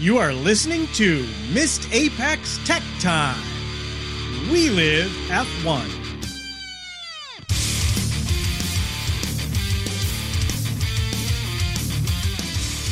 You 0.00 0.16
are 0.16 0.32
listening 0.32 0.86
to 0.94 1.28
Missed 1.52 1.86
Apex 1.92 2.58
Tech 2.64 2.82
Time. 3.00 3.36
We 4.50 4.70
live 4.70 5.10
F1. 5.28 5.68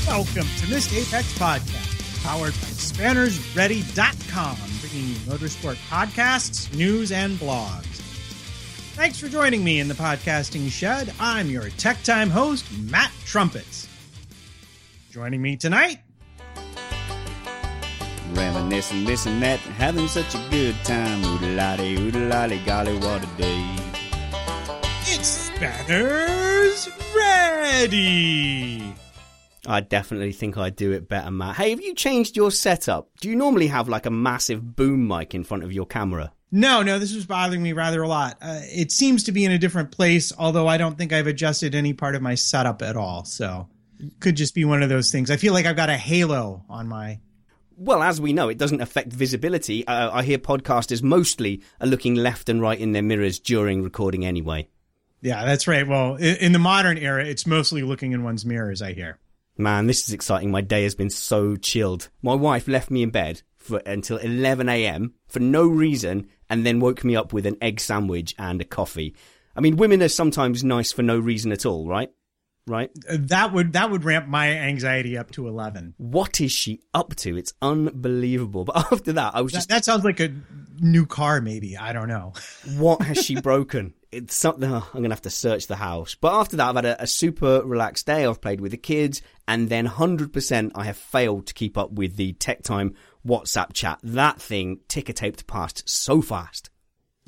Welcome 0.06 0.46
to 0.58 0.68
Missed 0.68 0.92
Apex 0.92 1.32
Podcast, 1.38 2.22
powered 2.22 2.52
by 2.52 2.68
SpannersReady.com, 2.76 4.56
bringing 4.82 5.08
you 5.08 5.14
motorsport 5.20 5.76
podcasts, 5.88 6.70
news, 6.76 7.10
and 7.10 7.38
blogs. 7.38 7.86
Thanks 8.96 9.18
for 9.18 9.28
joining 9.28 9.64
me 9.64 9.80
in 9.80 9.88
the 9.88 9.94
podcasting 9.94 10.70
shed. 10.70 11.14
I'm 11.18 11.48
your 11.48 11.70
Tech 11.70 12.02
Time 12.02 12.28
host, 12.28 12.66
Matt 12.78 13.12
Trumpets. 13.24 13.88
Joining 15.10 15.40
me 15.40 15.56
tonight, 15.56 16.00
Reminiscing 18.34 19.04
this 19.04 19.26
and 19.26 19.42
that, 19.42 19.58
having 19.60 20.08
such 20.08 20.34
a 20.34 20.44
good 20.50 20.76
time. 20.84 21.22
Oodalali, 21.22 21.96
oodalali, 21.98 22.64
golly, 22.64 22.96
what 22.98 23.22
a 23.22 23.26
day. 23.36 23.76
it's 25.02 25.28
Spanners 25.28 26.88
Ready. 27.16 28.94
I 29.66 29.80
definitely 29.80 30.32
think 30.32 30.56
I 30.56 30.70
do 30.70 30.92
it 30.92 31.08
better, 31.08 31.30
Matt. 31.30 31.56
Hey, 31.56 31.70
have 31.70 31.82
you 31.82 31.94
changed 31.94 32.36
your 32.36 32.50
setup? 32.50 33.10
Do 33.20 33.28
you 33.28 33.36
normally 33.36 33.66
have 33.66 33.88
like 33.88 34.06
a 34.06 34.10
massive 34.10 34.76
boom 34.76 35.06
mic 35.06 35.34
in 35.34 35.44
front 35.44 35.64
of 35.64 35.72
your 35.72 35.84
camera? 35.86 36.32
No, 36.50 36.82
no, 36.82 36.98
this 36.98 37.14
was 37.14 37.26
bothering 37.26 37.62
me 37.62 37.74
rather 37.74 38.02
a 38.02 38.08
lot. 38.08 38.38
Uh, 38.40 38.60
it 38.62 38.90
seems 38.90 39.24
to 39.24 39.32
be 39.32 39.44
in 39.44 39.52
a 39.52 39.58
different 39.58 39.90
place, 39.90 40.32
although 40.38 40.66
I 40.66 40.78
don't 40.78 40.96
think 40.96 41.12
I've 41.12 41.26
adjusted 41.26 41.74
any 41.74 41.92
part 41.92 42.14
of 42.14 42.22
my 42.22 42.34
setup 42.34 42.80
at 42.80 42.96
all. 42.96 43.26
So, 43.26 43.68
could 44.20 44.36
just 44.36 44.54
be 44.54 44.64
one 44.64 44.82
of 44.82 44.88
those 44.88 45.12
things. 45.12 45.30
I 45.30 45.36
feel 45.36 45.52
like 45.52 45.66
I've 45.66 45.76
got 45.76 45.90
a 45.90 45.96
halo 45.96 46.64
on 46.68 46.88
my. 46.88 47.20
Well, 47.80 48.02
as 48.02 48.20
we 48.20 48.32
know, 48.32 48.48
it 48.48 48.58
doesn't 48.58 48.80
affect 48.80 49.12
visibility. 49.12 49.86
Uh, 49.86 50.10
I 50.12 50.24
hear 50.24 50.38
podcasters 50.38 51.00
mostly 51.00 51.62
are 51.80 51.86
looking 51.86 52.16
left 52.16 52.48
and 52.48 52.60
right 52.60 52.78
in 52.78 52.90
their 52.90 53.02
mirrors 53.02 53.38
during 53.38 53.84
recording 53.84 54.26
anyway. 54.26 54.68
Yeah, 55.20 55.44
that's 55.44 55.68
right. 55.68 55.86
Well, 55.86 56.16
in, 56.16 56.36
in 56.36 56.52
the 56.52 56.58
modern 56.58 56.98
era, 56.98 57.24
it's 57.24 57.46
mostly 57.46 57.82
looking 57.82 58.10
in 58.10 58.24
one's 58.24 58.44
mirrors. 58.44 58.82
I 58.82 58.94
hear. 58.94 59.18
Man, 59.56 59.86
this 59.86 60.08
is 60.08 60.12
exciting. 60.12 60.50
My 60.50 60.60
day 60.60 60.82
has 60.82 60.96
been 60.96 61.10
so 61.10 61.54
chilled. 61.54 62.08
My 62.20 62.34
wife 62.34 62.66
left 62.66 62.90
me 62.90 63.04
in 63.04 63.10
bed 63.10 63.42
for 63.56 63.78
until 63.86 64.16
11 64.16 64.68
a.m. 64.68 65.14
for 65.28 65.38
no 65.38 65.66
reason 65.66 66.28
and 66.50 66.66
then 66.66 66.80
woke 66.80 67.04
me 67.04 67.14
up 67.14 67.32
with 67.32 67.46
an 67.46 67.58
egg 67.62 67.78
sandwich 67.78 68.34
and 68.38 68.60
a 68.60 68.64
coffee. 68.64 69.14
I 69.54 69.60
mean, 69.60 69.76
women 69.76 70.02
are 70.02 70.08
sometimes 70.08 70.64
nice 70.64 70.90
for 70.90 71.02
no 71.02 71.18
reason 71.18 71.52
at 71.52 71.66
all, 71.66 71.86
right? 71.86 72.10
Right? 72.68 72.90
Uh, 73.08 73.16
That 73.20 73.52
would 73.52 73.72
that 73.72 73.90
would 73.90 74.04
ramp 74.04 74.28
my 74.28 74.50
anxiety 74.50 75.16
up 75.16 75.30
to 75.32 75.48
eleven. 75.48 75.94
What 75.96 76.40
is 76.40 76.52
she 76.52 76.80
up 76.94 77.14
to? 77.16 77.36
It's 77.36 77.54
unbelievable. 77.62 78.64
But 78.64 78.76
after 78.92 79.12
that, 79.14 79.34
I 79.34 79.40
was 79.40 79.52
That, 79.52 79.58
just, 79.58 79.68
that 79.70 79.84
sounds 79.84 80.04
like 80.04 80.20
a 80.20 80.34
new 80.80 81.06
car, 81.06 81.40
maybe. 81.40 81.76
I 81.76 81.92
don't 81.92 82.08
know. 82.08 82.34
what 82.76 83.02
has 83.02 83.24
she 83.24 83.40
broken? 83.40 83.94
It's 84.10 84.34
something, 84.36 84.70
oh, 84.72 84.76
I'm 84.76 85.00
going 85.00 85.10
to 85.10 85.14
have 85.14 85.22
to 85.22 85.30
search 85.30 85.66
the 85.66 85.76
house. 85.76 86.14
But 86.14 86.32
after 86.32 86.56
that, 86.56 86.68
I've 86.70 86.76
had 86.76 86.84
a, 86.86 87.02
a 87.02 87.06
super 87.06 87.60
relaxed 87.62 88.06
day. 88.06 88.24
I've 88.24 88.40
played 88.40 88.58
with 88.60 88.70
the 88.70 88.78
kids 88.78 89.20
and 89.46 89.68
then 89.68 89.86
100% 89.86 90.70
I 90.74 90.84
have 90.84 90.96
failed 90.96 91.46
to 91.48 91.54
keep 91.54 91.76
up 91.76 91.92
with 91.92 92.16
the 92.16 92.32
tech 92.32 92.62
time 92.62 92.94
WhatsApp 93.26 93.74
chat. 93.74 93.98
That 94.02 94.40
thing 94.40 94.80
ticker 94.88 95.12
taped 95.12 95.46
past 95.46 95.86
so 95.88 96.22
fast. 96.22 96.70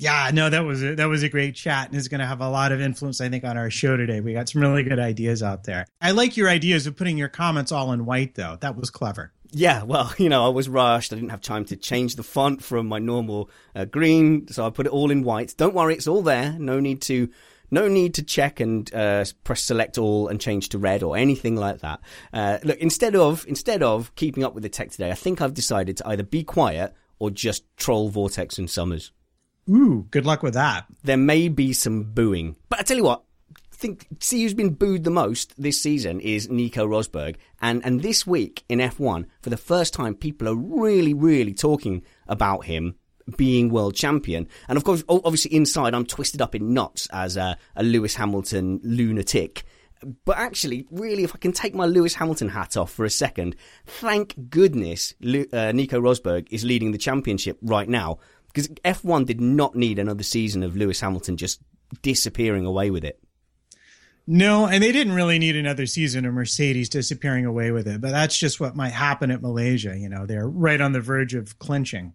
Yeah, 0.01 0.31
no, 0.33 0.49
that 0.49 0.65
was 0.65 0.81
a, 0.83 0.95
that 0.95 1.05
was 1.05 1.21
a 1.21 1.29
great 1.29 1.53
chat, 1.53 1.89
and 1.89 1.95
is 1.95 2.07
going 2.07 2.21
to 2.21 2.25
have 2.25 2.41
a 2.41 2.49
lot 2.49 2.71
of 2.71 2.81
influence, 2.81 3.21
I 3.21 3.29
think, 3.29 3.43
on 3.43 3.55
our 3.55 3.69
show 3.69 3.97
today. 3.97 4.19
We 4.19 4.33
got 4.33 4.49
some 4.49 4.59
really 4.59 4.81
good 4.81 4.97
ideas 4.97 5.43
out 5.43 5.65
there. 5.65 5.85
I 6.01 6.09
like 6.09 6.35
your 6.35 6.49
ideas 6.49 6.87
of 6.87 6.95
putting 6.95 7.19
your 7.19 7.27
comments 7.27 7.71
all 7.71 7.93
in 7.93 8.07
white, 8.07 8.33
though. 8.33 8.57
That 8.61 8.75
was 8.75 8.89
clever. 8.89 9.31
Yeah, 9.51 9.83
well, 9.83 10.11
you 10.17 10.27
know, 10.27 10.43
I 10.43 10.49
was 10.49 10.67
rushed. 10.67 11.13
I 11.13 11.17
didn't 11.17 11.29
have 11.29 11.41
time 11.41 11.65
to 11.65 11.75
change 11.75 12.15
the 12.15 12.23
font 12.23 12.63
from 12.63 12.87
my 12.87 12.97
normal 12.97 13.51
uh, 13.75 13.85
green, 13.85 14.47
so 14.47 14.65
I 14.65 14.71
put 14.71 14.87
it 14.87 14.91
all 14.91 15.11
in 15.11 15.21
white. 15.21 15.53
Don't 15.55 15.75
worry, 15.75 15.93
it's 15.93 16.07
all 16.07 16.23
there. 16.23 16.53
No 16.57 16.79
need 16.79 17.03
to, 17.03 17.29
no 17.69 17.87
need 17.87 18.15
to 18.15 18.23
check 18.23 18.59
and 18.59 18.91
uh, 18.95 19.23
press 19.43 19.61
select 19.61 19.99
all 19.99 20.29
and 20.29 20.41
change 20.41 20.69
to 20.69 20.79
red 20.79 21.03
or 21.03 21.15
anything 21.15 21.55
like 21.55 21.81
that. 21.81 21.99
Uh, 22.33 22.57
look, 22.63 22.79
instead 22.79 23.15
of 23.15 23.45
instead 23.47 23.83
of 23.83 24.15
keeping 24.15 24.43
up 24.43 24.55
with 24.55 24.63
the 24.63 24.69
tech 24.69 24.89
today, 24.89 25.11
I 25.11 25.15
think 25.15 25.41
I've 25.41 25.53
decided 25.53 25.97
to 25.97 26.07
either 26.07 26.23
be 26.23 26.43
quiet 26.43 26.95
or 27.19 27.29
just 27.29 27.65
troll 27.77 28.09
Vortex 28.09 28.57
and 28.57 28.67
Summers. 28.67 29.11
Ooh, 29.71 30.07
good 30.11 30.25
luck 30.25 30.43
with 30.43 30.55
that. 30.55 30.85
There 31.03 31.17
may 31.17 31.47
be 31.47 31.71
some 31.71 32.03
booing, 32.03 32.57
but 32.69 32.79
I 32.79 32.83
tell 32.83 32.97
you 32.97 33.03
what. 33.03 33.23
Think 33.71 34.05
see 34.19 34.43
who's 34.43 34.53
been 34.53 34.75
booed 34.75 35.05
the 35.05 35.09
most 35.09 35.59
this 35.59 35.81
season 35.81 36.19
is 36.19 36.49
Nico 36.49 36.85
Rosberg, 36.85 37.37
and 37.61 37.83
and 37.83 38.01
this 38.01 38.27
week 38.27 38.63
in 38.69 38.77
F1 38.77 39.25
for 39.41 39.49
the 39.49 39.57
first 39.57 39.93
time 39.93 40.13
people 40.13 40.47
are 40.47 40.55
really 40.55 41.15
really 41.15 41.53
talking 41.53 42.03
about 42.27 42.65
him 42.65 42.95
being 43.37 43.69
world 43.69 43.95
champion, 43.95 44.47
and 44.67 44.77
of 44.77 44.83
course 44.83 45.03
obviously 45.09 45.55
inside 45.55 45.95
I'm 45.95 46.05
twisted 46.05 46.41
up 46.43 46.53
in 46.53 46.75
knots 46.75 47.07
as 47.11 47.37
a, 47.37 47.57
a 47.75 47.81
Lewis 47.81 48.15
Hamilton 48.15 48.81
lunatic. 48.83 49.63
But 50.25 50.37
actually, 50.37 50.87
really, 50.89 51.23
if 51.23 51.35
I 51.35 51.37
can 51.37 51.51
take 51.51 51.75
my 51.75 51.85
Lewis 51.85 52.15
Hamilton 52.15 52.49
hat 52.49 52.75
off 52.75 52.91
for 52.91 53.05
a 53.05 53.09
second, 53.09 53.55
thank 53.85 54.49
goodness 54.49 55.13
uh, 55.21 55.71
Nico 55.71 56.01
Rosberg 56.01 56.47
is 56.49 56.63
leading 56.63 56.91
the 56.91 56.97
championship 56.97 57.59
right 57.61 57.87
now 57.87 58.17
because 58.53 58.67
F1 58.67 59.25
did 59.25 59.41
not 59.41 59.75
need 59.75 59.99
another 59.99 60.23
season 60.23 60.63
of 60.63 60.75
Lewis 60.75 60.99
Hamilton 61.01 61.37
just 61.37 61.61
disappearing 62.01 62.65
away 62.65 62.89
with 62.89 63.03
it. 63.03 63.21
No, 64.27 64.67
and 64.67 64.83
they 64.83 64.91
didn't 64.91 65.13
really 65.13 65.39
need 65.39 65.55
another 65.55 65.85
season 65.85 66.25
of 66.25 66.33
Mercedes 66.33 66.89
disappearing 66.89 67.45
away 67.45 67.71
with 67.71 67.87
it, 67.87 68.01
but 68.01 68.11
that's 68.11 68.37
just 68.37 68.59
what 68.59 68.75
might 68.75 68.93
happen 68.93 69.31
at 69.31 69.41
Malaysia. 69.41 69.97
You 69.97 70.09
know, 70.09 70.25
they're 70.25 70.47
right 70.47 70.79
on 70.79 70.91
the 70.91 71.01
verge 71.01 71.33
of 71.33 71.57
clinching. 71.59 72.13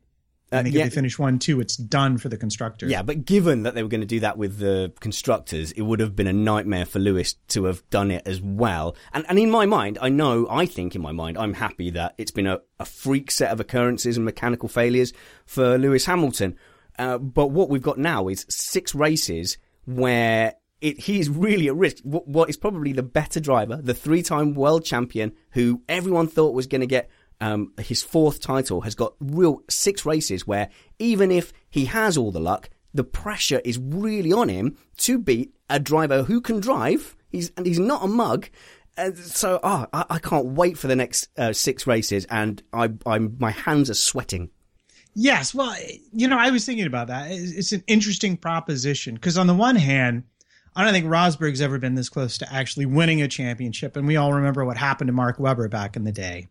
I 0.52 0.62
think 0.62 0.76
uh, 0.76 0.78
yeah. 0.78 0.84
if 0.84 0.90
they 0.90 0.94
finish 0.94 1.18
one, 1.18 1.40
two, 1.40 1.60
it's 1.60 1.76
done 1.76 2.18
for 2.18 2.28
the 2.28 2.36
constructors. 2.36 2.88
Yeah, 2.90 3.02
but 3.02 3.24
given 3.24 3.64
that 3.64 3.74
they 3.74 3.82
were 3.82 3.88
going 3.88 4.02
to 4.02 4.06
do 4.06 4.20
that 4.20 4.38
with 4.38 4.58
the 4.58 4.92
constructors, 5.00 5.72
it 5.72 5.82
would 5.82 5.98
have 5.98 6.14
been 6.14 6.28
a 6.28 6.32
nightmare 6.32 6.86
for 6.86 7.00
Lewis 7.00 7.34
to 7.48 7.64
have 7.64 7.88
done 7.90 8.12
it 8.12 8.22
as 8.26 8.40
well. 8.40 8.94
And, 9.12 9.26
and 9.28 9.40
in 9.40 9.50
my 9.50 9.66
mind, 9.66 9.98
I 10.00 10.08
know, 10.08 10.46
I 10.48 10.66
think 10.66 10.94
in 10.94 11.02
my 11.02 11.10
mind, 11.10 11.36
I'm 11.36 11.54
happy 11.54 11.90
that 11.90 12.14
it's 12.16 12.30
been 12.30 12.46
a, 12.46 12.60
a 12.78 12.84
freak 12.84 13.32
set 13.32 13.50
of 13.50 13.58
occurrences 13.58 14.16
and 14.16 14.24
mechanical 14.24 14.68
failures 14.68 15.12
for 15.46 15.78
Lewis 15.78 16.04
Hamilton. 16.04 16.56
Uh, 16.96 17.18
but 17.18 17.48
what 17.48 17.68
we've 17.68 17.82
got 17.82 17.98
now 17.98 18.28
is 18.28 18.46
six 18.48 18.94
races 18.94 19.58
where 19.84 20.54
it, 20.80 21.00
he's 21.00 21.28
really 21.28 21.66
at 21.66 21.74
risk. 21.74 21.98
What, 22.04 22.28
what 22.28 22.48
is 22.48 22.56
probably 22.56 22.92
the 22.92 23.02
better 23.02 23.40
driver, 23.40 23.80
the 23.82 23.94
three-time 23.94 24.54
world 24.54 24.84
champion, 24.84 25.32
who 25.50 25.82
everyone 25.88 26.28
thought 26.28 26.54
was 26.54 26.68
going 26.68 26.82
to 26.82 26.86
get 26.86 27.10
um, 27.40 27.72
his 27.78 28.02
fourth 28.02 28.40
title, 28.40 28.82
has 28.82 28.94
got 28.94 29.14
real 29.20 29.62
six 29.68 30.06
races 30.06 30.46
where 30.46 30.68
even 30.98 31.30
if 31.30 31.52
he 31.68 31.86
has 31.86 32.16
all 32.16 32.30
the 32.30 32.40
luck, 32.40 32.70
the 32.94 33.04
pressure 33.04 33.60
is 33.64 33.78
really 33.78 34.32
on 34.32 34.48
him 34.48 34.76
to 34.98 35.18
beat 35.18 35.54
a 35.68 35.78
driver 35.78 36.22
who 36.24 36.40
can 36.40 36.60
drive. 36.60 37.16
He's 37.28 37.52
and 37.56 37.66
he's 37.66 37.78
not 37.78 38.04
a 38.04 38.08
mug. 38.08 38.48
And 38.96 39.16
so, 39.18 39.60
oh, 39.62 39.86
I, 39.92 40.04
I 40.08 40.18
can't 40.18 40.46
wait 40.46 40.78
for 40.78 40.86
the 40.86 40.96
next 40.96 41.28
uh, 41.36 41.52
six 41.52 41.86
races, 41.86 42.24
and 42.30 42.62
I, 42.72 42.90
I'm 43.04 43.36
my 43.38 43.50
hands 43.50 43.90
are 43.90 43.94
sweating. 43.94 44.50
Yes, 45.14 45.54
well, 45.54 45.74
you 46.12 46.28
know, 46.28 46.38
I 46.38 46.50
was 46.50 46.64
thinking 46.66 46.86
about 46.86 47.08
that. 47.08 47.28
It's 47.30 47.72
an 47.72 47.82
interesting 47.86 48.36
proposition 48.36 49.14
because 49.14 49.38
on 49.38 49.46
the 49.46 49.54
one 49.54 49.76
hand, 49.76 50.24
I 50.74 50.84
don't 50.84 50.92
think 50.92 51.06
Rosberg's 51.06 51.62
ever 51.62 51.78
been 51.78 51.94
this 51.94 52.10
close 52.10 52.36
to 52.38 52.52
actually 52.52 52.84
winning 52.84 53.22
a 53.22 53.28
championship, 53.28 53.96
and 53.96 54.06
we 54.06 54.16
all 54.16 54.34
remember 54.34 54.64
what 54.64 54.76
happened 54.76 55.08
to 55.08 55.12
Mark 55.12 55.38
Webber 55.38 55.68
back 55.68 55.96
in 55.96 56.04
the 56.04 56.12
day. 56.12 56.48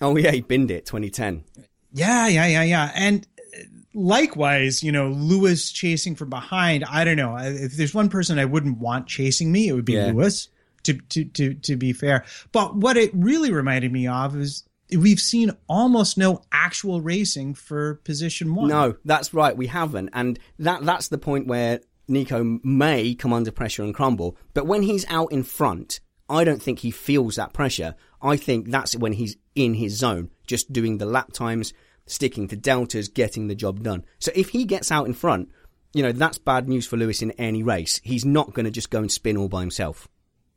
Oh 0.00 0.16
yeah, 0.16 0.30
he 0.30 0.40
binned 0.40 0.70
it 0.70 0.86
2010. 0.86 1.44
Yeah, 1.92 2.26
yeah, 2.26 2.46
yeah, 2.46 2.62
yeah, 2.62 2.92
and 2.94 3.26
uh, 3.38 3.62
likewise, 3.94 4.82
you 4.82 4.92
know, 4.92 5.08
Lewis 5.08 5.70
chasing 5.70 6.14
from 6.14 6.30
behind. 6.30 6.84
I 6.84 7.04
don't 7.04 7.16
know. 7.16 7.36
If 7.38 7.76
there's 7.76 7.94
one 7.94 8.08
person 8.08 8.38
I 8.38 8.44
wouldn't 8.44 8.78
want 8.78 9.06
chasing 9.06 9.50
me, 9.50 9.68
it 9.68 9.72
would 9.72 9.84
be 9.84 9.94
yeah. 9.94 10.12
Lewis. 10.12 10.48
To, 10.84 10.92
to 10.92 11.24
to 11.24 11.54
to 11.54 11.76
be 11.76 11.92
fair, 11.92 12.24
but 12.52 12.76
what 12.76 12.96
it 12.96 13.10
really 13.12 13.50
reminded 13.50 13.90
me 13.90 14.06
of 14.06 14.36
is 14.36 14.62
we've 14.96 15.20
seen 15.20 15.50
almost 15.68 16.16
no 16.16 16.42
actual 16.52 17.00
racing 17.00 17.54
for 17.54 17.96
position 18.04 18.54
one. 18.54 18.68
No, 18.68 18.96
that's 19.04 19.34
right. 19.34 19.56
We 19.56 19.66
haven't, 19.66 20.10
and 20.12 20.38
that 20.60 20.84
that's 20.84 21.08
the 21.08 21.18
point 21.18 21.48
where 21.48 21.80
Nico 22.08 22.60
may 22.62 23.14
come 23.14 23.32
under 23.32 23.50
pressure 23.50 23.82
and 23.82 23.94
crumble. 23.94 24.36
But 24.54 24.66
when 24.66 24.82
he's 24.82 25.04
out 25.08 25.32
in 25.32 25.42
front, 25.42 26.00
I 26.28 26.44
don't 26.44 26.62
think 26.62 26.80
he 26.80 26.90
feels 26.90 27.36
that 27.36 27.52
pressure. 27.52 27.94
I 28.20 28.36
think 28.36 28.70
that's 28.70 28.96
when 28.96 29.12
he's 29.12 29.36
in 29.54 29.74
his 29.74 29.96
zone, 29.96 30.30
just 30.46 30.72
doing 30.72 30.98
the 30.98 31.06
lap 31.06 31.32
times, 31.32 31.72
sticking 32.06 32.48
to 32.48 32.56
deltas, 32.56 33.08
getting 33.08 33.48
the 33.48 33.54
job 33.54 33.82
done. 33.82 34.04
So 34.18 34.32
if 34.34 34.50
he 34.50 34.64
gets 34.64 34.90
out 34.90 35.06
in 35.06 35.14
front, 35.14 35.50
you 35.92 36.02
know, 36.02 36.12
that's 36.12 36.38
bad 36.38 36.68
news 36.68 36.86
for 36.86 36.96
Lewis 36.96 37.22
in 37.22 37.30
any 37.32 37.62
race. 37.62 38.00
He's 38.02 38.24
not 38.24 38.54
going 38.54 38.64
to 38.64 38.70
just 38.70 38.90
go 38.90 38.98
and 38.98 39.10
spin 39.10 39.36
all 39.36 39.48
by 39.48 39.60
himself. 39.60 40.08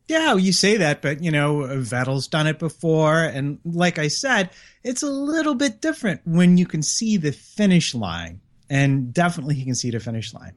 Yeah, 0.07 0.35
you 0.35 0.53
say 0.53 0.77
that, 0.77 1.03
but 1.03 1.23
you 1.23 1.29
know, 1.29 1.57
Vettel's 1.57 2.27
done 2.27 2.47
it 2.47 2.57
before. 2.57 3.19
And 3.23 3.59
like 3.63 3.99
I 3.99 4.07
said, 4.07 4.49
it's 4.83 5.03
a 5.03 5.09
little 5.09 5.53
bit 5.53 5.81
different 5.81 6.21
when 6.25 6.57
you 6.57 6.65
can 6.65 6.81
see 6.81 7.17
the 7.17 7.31
finish 7.31 7.93
line. 7.93 8.41
And 8.71 9.13
definitely 9.13 9.55
he 9.55 9.65
can 9.65 9.75
see 9.75 9.91
the 9.91 9.99
finish 9.99 10.33
line. 10.33 10.55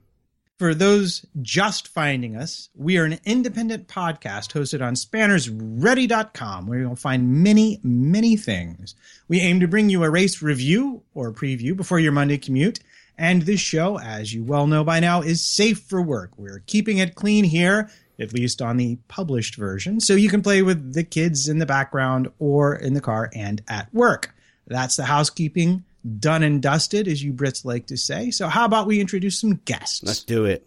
For 0.59 0.75
those 0.75 1.27
just 1.41 1.89
finding 1.89 2.37
us, 2.37 2.69
we 2.75 2.97
are 2.99 3.05
an 3.05 3.19
independent 3.25 3.89
podcast 3.89 4.53
hosted 4.53 4.81
on 4.81 4.95
spannersready.com 4.95 6.67
where 6.67 6.79
you'll 6.79 6.95
find 6.95 7.43
many, 7.43 7.81
many 7.83 8.37
things. 8.37 8.95
We 9.27 9.41
aim 9.41 9.59
to 9.61 9.67
bring 9.67 9.91
you 9.91 10.05
a 10.05 10.11
race 10.11 10.41
review 10.41 11.03
or 11.15 11.33
preview 11.33 11.77
before 11.77 11.99
your 11.99 12.13
Monday 12.13 12.39
commute. 12.39 12.79
And 13.19 13.43
this 13.43 13.61
show, 13.61 13.99
as 13.99 14.33
you 14.33 14.45
well 14.45 14.67
know 14.67 14.85
by 14.85 15.01
now, 15.01 15.21
is 15.21 15.45
safe 15.45 15.81
for 15.81 16.01
work. 16.01 16.31
We're 16.37 16.63
keeping 16.67 16.99
it 16.99 17.15
clean 17.15 17.45
here 17.45 17.91
at 18.19 18.33
least 18.33 18.63
on 18.63 18.77
the 18.77 18.99
published 19.09 19.57
version. 19.57 20.01
So 20.01 20.15
you 20.15 20.29
can 20.29 20.43
play 20.43 20.63
with 20.63 20.95
the 20.95 21.05
kids 21.05 21.49
in 21.49 21.59
the 21.59 21.67
background 21.67 22.31
or 22.39 22.75
in 22.75 22.95
the 22.95 23.01
car 23.01 23.31
and 23.35 23.63
at 23.69 23.93
work. 23.93 24.35
That's 24.67 24.97
the 24.97 25.05
housekeeping 25.05 25.85
done 26.19 26.43
and 26.43 26.63
dusted, 26.63 27.09
as 27.09 27.23
you 27.23 27.33
Brits 27.33 27.65
like 27.65 27.87
to 27.87 27.97
say. 27.97 28.31
So 28.31 28.49
how 28.49 28.65
about 28.65 28.87
we 28.87 29.01
introduce 29.01 29.39
some 29.41 29.61
guests? 29.65 30.03
Let's 30.03 30.25
do 30.25 30.45
it. 30.45 30.67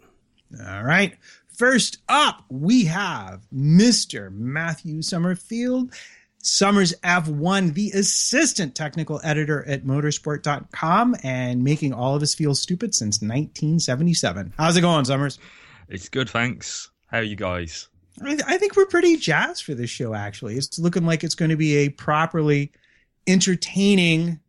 All 0.68 0.84
right. 0.84 1.16
First 1.58 2.00
up, 2.10 2.44
we 2.50 2.86
have 2.86 3.46
Mr. 3.54 4.32
Matthew 4.32 5.02
Summerfield. 5.02 5.94
Summers 6.46 6.94
F1, 7.04 7.74
the 7.74 7.90
assistant 7.92 8.76
technical 8.76 9.20
editor 9.24 9.68
at 9.68 9.84
motorsport.com 9.84 11.16
and 11.24 11.64
making 11.64 11.92
all 11.92 12.16
of 12.16 12.22
us 12.22 12.36
feel 12.36 12.54
stupid 12.54 12.94
since 12.94 13.16
1977. 13.16 14.54
How's 14.56 14.78
it 14.78 14.82
going, 14.82 15.06
Summers? 15.06 15.40
It's 15.90 16.08
good, 16.08 16.30
thanks. 16.30 16.92
How 17.08 17.18
are 17.18 17.24
you 17.24 17.36
guys? 17.36 17.88
I, 18.24 18.38
I 18.46 18.58
think 18.60 18.76
we're 18.76 18.86
pretty 18.86 19.18
jazzed 19.18 19.64
for 19.64 19.74
this 19.74 19.90
show. 19.90 20.14
Actually, 20.14 20.56
it's 20.56 20.78
looking 20.78 21.06
like 21.06 21.24
it's 21.24 21.34
going 21.34 21.50
to 21.50 21.58
be 21.58 21.78
a 21.78 21.90
properly 21.90 22.72
entertaining 23.26 24.40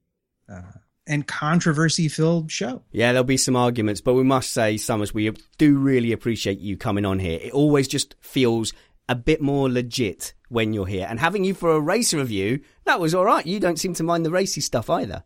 uh, 0.49 0.63
and 1.07 1.27
controversy 1.27 2.09
filled 2.09 2.51
show. 2.51 2.83
Yeah, 2.91 3.13
there'll 3.13 3.25
be 3.25 3.37
some 3.37 3.57
arguments, 3.57 4.01
but 4.01 4.15
we 4.15 4.25
must 4.25 4.53
say, 4.53 4.77
Summers, 4.77 5.15
we 5.15 5.31
do 5.59 5.79
really 5.79 6.13
appreciate 6.13 6.59
you 6.59 6.77
coming 6.77 7.05
on 7.05 7.19
here. 7.19 7.39
It 7.41 7.53
always 7.53 7.89
just 7.89 8.17
feels 8.21 8.73
a 9.09 9.15
bit 9.15 9.41
more 9.41 9.71
legit 9.71 10.35
when 10.49 10.73
you're 10.73 10.87
here. 10.87 11.07
And 11.09 11.21
having 11.21 11.45
you 11.45 11.55
for 11.55 11.73
a 11.73 11.81
race 11.81 12.13
review, 12.13 12.61
that 12.85 13.01
was 13.01 13.15
all 13.15 13.25
right. 13.25 13.47
You 13.47 13.61
don't 13.61 13.79
seem 13.79 13.95
to 13.95 14.03
mind 14.03 14.27
the 14.27 14.31
racy 14.31 14.61
stuff 14.61 14.91
either. 14.91 15.25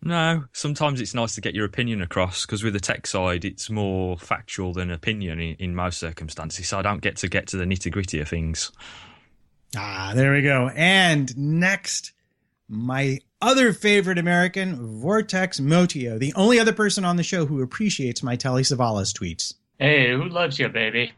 No, 0.00 0.44
sometimes 0.52 1.00
it's 1.00 1.14
nice 1.14 1.34
to 1.34 1.40
get 1.40 1.54
your 1.54 1.64
opinion 1.64 2.00
across 2.02 2.46
because 2.46 2.62
with 2.62 2.72
the 2.72 2.80
tech 2.80 3.06
side, 3.06 3.44
it's 3.44 3.68
more 3.68 4.16
factual 4.16 4.72
than 4.72 4.90
opinion 4.90 5.40
in, 5.40 5.56
in 5.56 5.74
most 5.74 5.98
circumstances. 5.98 6.68
So 6.68 6.78
I 6.78 6.82
don't 6.82 7.02
get 7.02 7.16
to 7.16 7.28
get 7.28 7.48
to 7.48 7.56
the 7.56 7.64
nitty 7.64 7.90
gritty 7.90 8.20
of 8.20 8.28
things. 8.28 8.70
Ah, 9.76 10.12
there 10.14 10.32
we 10.32 10.42
go. 10.42 10.70
And 10.74 11.36
next, 11.36 12.12
my 12.68 13.18
other 13.40 13.72
favorite 13.72 14.18
American, 14.18 15.00
Vortex 15.00 15.60
Motio, 15.60 16.18
the 16.18 16.34
only 16.34 16.58
other 16.58 16.72
person 16.72 17.04
on 17.04 17.16
the 17.16 17.22
show 17.22 17.46
who 17.46 17.62
appreciates 17.62 18.22
my 18.22 18.36
Telly 18.36 18.62
Savalas 18.62 19.12
tweets. 19.12 19.54
Hey, 19.78 20.12
who 20.12 20.28
loves 20.28 20.58
you, 20.58 20.68
baby? 20.68 21.12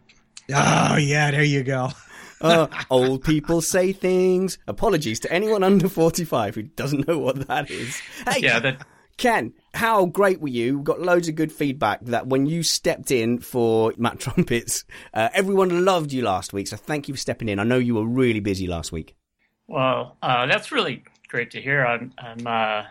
Oh, 0.55 0.97
yeah, 0.97 1.31
there 1.31 1.45
you 1.45 1.63
go. 1.63 1.91
uh, 2.41 2.67
old 2.91 3.25
people 3.25 3.61
say 3.61 3.93
things. 3.93 4.59
Apologies 4.67 5.21
to 5.21 5.33
anyone 5.33 5.63
under 5.63 5.89
45 5.89 6.55
who 6.55 6.63
doesn't 6.63 7.09
know 7.09 7.19
what 7.19 7.47
that 7.49 7.71
is. 7.71 8.01
Hey, 8.29 8.41
yeah, 8.41 8.59
that... 8.59 8.87
Ken, 9.17 9.53
how 9.75 10.07
great 10.07 10.41
were 10.41 10.49
you? 10.49 10.79
We 10.79 10.85
got 10.85 11.01
loads 11.01 11.29
of 11.29 11.35
good 11.35 11.53
feedback 11.53 12.05
that 12.07 12.27
when 12.27 12.47
you 12.47 12.63
stepped 12.63 13.11
in 13.11 13.39
for 13.39 13.95
Matt 13.97 14.19
Trumpets, 14.21 14.85
uh, 15.15 15.29
everyone 15.33 15.85
loved 15.85 16.13
you 16.13 16.23
last 16.23 16.53
week. 16.53 16.69
So 16.69 16.77
thank 16.77 17.09
you 17.09 17.15
for 17.15 17.21
stepping 17.21 17.49
in. 17.49 17.59
I 17.59 17.65
know 17.65 17.79
you 17.79 17.95
were 17.95 18.07
really 18.07 18.41
busy 18.41 18.67
last 18.67 18.93
week. 18.93 19.17
Well, 19.67 20.17
uh, 20.21 20.47
that's 20.47 20.73
really 20.73 21.05
great 21.31 21.53
to 21.53 21.63
hear. 21.63 21.87
I'm, 21.87 22.13
I'm 22.19 22.47
uh, 22.47 22.85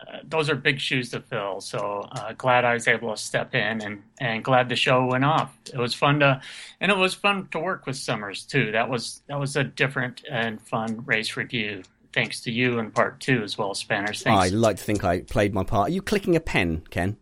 uh, 0.00 0.18
those 0.22 0.48
are 0.48 0.54
big 0.54 0.78
shoes 0.78 1.10
to 1.10 1.20
fill. 1.20 1.60
So 1.60 2.06
uh, 2.12 2.32
glad 2.34 2.64
I 2.64 2.74
was 2.74 2.86
able 2.86 3.10
to 3.10 3.16
step 3.16 3.54
in 3.54 3.82
and, 3.82 4.02
and 4.20 4.44
glad 4.44 4.68
the 4.68 4.76
show 4.76 5.04
went 5.06 5.24
off. 5.24 5.56
It 5.72 5.78
was 5.78 5.94
fun 5.94 6.20
to, 6.20 6.40
and 6.80 6.92
it 6.92 6.96
was 6.96 7.14
fun 7.14 7.48
to 7.50 7.58
work 7.58 7.86
with 7.86 7.96
Summers 7.96 8.44
too. 8.44 8.70
That 8.70 8.88
was 8.88 9.22
that 9.26 9.40
was 9.40 9.56
a 9.56 9.64
different 9.64 10.22
and 10.30 10.60
fun 10.60 11.02
race 11.04 11.36
review. 11.36 11.82
Thanks 12.12 12.40
to 12.42 12.52
you 12.52 12.78
in 12.78 12.90
part 12.90 13.20
two 13.20 13.42
as 13.42 13.58
well, 13.58 13.74
Spanners. 13.74 14.22
Thanks. 14.22 14.52
I 14.52 14.54
like 14.54 14.76
to 14.76 14.84
think 14.84 15.04
I 15.04 15.20
played 15.22 15.52
my 15.52 15.64
part. 15.64 15.88
Are 15.88 15.92
you 15.92 16.00
clicking 16.00 16.36
a 16.36 16.40
pen, 16.40 16.82
Ken? 16.90 17.16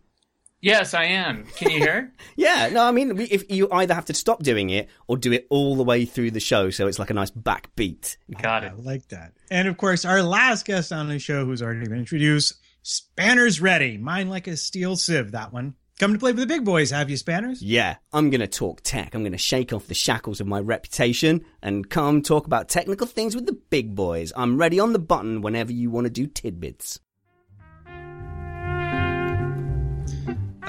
Yes, 0.59 0.93
I 0.93 1.05
am. 1.05 1.45
Can 1.55 1.69
you 1.69 1.77
hear? 1.79 2.13
yeah, 2.35 2.69
no, 2.69 2.83
I 2.83 2.91
mean, 2.91 3.19
if 3.19 3.49
you 3.51 3.69
either 3.71 3.93
have 3.93 4.05
to 4.05 4.13
stop 4.13 4.41
doing 4.41 4.69
it 4.71 4.89
or 5.07 5.15
do 5.17 5.31
it 5.31 5.45
all 5.49 5.75
the 5.75 5.83
way 5.83 6.05
through 6.05 6.31
the 6.31 6.39
show, 6.39 6.71
so 6.71 6.87
it's 6.87 6.97
like 6.97 7.11
a 7.11 7.13
nice 7.13 7.31
backbeat. 7.31 8.17
Got 8.41 8.63
it. 8.63 8.73
I 8.75 8.81
like 8.81 9.07
that. 9.09 9.33
And 9.51 9.67
of 9.67 9.77
course, 9.77 10.03
our 10.03 10.23
last 10.23 10.65
guest 10.65 10.91
on 10.91 11.07
the 11.09 11.19
show, 11.19 11.45
who's 11.45 11.61
already 11.61 11.87
been 11.87 11.99
introduced, 11.99 12.55
Spanners 12.81 13.61
ready. 13.61 13.97
Mine 13.97 14.29
like 14.29 14.47
a 14.47 14.55
steel 14.55 14.95
sieve, 14.95 15.31
that 15.31 15.51
one. 15.51 15.75
Come 15.99 16.13
to 16.13 16.19
play 16.19 16.31
with 16.31 16.39
the 16.39 16.45
big 16.45 16.63
boys, 16.63 16.91
have 16.91 17.09
you, 17.09 17.17
Spanners? 17.17 17.61
Yeah, 17.61 17.97
I'm 18.13 18.29
going 18.29 18.41
to 18.41 18.47
talk 18.47 18.81
tech. 18.81 19.13
I'm 19.13 19.23
going 19.23 19.31
to 19.33 19.37
shake 19.37 19.73
off 19.73 19.87
the 19.87 19.93
shackles 19.93 20.39
of 20.39 20.47
my 20.47 20.59
reputation 20.59 21.43
and 21.61 21.89
come 21.89 22.21
talk 22.21 22.45
about 22.45 22.69
technical 22.69 23.07
things 23.07 23.35
with 23.35 23.45
the 23.45 23.59
big 23.69 23.93
boys. 23.93 24.31
I'm 24.37 24.57
ready 24.57 24.79
on 24.79 24.93
the 24.93 24.99
button 24.99 25.41
whenever 25.41 25.73
you 25.73 25.89
want 25.89 26.05
to 26.05 26.11
do 26.11 26.27
tidbits. 26.27 26.99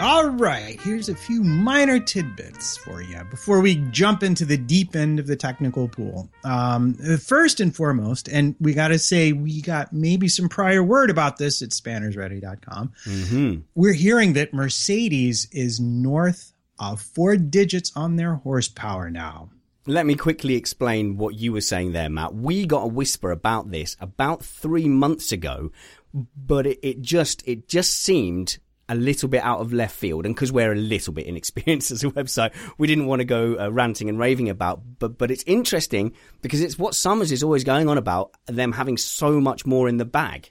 All 0.00 0.28
right, 0.28 0.80
here's 0.80 1.08
a 1.08 1.14
few 1.14 1.42
minor 1.42 1.98
tidbits 1.98 2.76
for 2.76 3.02
you 3.02 3.20
before 3.30 3.60
we 3.60 3.76
jump 3.90 4.22
into 4.22 4.44
the 4.44 4.56
deep 4.56 4.94
end 4.94 5.18
of 5.18 5.26
the 5.26 5.34
technical 5.34 5.88
pool. 5.88 6.30
Um, 6.44 6.94
first 6.94 7.58
and 7.58 7.74
foremost, 7.74 8.28
and 8.28 8.54
we 8.60 8.74
got 8.74 8.88
to 8.88 8.98
say 9.00 9.32
we 9.32 9.60
got 9.60 9.92
maybe 9.92 10.28
some 10.28 10.48
prior 10.48 10.84
word 10.84 11.10
about 11.10 11.38
this 11.38 11.62
at 11.62 11.70
spannersready.com. 11.70 12.92
Mm-hmm. 13.06 13.60
We're 13.74 13.92
hearing 13.92 14.34
that 14.34 14.54
Mercedes 14.54 15.48
is 15.50 15.80
north 15.80 16.52
of 16.78 17.00
four 17.00 17.36
digits 17.36 17.90
on 17.96 18.14
their 18.14 18.34
horsepower 18.34 19.10
now. 19.10 19.50
Let 19.84 20.06
me 20.06 20.14
quickly 20.14 20.54
explain 20.54 21.16
what 21.16 21.34
you 21.34 21.52
were 21.52 21.60
saying 21.60 21.90
there, 21.90 22.08
Matt. 22.08 22.36
We 22.36 22.66
got 22.66 22.84
a 22.84 22.88
whisper 22.88 23.32
about 23.32 23.72
this 23.72 23.96
about 24.00 24.44
three 24.44 24.86
months 24.86 25.32
ago, 25.32 25.72
but 26.14 26.68
it, 26.68 26.78
it 26.84 27.02
just 27.02 27.42
it 27.48 27.66
just 27.66 27.94
seemed 27.94 28.58
a 28.88 28.94
little 28.94 29.28
bit 29.28 29.42
out 29.42 29.60
of 29.60 29.72
left 29.72 29.94
field, 29.94 30.24
and 30.24 30.34
because 30.34 30.52
we're 30.52 30.72
a 30.72 30.76
little 30.76 31.12
bit 31.12 31.26
inexperienced 31.26 31.90
as 31.92 32.04
a 32.04 32.08
website, 32.08 32.52
we 32.78 32.86
didn't 32.86 33.06
want 33.06 33.20
to 33.20 33.24
go 33.24 33.58
uh, 33.58 33.68
ranting 33.68 34.08
and 34.08 34.18
raving 34.18 34.48
about. 34.48 34.80
But 34.98 35.18
but 35.18 35.30
it's 35.30 35.44
interesting 35.46 36.14
because 36.42 36.60
it's 36.60 36.78
what 36.78 36.94
Summers 36.94 37.32
is 37.32 37.42
always 37.42 37.64
going 37.64 37.88
on 37.88 37.98
about 37.98 38.32
them 38.46 38.72
having 38.72 38.96
so 38.96 39.40
much 39.40 39.66
more 39.66 39.88
in 39.88 39.96
the 39.96 40.04
bag. 40.04 40.50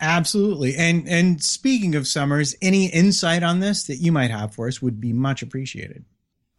Absolutely. 0.00 0.76
And 0.76 1.08
and 1.08 1.42
speaking 1.42 1.94
of 1.94 2.06
Summers, 2.06 2.54
any 2.62 2.86
insight 2.86 3.42
on 3.42 3.60
this 3.60 3.84
that 3.84 3.96
you 3.96 4.12
might 4.12 4.30
have 4.30 4.54
for 4.54 4.68
us 4.68 4.80
would 4.80 5.00
be 5.00 5.12
much 5.12 5.42
appreciated. 5.42 6.04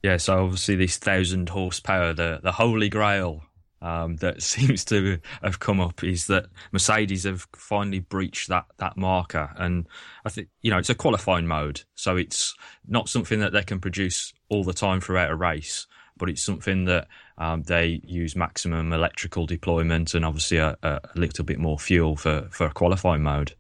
Yeah, 0.04 0.18
so 0.18 0.44
obviously 0.44 0.76
this 0.76 0.98
thousand 0.98 1.50
horsepower, 1.50 2.14
the 2.14 2.40
the 2.42 2.52
holy 2.52 2.90
grail 2.90 3.44
um, 3.82 4.18
that 4.18 4.42
seems 4.44 4.86
to 4.86 5.20
have 5.42 5.60
come 5.60 5.80
up 5.80 6.04
is 6.04 6.28
that 6.28 6.48
Mercedes 6.72 7.24
have 7.24 7.48
finally 7.56 8.00
breached 8.00 8.50
that 8.50 8.66
that 8.78 8.98
marker, 8.98 9.52
and 9.58 9.88
I 10.26 10.30
think 10.30 10.50
you 10.62 10.72
know 10.72 10.78
it's 10.78 10.90
a 10.90 10.96
qualifying 10.96 11.48
mode, 11.48 11.82
so 11.96 12.18
it's 12.18 12.56
not 12.88 13.10
something 13.10 13.40
that 13.40 13.54
they 13.54 13.64
can 13.64 13.80
produce 13.80 14.34
all 14.50 14.64
the 14.64 14.74
time 14.74 15.02
throughout 15.02 15.32
a 15.32 15.36
race, 15.36 15.88
but 16.18 16.30
it's 16.30 16.44
something 16.44 16.86
that 16.86 17.08
um, 17.38 17.64
they 17.64 18.02
use 18.04 18.36
maximum 18.36 18.94
electrical 18.94 19.46
deployment 19.46 20.14
and 20.14 20.26
obviously 20.26 20.58
a, 20.58 20.78
a, 20.84 21.00
little 21.16 21.46
bit 21.46 21.60
more 21.60 21.80
fuel 21.80 22.16
for 22.16 22.48
for 22.52 22.68
a 22.68 22.74
qualifying 22.74 23.24
mode. 23.24 23.54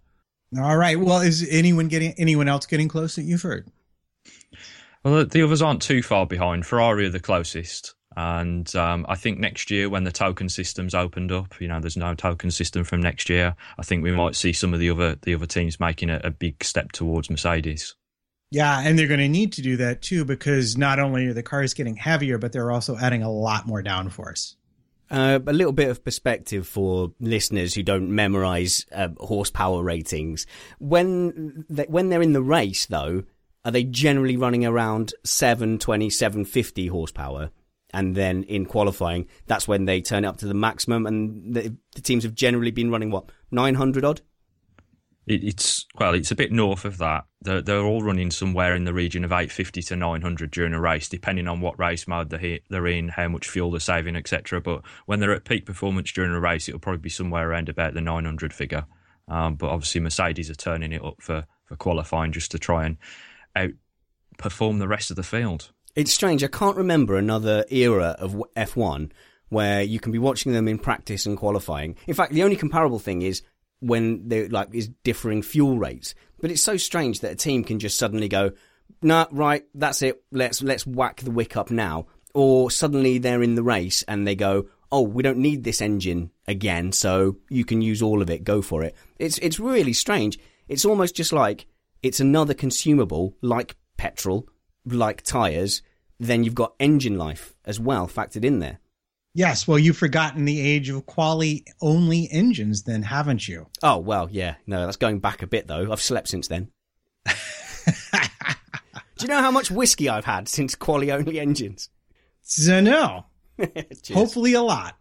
All 0.58 0.78
right. 0.78 1.00
Well, 1.00 1.22
is 1.22 1.48
anyone 1.50 1.88
getting 1.88 2.14
anyone 2.18 2.48
else 2.48 2.66
getting 2.66 2.88
close 2.88 3.16
that 3.16 3.24
you've 3.24 3.42
heard? 3.42 3.68
Well, 5.04 5.26
the 5.26 5.44
others 5.44 5.62
aren't 5.62 5.82
too 5.82 6.04
far 6.04 6.26
behind. 6.26 6.66
Ferrari 6.66 7.06
are 7.06 7.10
the 7.10 7.20
closest. 7.20 7.96
And 8.20 8.76
um, 8.76 9.06
I 9.08 9.16
think 9.16 9.40
next 9.40 9.72
year, 9.72 9.90
when 9.90 10.04
the 10.04 10.12
token 10.12 10.50
system's 10.50 10.94
opened 10.94 11.32
up, 11.32 11.62
you 11.62 11.70
know, 11.70 11.80
there's 11.80 11.96
no 11.96 12.14
token 12.16 12.52
system 12.52 12.84
from 12.84 13.00
next 13.00 13.30
year. 13.30 13.56
I 13.78 13.84
think 13.84 14.04
we 14.04 14.12
might 14.12 14.36
see 14.36 14.52
some 14.52 14.74
of 14.74 14.82
the 14.82 14.90
other 14.90 15.16
the 15.22 15.34
other 15.34 15.46
teams 15.46 15.80
making 15.80 16.10
a, 16.10 16.20
a 16.26 16.30
big 16.30 16.62
step 16.62 16.92
towards 16.92 17.30
Mercedes. 17.30 17.96
Yeah, 18.52 18.82
and 18.84 19.00
they're 19.00 19.08
going 19.08 19.22
to 19.22 19.30
need 19.30 19.54
to 19.54 19.62
do 19.62 19.78
that 19.78 20.02
too 20.02 20.26
because 20.26 20.76
not 20.76 21.00
only 21.00 21.28
are 21.28 21.34
the 21.34 21.44
cars 21.44 21.74
getting 21.74 21.96
heavier, 21.96 22.38
but 22.38 22.52
they're 22.52 22.72
also 22.72 22.98
adding 22.98 23.24
a 23.24 23.32
lot 23.32 23.66
more 23.66 23.82
downforce. 23.82 24.56
Uh, 25.10 25.40
a 25.48 25.54
little 25.54 25.72
bit 25.72 25.88
of 25.88 26.04
perspective 26.04 26.68
for 26.68 27.14
listeners 27.22 27.74
who 27.74 27.84
don't 27.84 28.14
memorize 28.14 28.86
uh, 28.94 29.08
horsepower 29.18 29.82
ratings. 29.82 30.46
When 30.80 31.64
they, 31.70 31.86
when 31.86 32.10
they're 32.10 32.22
in 32.22 32.34
the 32.34 32.44
race, 32.44 32.86
though, 32.86 33.24
are 33.64 33.72
they 33.72 33.86
generally 33.86 34.36
running 34.36 34.66
around 34.66 35.14
720, 35.24 36.10
750 36.10 36.88
horsepower? 36.88 37.52
And 37.94 38.16
then 38.16 38.44
in 38.44 38.66
qualifying, 38.66 39.28
that's 39.48 39.68
when 39.68 39.86
they 39.86 40.02
turn 40.02 40.24
it 40.24 40.28
up 40.28 40.38
to 40.38 40.48
the 40.48 40.54
maximum. 40.54 41.06
And 41.06 41.56
the, 41.56 41.76
the 41.96 42.02
teams 42.02 42.24
have 42.24 42.36
generally 42.36 42.72
been 42.72 42.92
running 42.92 43.12
what 43.12 43.32
nine 43.52 43.76
hundred 43.76 44.06
odd. 44.06 44.22
It, 45.26 45.44
it's 45.44 45.86
well, 46.00 46.14
it's 46.16 46.32
a 46.32 46.36
bit 46.36 46.52
north 46.52 46.86
of 46.86 46.98
that. 46.98 47.26
They're, 47.42 47.62
they're 47.62 47.86
all 47.86 48.02
running 48.02 48.32
somewhere 48.32 48.76
in 48.76 48.84
the 48.86 48.94
region 48.94 49.24
of 49.24 49.32
eight 49.32 49.52
fifty 49.52 49.82
to 49.84 49.96
nine 49.96 50.22
hundred 50.22 50.52
during 50.52 50.74
a 50.74 50.82
race, 50.82 51.08
depending 51.08 51.48
on 51.48 51.62
what 51.62 51.78
race 51.80 52.08
mode 52.08 52.30
they're, 52.30 52.88
in, 52.88 53.10
how 53.10 53.28
much 53.28 53.48
fuel 53.48 53.72
they're 53.72 53.80
saving, 53.80 54.16
etc. 54.16 54.60
But 54.60 54.82
when 55.06 55.20
they're 55.20 55.34
at 55.34 55.46
peak 55.46 55.66
performance 55.66 56.12
during 56.12 56.32
a 56.32 56.40
race, 56.40 56.68
it'll 56.68 56.80
probably 56.80 57.02
be 57.02 57.10
somewhere 57.10 57.50
around 57.50 57.70
about 57.70 57.94
the 57.94 58.02
nine 58.02 58.26
hundred 58.26 58.54
figure. 58.54 58.86
Um, 59.28 59.56
but 59.56 59.70
obviously, 59.70 60.02
Mercedes 60.02 60.50
are 60.50 60.56
turning 60.56 60.92
it 60.92 61.04
up 61.04 61.22
for 61.22 61.46
for 61.66 61.76
qualifying 61.76 62.32
just 62.32 62.50
to 62.52 62.58
try 62.60 62.88
and 62.88 62.98
outperform 64.40 64.80
the 64.80 64.88
rest 64.88 65.12
of 65.12 65.16
the 65.16 65.24
field. 65.24 65.72
It's 65.96 66.14
strange. 66.14 66.44
I 66.44 66.48
can't 66.48 66.78
remember 66.78 67.16
another 67.18 67.66
era 67.70 68.16
of 68.20 68.42
F1 68.56 69.12
where 69.50 69.82
you 69.82 70.00
can 70.00 70.12
be 70.12 70.20
watching 70.20 70.54
them 70.54 70.68
in 70.68 70.78
practice 70.78 71.26
and 71.26 71.38
qualifying. 71.38 71.96
In 72.08 72.14
fact, 72.14 72.34
the 72.34 72.44
only 72.44 72.56
comparable 72.56 73.00
thing 73.00 73.22
is 73.22 73.42
when 73.80 74.28
they 74.28 74.48
like 74.48 74.70
is 74.74 74.90
differing 75.04 75.42
fuel 75.42 75.78
rates. 75.78 76.14
But 76.40 76.52
it's 76.52 76.62
so 76.62 76.78
strange 76.78 77.22
that 77.22 77.32
a 77.32 77.36
team 77.36 77.64
can 77.64 77.80
just 77.80 77.98
suddenly 77.98 78.28
go, 78.28 78.52
"Nah, 79.02 79.26
right, 79.32 79.66
that's 79.74 80.02
it. 80.02 80.22
Let's 80.32 80.62
let's 80.62 80.86
whack 80.86 81.22
the 81.22 81.32
wick 81.32 81.58
up 81.58 81.72
now." 81.72 82.08
Or 82.34 82.70
suddenly 82.70 83.18
they're 83.18 83.42
in 83.42 83.56
the 83.56 83.64
race 83.64 84.04
and 84.08 84.28
they 84.28 84.36
go, 84.36 84.68
"Oh, 84.92 85.02
we 85.02 85.24
don't 85.24 85.40
need 85.40 85.64
this 85.64 85.82
engine 85.82 86.30
again, 86.48 86.92
so 86.92 87.38
you 87.50 87.66
can 87.66 87.82
use 87.82 88.02
all 88.02 88.22
of 88.22 88.30
it. 88.30 88.44
Go 88.44 88.62
for 88.62 88.84
it." 88.84 88.96
It's 89.18 89.40
it's 89.40 89.60
really 89.60 89.94
strange. 89.94 90.38
It's 90.68 90.86
almost 90.86 91.16
just 91.16 91.34
like 91.34 91.66
it's 92.04 92.20
another 92.20 92.54
consumable 92.54 93.36
like 93.42 93.76
petrol 93.98 94.48
like 94.86 95.22
tyres, 95.22 95.82
then 96.20 96.44
you've 96.44 96.56
got 96.56 96.76
engine 96.80 97.18
life 97.18 97.56
as 97.66 97.80
well 97.80 98.08
factored 98.08 98.44
in 98.44 98.60
there. 98.60 98.80
Yes, 99.34 99.68
well, 99.68 99.78
you've 99.78 99.98
forgotten 99.98 100.46
the 100.46 100.60
age 100.60 100.90
of 100.90 101.06
quali 101.06 101.66
only 101.82 102.28
engines, 102.32 102.84
then, 102.84 103.04
haven't 103.04 103.48
you? 103.48 103.68
Oh 103.84 103.98
well, 103.98 104.28
yeah. 104.32 104.56
No, 104.66 104.86
that's 104.86 104.98
going 104.98 105.20
back 105.20 105.42
a 105.42 105.48
bit 105.48 105.68
though. 105.68 105.92
I've 105.92 106.02
slept 106.02 106.28
since 106.28 106.48
then. 106.48 106.72
Do 107.26 109.26
you 109.26 109.28
know 109.28 109.42
how 109.42 109.52
much 109.52 109.70
whiskey 109.70 110.10
I've 110.10 110.26
had 110.26 110.48
since 110.48 110.76
quali 110.76 111.12
only 111.12 111.40
engines? 111.40 111.90
So 112.42 112.82
no. 112.82 113.26
Hopefully 114.14 114.54
a 114.54 114.62
lot. 114.62 114.98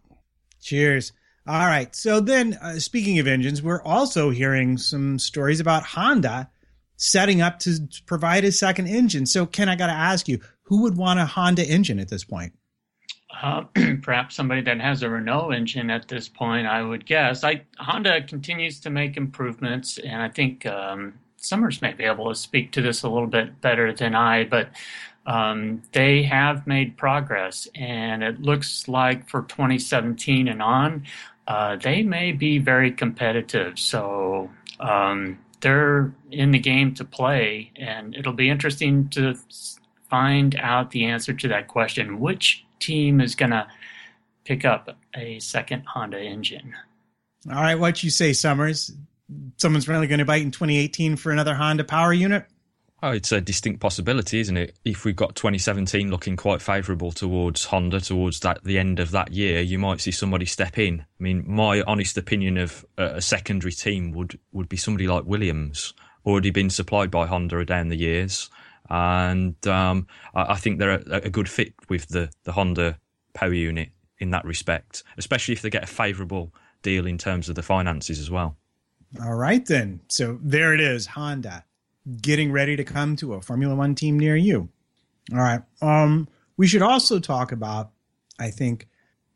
Cheers. 0.61 1.13
All 1.47 1.65
right. 1.65 1.95
So 1.95 2.19
then, 2.19 2.57
uh, 2.61 2.79
speaking 2.79 3.17
of 3.19 3.27
engines, 3.27 3.63
we're 3.63 3.81
also 3.81 4.29
hearing 4.29 4.77
some 4.77 5.17
stories 5.17 5.59
about 5.59 5.83
Honda 5.83 6.49
setting 6.99 7.41
up 7.41 7.59
to 7.59 7.79
provide 8.05 8.43
a 8.43 8.51
second 8.51 8.87
engine. 8.87 9.25
So, 9.25 9.45
Ken, 9.45 9.69
I 9.69 9.75
got 9.75 9.87
to 9.87 9.93
ask 9.93 10.27
you, 10.27 10.39
who 10.63 10.83
would 10.83 10.97
want 10.97 11.19
a 11.19 11.25
Honda 11.25 11.65
engine 11.65 11.97
at 11.97 12.09
this 12.09 12.23
point? 12.23 12.53
Uh, 13.41 13.63
perhaps 14.01 14.35
somebody 14.35 14.61
that 14.61 14.79
has 14.81 15.01
a 15.01 15.09
Renault 15.09 15.51
engine 15.51 15.89
at 15.89 16.09
this 16.09 16.27
point, 16.27 16.67
I 16.67 16.83
would 16.83 17.05
guess. 17.05 17.43
I, 17.43 17.61
Honda 17.77 18.21
continues 18.23 18.81
to 18.81 18.89
make 18.89 19.17
improvements, 19.17 19.97
and 19.97 20.21
I 20.21 20.27
think 20.27 20.65
um, 20.65 21.13
Summers 21.37 21.81
may 21.81 21.93
be 21.93 22.03
able 22.03 22.27
to 22.29 22.35
speak 22.35 22.73
to 22.73 22.81
this 22.81 23.03
a 23.03 23.09
little 23.09 23.27
bit 23.27 23.61
better 23.61 23.93
than 23.93 24.13
I, 24.13 24.43
but 24.43 24.69
um, 25.25 25.81
they 25.93 26.23
have 26.23 26.67
made 26.67 26.97
progress, 26.97 27.67
and 27.75 28.23
it 28.23 28.41
looks 28.41 28.89
like 28.89 29.29
for 29.29 29.43
2017 29.43 30.49
and 30.49 30.61
on, 30.61 31.05
uh, 31.47 31.77
they 31.77 32.03
may 32.03 32.33
be 32.33 32.57
very 32.57 32.91
competitive. 32.91 33.79
So, 33.79 34.49
um, 34.81 35.39
they're 35.61 36.13
in 36.31 36.51
the 36.51 36.59
game 36.59 36.93
to 36.95 37.05
play, 37.05 37.71
and 37.75 38.15
it'll 38.15 38.33
be 38.33 38.49
interesting 38.49 39.09
to 39.09 39.35
find 40.09 40.55
out 40.55 40.91
the 40.91 41.05
answer 41.05 41.33
to 41.33 41.47
that 41.49 41.67
question. 41.67 42.19
Which 42.19 42.65
team 42.79 43.21
is 43.21 43.35
going 43.35 43.51
to 43.51 43.67
pick 44.45 44.65
up 44.65 44.97
a 45.15 45.39
second 45.39 45.83
Honda 45.85 46.19
engine? 46.19 46.75
All 47.47 47.61
right, 47.61 47.75
what 47.75 48.03
you 48.03 48.09
say, 48.09 48.33
Summers? 48.33 48.91
Someone's 49.57 49.87
really 49.87 50.07
going 50.07 50.19
to 50.19 50.25
bite 50.25 50.41
in 50.41 50.51
2018 50.51 51.15
for 51.15 51.31
another 51.31 51.53
Honda 51.53 51.83
power 51.83 52.11
unit? 52.11 52.45
Oh, 53.01 53.11
it's 53.11 53.31
a 53.31 53.39
distinct 53.39 53.79
possibility, 53.79 54.41
isn't 54.41 54.57
it? 54.57 54.77
If 54.83 55.05
we've 55.05 55.15
got 55.15 55.35
2017 55.35 56.11
looking 56.11 56.35
quite 56.35 56.61
favourable 56.61 57.11
towards 57.13 57.63
Honda, 57.65 58.01
towards 58.01 58.41
that 58.41 58.63
the 58.63 58.77
end 58.77 58.99
of 58.99 59.11
that 59.11 59.31
year, 59.31 59.61
you 59.61 59.79
might 59.79 60.01
see 60.01 60.11
somebody 60.11 60.45
step 60.45 60.77
in. 60.77 61.01
I 61.01 61.23
mean, 61.23 61.45
my 61.47 61.81
honest 61.83 62.17
opinion 62.17 62.57
of 62.57 62.85
a 62.97 63.21
secondary 63.21 63.71
team 63.71 64.11
would 64.11 64.37
would 64.51 64.67
be 64.67 64.75
somebody 64.75 65.07
like 65.07 65.23
Williams, 65.23 65.93
already 66.25 66.51
been 66.51 66.69
supplied 66.69 67.09
by 67.09 67.25
Honda 67.25 67.63
down 67.63 67.87
the 67.87 67.95
years, 67.95 68.49
and 68.89 69.55
um, 69.65 70.05
I, 70.35 70.53
I, 70.53 70.55
think 70.55 70.79
they're 70.79 70.99
a, 70.99 71.21
a, 71.23 71.29
good 71.29 71.47
fit 71.47 71.73
with 71.87 72.09
the 72.09 72.29
the 72.43 72.51
Honda 72.51 72.99
power 73.33 73.53
unit 73.53 73.91
in 74.17 74.31
that 74.31 74.43
respect, 74.43 75.03
especially 75.17 75.53
if 75.53 75.61
they 75.61 75.69
get 75.69 75.83
a 75.83 75.87
favourable 75.87 76.53
deal 76.81 77.05
in 77.05 77.17
terms 77.17 77.47
of 77.47 77.55
the 77.55 77.63
finances 77.63 78.19
as 78.19 78.29
well. 78.29 78.57
All 79.23 79.35
right, 79.35 79.65
then. 79.65 80.01
So 80.09 80.37
there 80.41 80.73
it 80.73 80.81
is, 80.81 81.07
Honda 81.07 81.63
getting 82.21 82.51
ready 82.51 82.75
to 82.75 82.83
come 82.83 83.15
to 83.17 83.33
a 83.33 83.41
Formula 83.41 83.75
One 83.75 83.95
team 83.95 84.19
near 84.19 84.35
you. 84.35 84.69
All 85.31 85.39
right. 85.39 85.61
Um, 85.81 86.27
we 86.57 86.67
should 86.67 86.81
also 86.81 87.19
talk 87.19 87.51
about, 87.51 87.91
I 88.39 88.49
think, 88.49 88.87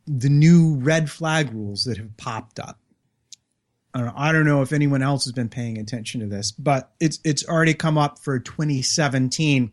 the 0.05 0.29
new 0.29 0.75
red 0.75 1.09
flag 1.09 1.53
rules 1.53 1.83
that 1.85 1.97
have 1.97 2.17
popped 2.17 2.59
up. 2.59 2.79
I 3.93 3.99
don't, 3.99 4.07
know, 4.07 4.13
I 4.15 4.31
don't 4.31 4.45
know 4.45 4.61
if 4.61 4.73
anyone 4.73 5.03
else 5.03 5.25
has 5.25 5.33
been 5.33 5.49
paying 5.49 5.77
attention 5.77 6.21
to 6.21 6.27
this, 6.27 6.51
but 6.51 6.91
it's 6.99 7.19
it's 7.23 7.47
already 7.47 7.75
come 7.75 7.97
up 7.97 8.17
for 8.17 8.39
2017, 8.39 9.71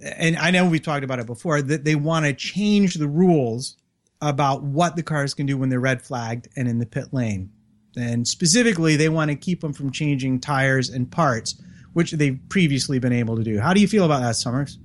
and 0.00 0.36
I 0.36 0.50
know 0.50 0.66
we've 0.66 0.82
talked 0.82 1.04
about 1.04 1.20
it 1.20 1.26
before 1.26 1.62
that 1.62 1.84
they 1.84 1.94
want 1.94 2.26
to 2.26 2.34
change 2.34 2.94
the 2.94 3.08
rules 3.08 3.76
about 4.20 4.62
what 4.62 4.94
the 4.94 5.02
cars 5.02 5.32
can 5.32 5.46
do 5.46 5.56
when 5.56 5.70
they're 5.70 5.80
red 5.80 6.02
flagged 6.02 6.48
and 6.54 6.68
in 6.68 6.80
the 6.80 6.86
pit 6.86 7.14
lane, 7.14 7.50
and 7.96 8.28
specifically 8.28 8.94
they 8.94 9.08
want 9.08 9.30
to 9.30 9.36
keep 9.36 9.62
them 9.62 9.72
from 9.72 9.90
changing 9.90 10.38
tires 10.38 10.90
and 10.90 11.10
parts 11.10 11.54
which 11.96 12.12
they've 12.12 12.38
previously 12.50 12.98
been 12.98 13.14
able 13.14 13.36
to 13.36 13.42
do. 13.42 13.58
How 13.58 13.72
do 13.72 13.80
you 13.80 13.88
feel 13.88 14.04
about 14.04 14.20
that, 14.20 14.36
Summers? 14.36 14.78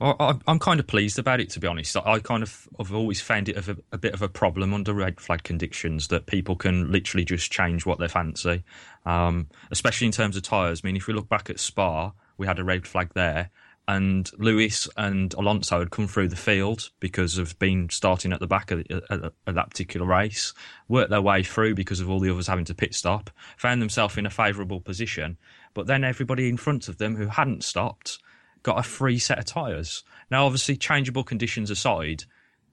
I'm 0.00 0.58
kind 0.58 0.80
of 0.80 0.88
pleased 0.88 1.20
about 1.20 1.38
it, 1.38 1.50
to 1.50 1.60
be 1.60 1.68
honest. 1.68 1.96
I 1.96 2.18
kind 2.18 2.42
of 2.42 2.68
have 2.78 2.92
always 2.92 3.20
found 3.20 3.48
it 3.48 3.56
a, 3.56 3.76
a, 3.92 3.96
bit 3.96 4.12
of 4.12 4.20
a 4.20 4.28
problem 4.28 4.74
under 4.74 4.92
red 4.92 5.20
flag 5.20 5.44
conditions 5.44 6.08
that 6.08 6.26
people 6.26 6.56
can 6.56 6.90
literally 6.90 7.24
just 7.24 7.52
change 7.52 7.86
what 7.86 8.00
they 8.00 8.08
fancy, 8.08 8.64
um, 9.06 9.46
especially 9.70 10.08
in 10.08 10.12
terms 10.12 10.36
of 10.36 10.42
tyres. 10.42 10.80
I 10.82 10.88
mean, 10.88 10.96
if 10.96 11.06
we 11.06 11.14
look 11.14 11.28
back 11.28 11.48
at 11.48 11.60
Spa, 11.60 12.10
we 12.38 12.46
had 12.48 12.58
a 12.58 12.64
red 12.64 12.88
flag 12.88 13.12
there, 13.14 13.50
and 13.86 14.30
Lewis 14.38 14.88
and 14.96 15.32
Alonso 15.34 15.78
had 15.78 15.90
come 15.90 16.08
through 16.08 16.28
the 16.28 16.36
field 16.36 16.90
because 17.00 17.38
of 17.38 17.58
being 17.58 17.90
starting 17.90 18.32
at 18.32 18.40
the 18.40 18.46
back 18.46 18.70
of, 18.70 18.82
of, 19.10 19.32
of 19.46 19.54
that 19.54 19.70
particular 19.70 20.06
race, 20.06 20.54
worked 20.88 21.10
their 21.10 21.22
way 21.22 21.42
through 21.42 21.74
because 21.74 22.00
of 22.00 22.08
all 22.08 22.18
the 22.18 22.30
others 22.30 22.46
having 22.46 22.64
to 22.64 22.74
pit 22.74 22.94
stop, 22.94 23.30
found 23.56 23.82
themselves 23.82 24.16
in 24.16 24.26
a 24.26 24.30
favourable 24.30 24.80
position, 24.80 25.36
but 25.74 25.86
then 25.86 26.04
everybody 26.04 26.48
in 26.48 26.56
front 26.56 26.88
of 26.88 26.98
them 26.98 27.16
who 27.16 27.26
hadn't 27.26 27.64
stopped 27.64 28.18
got 28.62 28.78
a 28.78 28.82
free 28.82 29.18
set 29.18 29.38
of 29.38 29.44
tyres. 29.44 30.02
Now, 30.30 30.46
obviously, 30.46 30.76
changeable 30.76 31.24
conditions 31.24 31.70
aside, 31.70 32.24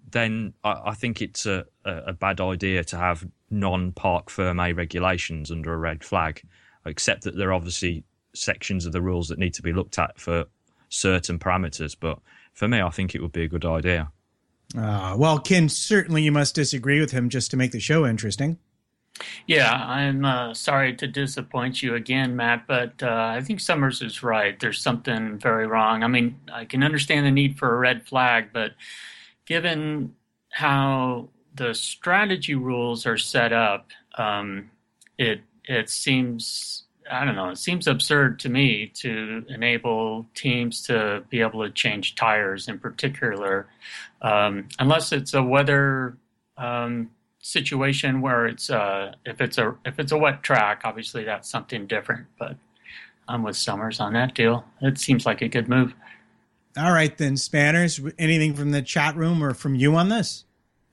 then 0.09 0.53
I, 0.63 0.81
I 0.85 0.93
think 0.93 1.21
it's 1.21 1.45
a, 1.45 1.65
a, 1.85 2.13
bad 2.13 2.41
idea 2.41 2.83
to 2.85 2.97
have 2.97 3.27
non 3.49 3.91
parc 3.91 4.29
ferme 4.29 4.75
regulations 4.75 5.51
under 5.51 5.73
a 5.73 5.77
red 5.77 6.03
flag, 6.03 6.41
except 6.85 7.23
that 7.23 7.35
there 7.35 7.49
are 7.49 7.53
obviously 7.53 8.03
sections 8.33 8.85
of 8.85 8.93
the 8.93 9.01
rules 9.01 9.27
that 9.27 9.37
need 9.39 9.53
to 9.55 9.61
be 9.61 9.73
looked 9.73 9.99
at 9.99 10.19
for 10.19 10.45
certain 10.89 11.37
parameters. 11.37 11.95
But 11.99 12.19
for 12.53 12.67
me, 12.67 12.81
I 12.81 12.89
think 12.89 13.13
it 13.13 13.21
would 13.21 13.33
be 13.33 13.43
a 13.43 13.49
good 13.49 13.65
idea. 13.65 14.11
Uh, 14.77 15.15
well, 15.17 15.39
Ken, 15.39 15.67
certainly 15.67 16.23
you 16.23 16.31
must 16.31 16.55
disagree 16.55 16.99
with 16.99 17.11
him 17.11 17.29
just 17.29 17.51
to 17.51 17.57
make 17.57 17.71
the 17.71 17.79
show 17.79 18.05
interesting. 18.05 18.57
Yeah, 19.45 19.71
I'm 19.71 20.25
uh, 20.25 20.53
sorry 20.53 20.95
to 20.95 21.07
disappoint 21.07 21.81
you 21.81 21.95
again, 21.95 22.35
Matt, 22.35 22.65
but 22.67 23.03
uh, 23.03 23.33
I 23.35 23.41
think 23.41 23.59
Summers 23.59 24.01
is 24.01 24.23
right. 24.23 24.59
There's 24.59 24.81
something 24.81 25.37
very 25.37 25.67
wrong. 25.67 26.03
I 26.03 26.07
mean, 26.07 26.39
I 26.51 26.65
can 26.65 26.83
understand 26.83 27.25
the 27.25 27.31
need 27.31 27.57
for 27.57 27.73
a 27.73 27.77
red 27.77 28.07
flag, 28.07 28.49
but 28.53 28.71
given 29.45 30.15
how 30.51 31.29
the 31.55 31.73
strategy 31.73 32.55
rules 32.55 33.05
are 33.05 33.17
set 33.17 33.53
up, 33.53 33.89
um, 34.17 34.71
it 35.17 35.41
it 35.65 35.89
seems 35.89 36.83
I 37.09 37.25
don't 37.25 37.35
know. 37.35 37.49
It 37.49 37.57
seems 37.57 37.87
absurd 37.87 38.39
to 38.39 38.49
me 38.49 38.87
to 38.95 39.45
enable 39.49 40.27
teams 40.33 40.83
to 40.83 41.23
be 41.29 41.41
able 41.41 41.63
to 41.63 41.71
change 41.71 42.15
tires, 42.15 42.67
in 42.67 42.79
particular, 42.79 43.67
um, 44.21 44.69
unless 44.79 45.11
it's 45.11 45.33
a 45.33 45.43
weather 45.43 46.17
um, 46.57 47.09
situation 47.41 48.21
where 48.21 48.45
it's 48.45 48.69
uh, 48.69 49.13
if 49.25 49.41
it's 49.41 49.57
a 49.57 49.75
if 49.85 49.99
it's 49.99 50.11
a 50.11 50.17
wet 50.17 50.43
track, 50.43 50.81
obviously 50.83 51.23
that's 51.23 51.49
something 51.49 51.87
different. 51.87 52.27
But 52.39 52.55
I'm 53.27 53.43
with 53.43 53.57
Summers 53.57 53.99
on 53.99 54.13
that 54.13 54.35
deal. 54.35 54.65
It 54.81 54.97
seems 54.97 55.25
like 55.25 55.41
a 55.41 55.47
good 55.47 55.67
move. 55.67 55.93
All 56.77 56.91
right, 56.91 57.15
then, 57.17 57.35
Spanners. 57.35 57.99
Anything 58.17 58.53
from 58.53 58.71
the 58.71 58.81
chat 58.81 59.15
room 59.15 59.43
or 59.43 59.53
from 59.53 59.75
you 59.75 59.95
on 59.95 60.09
this? 60.09 60.45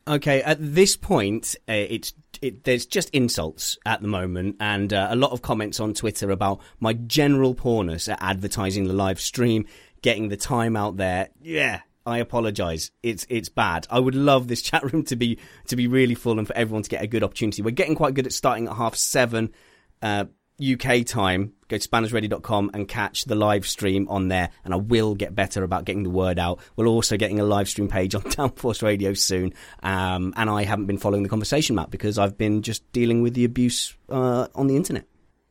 Okay, 0.08 0.42
at 0.42 0.56
this 0.60 0.96
point, 0.96 1.54
uh, 1.68 1.72
it's 1.72 2.14
it, 2.40 2.64
there's 2.64 2.86
just 2.86 3.10
insults 3.10 3.78
at 3.84 4.00
the 4.00 4.08
moment, 4.08 4.56
and 4.58 4.92
uh, 4.92 5.08
a 5.10 5.16
lot 5.16 5.32
of 5.32 5.42
comments 5.42 5.80
on 5.80 5.94
Twitter 5.94 6.30
about 6.30 6.60
my 6.80 6.94
general 6.94 7.54
poorness 7.54 8.08
at 8.08 8.18
advertising 8.20 8.84
the 8.84 8.92
live 8.92 9.20
stream, 9.20 9.66
getting 10.02 10.28
the 10.28 10.36
time 10.36 10.76
out 10.76 10.96
there. 10.96 11.28
Yeah, 11.42 11.82
I 12.08 12.18
apologise. 12.18 12.90
It's 13.02 13.26
it's 13.28 13.48
bad. 13.48 13.86
I 13.90 14.00
would 14.00 14.14
love 14.14 14.48
this 14.48 14.62
chat 14.68 14.92
room 14.92 15.04
to 15.04 15.16
be 15.16 15.38
to 15.66 15.76
be 15.76 15.86
really 15.86 16.14
full 16.14 16.38
and 16.38 16.46
for 16.46 16.56
everyone 16.56 16.82
to 16.82 16.90
get 16.90 17.02
a 17.02 17.06
good 17.06 17.22
opportunity. 17.22 17.62
We're 17.62 17.70
getting 17.70 17.94
quite 17.94 18.14
good 18.14 18.26
at 18.26 18.32
starting 18.32 18.66
at 18.66 18.76
half 18.76 18.96
seven. 18.96 19.52
Uh, 20.00 20.24
UK 20.60 21.06
time, 21.06 21.52
go 21.68 21.78
to 21.78 21.88
spannersready.com 21.88 22.72
and 22.74 22.88
catch 22.88 23.26
the 23.26 23.36
live 23.36 23.66
stream 23.66 24.08
on 24.08 24.26
there. 24.26 24.50
And 24.64 24.74
I 24.74 24.76
will 24.76 25.14
get 25.14 25.34
better 25.34 25.62
about 25.62 25.84
getting 25.84 26.02
the 26.02 26.10
word 26.10 26.38
out. 26.38 26.58
We're 26.74 26.88
also 26.88 27.16
getting 27.16 27.38
a 27.38 27.44
live 27.44 27.68
stream 27.68 27.88
page 27.88 28.14
on 28.14 28.22
Downforce 28.24 28.82
Radio 28.82 29.14
soon. 29.14 29.54
Um, 29.82 30.34
and 30.36 30.50
I 30.50 30.64
haven't 30.64 30.86
been 30.86 30.98
following 30.98 31.22
the 31.22 31.28
conversation 31.28 31.76
map 31.76 31.90
because 31.90 32.18
I've 32.18 32.36
been 32.36 32.62
just 32.62 32.90
dealing 32.92 33.22
with 33.22 33.34
the 33.34 33.44
abuse 33.44 33.94
uh, 34.08 34.48
on 34.54 34.66
the 34.66 34.74
internet. 34.74 35.04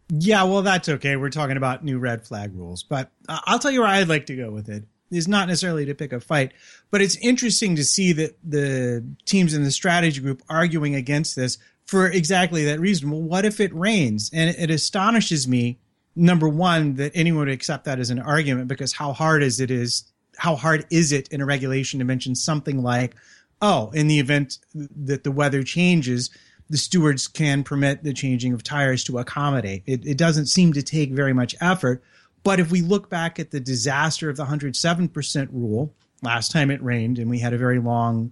Yeah, 0.09 0.43
well, 0.43 0.61
that's 0.61 0.87
okay. 0.89 1.15
We're 1.15 1.29
talking 1.29 1.57
about 1.57 1.83
new 1.83 1.99
red 1.99 2.25
flag 2.25 2.55
rules, 2.55 2.83
but 2.83 3.11
uh, 3.27 3.39
I'll 3.45 3.59
tell 3.59 3.71
you 3.71 3.81
where 3.81 3.89
I'd 3.89 4.07
like 4.07 4.25
to 4.27 4.35
go 4.35 4.51
with 4.51 4.69
it. 4.69 4.83
Is 5.09 5.27
not 5.27 5.47
necessarily 5.47 5.85
to 5.85 5.95
pick 5.95 6.11
a 6.11 6.19
fight, 6.19 6.51
but 6.91 7.01
it's 7.01 7.15
interesting 7.17 7.77
to 7.77 7.83
see 7.83 8.11
that 8.13 8.37
the 8.43 9.05
teams 9.25 9.53
in 9.53 9.63
the 9.63 9.71
strategy 9.71 10.19
group 10.19 10.43
arguing 10.49 10.95
against 10.95 11.35
this 11.35 11.57
for 11.85 12.07
exactly 12.07 12.65
that 12.65 12.79
reason. 12.79 13.09
Well, 13.09 13.21
what 13.21 13.45
if 13.45 13.59
it 13.59 13.73
rains? 13.73 14.29
And 14.33 14.49
it, 14.49 14.69
astonishes 14.69 15.47
me, 15.47 15.79
number 16.15 16.49
one, 16.49 16.95
that 16.95 17.13
anyone 17.15 17.45
would 17.45 17.53
accept 17.53 17.85
that 17.85 17.99
as 17.99 18.09
an 18.09 18.19
argument 18.19 18.67
because 18.67 18.93
how 18.93 19.13
hard 19.13 19.43
is 19.43 19.61
it 19.61 19.71
is 19.71 20.03
how 20.37 20.55
hard 20.55 20.85
is 20.89 21.11
it 21.11 21.27
in 21.29 21.41
a 21.41 21.45
regulation 21.45 21.99
to 21.99 22.05
mention 22.05 22.35
something 22.35 22.83
like, 22.83 23.15
oh, 23.61 23.89
in 23.93 24.07
the 24.07 24.19
event 24.19 24.59
that 24.75 25.23
the 25.23 25.31
weather 25.31 25.63
changes, 25.63 26.29
the 26.69 26.77
stewards 26.77 27.27
can 27.27 27.63
permit 27.63 28.03
the 28.03 28.13
changing 28.13 28.53
of 28.53 28.63
tires 28.63 29.03
to 29.05 29.17
accommodate. 29.17 29.83
It, 29.85 30.05
it 30.05 30.17
doesn't 30.17 30.47
seem 30.47 30.73
to 30.73 30.83
take 30.83 31.11
very 31.11 31.33
much 31.33 31.55
effort. 31.59 32.03
But 32.43 32.59
if 32.59 32.71
we 32.71 32.81
look 32.81 33.09
back 33.09 33.39
at 33.39 33.51
the 33.51 33.59
disaster 33.59 34.29
of 34.29 34.37
the 34.37 34.45
107% 34.45 35.49
rule, 35.51 35.93
last 36.21 36.51
time 36.51 36.71
it 36.71 36.81
rained 36.81 37.19
and 37.19 37.29
we 37.29 37.39
had 37.39 37.53
a 37.53 37.57
very 37.57 37.79
long 37.79 38.31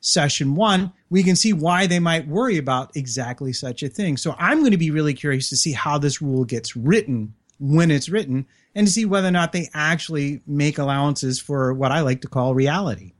session 0.00 0.54
one, 0.54 0.92
we 1.10 1.22
can 1.22 1.36
see 1.36 1.52
why 1.52 1.86
they 1.86 1.98
might 1.98 2.26
worry 2.26 2.56
about 2.56 2.96
exactly 2.96 3.52
such 3.52 3.82
a 3.82 3.88
thing. 3.88 4.16
So 4.16 4.34
I'm 4.38 4.60
going 4.60 4.72
to 4.72 4.78
be 4.78 4.90
really 4.90 5.14
curious 5.14 5.50
to 5.50 5.56
see 5.56 5.72
how 5.72 5.98
this 5.98 6.22
rule 6.22 6.44
gets 6.44 6.74
written 6.74 7.34
when 7.58 7.90
it's 7.90 8.08
written 8.08 8.46
and 8.74 8.86
to 8.86 8.92
see 8.92 9.04
whether 9.04 9.28
or 9.28 9.32
not 9.32 9.52
they 9.52 9.68
actually 9.74 10.40
make 10.46 10.78
allowances 10.78 11.38
for 11.38 11.74
what 11.74 11.92
I 11.92 12.00
like 12.00 12.22
to 12.22 12.28
call 12.28 12.54
reality. 12.54 13.12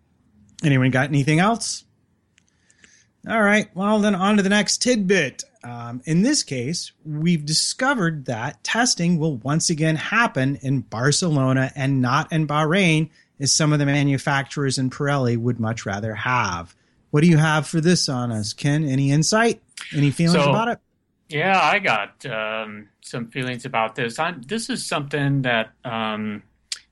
Anyone 0.65 0.91
got 0.91 1.09
anything 1.09 1.39
else? 1.39 1.85
All 3.29 3.43
right. 3.43 3.69
Well, 3.75 3.99
then 3.99 4.15
on 4.15 4.39
to 4.39 4.43
the 4.43 4.49
next 4.49 4.79
tidbit. 4.79 5.45
Um, 5.63 6.01
in 6.07 6.23
this 6.23 6.43
case, 6.43 6.93
we've 7.05 7.45
discovered 7.45 8.27
that 8.27 8.63
testing 8.65 9.19
will 9.19 9.37
once 9.37 9.69
again 9.71 9.97
happen 9.97 10.57
in 10.63 10.81
Barcelona 10.81 11.71
and 11.75 12.01
not 12.01 12.33
in 12.33 12.47
Bahrain 12.47 13.11
as 13.39 13.53
some 13.53 13.73
of 13.73 13.79
the 13.79 13.87
manufacturers 13.87 14.79
in 14.79 14.91
Pirelli 14.91 15.37
would 15.37 15.61
much 15.61 15.85
rather 15.85 16.15
have. 16.15 16.75
What 17.11 17.23
do 17.23 17.27
you 17.29 17.39
have 17.39 17.67
for 17.67 17.81
this 17.81 18.09
on 18.09 18.31
us, 18.31 18.53
Ken? 18.53 18.89
Any 18.89 19.11
insight? 19.11 19.61
Any 19.95 20.11
feelings 20.11 20.43
so, 20.43 20.51
about 20.51 20.69
it? 20.69 20.79
Yeah, 21.29 21.61
I 21.61 21.79
got 21.79 22.25
um, 22.27 22.89
some 23.03 23.29
feelings 23.31 23.65
about 23.65 23.95
this. 23.95 24.19
I'm, 24.19 24.43
this 24.43 24.71
is 24.71 24.85
something 24.87 25.43
that, 25.43 25.71
um, 25.85 26.43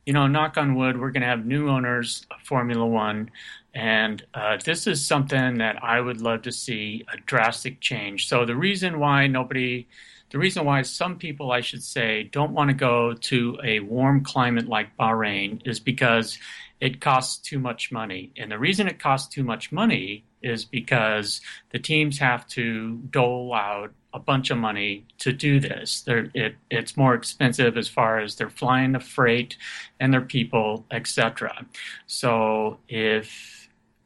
you 0.07 0.13
know, 0.13 0.27
knock 0.27 0.57
on 0.57 0.75
wood, 0.75 1.01
we're 1.01 1.11
going 1.11 1.23
to 1.23 1.29
have 1.29 1.45
new 1.45 1.69
owners 1.69 2.27
of 2.31 2.41
Formula 2.43 2.87
One. 2.87 3.31
And 3.75 4.25
uh, 4.35 4.59
this 4.65 4.87
is 4.87 5.07
something 5.07 5.59
that 5.59 5.83
I 5.83 6.01
would 6.01 6.21
love 6.21 6.43
to 6.43 6.53
see 6.53 7.05
a 7.13 7.17
drastic 7.19 7.81
change. 7.81 8.29
So 8.29 8.45
the 8.45 8.57
reason 8.57 8.99
why 8.99 9.27
nobody 9.27 9.87
the 10.31 10.39
reason 10.39 10.67
why 10.67 10.83
some 10.83 11.17
people, 11.17 11.53
I 11.53 11.63
should 11.63 11.83
say, 11.83 12.25
don't 12.25 12.53
want 12.53 12.69
to 12.69 12.75
go 12.75 13.15
to 13.15 13.59
a 13.65 13.81
warm 13.81 14.23
climate 14.23 14.69
like 14.69 14.95
Bahrain 14.99 15.67
is 15.67 15.81
because 15.81 16.39
it 16.81 17.01
costs 17.01 17.39
too 17.39 17.59
much 17.59 17.91
money. 17.91 18.31
And 18.37 18.53
the 18.53 18.59
reason 18.59 18.89
it 18.89 18.99
costs 18.99 19.35
too 19.35 19.43
much 19.43 19.73
money 19.73 20.25
is 20.43 20.65
because 20.65 21.41
the 21.71 21.79
teams 21.79 22.19
have 22.19 22.47
to 22.49 22.97
dole 23.11 23.55
out 23.55 23.93
a 24.13 24.19
bunch 24.19 24.51
of 24.51 24.59
money 24.59 25.05
to 25.19 25.33
do 25.33 25.61
this. 25.61 26.05
It, 26.07 26.57
it's 26.71 26.97
more 26.97 27.15
expensive 27.15 27.77
as 27.77 27.89
far 27.89 28.21
as 28.21 28.37
they're 28.37 28.51
flying 28.51 28.93
the 28.93 29.01
freight 29.01 29.57
and 29.99 30.13
their 30.13 30.21
people, 30.21 30.87
etc. 30.91 31.67
So 32.07 32.79
if 32.89 33.58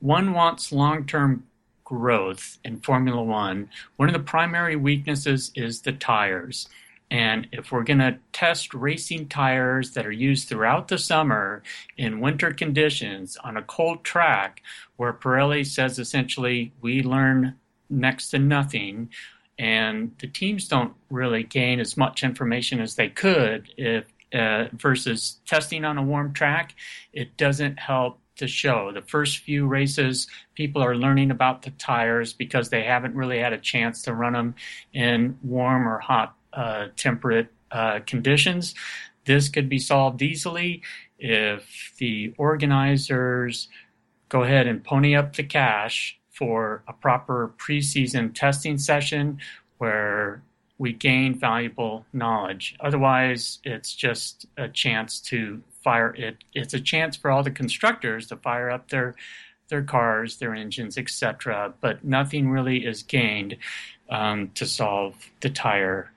one 0.03 0.33
wants 0.33 0.73
long-term 0.73 1.45
growth 1.85 2.59
in 2.65 2.81
Formula 2.81 3.23
One, 3.23 3.71
one 3.97 4.09
of 4.09 4.15
the 4.15 4.19
primary 4.19 4.75
weaknesses 4.75 5.53
is 5.55 5.83
the 5.83 5.93
tires. 5.93 6.69
And 7.11 7.47
if 7.53 7.71
we're 7.71 7.85
going 7.85 7.99
to 8.01 8.19
test 8.33 8.75
racing 8.75 9.29
tires 9.29 9.93
that 9.93 10.07
are 10.07 10.13
used 10.13 10.49
throughout 10.49 10.89
the 10.89 10.99
summer 10.99 11.63
in 11.97 12.21
winter 12.21 12.53
conditions 12.53 13.37
on 13.45 13.57
a 13.57 13.63
cold 13.63 14.03
track, 14.03 14.63
where 14.97 15.13
Pirelli 15.13 15.65
says 15.65 15.99
essentially 15.99 16.73
we 16.81 17.03
learn 17.03 17.55
next 17.89 18.31
to 18.31 18.39
nothing, 18.39 19.11
and 19.59 20.13
the 20.19 20.27
teams 20.27 20.67
don't 20.67 20.95
really 21.11 21.45
gain 21.45 21.79
as 21.79 21.97
much 21.97 22.25
information 22.25 22.81
as 22.81 22.97
they 22.97 23.09
could 23.09 23.69
if 23.77 24.07
uh, 24.35 24.69
versus 24.73 25.37
testing 25.47 25.85
on 25.85 25.99
a 25.99 26.03
warm 26.03 26.33
track, 26.33 26.75
it 27.13 27.37
doesn't 27.37 27.79
help 27.79 28.19
to 28.37 28.47
show. 28.47 28.91
The 28.93 29.03
first 29.03 29.39
few 29.39 29.67
races, 29.67 30.27
people 30.55 30.83
are 30.83 30.97
learning 30.97 31.31
about 31.31 31.63
the 31.63 31.71
tires 31.73 32.33
because 32.33 32.71
they 32.71 32.83
haven't 32.83 33.15
really 33.15 33.39
had 33.39 33.53
a 33.53 33.59
chance 33.59 34.03
to 34.03 34.15
run 34.15 34.33
them 34.33 34.55
in 34.93 35.39
warm 35.43 35.89
or 35.89 35.99
hot 35.99 36.37
uh, 36.53 36.89
temperate 36.97 37.49
uh, 37.71 38.01
conditions. 38.07 38.75
This 39.25 39.49
could 39.49 39.69
be 39.69 39.79
solved 39.79 40.23
easily 40.23 40.83
if 41.19 41.93
the 41.99 42.35
organizers 42.37 43.69
go 44.29 44.43
ahead 44.43 44.67
and 44.67 44.83
pony 44.83 45.15
up 45.15 45.37
the 45.37 45.45
cash 45.45 46.19
for 46.31 46.83
a 46.89 46.93
proper 46.93 47.53
preseason 47.59 48.35
testing 48.35 48.79
session 48.79 49.39
where 49.79 50.43
we 50.79 50.93
gain 50.93 51.39
valuable 51.39 52.05
knowledge. 52.13 52.75
Otherwise, 52.81 53.61
it's 53.63 53.95
just 53.95 54.47
a 54.57 54.69
chance 54.69 55.21
to 55.21 55.63
fire 55.83 56.15
it. 56.15 56.39
It's 56.55 56.75
a 56.75 56.81
chance 56.81 57.17
for 57.17 57.31
all 57.31 57.43
the 57.43 57.51
constructors 57.51 58.29
to 58.29 58.37
fire 58.37 58.71
up 58.71 58.89
their 58.89 59.15
their 59.69 59.83
cars, 59.83 60.37
their 60.37 60.55
engines, 60.55 60.99
etc. 60.99 61.73
But 61.81 62.05
nothing 62.05 62.51
really 62.51 62.85
is 62.85 63.03
gained 63.03 63.57
um, 64.11 64.51
to 64.55 64.67
solve 64.67 65.15
the 65.41 65.51
tire 65.51 66.11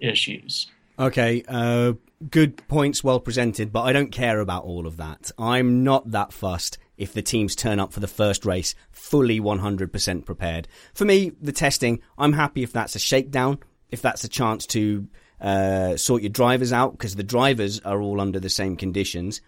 issues. 0.00 0.70
Okay, 0.98 1.42
uh, 1.48 1.92
good 2.30 2.66
points, 2.68 3.02
well 3.02 3.20
presented, 3.20 3.72
but 3.72 3.82
I 3.82 3.92
don't 3.92 4.12
care 4.12 4.40
about 4.40 4.64
all 4.64 4.86
of 4.86 4.96
that. 4.98 5.30
I'm 5.38 5.84
not 5.84 6.10
that 6.10 6.32
fussed 6.32 6.78
if 6.96 7.12
the 7.12 7.22
teams 7.22 7.56
turn 7.56 7.80
up 7.80 7.92
for 7.92 8.00
the 8.00 8.06
first 8.06 8.44
race 8.44 8.74
fully 8.90 9.40
100% 9.40 10.24
prepared. 10.24 10.68
For 10.94 11.04
me, 11.04 11.32
the 11.40 11.52
testing, 11.52 12.00
I'm 12.16 12.34
happy 12.34 12.62
if 12.62 12.72
that's 12.72 12.94
a 12.94 13.00
shakedown, 13.00 13.58
if 13.90 14.02
that's 14.02 14.24
a 14.24 14.28
chance 14.28 14.66
to 14.68 15.08
Uh, 15.42 15.96
sort 15.96 16.22
your 16.22 16.30
drivers 16.30 16.72
out 16.72 16.92
because 16.92 17.16
the 17.16 17.24
drivers 17.24 17.80
are 17.80 18.00
all 18.00 18.20
under 18.20 18.38
the 18.38 18.48
same 18.48 18.76
conditions. 18.76 19.40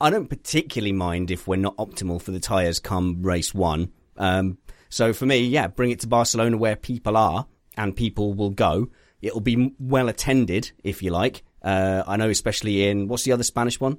I 0.00 0.08
don't 0.08 0.28
particularly 0.28 0.92
mind 0.92 1.32
if 1.32 1.48
we're 1.48 1.56
not 1.56 1.76
optimal 1.76 2.22
for 2.22 2.30
the 2.30 2.38
tyres 2.38 2.78
come 2.78 3.22
race 3.22 3.52
one. 3.52 3.90
Um, 4.16 4.58
so 4.88 5.12
for 5.12 5.26
me, 5.26 5.38
yeah, 5.40 5.66
bring 5.66 5.90
it 5.90 6.00
to 6.00 6.06
Barcelona 6.06 6.56
where 6.56 6.76
people 6.76 7.16
are 7.16 7.46
and 7.76 7.96
people 7.96 8.32
will 8.34 8.50
go. 8.50 8.90
It'll 9.20 9.40
be 9.40 9.74
well 9.80 10.08
attended, 10.08 10.70
if 10.84 11.02
you 11.02 11.10
like. 11.10 11.42
Uh, 11.62 12.04
I 12.06 12.16
know, 12.16 12.30
especially 12.30 12.88
in 12.88 13.08
what's 13.08 13.24
the 13.24 13.32
other 13.32 13.42
Spanish 13.42 13.80
one? 13.80 13.98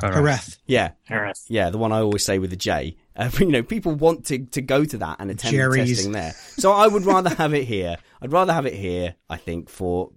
Jerez. 0.00 0.58
Yeah, 0.66 0.92
Harris. 1.04 1.44
yeah, 1.48 1.70
the 1.70 1.78
one 1.78 1.92
I 1.92 2.00
always 2.00 2.24
say 2.24 2.38
with 2.38 2.50
the 2.50 2.56
J. 2.56 2.96
Uh, 3.16 3.30
you 3.38 3.46
know, 3.46 3.62
people 3.62 3.94
want 3.94 4.26
to, 4.26 4.38
to 4.38 4.62
go 4.62 4.84
to 4.84 4.98
that 4.98 5.16
and 5.18 5.30
attend 5.30 5.56
the 5.56 5.76
testing 5.76 6.12
there. 6.12 6.32
So 6.56 6.72
I 6.72 6.86
would 6.86 7.04
rather 7.04 7.30
have 7.30 7.54
it 7.54 7.64
here. 7.64 7.96
I'd 8.20 8.32
rather 8.32 8.52
have 8.52 8.66
it 8.66 8.74
here. 8.74 9.14
I 9.28 9.36
think 9.36 9.68
for 9.68 10.12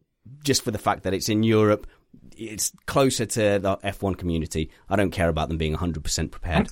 just 0.48 0.64
for 0.64 0.72
the 0.72 0.80
fact 0.80 1.04
that 1.04 1.14
it's 1.14 1.30
in 1.30 1.44
Europe, 1.44 1.86
it's 2.36 2.72
closer 2.88 3.26
to 3.26 3.60
the 3.60 3.78
F1 3.84 4.18
community. 4.18 4.72
I 4.90 4.96
don't 4.96 5.12
care 5.12 5.30
about 5.30 5.50
them 5.50 5.58
being 5.58 5.76
100% 5.76 6.32
prepared. 6.32 6.70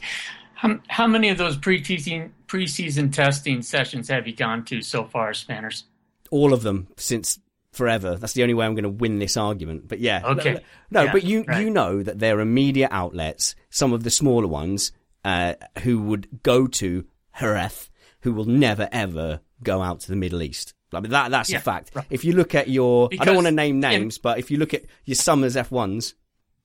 How, 0.56 0.80
how 0.88 1.06
many 1.06 1.30
of 1.30 1.38
those 1.38 1.58
preseason 1.58 2.32
preseason 2.48 3.12
testing 3.14 3.62
sessions 3.62 4.08
have 4.08 4.26
you 4.26 4.34
gone 4.34 4.64
to 4.66 4.82
so 4.82 5.04
far, 5.04 5.34
Spanners? 5.34 5.84
All 6.32 6.54
of 6.54 6.64
them 6.64 6.88
since 6.96 7.38
forever. 7.74 8.16
That's 8.16 8.34
the 8.34 8.42
only 8.42 8.54
way 8.54 8.66
I'm 8.66 8.74
going 8.74 8.84
to 8.84 8.90
win 8.90 9.20
this 9.20 9.36
argument. 9.36 9.88
But 9.88 10.00
yeah, 10.00 10.22
Okay. 10.24 10.62
No, 10.90 11.04
Yeah, 11.04 11.12
but 11.12 11.24
you 11.24 11.44
right. 11.44 11.62
you 11.62 11.70
know 11.70 12.02
that 12.02 12.20
there 12.20 12.40
are 12.40 12.46
media 12.46 12.88
outlets, 12.90 13.56
some 13.70 13.92
of 13.92 14.04
the 14.04 14.10
smaller 14.10 14.48
ones, 14.48 14.94
uh, 15.26 15.56
who 15.80 16.02
would 16.04 16.42
go 16.42 16.68
to 16.68 17.06
Jerez, 17.38 17.90
who 18.22 18.32
will 18.32 18.46
never 18.46 18.88
ever 18.94 19.42
go 19.62 19.82
out 19.82 20.00
to 20.02 20.10
the 20.10 20.16
Middle 20.16 20.42
East. 20.42 20.74
I 20.96 21.00
mean 21.02 21.12
that 21.12 21.32
that's 21.32 21.50
Yeah, 21.50 21.58
a 21.58 21.62
fact. 21.62 21.92
right. 21.94 22.06
If 22.10 22.24
you 22.24 22.34
look 22.34 22.56
at 22.56 22.68
your, 22.70 23.10
I 23.20 23.26
don't 23.26 23.36
want 23.36 23.48
to 23.48 23.52
name 23.52 23.76
in- 23.76 23.80
names, 23.82 24.18
but 24.18 24.40
if 24.40 24.50
you 24.52 24.58
look 24.58 24.74
at 24.74 24.84
your 25.06 25.16
Summers 25.16 25.56
F1s, 25.56 26.14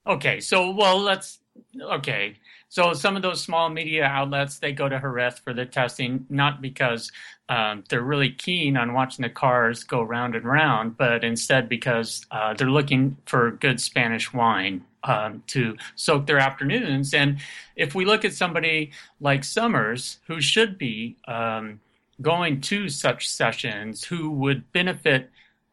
Okay, 0.07 0.41
so 0.41 0.71
well, 0.71 0.99
let's 0.99 1.39
okay. 1.81 2.37
So 2.71 2.95
some 2.95 3.17
of 3.17 3.23
those 3.23 3.43
small 3.43 3.69
media 3.69 4.05
outlets 4.05 4.59
they 4.61 4.73
go 4.73 4.89
to 4.89 4.99
Jerez 4.99 5.39
for 5.41 5.53
the 5.53 5.67
testing, 5.67 6.25
not 6.31 6.63
because 6.63 7.11
um, 7.49 7.85
they're 7.89 8.01
really 8.03 8.31
keen 8.31 8.77
on 8.77 8.95
watching 8.95 9.25
the 9.25 9.29
cars 9.29 9.85
go 9.85 10.03
round 10.03 10.35
and 10.37 10.45
round, 10.45 10.97
but 10.97 11.23
instead 11.25 11.69
because 11.69 12.25
uh, 12.31 12.55
they're 12.55 12.71
looking 12.71 13.17
for 13.27 13.51
good 13.51 13.81
Spanish 13.81 14.33
wine 14.33 14.85
um, 15.05 15.43
to 15.49 15.77
soak 15.97 16.27
their 16.27 16.39
afternoons. 16.39 17.13
And 17.13 17.39
if 17.77 17.95
we 17.95 18.05
look 18.05 18.25
at 18.25 18.33
somebody 18.35 18.93
like 19.21 19.43
Summers, 19.45 20.19
who 20.29 20.41
should 20.41 20.79
be 20.79 21.17
um, 21.27 21.81
going 22.21 22.61
to 22.63 22.89
such 22.89 23.29
sessions, 23.29 24.05
who 24.05 24.31
would 24.31 24.71
benefit 24.73 25.31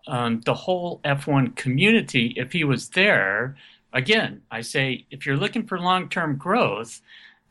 um, 0.07 0.41
the 0.45 0.53
whole 0.53 0.99
F1 1.03 1.55
community 1.55 2.33
if 2.37 2.51
he 2.51 2.63
was 2.63 2.89
there. 2.89 3.57
Again, 3.93 4.41
I 4.51 4.61
say 4.61 5.05
if 5.11 5.25
you're 5.25 5.37
looking 5.37 5.65
for 5.65 5.79
long 5.79 6.09
term 6.09 6.37
growth, 6.37 7.01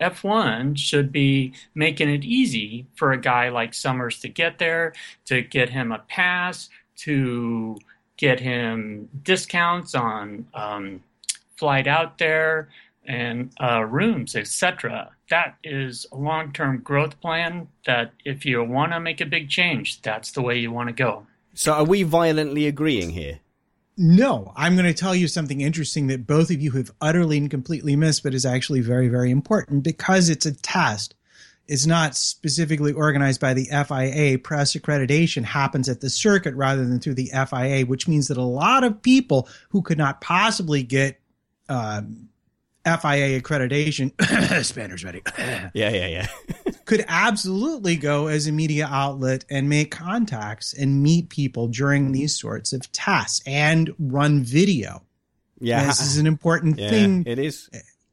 F1 0.00 0.76
should 0.78 1.10
be 1.10 1.54
making 1.74 2.10
it 2.10 2.24
easy 2.24 2.86
for 2.94 3.12
a 3.12 3.20
guy 3.20 3.48
like 3.48 3.74
Summers 3.74 4.20
to 4.20 4.28
get 4.28 4.58
there, 4.58 4.92
to 5.26 5.42
get 5.42 5.70
him 5.70 5.92
a 5.92 5.98
pass, 6.00 6.68
to 6.96 7.78
get 8.16 8.40
him 8.40 9.08
discounts 9.22 9.94
on 9.94 10.46
um, 10.54 11.02
flight 11.56 11.86
out 11.86 12.18
there 12.18 12.68
and 13.06 13.50
uh, 13.60 13.84
rooms, 13.84 14.34
etc. 14.34 15.10
That 15.30 15.56
is 15.64 16.06
a 16.12 16.16
long 16.16 16.52
term 16.52 16.78
growth 16.78 17.20
plan 17.20 17.68
that 17.86 18.12
if 18.24 18.44
you 18.44 18.62
want 18.62 18.92
to 18.92 19.00
make 19.00 19.20
a 19.20 19.26
big 19.26 19.48
change, 19.48 20.02
that's 20.02 20.32
the 20.32 20.42
way 20.42 20.58
you 20.58 20.70
want 20.72 20.88
to 20.88 20.94
go. 20.94 21.26
so 21.54 21.72
are 21.72 21.84
we 21.84 22.02
violently 22.02 22.66
agreeing 22.66 23.10
here? 23.10 23.40
No, 23.98 24.52
I'm 24.56 24.74
going 24.74 24.86
to 24.86 24.94
tell 24.94 25.14
you 25.14 25.26
something 25.26 25.62
interesting 25.62 26.08
that 26.08 26.26
both 26.26 26.50
of 26.50 26.60
you 26.60 26.72
have 26.72 26.90
utterly 27.00 27.38
and 27.38 27.50
completely 27.50 27.96
missed, 27.96 28.22
but 28.22 28.34
is 28.34 28.44
actually 28.44 28.80
very, 28.80 29.08
very 29.08 29.30
important 29.30 29.82
because 29.82 30.28
it's 30.28 30.44
a 30.44 30.52
test. 30.52 31.14
It's 31.66 31.86
not 31.86 32.14
specifically 32.14 32.92
organized 32.92 33.40
by 33.40 33.54
the 33.54 33.64
FIA. 33.64 34.38
Press 34.38 34.74
accreditation 34.74 35.44
happens 35.44 35.88
at 35.88 36.00
the 36.00 36.10
circuit 36.10 36.54
rather 36.54 36.84
than 36.84 37.00
through 37.00 37.14
the 37.14 37.30
FIA, 37.32 37.86
which 37.86 38.06
means 38.06 38.28
that 38.28 38.36
a 38.36 38.42
lot 38.42 38.84
of 38.84 39.02
people 39.02 39.48
who 39.70 39.80
could 39.80 39.98
not 39.98 40.20
possibly 40.20 40.82
get 40.82 41.18
um, 41.68 42.28
FIA 42.86 43.40
accreditation, 43.40 44.12
Spanners 44.64 45.04
ready, 45.04 45.20
Yeah, 45.38 45.90
yeah, 45.90 46.06
yeah. 46.06 46.26
could 46.84 47.04
absolutely 47.08 47.96
go 47.96 48.28
as 48.28 48.46
a 48.46 48.52
media 48.52 48.86
outlet 48.90 49.44
and 49.50 49.68
make 49.68 49.90
contacts 49.90 50.72
and 50.72 51.02
meet 51.02 51.28
people 51.28 51.66
during 51.66 52.12
these 52.12 52.38
sorts 52.38 52.72
of 52.72 52.90
tests 52.92 53.42
and 53.44 53.92
run 53.98 54.42
video. 54.44 55.02
yeah, 55.58 55.84
This 55.86 56.00
is 56.00 56.16
an 56.16 56.26
important 56.28 56.78
yeah, 56.78 56.90
thing. 56.90 57.24
it 57.26 57.40
is. 57.40 57.68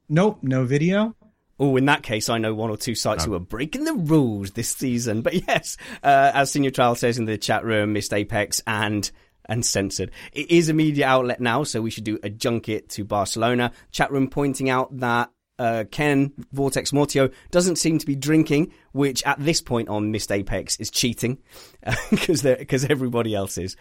Nope, 0.08 0.40
no 0.42 0.64
video. 0.64 1.14
Oh, 1.60 1.76
in 1.76 1.84
that 1.84 2.02
case, 2.02 2.28
I 2.28 2.38
know 2.38 2.52
one 2.52 2.70
or 2.70 2.76
two 2.76 2.96
sites 2.96 3.24
who 3.24 3.34
are 3.34 3.38
breaking 3.38 3.84
the 3.84 3.94
rules 3.94 4.50
this 4.50 4.68
season. 4.70 5.22
But 5.22 5.46
yes, 5.46 5.76
uh, 6.02 6.32
as 6.34 6.50
Senior 6.50 6.72
Trial 6.72 6.96
says 6.96 7.16
in 7.16 7.26
the 7.26 7.38
chat 7.38 7.64
room, 7.64 7.92
missed 7.92 8.12
Apex 8.12 8.60
and 8.66 9.08
and 9.46 9.64
censored. 9.64 10.10
It 10.32 10.50
is 10.50 10.68
a 10.68 10.74
media 10.74 11.06
outlet 11.06 11.40
now, 11.40 11.64
so 11.64 11.82
we 11.82 11.90
should 11.90 12.04
do 12.04 12.18
a 12.22 12.30
junket 12.30 12.88
to 12.90 13.04
Barcelona. 13.04 13.72
Chat 13.92 14.10
room 14.10 14.28
pointing 14.28 14.70
out 14.70 14.96
that 14.98 15.30
uh, 15.58 15.84
Ken 15.90 16.32
Vortex 16.52 16.92
Mortio 16.92 17.32
doesn't 17.50 17.76
seem 17.76 17.98
to 17.98 18.06
be 18.06 18.16
drinking, 18.16 18.72
which 18.92 19.22
at 19.24 19.38
this 19.38 19.60
point 19.60 19.88
on 19.88 20.10
Missed 20.10 20.32
Apex 20.32 20.76
is 20.76 20.90
cheating 20.90 21.38
because 22.10 22.42
because 22.42 22.84
everybody 22.84 23.34
else 23.34 23.58
is. 23.58 23.76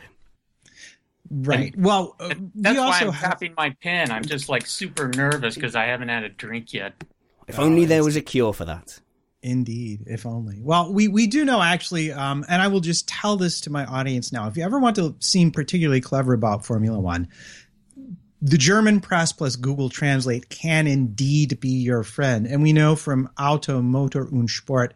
Right. 1.30 1.74
well, 1.78 2.16
uh, 2.20 2.36
That's 2.54 2.76
we 2.76 2.80
why 2.80 3.00
I'm 3.00 3.12
have, 3.12 3.32
tapping 3.32 3.54
my 3.58 3.76
pen. 3.82 4.12
I'm 4.12 4.26
just 4.26 4.50
like 4.50 4.68
super 4.68 5.08
nervous 5.08 5.56
because 5.56 5.76
I 5.76 5.86
haven't 5.86 6.10
had 6.10 6.24
a 6.24 6.30
drink 6.30 6.74
yet. 6.74 6.94
If 7.48 7.60
only 7.60 7.86
there 7.86 8.04
was 8.04 8.16
a 8.16 8.22
cure 8.22 8.54
for 8.54 8.66
that. 8.66 9.00
Indeed, 9.44 10.06
if 10.08 10.26
only. 10.26 10.62
Well, 10.62 10.94
we, 10.94 11.10
we 11.10 11.28
do 11.28 11.44
know 11.44 11.62
actually, 11.62 12.14
um, 12.14 12.46
and 12.48 12.62
I 12.62 12.70
will 12.70 12.80
just 12.80 13.10
tell 13.10 13.36
this 13.36 13.60
to 13.62 13.70
my 13.70 13.86
audience 13.86 14.32
now. 14.32 14.48
If 14.48 14.56
you 14.56 14.64
ever 14.64 14.80
want 14.80 14.96
to 14.96 15.18
seem 15.20 15.52
particularly 15.52 16.00
clever 16.00 16.34
about 16.34 16.66
Formula 16.66 16.98
One, 16.98 17.28
the 18.42 18.58
German 18.58 19.02
press 19.02 19.34
plus 19.34 19.58
Google 19.58 19.90
Translate 19.90 20.48
can 20.48 20.88
indeed 20.88 21.60
be 21.60 21.70
your 21.70 22.04
friend. 22.04 22.48
And 22.48 22.64
we 22.64 22.72
know 22.72 22.96
from 22.96 23.30
Auto, 23.38 23.82
Motor 23.82 24.26
und 24.26 24.50
Sport 24.50 24.94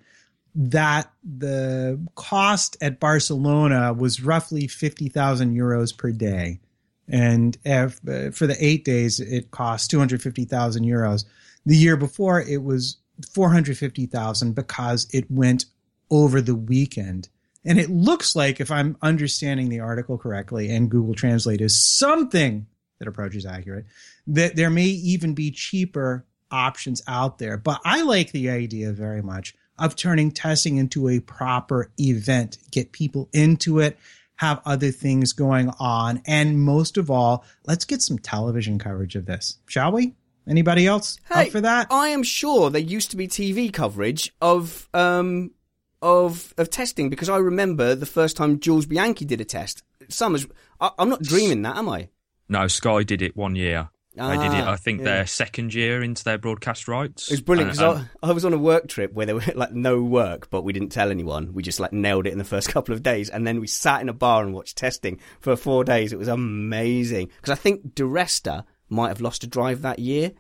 that 0.56 1.12
the 1.24 2.00
cost 2.16 2.78
at 2.80 3.02
Barcelona 3.02 3.92
was 3.92 4.24
roughly 4.24 4.68
50,000 4.68 5.54
euros 5.54 5.96
per 5.96 6.12
day. 6.14 6.62
And 7.10 7.58
if, 7.66 8.00
uh, 8.08 8.32
for 8.32 8.48
the 8.48 8.56
eight 8.60 8.86
days, 8.86 9.20
it 9.20 9.52
cost 9.52 9.92
250,000 9.92 10.86
euros. 10.86 11.26
The 11.66 11.76
year 11.76 11.98
before, 11.98 12.42
it 12.42 12.64
was 12.64 12.98
450,000 13.34 14.54
because 14.54 15.08
it 15.12 15.30
went 15.30 15.66
over 16.10 16.42
the 16.42 16.56
weekend. 16.56 17.30
And 17.66 17.80
it 17.80 17.90
looks 17.90 18.36
like, 18.36 18.62
if 18.62 18.72
I'm 18.72 18.98
understanding 19.02 19.70
the 19.70 19.82
article 19.82 20.18
correctly, 20.18 20.70
and 20.70 20.90
Google 20.90 21.16
Translate 21.16 21.60
is 21.60 21.78
something 21.78 22.68
that 23.00 23.08
approaches 23.08 23.46
accurate, 23.46 23.86
that 24.28 24.56
there 24.56 24.70
may 24.70 24.86
even 24.86 25.34
be 25.34 25.52
cheaper 25.52 26.26
options 26.50 27.04
out 27.08 27.40
there. 27.40 27.58
But 27.58 27.82
I 27.84 28.04
like 28.04 28.32
the 28.32 28.50
idea 28.50 28.92
very 28.92 29.22
much 29.22 29.54
of 29.78 29.96
turning 29.96 30.32
testing 30.32 30.78
into 30.78 31.10
a 31.10 31.20
proper 31.20 31.92
event, 32.00 32.58
get 32.72 32.92
people 32.92 33.30
into 33.34 33.80
it, 33.80 33.98
have 34.38 34.62
other 34.66 34.92
things 34.92 35.34
going 35.34 35.70
on. 35.80 36.22
And 36.26 36.62
most 36.62 36.98
of 36.98 37.12
all, 37.12 37.44
let's 37.66 37.86
get 37.86 38.02
some 38.02 38.18
television 38.18 38.80
coverage 38.80 39.16
of 39.16 39.26
this, 39.26 39.58
shall 39.68 39.92
we? 39.92 40.16
Anybody 40.48 40.88
else 40.88 41.18
up 41.30 41.50
for 41.50 41.62
that? 41.62 41.88
I 41.92 42.10
am 42.10 42.24
sure 42.24 42.70
there 42.70 42.82
used 42.82 43.12
to 43.12 43.18
be 43.18 43.28
TV 43.28 43.72
coverage 43.72 44.34
of 44.42 44.88
um 44.94 45.52
of 46.02 46.54
of 46.58 46.70
testing 46.70 47.10
because 47.10 47.30
I 47.30 47.38
remember 47.38 47.96
the 47.96 48.06
first 48.06 48.38
time 48.38 48.60
Jules 48.60 48.86
Bianchi 48.86 49.26
did 49.26 49.42
a 49.42 49.46
test. 49.46 49.84
Summers, 50.10 50.48
I, 50.80 50.92
I'm 50.98 51.10
not 51.10 51.22
dreaming 51.22 51.64
that, 51.64 51.76
am 51.78 51.90
I? 51.90 52.10
No, 52.48 52.68
Sky 52.68 53.04
did 53.04 53.22
it 53.22 53.36
one 53.36 53.56
year. 53.56 53.90
they 54.16 54.38
did 54.38 54.54
it, 54.54 54.64
Ah, 54.64 54.72
I 54.72 54.76
think, 54.78 55.00
yeah. 55.00 55.06
their 55.06 55.28
second 55.28 55.74
year 55.74 56.02
into 56.02 56.24
their 56.24 56.38
broadcast 56.38 56.88
rights. 56.88 57.28
It 57.30 57.34
was 57.34 57.42
brilliant 57.42 57.74
because 57.74 57.98
I, 58.24 58.28
I 58.30 58.32
was 58.32 58.46
on 58.46 58.54
a 58.54 58.58
work 58.58 58.88
trip 58.88 59.12
where 59.14 59.26
there 59.26 59.36
were 59.36 59.44
like 59.56 59.74
no 59.74 60.02
work, 60.02 60.50
but 60.50 60.62
we 60.64 60.72
didn't 60.72 60.90
tell 60.94 61.12
anyone. 61.12 61.54
We 61.54 61.62
just 61.62 61.80
like 61.82 61.92
nailed 61.92 62.26
it 62.26 62.32
in 62.32 62.38
the 62.38 62.46
first 62.46 62.70
couple 62.74 62.94
of 62.94 63.04
days, 63.04 63.30
and 63.30 63.46
then 63.46 63.60
we 63.60 63.68
sat 63.68 64.00
in 64.02 64.08
a 64.08 64.14
bar 64.14 64.44
and 64.44 64.54
watched 64.54 64.78
testing 64.78 65.20
for 65.42 65.58
four 65.58 65.84
days. 65.84 66.14
It 66.14 66.20
was 66.20 66.30
amazing 66.30 67.30
because 67.36 67.52
I 67.52 67.56
think 67.62 67.96
Di 67.96 68.04
Resta 68.04 68.64
might 68.90 69.10
have 69.10 69.22
lost 69.22 69.44
a 69.44 69.48
drive 69.48 69.82
that 69.82 70.00
year 70.00 70.32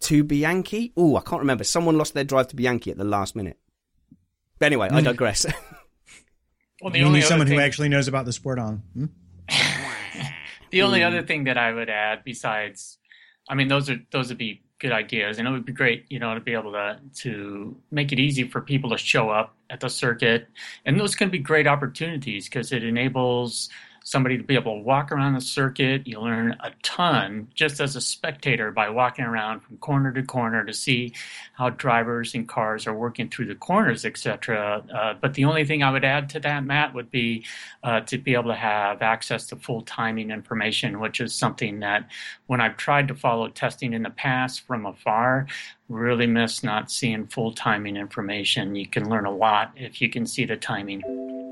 to 0.00 0.24
Bianchi. 0.24 0.92
Oh, 0.96 1.16
I 1.16 1.20
can't 1.20 1.40
remember. 1.40 1.64
Someone 1.64 1.98
lost 1.98 2.14
their 2.14 2.24
drive 2.24 2.48
to 2.48 2.56
Bianchi 2.56 2.90
at 2.90 2.98
the 2.98 3.04
last 3.04 3.34
minute. 3.34 3.58
But 4.58 4.66
anyway, 4.66 4.88
I 4.90 5.00
digress. 5.00 5.46
Well, 6.80 6.96
you 6.96 7.08
need 7.08 7.24
someone 7.24 7.48
thing, 7.48 7.58
who 7.58 7.64
actually 7.64 7.88
knows 7.88 8.06
about 8.06 8.24
the 8.24 8.32
sport 8.32 8.58
on. 8.58 8.82
Hmm? 8.94 9.06
the 10.70 10.82
only 10.82 11.02
other 11.02 11.22
thing 11.22 11.44
that 11.44 11.58
I 11.58 11.72
would 11.72 11.90
add 11.90 12.22
besides, 12.24 12.98
I 13.48 13.54
mean, 13.54 13.68
those 13.68 13.90
are 13.90 13.98
those 14.12 14.28
would 14.28 14.38
be 14.38 14.62
good 14.78 14.92
ideas, 14.92 15.38
and 15.38 15.48
it 15.48 15.50
would 15.50 15.64
be 15.64 15.72
great, 15.72 16.06
you 16.08 16.20
know, 16.20 16.32
to 16.34 16.40
be 16.40 16.52
able 16.52 16.72
to 16.72 17.00
to 17.22 17.76
make 17.90 18.12
it 18.12 18.20
easy 18.20 18.44
for 18.44 18.60
people 18.60 18.90
to 18.90 18.96
show 18.96 19.28
up 19.28 19.56
at 19.70 19.80
the 19.80 19.88
circuit, 19.88 20.48
and 20.84 21.00
those 21.00 21.16
can 21.16 21.30
be 21.30 21.38
great 21.38 21.66
opportunities 21.66 22.48
because 22.48 22.70
it 22.70 22.84
enables 22.84 23.68
somebody 24.08 24.38
to 24.38 24.42
be 24.42 24.54
able 24.54 24.74
to 24.74 24.80
walk 24.80 25.12
around 25.12 25.34
the 25.34 25.40
circuit. 25.40 26.06
You 26.06 26.20
learn 26.20 26.56
a 26.60 26.70
ton 26.82 27.48
just 27.54 27.78
as 27.78 27.94
a 27.94 28.00
spectator 28.00 28.70
by 28.70 28.88
walking 28.88 29.26
around 29.26 29.60
from 29.60 29.76
corner 29.78 30.10
to 30.12 30.22
corner 30.22 30.64
to 30.64 30.72
see 30.72 31.12
how 31.52 31.70
drivers 31.70 32.34
and 32.34 32.48
cars 32.48 32.86
are 32.86 32.94
working 32.94 33.28
through 33.28 33.46
the 33.46 33.54
corners, 33.54 34.06
etc. 34.06 34.82
Uh, 34.94 35.14
but 35.20 35.34
the 35.34 35.44
only 35.44 35.66
thing 35.66 35.82
I 35.82 35.90
would 35.90 36.06
add 36.06 36.30
to 36.30 36.40
that, 36.40 36.64
Matt, 36.64 36.94
would 36.94 37.10
be 37.10 37.44
uh, 37.82 38.00
to 38.00 38.16
be 38.16 38.32
able 38.32 38.48
to 38.48 38.54
have 38.54 39.02
access 39.02 39.46
to 39.48 39.56
full 39.56 39.82
timing 39.82 40.30
information, 40.30 41.00
which 41.00 41.20
is 41.20 41.34
something 41.34 41.80
that 41.80 42.08
when 42.46 42.62
I've 42.62 42.78
tried 42.78 43.08
to 43.08 43.14
follow 43.14 43.48
testing 43.48 43.92
in 43.92 44.04
the 44.04 44.10
past 44.10 44.62
from 44.62 44.86
afar, 44.86 45.46
really 45.90 46.26
miss 46.26 46.62
not 46.62 46.90
seeing 46.90 47.26
full 47.26 47.52
timing 47.52 47.96
information. 47.96 48.74
You 48.74 48.88
can 48.88 49.10
learn 49.10 49.26
a 49.26 49.30
lot 49.30 49.72
if 49.76 50.00
you 50.00 50.08
can 50.08 50.24
see 50.24 50.46
the 50.46 50.56
timing. 50.56 51.47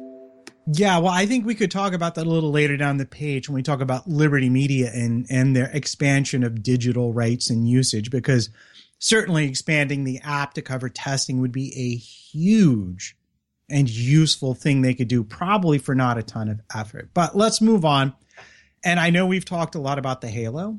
Yeah, 0.69 0.99
well, 0.99 1.13
I 1.13 1.27
think 1.27 1.47
we 1.47 1.55
could 1.55 1.71
talk 1.71 1.93
about 1.93 2.17
that 2.17 2.27
a 2.27 2.31
little 2.31 2.51
later 2.51 2.77
down 2.77 2.97
the 2.97 3.07
page 3.07 3.49
when 3.49 3.55
we 3.55 3.63
talk 3.63 3.81
about 3.81 4.09
Liberty 4.09 4.51
Media 4.51 4.91
and 4.93 5.27
and 5.31 5.55
their 5.55 5.71
expansion 5.73 6.43
of 6.43 6.63
digital 6.63 7.13
rights 7.13 7.51
and 7.51 7.69
usage 7.69 8.11
because 8.11 8.51
certainly 8.99 9.47
expanding 9.47 10.05
the 10.05 10.21
app 10.25 10.55
to 10.55 10.63
cover 10.63 10.89
testing 10.89 11.41
would 11.41 11.53
be 11.53 11.73
a 11.77 11.97
huge 11.97 13.17
and 13.69 13.89
useful 13.89 14.55
thing 14.55 14.83
they 14.83 14.95
could 14.95 15.09
do 15.09 15.23
probably 15.23 15.79
for 15.79 15.95
not 15.95 16.19
a 16.19 16.23
ton 16.23 16.49
of 16.49 16.61
effort. 16.75 17.11
But 17.15 17.37
let's 17.37 17.61
move 17.61 17.85
on. 17.85 18.15
And 18.85 19.01
I 19.01 19.11
know 19.11 19.27
we've 19.27 19.45
talked 19.45 19.75
a 19.75 19.81
lot 19.81 19.99
about 19.99 20.21
the 20.21 20.29
Halo 20.29 20.79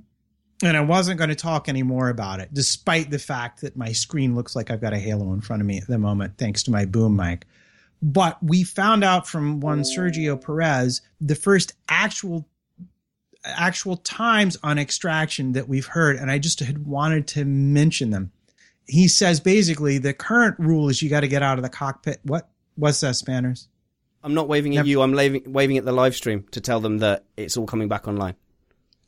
and 0.63 0.75
I 0.75 0.81
wasn't 0.81 1.17
going 1.17 1.29
to 1.29 1.35
talk 1.35 1.69
anymore 1.69 2.09
about 2.09 2.39
it 2.39 2.53
despite 2.53 3.09
the 3.09 3.19
fact 3.19 3.61
that 3.61 3.77
my 3.77 3.91
screen 3.91 4.35
looks 4.35 4.55
like 4.55 4.71
I've 4.71 4.81
got 4.81 4.93
a 4.93 4.99
Halo 4.99 5.33
in 5.33 5.41
front 5.41 5.61
of 5.61 5.65
me 5.67 5.77
at 5.77 5.87
the 5.87 5.97
moment 5.97 6.37
thanks 6.37 6.63
to 6.63 6.71
my 6.71 6.85
boom 6.85 7.15
mic. 7.15 7.45
But 8.01 8.41
we 8.43 8.63
found 8.63 9.03
out 9.03 9.27
from 9.27 9.59
one 9.59 9.81
Sergio 9.81 10.39
Perez 10.39 11.01
the 11.19 11.35
first 11.35 11.73
actual 11.89 12.47
actual 13.43 13.97
times 13.97 14.57
on 14.61 14.77
extraction 14.77 15.53
that 15.53 15.67
we've 15.67 15.85
heard, 15.85 16.17
and 16.17 16.29
I 16.29 16.37
just 16.37 16.59
had 16.59 16.85
wanted 16.85 17.27
to 17.29 17.45
mention 17.45 18.09
them. 18.09 18.31
He 18.87 19.07
says 19.07 19.39
basically 19.39 19.97
the 19.97 20.13
current 20.13 20.59
rule 20.59 20.89
is 20.89 21.01
you 21.01 21.09
got 21.09 21.21
to 21.21 21.27
get 21.27 21.43
out 21.43 21.57
of 21.57 21.63
the 21.63 21.69
cockpit. 21.69 22.19
What 22.23 22.49
what's 22.75 22.99
that, 23.01 23.15
Spanners? 23.15 23.67
I'm 24.23 24.33
not 24.33 24.47
waving 24.47 24.73
at 24.73 24.79
Never. 24.79 24.87
you. 24.89 25.01
I'm 25.01 25.13
waving, 25.13 25.53
waving 25.53 25.77
at 25.77 25.85
the 25.85 25.91
live 25.91 26.15
stream 26.15 26.45
to 26.51 26.61
tell 26.61 26.79
them 26.79 26.99
that 26.99 27.23
it's 27.37 27.55
all 27.55 27.65
coming 27.65 27.87
back 27.87 28.07
online. 28.07 28.35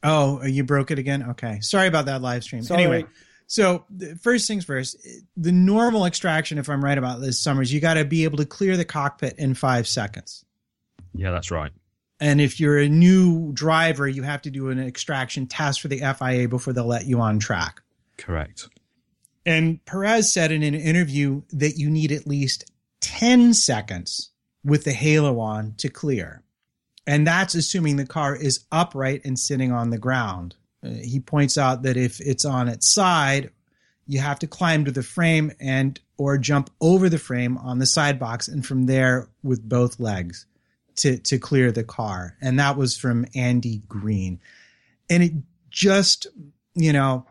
Oh, 0.01 0.43
you 0.45 0.63
broke 0.63 0.91
it 0.91 0.99
again. 0.99 1.31
Okay, 1.31 1.59
sorry 1.59 1.87
about 1.87 2.05
that 2.05 2.21
live 2.21 2.43
stream. 2.43 2.63
Sorry. 2.63 2.83
Anyway, 2.83 3.05
so 3.49 3.83
first 4.21 4.47
things 4.47 4.63
first, 4.63 4.95
the 5.35 5.51
normal 5.51 6.05
extraction, 6.05 6.59
if 6.59 6.69
I'm 6.69 6.85
right 6.85 6.99
about 6.99 7.19
this, 7.19 7.39
Summers, 7.39 7.73
you 7.73 7.79
got 7.79 7.95
to 7.95 8.05
be 8.05 8.23
able 8.23 8.37
to 8.37 8.45
clear 8.45 8.77
the 8.77 8.85
cockpit 8.85 9.39
in 9.39 9.55
five 9.55 9.87
seconds. 9.87 10.45
Yeah, 11.15 11.31
that's 11.31 11.49
right. 11.49 11.71
And 12.19 12.39
if 12.39 12.59
you're 12.59 12.77
a 12.77 12.87
new 12.87 13.51
driver, 13.53 14.07
you 14.07 14.21
have 14.21 14.43
to 14.43 14.51
do 14.51 14.69
an 14.69 14.79
extraction 14.79 15.47
test 15.47 15.81
for 15.81 15.87
the 15.87 15.97
FIA 15.97 16.47
before 16.47 16.73
they'll 16.73 16.85
let 16.85 17.07
you 17.07 17.21
on 17.21 17.39
track. 17.39 17.81
Correct. 18.17 18.69
And 19.47 19.83
Perez 19.83 20.31
said 20.31 20.51
in 20.51 20.61
an 20.61 20.75
interview 20.75 21.41
that 21.51 21.75
you 21.75 21.89
need 21.89 22.11
at 22.11 22.27
least 22.27 22.69
10 23.01 23.55
seconds 23.55 24.29
with 24.63 24.83
the 24.83 24.93
halo 24.93 25.39
on 25.39 25.73
to 25.79 25.89
clear. 25.89 26.43
And 27.07 27.25
that's 27.25 27.55
assuming 27.55 27.95
the 27.95 28.05
car 28.05 28.35
is 28.35 28.65
upright 28.71 29.21
and 29.25 29.39
sitting 29.39 29.71
on 29.71 29.89
the 29.89 29.97
ground. 29.97 30.55
Uh, 30.83 30.89
he 30.89 31.19
points 31.19 31.57
out 31.57 31.83
that 31.83 31.97
if 31.97 32.19
it's 32.21 32.45
on 32.45 32.67
its 32.67 32.87
side, 32.87 33.51
you 34.07 34.19
have 34.19 34.39
to 34.39 34.47
climb 34.47 34.85
to 34.85 34.91
the 34.91 35.03
frame 35.03 35.51
and 35.59 35.99
or 36.17 36.37
jump 36.37 36.69
over 36.81 37.09
the 37.09 37.19
frame 37.19 37.57
on 37.57 37.79
the 37.79 37.85
side 37.85 38.19
box 38.19 38.47
and 38.47 38.65
from 38.65 38.85
there 38.85 39.29
with 39.43 39.67
both 39.67 39.99
legs 39.99 40.45
to 40.95 41.17
to 41.17 41.37
clear 41.37 41.71
the 41.71 41.83
car. 41.83 42.35
And 42.41 42.59
that 42.59 42.77
was 42.77 42.97
from 42.97 43.25
Andy 43.35 43.83
Green. 43.87 44.39
And 45.09 45.23
it 45.23 45.33
just, 45.69 46.27
you 46.75 46.93
know, 46.93 47.25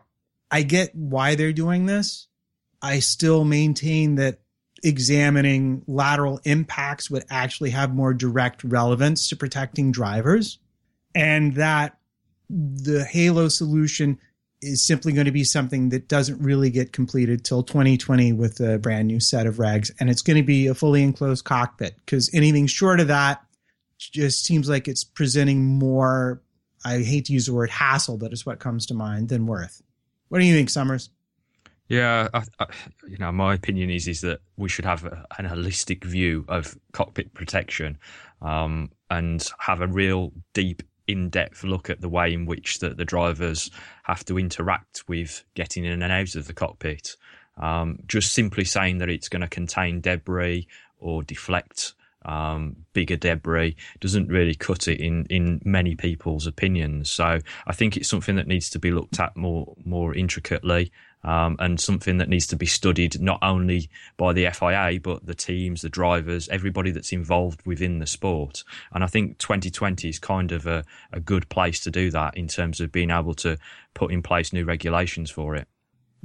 I 0.49 0.63
get 0.63 0.95
why 0.95 1.35
they're 1.35 1.53
doing 1.53 1.85
this. 1.85 2.27
I 2.81 2.99
still 2.99 3.43
maintain 3.43 4.15
that 4.15 4.39
examining 4.83 5.83
lateral 5.87 6.39
impacts 6.45 7.11
would 7.11 7.25
actually 7.29 7.71
have 7.71 7.93
more 7.93 8.13
direct 8.13 8.63
relevance 8.63 9.27
to 9.29 9.35
protecting 9.35 9.91
drivers 9.91 10.59
and 11.13 11.55
that 11.55 11.98
the 12.49 13.05
Halo 13.05 13.47
solution 13.47 14.19
is 14.61 14.85
simply 14.85 15.13
going 15.13 15.25
to 15.25 15.31
be 15.31 15.43
something 15.43 15.89
that 15.89 16.07
doesn't 16.07 16.41
really 16.41 16.69
get 16.69 16.91
completed 16.91 17.45
till 17.45 17.63
2020 17.63 18.33
with 18.33 18.59
a 18.59 18.77
brand 18.77 19.07
new 19.07 19.19
set 19.19 19.47
of 19.47 19.55
regs. 19.55 19.91
And 19.99 20.09
it's 20.09 20.21
going 20.21 20.37
to 20.37 20.43
be 20.43 20.67
a 20.67 20.75
fully 20.75 21.01
enclosed 21.01 21.45
cockpit 21.45 21.95
because 22.05 22.29
anything 22.33 22.67
short 22.67 22.99
of 22.99 23.07
that 23.07 23.41
just 23.97 24.43
seems 24.45 24.69
like 24.69 24.87
it's 24.87 25.03
presenting 25.03 25.65
more, 25.65 26.41
I 26.83 26.99
hate 26.99 27.25
to 27.25 27.33
use 27.33 27.45
the 27.45 27.53
word 27.53 27.69
hassle, 27.69 28.17
but 28.17 28.31
it's 28.31 28.45
what 28.45 28.59
comes 28.59 28.85
to 28.87 28.93
mind 28.93 29.29
than 29.29 29.45
worth. 29.45 29.81
What 30.29 30.39
do 30.39 30.45
you 30.45 30.55
think, 30.55 30.69
Summers? 30.69 31.09
Yeah, 31.87 32.27
I, 32.33 32.43
I, 32.59 32.67
you 33.07 33.17
know, 33.17 33.31
my 33.31 33.55
opinion 33.55 33.89
is 33.89 34.07
is 34.07 34.21
that 34.21 34.41
we 34.57 34.69
should 34.69 34.85
have 34.85 35.05
a, 35.05 35.25
an 35.39 35.47
holistic 35.47 36.03
view 36.03 36.45
of 36.47 36.77
cockpit 36.93 37.33
protection, 37.33 37.97
um, 38.43 38.91
and 39.09 39.49
have 39.57 39.81
a 39.81 39.87
real 39.87 40.31
deep 40.53 40.83
in-depth 41.09 41.63
look 41.63 41.89
at 41.89 42.01
the 42.01 42.09
way 42.09 42.33
in 42.33 42.45
which 42.45 42.79
the, 42.79 42.89
the 42.89 43.05
drivers 43.05 43.71
have 44.03 44.23
to 44.25 44.37
interact 44.37 45.03
with 45.07 45.43
getting 45.55 45.85
in 45.85 46.01
and 46.01 46.11
out 46.11 46.35
of 46.35 46.47
the 46.47 46.53
cockpit. 46.53 47.15
Um, 47.57 47.99
just 48.07 48.33
simply 48.33 48.63
saying 48.63 48.99
that 48.99 49.09
it's 49.09 49.29
going 49.29 49.41
to 49.41 49.47
contain 49.47 50.01
debris 50.01 50.67
or 50.97 51.23
deflect 51.23 51.93
um, 52.25 52.75
bigger 52.93 53.15
debris 53.15 53.75
doesn't 53.99 54.27
really 54.27 54.55
cut 54.55 54.87
it 54.87 54.99
in 54.99 55.25
in 55.29 55.61
many 55.63 55.95
people's 55.95 56.47
opinions. 56.47 57.09
So 57.09 57.39
I 57.65 57.73
think 57.73 57.95
it's 57.95 58.09
something 58.09 58.35
that 58.35 58.47
needs 58.47 58.69
to 58.71 58.79
be 58.79 58.91
looked 58.91 59.19
at 59.19 59.35
more 59.37 59.73
more 59.83 60.13
intricately 60.13 60.91
um, 61.23 61.55
and 61.59 61.79
something 61.79 62.17
that 62.17 62.29
needs 62.29 62.47
to 62.47 62.55
be 62.55 62.65
studied 62.65 63.19
not 63.21 63.39
only 63.41 63.89
by 64.17 64.33
the 64.33 64.49
FIA 64.51 64.99
but 65.01 65.25
the 65.25 65.35
teams, 65.35 65.81
the 65.81 65.89
drivers, 65.89 66.47
everybody 66.49 66.91
that's 66.91 67.11
involved 67.11 67.61
within 67.65 67.99
the 67.99 68.07
sport. 68.07 68.63
And 68.93 69.03
I 69.03 69.07
think 69.07 69.37
2020 69.39 70.09
is 70.09 70.19
kind 70.19 70.51
of 70.51 70.65
a, 70.65 70.83
a 71.11 71.19
good 71.19 71.49
place 71.49 71.79
to 71.81 71.91
do 71.91 72.11
that 72.11 72.37
in 72.37 72.47
terms 72.47 72.79
of 72.79 72.91
being 72.91 73.11
able 73.11 73.33
to 73.35 73.57
put 73.93 74.11
in 74.11 74.21
place 74.21 74.53
new 74.53 74.65
regulations 74.65 75.29
for 75.29 75.55
it. 75.55 75.67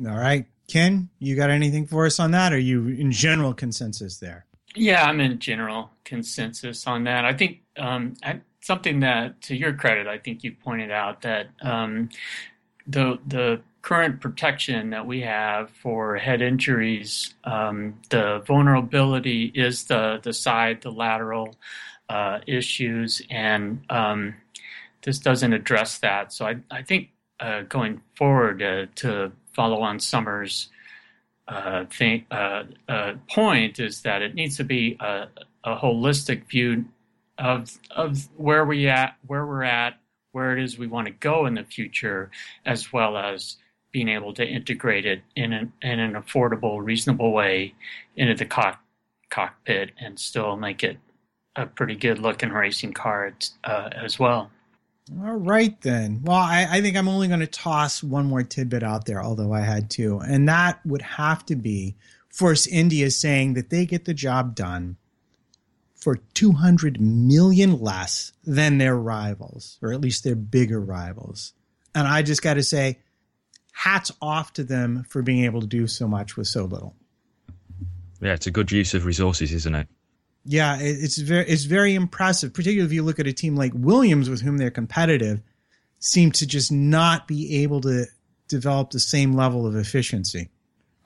All 0.07 0.17
right, 0.17 0.47
Ken, 0.69 1.09
you 1.19 1.37
got 1.37 1.51
anything 1.51 1.87
for 1.87 2.07
us 2.07 2.19
on 2.19 2.33
that? 2.33 2.53
Or 2.53 2.57
are 2.57 2.59
you 2.59 2.89
in 2.89 3.13
general 3.13 3.55
consensus 3.55 4.19
there? 4.19 4.47
Yeah, 4.75 5.05
I'm 5.05 5.21
in 5.21 5.39
general 5.39 5.91
consensus 6.05 6.87
on 6.87 7.05
that. 7.05 7.25
I 7.25 7.33
think 7.33 7.61
um, 7.77 8.15
I, 8.25 8.41
something 8.61 9.01
that, 9.01 9.41
to 9.43 9.57
your 9.57 9.73
credit, 9.75 10.09
I 10.09 10.19
think 10.19 10.43
you 10.43 10.53
pointed 10.53 10.91
out 10.91 11.23
that 11.23 11.51
um, 11.63 12.09
the 12.87 13.19
the 13.27 13.63
current 13.85 14.19
protection 14.19 14.89
that 14.91 15.07
we 15.07 15.21
have 15.21 15.69
for 15.71 16.17
head 16.17 16.41
injuries, 16.41 17.35
um, 17.45 17.95
the 18.09 18.43
vulnerability 18.47 19.53
is 19.55 19.85
the 19.85 20.19
the 20.23 20.33
side, 20.33 20.81
the 20.81 20.91
lateral 20.91 21.55
uh, 22.09 22.39
issues, 22.47 23.21
and 23.29 23.85
um, 23.91 24.35
this 25.03 25.19
doesn't 25.19 25.53
address 25.53 25.99
that. 25.99 26.33
So 26.33 26.47
I, 26.47 26.57
I 26.71 26.83
think 26.83 27.11
uh, 27.41 27.63
going 27.69 28.01
forward 28.17 28.63
uh, 28.63 28.87
to 28.97 29.33
follow 29.53 29.83
on 29.83 30.01
Summers' 30.01 30.71
uh, 31.47 31.85
think, 31.85 32.25
uh, 32.31 32.63
uh, 32.89 33.13
point 33.29 33.79
is 33.79 34.01
that 34.01 34.23
it 34.23 34.35
needs 34.35 34.57
to 34.57 34.65
be 34.65 34.97
a, 34.99 35.29
a 35.63 35.77
holistic 35.77 36.49
view 36.49 36.87
of 37.37 37.71
of 37.95 38.31
where 38.39 38.65
we 38.65 38.89
at, 38.89 39.17
where 39.27 39.45
we're 39.45 39.63
at, 39.63 40.01
where 40.33 40.57
it 40.57 40.65
is 40.65 40.79
we 40.79 40.87
want 40.87 41.07
to 41.07 41.13
go 41.13 41.45
in 41.45 41.55
the 41.55 41.65
future, 41.65 42.31
as 42.65 42.91
well 42.91 43.19
as 43.19 43.59
being 43.95 44.09
able 44.09 44.35
to 44.35 44.45
integrate 44.45 45.07
it 45.07 45.23
in 45.37 45.53
an, 45.53 45.73
in 45.81 46.01
an 46.01 46.15
affordable, 46.15 46.85
reasonable 46.85 47.33
way 47.33 47.73
into 48.17 48.35
the 48.35 48.45
cock, 48.45 48.83
cockpit 49.31 49.93
and 50.01 50.19
still 50.19 50.57
make 50.57 50.83
it 50.83 50.99
a 51.55 51.65
pretty 51.65 51.95
good 51.95 52.19
looking 52.19 52.51
racing 52.51 52.93
car 52.93 53.33
uh, 53.63 53.91
as 53.95 54.19
well. 54.19 54.51
All 55.23 55.37
right, 55.37 55.81
then. 55.83 56.23
Well, 56.25 56.37
I, 56.37 56.67
I 56.69 56.81
think 56.81 56.97
I'm 56.97 57.07
only 57.07 57.29
going 57.29 57.39
to 57.39 57.47
toss 57.47 58.03
one 58.03 58.27
more 58.27 58.43
tidbit 58.43 58.83
out 58.83 59.05
there, 59.07 59.23
although 59.23 59.53
I 59.53 59.61
had 59.61 59.91
two. 59.91 60.19
And 60.19 60.49
that 60.49 60.85
would 60.85 61.03
have 61.03 61.47
to 61.47 61.55
be 61.55 61.95
Force 62.31 62.67
India 62.67 63.13
saying 63.13 63.55
that 63.55 63.71
they 63.71 63.87
get 63.87 64.07
the 64.07 64.15
job 64.15 64.57
done 64.57 64.97
for 65.95 66.17
200 66.35 67.01
million 67.01 67.81
less 67.81 68.33
than 68.43 68.79
their 68.79 68.97
rivals, 68.97 69.79
or 69.81 69.93
at 69.93 70.01
least 70.01 70.25
their 70.25 70.35
bigger 70.35 70.81
rivals. 70.81 71.53
And 71.95 72.09
I 72.09 72.23
just 72.23 72.43
got 72.43 72.55
to 72.55 72.65
say, 72.65 72.99
hats 73.75 74.13
off 74.23 74.53
to 74.55 74.65
them 74.65 75.05
for 75.09 75.21
being 75.21 75.45
able 75.45 75.61
to 75.61 75.67
do 75.67 75.87
so 75.87 76.07
much 76.07 76.37
with 76.37 76.47
so 76.47 76.65
little. 76.65 76.95
Yeah, 78.21 78.33
it's 78.33 78.47
a 78.47 78.51
good 78.51 78.71
use 78.71 78.95
of 78.95 79.05
resources, 79.05 79.53
isn't 79.53 79.75
it? 79.75 79.89
Yeah, 80.47 80.79
it's 80.81 81.19
very 81.19 81.47
it's 81.47 81.65
very 81.65 81.95
impressive, 81.95 82.55
particularly 82.55 82.87
if 82.87 82.93
you 82.93 83.03
look 83.03 83.19
at 83.19 83.27
a 83.27 83.33
team 83.33 83.57
like 83.57 83.73
Williams 83.75 84.31
with 84.31 84.43
whom 84.43 84.59
they're 84.59 84.71
competitive, 84.71 85.43
seem 85.99 86.31
to 86.33 86.47
just 86.47 86.71
not 86.71 87.27
be 87.27 87.63
able 87.63 87.81
to 87.81 88.07
develop 88.49 88.91
the 88.91 89.01
same 89.01 89.35
level 89.35 89.67
of 89.67 89.75
efficiency. 89.75 90.51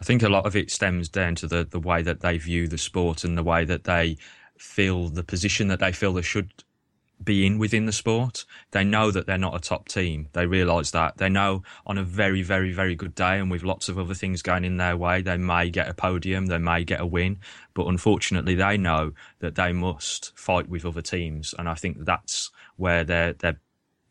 I 0.00 0.04
think 0.04 0.22
a 0.22 0.28
lot 0.28 0.46
of 0.46 0.54
it 0.54 0.70
stems 0.70 1.08
down 1.08 1.36
to 1.36 1.46
the, 1.46 1.64
the 1.64 1.80
way 1.80 2.02
that 2.02 2.20
they 2.20 2.36
view 2.38 2.68
the 2.68 2.78
sport 2.78 3.24
and 3.24 3.36
the 3.36 3.42
way 3.42 3.64
that 3.64 3.84
they 3.84 4.18
feel 4.58 5.08
the 5.08 5.24
position 5.24 5.68
that 5.68 5.80
they 5.80 5.92
feel 5.92 6.12
they 6.12 6.22
should 6.22 6.52
be 7.22 7.46
in 7.46 7.58
within 7.58 7.86
the 7.86 7.92
sport. 7.92 8.44
They 8.70 8.84
know 8.84 9.10
that 9.10 9.26
they're 9.26 9.38
not 9.38 9.56
a 9.56 9.60
top 9.60 9.88
team. 9.88 10.28
They 10.32 10.46
realise 10.46 10.90
that. 10.92 11.18
They 11.18 11.28
know 11.28 11.62
on 11.86 11.98
a 11.98 12.04
very, 12.04 12.42
very, 12.42 12.72
very 12.72 12.94
good 12.94 13.14
day 13.14 13.38
and 13.38 13.50
with 13.50 13.62
lots 13.62 13.88
of 13.88 13.98
other 13.98 14.14
things 14.14 14.42
going 14.42 14.64
in 14.64 14.76
their 14.76 14.96
way, 14.96 15.22
they 15.22 15.36
may 15.36 15.70
get 15.70 15.88
a 15.88 15.94
podium, 15.94 16.46
they 16.46 16.58
may 16.58 16.84
get 16.84 17.00
a 17.00 17.06
win. 17.06 17.38
But 17.74 17.86
unfortunately, 17.86 18.54
they 18.54 18.76
know 18.76 19.12
that 19.40 19.56
they 19.56 19.72
must 19.72 20.32
fight 20.36 20.68
with 20.68 20.84
other 20.84 21.02
teams. 21.02 21.54
And 21.58 21.68
I 21.68 21.74
think 21.74 22.04
that's 22.04 22.50
where 22.76 23.04
their, 23.04 23.32
their 23.32 23.60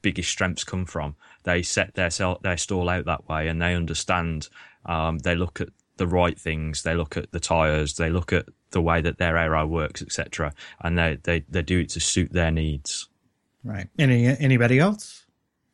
biggest 0.01 0.29
strengths 0.29 0.63
come 0.63 0.85
from. 0.85 1.15
They 1.43 1.63
set 1.63 1.95
their, 1.95 2.09
their 2.41 2.57
stall 2.57 2.89
out 2.89 3.05
that 3.05 3.27
way 3.27 3.47
and 3.47 3.61
they 3.61 3.75
understand. 3.75 4.49
Um, 4.85 5.19
they 5.19 5.35
look 5.35 5.61
at 5.61 5.69
the 5.97 6.07
right 6.07 6.39
things. 6.39 6.83
They 6.83 6.93
look 6.93 7.17
at 7.17 7.31
the 7.31 7.39
tyres. 7.39 7.95
They 7.95 8.09
look 8.09 8.31
at 8.31 8.45
the 8.71 8.81
way 8.81 9.01
that 9.01 9.17
their 9.17 9.37
AI 9.37 9.63
works, 9.63 10.01
etc. 10.01 10.53
And 10.81 10.97
they, 10.97 11.17
they, 11.23 11.39
they 11.49 11.61
do 11.61 11.79
it 11.79 11.89
to 11.89 11.99
suit 11.99 12.31
their 12.31 12.51
needs. 12.51 13.09
Right. 13.63 13.87
Any 13.97 14.27
anybody 14.27 14.79
else? 14.79 15.25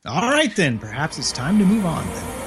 All 0.06 0.30
right 0.32 0.54
then. 0.56 0.80
Perhaps 0.80 1.18
it's 1.18 1.32
time 1.32 1.60
to 1.60 1.66
move 1.66 1.86
on 1.86 2.06
then. 2.08 2.44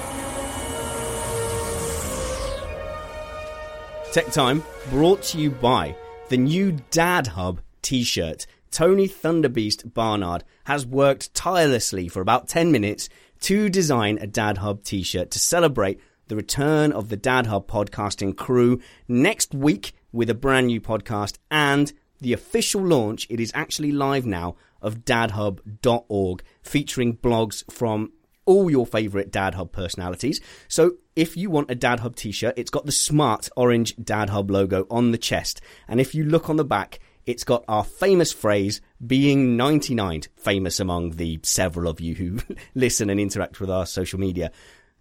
Tech 4.11 4.31
Time 4.31 4.63
brought 4.89 5.21
to 5.23 5.37
you 5.37 5.51
by 5.51 5.95
the 6.29 6.37
new 6.37 6.77
Dad 6.91 7.27
Hub 7.27 7.61
t-shirt. 7.81 8.45
Tony 8.71 9.07
Thunderbeast 9.07 9.93
Barnard 9.93 10.43
has 10.65 10.85
worked 10.85 11.33
tirelessly 11.33 12.07
for 12.07 12.21
about 12.21 12.47
10 12.47 12.71
minutes 12.71 13.09
to 13.41 13.69
design 13.69 14.17
a 14.19 14.27
Dad 14.27 14.57
Hub 14.57 14.83
t-shirt 14.83 15.31
to 15.31 15.39
celebrate 15.39 15.99
the 16.27 16.35
return 16.35 16.91
of 16.91 17.09
the 17.09 17.17
Dad 17.17 17.45
Hub 17.45 17.67
podcasting 17.67 18.35
crew 18.35 18.81
next 19.07 19.53
week 19.53 19.93
with 20.17 20.29
a 20.31 20.35
brand 20.35 20.67
new 20.67 20.81
podcast 20.81 21.37
and 21.51 21.93
the 22.19 22.33
official 22.33 22.81
launch. 22.81 23.27
It 23.29 23.39
is 23.39 23.51
actually 23.53 23.91
live 23.91 24.25
now 24.25 24.55
of 24.81 25.05
dadhub.org 25.05 26.43
featuring 26.63 27.17
blogs 27.17 27.71
from 27.71 28.11
all 28.45 28.71
your 28.71 28.87
favorite 28.87 29.31
Dad 29.31 29.53
Hub 29.53 29.71
personalities. 29.71 30.41
So 30.67 30.93
if 31.15 31.37
you 31.37 31.49
want 31.49 31.69
a 31.69 31.75
Dad 31.75 31.99
Hub 31.99 32.15
t-shirt, 32.15 32.55
it's 32.57 32.71
got 32.71 32.85
the 32.85 32.91
smart 32.91 33.47
orange 33.55 33.95
Dad 33.97 34.29
Hub 34.31 34.49
logo 34.49 34.87
on 34.89 35.11
the 35.11 35.17
chest. 35.17 35.61
And 35.87 36.01
if 36.01 36.15
you 36.15 36.23
look 36.23 36.49
on 36.49 36.57
the 36.57 36.65
back, 36.65 36.99
it's 37.27 37.43
got 37.43 37.63
our 37.67 37.83
famous 37.83 38.31
phrase 38.31 38.81
being 39.05 39.55
99 39.55 40.23
famous 40.35 40.79
among 40.79 41.11
the 41.11 41.39
several 41.43 41.87
of 41.87 41.99
you 41.99 42.15
who 42.15 42.39
listen 42.73 43.09
and 43.09 43.19
interact 43.19 43.59
with 43.59 43.69
our 43.69 43.85
social 43.85 44.19
media 44.19 44.51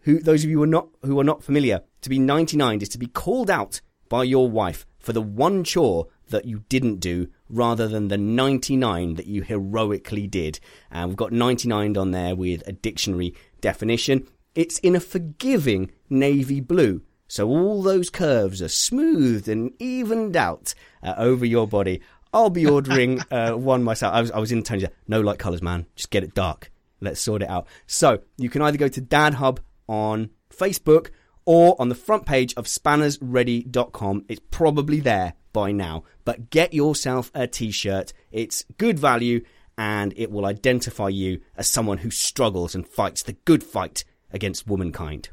who 0.00 0.20
those 0.20 0.44
of 0.44 0.50
you 0.50 0.58
who 0.58 0.62
are 0.62 0.68
not 0.68 0.88
who 1.02 1.18
are 1.18 1.24
not 1.24 1.42
familiar 1.42 1.82
to 2.00 2.08
be 2.08 2.18
99 2.18 2.80
is 2.80 2.88
to 2.90 2.98
be 2.98 3.06
called 3.06 3.50
out 3.50 3.80
by 4.08 4.24
your 4.24 4.48
wife 4.48 4.85
for 5.06 5.12
the 5.12 5.22
one 5.22 5.62
chore 5.62 6.08
that 6.30 6.46
you 6.46 6.64
didn't 6.68 6.98
do 6.98 7.28
rather 7.48 7.86
than 7.86 8.08
the 8.08 8.18
99 8.18 9.14
that 9.14 9.28
you 9.28 9.42
heroically 9.42 10.26
did. 10.26 10.58
And 10.90 11.08
we've 11.08 11.16
got 11.16 11.30
99 11.30 11.96
on 11.96 12.10
there 12.10 12.34
with 12.34 12.66
a 12.66 12.72
dictionary 12.72 13.32
definition. 13.60 14.26
It's 14.56 14.80
in 14.80 14.96
a 14.96 15.00
forgiving 15.00 15.92
navy 16.10 16.60
blue. 16.60 17.02
So 17.28 17.48
all 17.48 17.82
those 17.82 18.10
curves 18.10 18.60
are 18.60 18.68
smoothed 18.68 19.48
and 19.48 19.70
evened 19.78 20.36
out 20.36 20.74
uh, 21.04 21.14
over 21.16 21.46
your 21.46 21.68
body. 21.68 22.00
I'll 22.32 22.50
be 22.50 22.66
ordering 22.66 23.20
uh, 23.30 23.52
one 23.52 23.84
myself. 23.84 24.12
I 24.12 24.20
was, 24.22 24.32
I 24.32 24.40
was 24.40 24.50
in 24.50 24.64
Tony's, 24.64 24.88
no 25.06 25.20
light 25.20 25.38
colours, 25.38 25.62
man. 25.62 25.86
Just 25.94 26.10
get 26.10 26.24
it 26.24 26.34
dark. 26.34 26.72
Let's 27.00 27.20
sort 27.20 27.42
it 27.42 27.48
out. 27.48 27.68
So 27.86 28.22
you 28.38 28.50
can 28.50 28.60
either 28.60 28.76
go 28.76 28.88
to 28.88 29.00
Dad 29.00 29.34
Hub 29.34 29.60
on 29.86 30.30
Facebook 30.50 31.10
or 31.46 31.80
on 31.80 31.88
the 31.88 31.94
front 31.94 32.26
page 32.26 32.52
of 32.54 32.66
spannersready.com. 32.66 34.26
It's 34.28 34.42
probably 34.50 35.00
there 35.00 35.34
by 35.52 35.72
now, 35.72 36.04
but 36.26 36.50
get 36.50 36.74
yourself 36.74 37.30
a 37.34 37.46
t 37.46 37.70
shirt. 37.70 38.12
It's 38.30 38.64
good 38.76 38.98
value 38.98 39.42
and 39.78 40.12
it 40.16 40.30
will 40.30 40.44
identify 40.44 41.08
you 41.08 41.40
as 41.56 41.68
someone 41.68 41.98
who 41.98 42.10
struggles 42.10 42.74
and 42.74 42.86
fights 42.86 43.22
the 43.22 43.34
good 43.44 43.62
fight 43.62 44.04
against 44.30 44.66
womankind. 44.66 45.30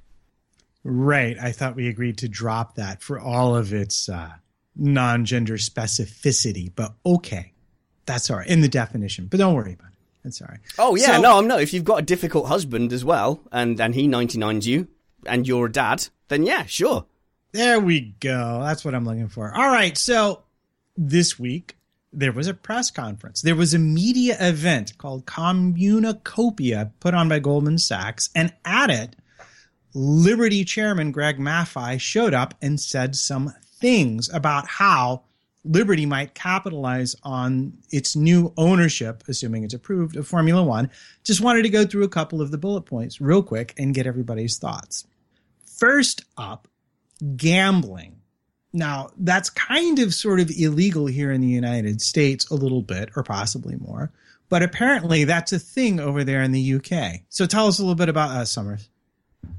Right. 0.84 1.38
I 1.40 1.52
thought 1.52 1.76
we 1.76 1.88
agreed 1.88 2.18
to 2.20 2.28
drop 2.28 2.76
that 2.76 3.02
for 3.02 3.20
all 3.20 3.56
of 3.56 3.74
its 3.74 4.10
uh, 4.10 4.32
non 4.76 5.26
gender 5.26 5.56
specificity, 5.56 6.72
but 6.74 6.94
okay. 7.06 7.54
That's 8.06 8.30
all 8.30 8.38
right 8.38 8.48
in 8.48 8.62
the 8.62 8.68
definition, 8.68 9.28
but 9.28 9.38
don't 9.38 9.54
worry 9.54 9.74
about 9.74 9.92
it. 9.92 9.98
That's 10.24 10.42
all 10.42 10.48
right. 10.50 10.60
Oh, 10.78 10.96
yeah. 10.96 11.16
So, 11.16 11.22
no, 11.22 11.38
I'm 11.38 11.48
no. 11.48 11.58
If 11.58 11.74
you've 11.74 11.84
got 11.84 12.00
a 12.00 12.02
difficult 12.02 12.48
husband 12.48 12.92
as 12.92 13.04
well 13.04 13.42
and, 13.52 13.80
and 13.80 13.96
he 13.96 14.08
99s 14.08 14.66
you, 14.66 14.88
and 15.26 15.48
you're 15.48 15.68
a 15.68 15.72
dad, 15.72 16.08
then 16.28 16.44
yeah, 16.44 16.66
sure. 16.66 17.06
There 17.52 17.80
we 17.80 18.16
go. 18.20 18.62
That's 18.64 18.84
what 18.84 18.96
I'm 18.96 19.06
looking 19.06 19.30
for. 19.30 19.56
All 19.56 19.70
right. 19.70 19.98
So 19.98 20.44
this 20.98 21.38
week, 21.38 21.78
there 22.12 22.32
was 22.32 22.48
a 22.48 22.54
press 22.54 22.92
conference. 22.92 23.42
There 23.42 23.56
was 23.56 23.74
a 23.74 23.80
media 23.80 24.38
event 24.40 24.98
called 24.98 25.26
Communacopia 25.26 26.92
put 27.00 27.14
on 27.14 27.30
by 27.30 27.40
Goldman 27.40 27.78
Sachs. 27.78 28.30
And 28.36 28.54
at 28.66 28.90
it, 28.90 29.16
Liberty 29.94 30.64
chairman 30.66 31.12
Greg 31.12 31.38
Maffei 31.38 32.00
showed 32.00 32.34
up 32.34 32.56
and 32.62 32.80
said 32.80 33.16
some 33.16 33.54
things 33.80 34.30
about 34.34 34.68
how 34.68 35.24
Liberty 35.66 36.06
might 36.06 36.34
capitalize 36.34 37.16
on 37.24 37.74
its 37.90 38.16
new 38.16 38.52
ownership, 38.58 39.24
assuming 39.28 39.64
it's 39.64 39.74
approved, 39.74 40.16
of 40.18 40.28
Formula 40.28 40.64
One. 40.64 40.90
Just 41.24 41.42
wanted 41.42 41.62
to 41.64 41.70
go 41.70 41.86
through 41.86 42.04
a 42.04 42.10
couple 42.10 42.42
of 42.42 42.52
the 42.52 42.58
bullet 42.58 42.82
points 42.82 43.22
real 43.22 43.44
quick 43.44 43.74
and 43.78 43.94
get 43.94 44.08
everybody's 44.08 44.58
thoughts. 44.58 45.06
First 45.84 46.24
up, 46.38 46.70
gambling. 47.36 48.22
Now, 48.72 49.10
that's 49.18 49.50
kind 49.50 50.00
of 50.00 50.14
sort 50.14 50.40
of 50.40 50.50
illegal 50.50 51.08
here 51.08 51.30
in 51.30 51.42
the 51.42 51.48
United 51.50 52.02
States, 52.02 52.50
a 52.50 52.56
little 52.56 52.82
bit, 52.82 53.10
or 53.18 53.24
possibly 53.24 53.76
more. 53.76 54.10
But 54.48 54.64
apparently, 54.64 55.26
that's 55.26 55.52
a 55.52 55.60
thing 55.60 56.00
over 56.00 56.24
there 56.24 56.42
in 56.42 56.54
the 56.54 56.76
UK. 56.76 57.24
So 57.28 57.46
tell 57.46 57.68
us 57.68 57.80
a 57.80 57.82
little 57.82 57.96
bit 57.96 58.08
about 58.08 58.30
us, 58.30 58.50
Summers. 58.50 58.88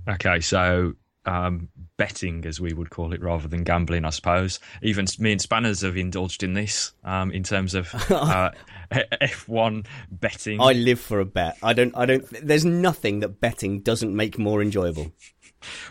Okay, 0.09 0.41
so 0.41 0.95
um, 1.27 1.69
betting, 1.99 2.47
as 2.47 2.59
we 2.59 2.73
would 2.73 2.89
call 2.89 3.13
it, 3.13 3.21
rather 3.21 3.47
than 3.47 3.63
gambling, 3.63 4.07
I 4.07 4.11
suppose. 4.11 4.61
Even 4.81 5.07
me 5.19 5.33
and 5.33 5.41
Spanners 5.43 5.83
have 5.83 5.99
indulged 5.99 6.43
in 6.43 6.55
this 6.55 6.93
um, 7.05 7.33
in 7.33 7.43
terms 7.43 7.75
of 7.75 7.95
uh, 8.11 8.51
F1 8.93 9.87
betting. 10.11 10.61
I 10.61 10.73
live 10.73 11.01
for 11.01 11.21
a 11.21 11.25
bet. 11.25 11.57
I 11.63 11.73
don't. 11.73 11.97
I 11.97 12.07
don't. 12.07 12.25
There's 12.47 12.65
nothing 12.65 13.21
that 13.21 13.41
betting 13.41 13.81
doesn't 13.81 14.15
make 14.15 14.39
more 14.39 14.63
enjoyable. 14.63 15.13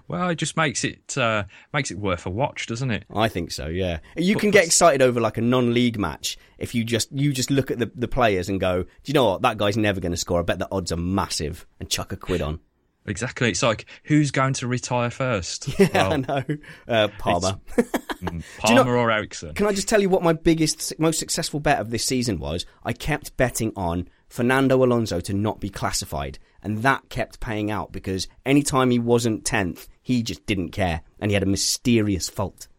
Well, 0.07 0.29
it 0.29 0.35
just 0.35 0.55
makes 0.55 0.83
it 0.83 1.17
uh, 1.17 1.45
makes 1.73 1.89
it 1.89 1.97
worth 1.97 2.27
a 2.27 2.29
watch, 2.29 2.67
doesn't 2.67 2.91
it? 2.91 3.05
I 3.11 3.27
think 3.27 3.51
so. 3.51 3.65
Yeah, 3.65 4.01
you 4.15 4.35
but 4.35 4.41
can 4.41 4.51
get 4.51 4.65
excited 4.65 5.01
over 5.01 5.19
like 5.19 5.39
a 5.39 5.41
non-league 5.41 5.97
match 5.97 6.37
if 6.59 6.75
you 6.75 6.83
just 6.83 7.11
you 7.11 7.33
just 7.33 7.49
look 7.49 7.71
at 7.71 7.79
the, 7.79 7.91
the 7.95 8.07
players 8.07 8.49
and 8.49 8.59
go, 8.59 8.83
do 8.83 8.89
you 9.05 9.13
know 9.13 9.25
what? 9.25 9.41
That 9.41 9.57
guy's 9.57 9.75
never 9.75 9.99
going 9.99 10.11
to 10.11 10.17
score. 10.17 10.39
I 10.39 10.43
bet 10.43 10.59
the 10.59 10.67
odds 10.71 10.91
are 10.91 10.97
massive, 10.97 11.65
and 11.79 11.89
chuck 11.89 12.11
a 12.11 12.17
quid 12.17 12.41
on. 12.41 12.59
Exactly. 13.05 13.49
It's 13.49 13.63
like 13.63 13.85
who's 14.03 14.31
going 14.31 14.53
to 14.53 14.67
retire 14.67 15.09
first? 15.09 15.67
Yeah, 15.79 15.89
well, 15.93 16.13
I 16.13 16.17
know. 16.17 16.43
Uh, 16.87 17.07
Palmer. 17.19 17.59
Mm, 18.23 18.41
Palmer 18.57 18.79
you 18.79 18.85
know, 18.85 19.01
or 19.01 19.11
Ericsson. 19.11 19.53
Can 19.53 19.67
I 19.67 19.73
just 19.73 19.89
tell 19.89 20.01
you 20.01 20.07
what 20.07 20.23
my 20.23 20.31
biggest, 20.31 20.97
most 20.97 21.19
successful 21.19 21.59
bet 21.59 21.79
of 21.81 21.89
this 21.89 22.05
season 22.05 22.39
was? 22.39 22.65
I 22.85 22.93
kept 22.93 23.35
betting 23.35 23.73
on 23.75 24.07
Fernando 24.29 24.81
Alonso 24.81 25.19
to 25.19 25.33
not 25.33 25.59
be 25.59 25.69
classified, 25.69 26.39
and 26.61 26.83
that 26.83 27.09
kept 27.09 27.41
paying 27.41 27.69
out 27.69 27.91
because 27.91 28.29
anytime 28.45 28.91
he 28.91 28.99
wasn't 28.99 29.43
tenth, 29.43 29.89
he 30.01 30.23
just 30.23 30.45
didn't 30.45 30.69
care, 30.69 31.01
and 31.19 31.31
he 31.31 31.33
had 31.33 31.43
a 31.43 31.47
mysterious 31.47 32.29
fault. 32.29 32.69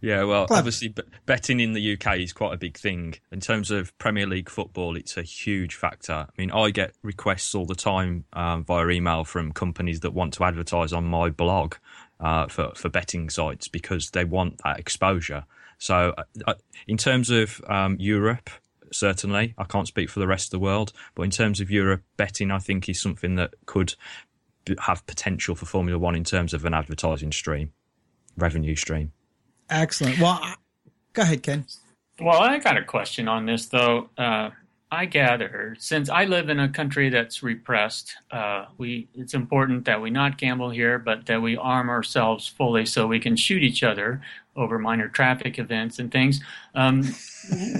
Yeah, 0.00 0.24
well, 0.24 0.46
obviously, 0.50 0.94
betting 1.26 1.60
in 1.60 1.74
the 1.74 1.92
UK 1.92 2.18
is 2.18 2.32
quite 2.32 2.54
a 2.54 2.56
big 2.56 2.78
thing. 2.78 3.16
In 3.30 3.40
terms 3.40 3.70
of 3.70 3.96
Premier 3.98 4.26
League 4.26 4.48
football, 4.48 4.96
it's 4.96 5.16
a 5.16 5.22
huge 5.22 5.74
factor. 5.74 6.12
I 6.12 6.30
mean, 6.38 6.50
I 6.50 6.70
get 6.70 6.94
requests 7.02 7.54
all 7.54 7.66
the 7.66 7.74
time 7.74 8.24
um, 8.32 8.64
via 8.64 8.88
email 8.88 9.24
from 9.24 9.52
companies 9.52 10.00
that 10.00 10.12
want 10.12 10.34
to 10.34 10.44
advertise 10.44 10.92
on 10.92 11.04
my 11.04 11.28
blog 11.28 11.74
uh, 12.18 12.46
for, 12.46 12.72
for 12.74 12.88
betting 12.88 13.28
sites 13.28 13.68
because 13.68 14.10
they 14.10 14.24
want 14.24 14.60
that 14.64 14.78
exposure. 14.78 15.44
So, 15.78 16.14
uh, 16.16 16.24
uh 16.46 16.54
in 16.86 16.96
terms 16.96 17.30
of 17.30 17.60
um, 17.68 17.96
Europe, 18.00 18.48
certainly, 18.92 19.54
I 19.58 19.64
can't 19.64 19.86
speak 19.86 20.08
for 20.08 20.20
the 20.20 20.26
rest 20.26 20.48
of 20.48 20.52
the 20.52 20.58
world, 20.60 20.92
but 21.14 21.22
in 21.22 21.30
terms 21.30 21.60
of 21.60 21.70
Europe, 21.70 22.02
betting, 22.16 22.50
I 22.50 22.58
think, 22.58 22.88
is 22.88 23.00
something 23.00 23.34
that 23.36 23.54
could 23.66 23.94
have 24.78 25.06
potential 25.06 25.54
for 25.54 25.66
Formula 25.66 25.98
One 25.98 26.14
in 26.14 26.24
terms 26.24 26.54
of 26.54 26.64
an 26.64 26.74
advertising 26.74 27.32
stream, 27.32 27.72
revenue 28.36 28.76
stream. 28.76 29.12
Excellent. 29.70 30.18
Well, 30.18 30.38
I, 30.42 30.54
go 31.12 31.22
ahead, 31.22 31.42
Ken. 31.42 31.64
Well, 32.20 32.40
I 32.40 32.58
got 32.58 32.76
a 32.76 32.84
question 32.84 33.28
on 33.28 33.46
this, 33.46 33.66
though. 33.66 34.10
Uh, 34.18 34.50
I 34.92 35.04
gather 35.06 35.76
since 35.78 36.08
I 36.08 36.24
live 36.24 36.48
in 36.48 36.58
a 36.58 36.68
country 36.68 37.10
that's 37.10 37.42
repressed, 37.44 38.16
uh, 38.32 38.66
we 38.76 39.08
it's 39.14 39.34
important 39.34 39.84
that 39.84 40.02
we 40.02 40.10
not 40.10 40.36
gamble 40.36 40.70
here, 40.70 40.98
but 40.98 41.26
that 41.26 41.40
we 41.40 41.56
arm 41.56 41.88
ourselves 41.88 42.48
fully 42.48 42.86
so 42.86 43.06
we 43.06 43.20
can 43.20 43.36
shoot 43.36 43.62
each 43.62 43.84
other 43.84 44.20
over 44.56 44.78
minor 44.80 45.08
traffic 45.08 45.60
events 45.60 46.00
and 46.00 46.10
things. 46.10 46.40
Um, 46.74 47.02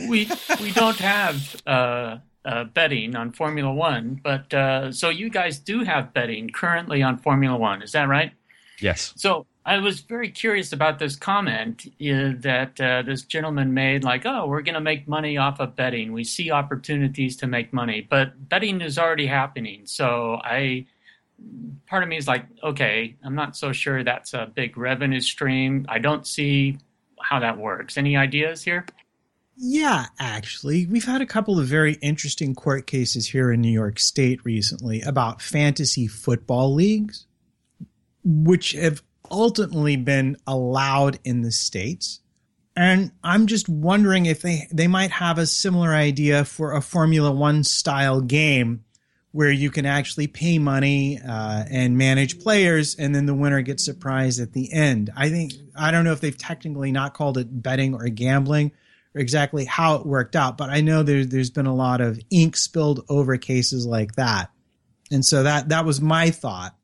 we 0.09 0.31
we 0.61 0.71
don't 0.71 0.99
have 0.99 1.61
uh, 1.67 2.19
uh, 2.45 2.65
betting 2.65 3.17
on 3.17 3.33
Formula 3.33 3.73
One, 3.73 4.21
but 4.23 4.55
uh, 4.55 4.93
so 4.93 5.09
you 5.09 5.31
guys 5.31 5.59
do 5.59 5.83
have 5.83 6.15
betting 6.15 6.51
currently 6.51 7.03
on 7.03 7.19
Formula 7.19 7.57
One. 7.57 7.83
Is 7.83 7.91
that 7.93 8.09
right? 8.09 8.33
Yes. 8.79 9.13
So 9.17 9.47
I 9.65 9.79
was 9.79 10.01
very 10.01 10.31
curious 10.31 10.73
about 10.73 10.99
this 10.99 11.17
comment 11.17 11.87
that 11.99 12.81
uh, 12.81 13.03
this 13.03 13.23
gentleman 13.23 13.75
made 13.75 14.05
like, 14.05 14.25
oh, 14.25 14.47
we're 14.47 14.63
going 14.63 14.75
to 14.75 14.81
make 14.81 15.07
money 15.07 15.37
off 15.37 15.61
of 15.61 15.77
betting. 15.77 16.13
We 16.13 16.25
see 16.25 16.51
opportunities 16.51 17.37
to 17.39 17.47
make 17.47 17.73
money, 17.73 18.07
but 18.09 18.49
betting 18.49 18.81
is 18.81 18.99
already 18.99 19.27
happening. 19.27 19.83
So 19.85 20.41
I, 20.43 20.87
part 21.87 22.03
of 22.03 22.09
me 22.09 22.17
is 22.17 22.27
like, 22.27 22.47
okay, 22.65 23.17
I'm 23.23 23.35
not 23.35 23.55
so 23.55 23.73
sure 23.73 24.03
that's 24.03 24.33
a 24.33 24.51
big 24.53 24.79
revenue 24.79 25.21
stream. 25.21 25.85
I 25.89 25.99
don't 25.99 26.27
see 26.27 26.79
how 27.21 27.41
that 27.41 27.59
works. 27.59 27.99
Any 27.99 28.17
ideas 28.17 28.63
here? 28.63 28.87
Yeah, 29.63 30.07
actually, 30.19 30.87
we've 30.87 31.05
had 31.05 31.21
a 31.21 31.27
couple 31.27 31.59
of 31.59 31.67
very 31.67 31.95
interesting 32.01 32.55
court 32.55 32.87
cases 32.87 33.29
here 33.29 33.53
in 33.53 33.61
New 33.61 33.69
York 33.69 33.99
State 33.99 34.43
recently 34.43 35.03
about 35.03 35.43
fantasy 35.43 36.07
football 36.07 36.73
leagues, 36.73 37.27
which 38.25 38.73
have 38.73 39.03
ultimately 39.31 39.97
been 39.97 40.37
allowed 40.47 41.19
in 41.25 41.43
the 41.43 41.53
states. 41.53 42.21
And 42.77 43.13
I'm 43.23 43.47
just 43.47 43.69
wondering 43.69 44.27
if 44.27 44.43
they, 44.43 44.67
they 44.73 44.87
might 44.87 45.11
have 45.11 45.39
a 45.39 45.47
similar 45.47 45.91
idea 45.91 46.45
for 46.45 46.73
a 46.73 46.81
Formula 46.81 47.31
One 47.31 47.65
style 47.65 48.21
game 48.21 48.85
where 49.33 49.51
you 49.51 49.71
can 49.71 49.87
actually 49.87 50.27
pay 50.27 50.59
money 50.59 51.21
uh, 51.21 51.65
and 51.71 51.97
manage 51.97 52.41
players, 52.41 52.97
and 52.97 53.15
then 53.15 53.27
the 53.27 53.35
winner 53.35 53.63
gets 53.63 53.85
surprised 53.85 54.41
at 54.41 54.53
the 54.53 54.73
end. 54.73 55.11
I 55.17 55.29
think 55.29 55.53
I 55.77 55.91
don't 55.91 56.05
know 56.05 56.13
if 56.13 56.21
they've 56.21 56.37
technically 56.37 56.91
not 56.91 57.15
called 57.15 57.39
it 57.39 57.63
betting 57.63 57.95
or 57.95 58.09
gambling 58.09 58.73
or 59.15 59.21
exactly 59.21 59.65
how 59.65 59.97
it 59.97 60.07
worked 60.07 60.35
out, 60.35 60.57
but 60.59 60.71
I 60.71 60.81
know 60.81 61.03
there's 61.03 61.29
there's 61.29 61.51
been 61.51 61.67
a 61.67 61.75
lot 61.75 62.01
of 62.01 62.21
ink 62.31 62.57
spilled 62.57 63.05
over 63.09 63.37
cases 63.37 63.87
like 63.87 64.17
that, 64.17 64.51
and 65.11 65.25
so 65.25 65.45
that 65.45 65.69
that 65.69 65.85
was 65.85 66.01
my 66.01 66.31
thought. 66.31 66.75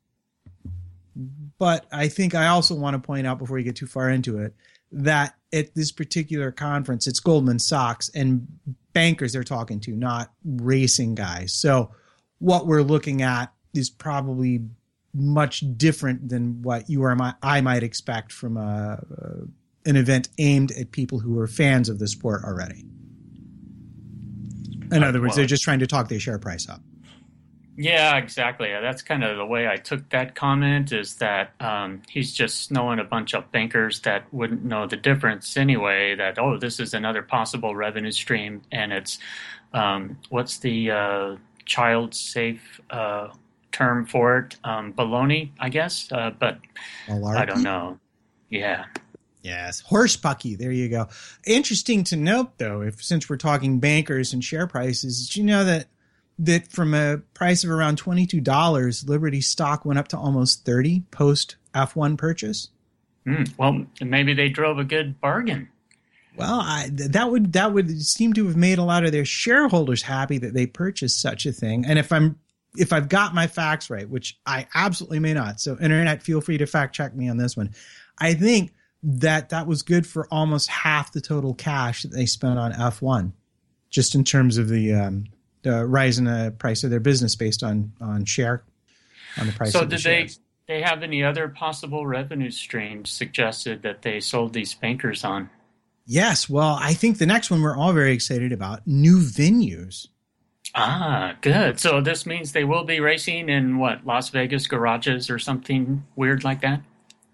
But 1.59 1.85
I 1.91 2.07
think 2.07 2.35
I 2.35 2.47
also 2.47 2.75
want 2.75 2.93
to 2.93 2.99
point 2.99 3.25
out 3.25 3.39
before 3.39 3.57
you 3.57 3.63
get 3.63 3.75
too 3.75 3.87
far 3.87 4.09
into 4.09 4.39
it 4.39 4.53
that 4.91 5.35
at 5.51 5.73
this 5.75 5.91
particular 5.91 6.51
conference, 6.51 7.07
it's 7.07 7.19
Goldman 7.19 7.59
Sachs 7.59 8.09
and 8.13 8.47
bankers 8.93 9.33
they're 9.33 9.43
talking 9.43 9.79
to, 9.81 9.91
not 9.91 10.31
racing 10.45 11.15
guys. 11.15 11.53
So 11.53 11.91
what 12.39 12.67
we're 12.67 12.83
looking 12.83 13.21
at 13.21 13.51
is 13.73 13.89
probably 13.89 14.61
much 15.13 15.63
different 15.77 16.29
than 16.29 16.61
what 16.61 16.89
you 16.89 17.03
or 17.03 17.17
I 17.41 17.61
might 17.61 17.83
expect 17.83 18.31
from 18.31 18.57
a, 18.57 19.01
an 19.85 19.95
event 19.95 20.29
aimed 20.37 20.71
at 20.71 20.91
people 20.91 21.19
who 21.19 21.39
are 21.39 21.47
fans 21.47 21.89
of 21.89 21.99
the 21.99 22.07
sport 22.07 22.43
already. 22.43 22.85
In 24.91 25.03
other 25.03 25.19
words, 25.19 25.35
they're 25.35 25.45
just 25.45 25.63
trying 25.63 25.79
to 25.79 25.87
talk 25.87 26.07
their 26.07 26.19
share 26.19 26.39
price 26.39 26.69
up. 26.69 26.81
Yeah, 27.79 28.17
exactly. 28.17 28.69
That's 28.69 29.03
kind 29.03 29.23
of 29.23 29.37
the 29.37 29.45
way 29.45 29.67
I 29.67 29.75
took 29.75 30.09
that 30.09 30.33
comment 30.33 30.91
is 30.91 31.15
that 31.17 31.53
um, 31.59 32.01
he's 32.09 32.33
just 32.33 32.63
snowing 32.63 32.97
a 32.97 33.03
bunch 33.03 33.35
of 33.35 33.51
bankers 33.51 33.99
that 33.99 34.25
wouldn't 34.33 34.65
know 34.65 34.87
the 34.87 34.97
difference 34.97 35.55
anyway. 35.55 36.15
That, 36.15 36.39
oh, 36.39 36.57
this 36.57 36.79
is 36.79 36.95
another 36.95 37.21
possible 37.21 37.75
revenue 37.75 38.11
stream. 38.11 38.63
And 38.71 38.91
it's, 38.91 39.19
um, 39.73 40.17
what's 40.29 40.57
the 40.57 40.89
uh, 40.89 41.35
child 41.65 42.15
safe 42.15 42.81
uh, 42.89 43.27
term 43.71 44.07
for 44.07 44.39
it? 44.39 44.55
Um, 44.63 44.91
baloney, 44.93 45.51
I 45.59 45.69
guess. 45.69 46.11
Uh, 46.11 46.31
but 46.31 46.57
Malarkey? 47.07 47.37
I 47.37 47.45
don't 47.45 47.61
know. 47.61 47.99
Yeah. 48.49 48.85
Yes, 49.43 49.81
horse 49.81 50.17
pucky. 50.17 50.57
There 50.57 50.71
you 50.71 50.89
go. 50.89 51.09
Interesting 51.45 52.03
to 52.05 52.15
note, 52.15 52.57
though, 52.57 52.81
if 52.81 53.03
since 53.03 53.29
we're 53.29 53.37
talking 53.37 53.79
bankers 53.79 54.33
and 54.33 54.43
share 54.43 54.65
prices, 54.65 55.27
did 55.27 55.35
you 55.37 55.43
know 55.43 55.63
that 55.63 55.87
that 56.39 56.71
from 56.71 56.93
a 56.93 57.17
price 57.33 57.63
of 57.63 57.69
around 57.69 57.97
twenty 57.97 58.25
two 58.25 58.41
dollars, 58.41 59.07
Liberty 59.07 59.41
stock 59.41 59.85
went 59.85 59.99
up 59.99 60.07
to 60.09 60.17
almost 60.17 60.65
thirty 60.65 61.03
post 61.11 61.55
F 61.73 61.95
one 61.95 62.17
purchase? 62.17 62.69
Mm, 63.25 63.53
well, 63.57 63.85
maybe 64.01 64.33
they 64.33 64.49
drove 64.49 64.79
a 64.79 64.83
good 64.83 65.19
bargain. 65.19 65.69
Well, 66.37 66.59
I, 66.61 66.89
that 66.91 67.31
would 67.31 67.53
that 67.53 67.73
would 67.73 68.01
seem 68.01 68.33
to 68.33 68.45
have 68.45 68.55
made 68.55 68.77
a 68.77 68.83
lot 68.83 69.03
of 69.03 69.11
their 69.11 69.25
shareholders 69.25 70.03
happy 70.03 70.37
that 70.37 70.53
they 70.53 70.67
purchased 70.67 71.19
such 71.19 71.45
a 71.45 71.51
thing. 71.51 71.85
And 71.85 71.97
if 71.97 72.11
I'm 72.11 72.37
if 72.77 72.93
I've 72.93 73.09
got 73.09 73.33
my 73.33 73.47
facts 73.47 73.89
right, 73.89 74.07
which 74.07 74.39
I 74.45 74.67
absolutely 74.75 75.19
may 75.19 75.33
not, 75.33 75.59
so 75.59 75.77
internet, 75.79 76.21
feel 76.21 76.41
free 76.41 76.59
to 76.59 76.67
fact 76.67 76.95
check 76.95 77.15
me 77.15 77.27
on 77.27 77.37
this 77.37 77.57
one. 77.57 77.73
I 78.19 78.35
think 78.35 78.73
that 79.03 79.49
that 79.49 79.67
was 79.67 79.81
good 79.81 80.05
for 80.05 80.27
almost 80.31 80.69
half 80.69 81.11
the 81.11 81.21
total 81.21 81.53
cash 81.53 82.03
that 82.03 82.11
they 82.11 82.25
spent 82.25 82.59
on 82.59 82.73
F1, 82.73 83.31
just 83.89 84.15
in 84.15 84.23
terms 84.23 84.57
of 84.57 84.69
the, 84.69 84.93
um, 84.93 85.25
the 85.67 85.85
rise 85.85 86.17
in 86.17 86.25
the 86.25 86.53
price 86.57 86.83
of 86.83 86.89
their 86.89 86.99
business 86.99 87.35
based 87.35 87.63
on 87.63 87.91
on 88.01 88.25
share 88.25 88.63
on 89.39 89.47
the 89.47 89.53
price. 89.53 89.73
So 89.73 89.81
did 89.81 89.99
the 89.99 90.03
they 90.03 90.29
they 90.67 90.81
have 90.81 91.03
any 91.03 91.23
other 91.23 91.47
possible 91.47 92.05
revenue 92.05 92.51
streams 92.51 93.09
suggested 93.09 93.81
that 93.83 94.01
they 94.01 94.19
sold 94.19 94.53
these 94.53 94.73
bankers 94.73 95.23
on? 95.23 95.49
Yes, 96.05 96.49
well, 96.49 96.77
I 96.81 96.93
think 96.93 97.17
the 97.17 97.25
next 97.25 97.51
one 97.51 97.61
we're 97.61 97.75
all 97.75 97.93
very 97.93 98.13
excited 98.13 98.51
about 98.51 98.85
new 98.85 99.19
venues. 99.19 100.07
Ah, 100.75 101.35
good. 101.41 101.79
So 101.79 102.01
this 102.01 102.25
means 102.25 102.51
they 102.51 102.63
will 102.63 102.83
be 102.83 102.99
racing 102.99 103.49
in 103.49 103.77
what 103.77 104.05
Las 104.05 104.29
Vegas 104.29 104.67
garages 104.67 105.29
or 105.29 105.39
something 105.39 106.05
weird 106.15 106.43
like 106.43 106.61
that. 106.61 106.81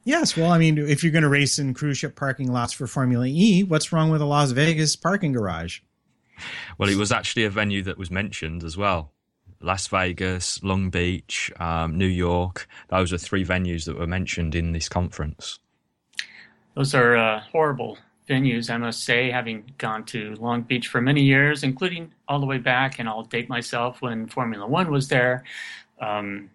Yes, 0.06 0.36
well, 0.36 0.52
I 0.52 0.58
mean, 0.58 0.78
if 0.78 1.04
you're 1.04 1.12
going 1.12 1.24
to 1.24 1.30
race 1.30 1.60
in 1.60 1.74
cruise 1.74 1.98
ship 1.98 2.16
parking 2.16 2.52
lots 2.52 2.74
for 2.74 2.88
Formula 2.88 3.26
E, 3.26 3.64
what's 3.64 3.92
wrong 3.92 4.10
with 4.10 4.22
a 4.22 4.26
Las 4.26 4.52
Vegas 4.52 4.96
parking 4.96 5.32
garage? 5.32 5.80
Well, 6.78 6.90
it 6.90 6.98
was 6.98 7.12
actually 7.12 7.46
a 7.46 7.50
venue 7.50 7.84
that 7.84 7.98
was 7.98 8.12
mentioned 8.12 8.64
as 8.64 8.78
well. 8.78 9.12
Las 9.62 9.88
Vegas, 9.88 10.62
Long 10.62 10.90
Beach, 10.90 11.52
um, 11.60 11.98
New 11.98 12.08
York. 12.08 12.68
Those 12.90 13.14
are 13.14 13.18
three 13.18 13.46
venues 13.46 13.86
that 13.86 13.98
were 13.98 14.08
mentioned 14.08 14.56
in 14.56 14.74
this 14.74 14.90
conference. 14.90 15.60
Those 16.76 16.94
are 16.94 17.16
uh, 17.16 17.42
horrible 17.52 17.98
venues, 18.28 18.70
I 18.70 18.78
must 18.78 19.04
say, 19.04 19.32
having 19.32 19.72
gone 19.78 20.06
to 20.06 20.36
Long 20.36 20.64
Beach 20.64 20.88
for 20.88 21.02
many 21.02 21.24
years, 21.24 21.64
including 21.64 22.12
all 22.28 22.40
the 22.40 22.46
way 22.46 22.58
back, 22.58 23.00
and 23.00 23.08
I'll 23.08 23.24
date 23.24 23.50
myself 23.50 24.02
when 24.02 24.28
Formula 24.28 24.68
One 24.68 24.92
was 24.92 25.08
there. 25.08 25.44
Um, 26.00 26.50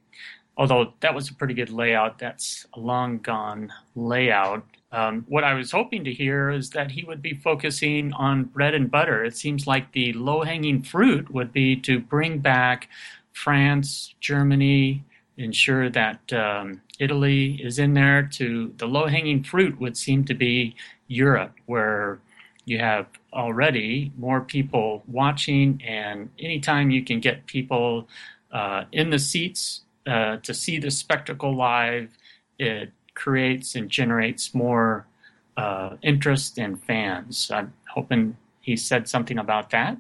although 0.57 0.93
that 1.01 1.15
was 1.15 1.31
a 1.31 1.35
pretty 1.35 1.55
good 1.55 1.71
layout. 1.71 2.19
That's 2.19 2.67
a 2.75 2.81
long 2.81 3.19
gone 3.19 3.73
layout. 3.95 4.67
Um, 4.91 5.27
what 5.29 5.45
I 5.45 5.55
was 5.55 5.71
hoping 5.71 6.05
to 6.05 6.13
hear 6.13 6.51
is 6.51 6.71
that 6.71 6.91
he 6.91 7.05
would 7.05 7.21
be 7.21 7.35
focusing 7.35 8.13
on 8.15 8.45
bread 8.45 8.75
and 8.75 8.91
butter. 8.91 9.25
It 9.25 9.37
seems 9.37 9.67
like 9.67 9.93
the 9.93 10.13
low 10.15 10.43
hanging 10.43 10.83
fruit 10.83 11.31
would 11.31 11.53
be 11.53 11.77
to 11.77 12.01
bring 12.01 12.39
back 12.39 12.89
France, 13.33 14.15
Germany, 14.21 15.05
ensure 15.37 15.91
that 15.91 16.33
um, 16.33 16.81
Italy 16.99 17.61
is 17.63 17.79
in 17.79 17.95
there. 17.95 18.23
To 18.33 18.73
the 18.79 18.87
low 18.87 19.07
hanging 19.07 19.43
fruit 19.45 19.79
would 19.79 19.97
seem 19.97 20.25
to 20.25 20.35
be 20.35 20.75
Europe, 21.07 21.55
where 21.67 22.19
you 22.65 22.79
have 22.79 23.07
already 23.33 24.13
more 24.17 24.41
people 24.41 25.03
watching, 25.07 25.83
and 25.87 26.31
anytime 26.39 26.91
you 26.91 27.05
can 27.05 27.21
get 27.21 27.47
people 27.47 28.09
uh, 28.53 28.85
in 28.93 29.11
the 29.11 29.19
seats 29.19 29.83
uh, 30.07 30.39
to 30.39 30.55
see 30.55 30.79
the 30.79 30.91
spectacle 30.91 31.55
live, 31.55 32.11
it 32.59 32.93
creates 33.19 33.75
and 33.75 33.91
generates 33.91 34.55
more 34.55 35.07
uh, 35.57 35.97
interest 36.03 36.59
and 36.59 36.83
fans. 36.85 37.51
I'm 37.53 37.75
hoping 37.91 38.37
he 38.61 38.77
said 38.77 39.09
something 39.09 39.39
about 39.39 39.71
that. 39.71 39.99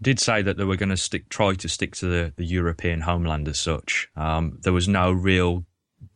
Did 0.00 0.20
say 0.20 0.42
that 0.42 0.56
they 0.56 0.64
were 0.64 0.76
going 0.76 0.90
to 0.90 0.96
stick, 0.96 1.28
try 1.28 1.54
to 1.54 1.68
stick 1.68 1.94
to 1.96 2.06
the, 2.06 2.32
the 2.36 2.44
European 2.44 3.00
homeland 3.00 3.48
as 3.48 3.58
such. 3.58 4.08
Um, 4.16 4.58
there 4.62 4.72
was 4.72 4.88
no 4.88 5.12
real 5.12 5.64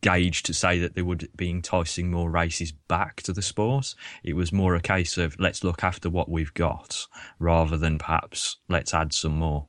gauge 0.01 0.43
to 0.43 0.53
say 0.53 0.79
that 0.79 0.95
they 0.95 1.01
would 1.01 1.29
be 1.35 1.49
enticing 1.49 2.11
more 2.11 2.29
races 2.29 2.71
back 2.71 3.21
to 3.23 3.33
the 3.33 3.41
sport. 3.41 3.95
It 4.23 4.33
was 4.33 4.51
more 4.51 4.75
a 4.75 4.81
case 4.81 5.17
of 5.17 5.39
let's 5.39 5.63
look 5.63 5.83
after 5.83 6.09
what 6.09 6.29
we've 6.29 6.53
got 6.53 7.07
rather 7.39 7.77
than 7.77 7.97
perhaps 7.97 8.57
let's 8.67 8.93
add 8.93 9.13
some 9.13 9.37
more. 9.37 9.67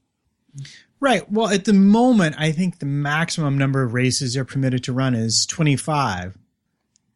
Right. 1.01 1.31
Well, 1.31 1.49
at 1.49 1.65
the 1.65 1.73
moment, 1.73 2.37
I 2.39 2.51
think 2.53 2.79
the 2.79 2.87
maximum 2.87 3.57
number 3.57 3.83
of 3.83 3.95
races 3.95 4.35
they're 4.35 4.45
permitted 4.45 4.85
to 4.85 4.93
run 4.93 5.15
is 5.15 5.47
25. 5.47 6.37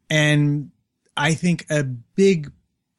And 0.08 0.70
I 1.16 1.34
think 1.34 1.66
a 1.68 1.82
big 1.82 2.52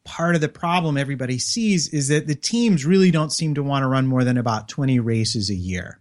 part 0.03 0.35
of 0.35 0.41
the 0.41 0.49
problem 0.49 0.97
everybody 0.97 1.39
sees 1.39 1.87
is 1.87 2.09
that 2.09 2.27
the 2.27 2.35
teams 2.35 2.85
really 2.85 3.11
don't 3.11 3.31
seem 3.31 3.55
to 3.55 3.63
want 3.63 3.83
to 3.83 3.87
run 3.87 4.07
more 4.07 4.23
than 4.23 4.37
about 4.37 4.67
20 4.67 4.99
races 4.99 5.49
a 5.49 5.55
year. 5.55 5.99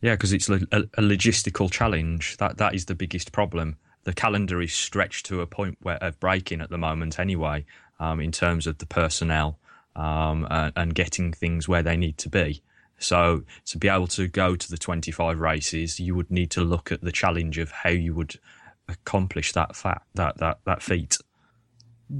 Yeah, 0.00 0.14
because 0.14 0.32
it's 0.32 0.48
a, 0.48 0.60
logistical 0.98 1.70
challenge. 1.70 2.36
That 2.36 2.58
that 2.58 2.74
is 2.74 2.84
the 2.84 2.94
biggest 2.94 3.32
problem. 3.32 3.76
The 4.04 4.12
calendar 4.12 4.62
is 4.62 4.72
stretched 4.72 5.26
to 5.26 5.40
a 5.40 5.46
point 5.46 5.76
where 5.82 5.96
of 5.96 6.18
breaking 6.20 6.60
at 6.60 6.70
the 6.70 6.78
moment, 6.78 7.18
anyway, 7.18 7.66
um, 7.98 8.20
in 8.20 8.30
terms 8.30 8.66
of 8.66 8.78
the 8.78 8.86
personnel 8.86 9.58
um, 9.96 10.46
and, 10.50 10.72
and 10.76 10.94
getting 10.94 11.32
things 11.32 11.68
where 11.68 11.82
they 11.82 11.96
need 11.96 12.16
to 12.18 12.28
be. 12.28 12.62
So 12.98 13.42
to 13.66 13.78
be 13.78 13.88
able 13.88 14.08
to 14.08 14.28
go 14.28 14.56
to 14.56 14.70
the 14.70 14.78
25 14.78 15.38
races, 15.38 16.00
you 16.00 16.14
would 16.14 16.30
need 16.30 16.50
to 16.52 16.62
look 16.62 16.92
at 16.92 17.00
the 17.00 17.12
challenge 17.12 17.58
of 17.58 17.70
how 17.70 17.90
you 17.90 18.14
would 18.14 18.38
accomplish 18.88 19.52
that 19.52 19.76
fat, 19.76 20.02
that 20.14 20.38
that 20.38 20.58
that 20.64 20.82
feat. 20.82 21.18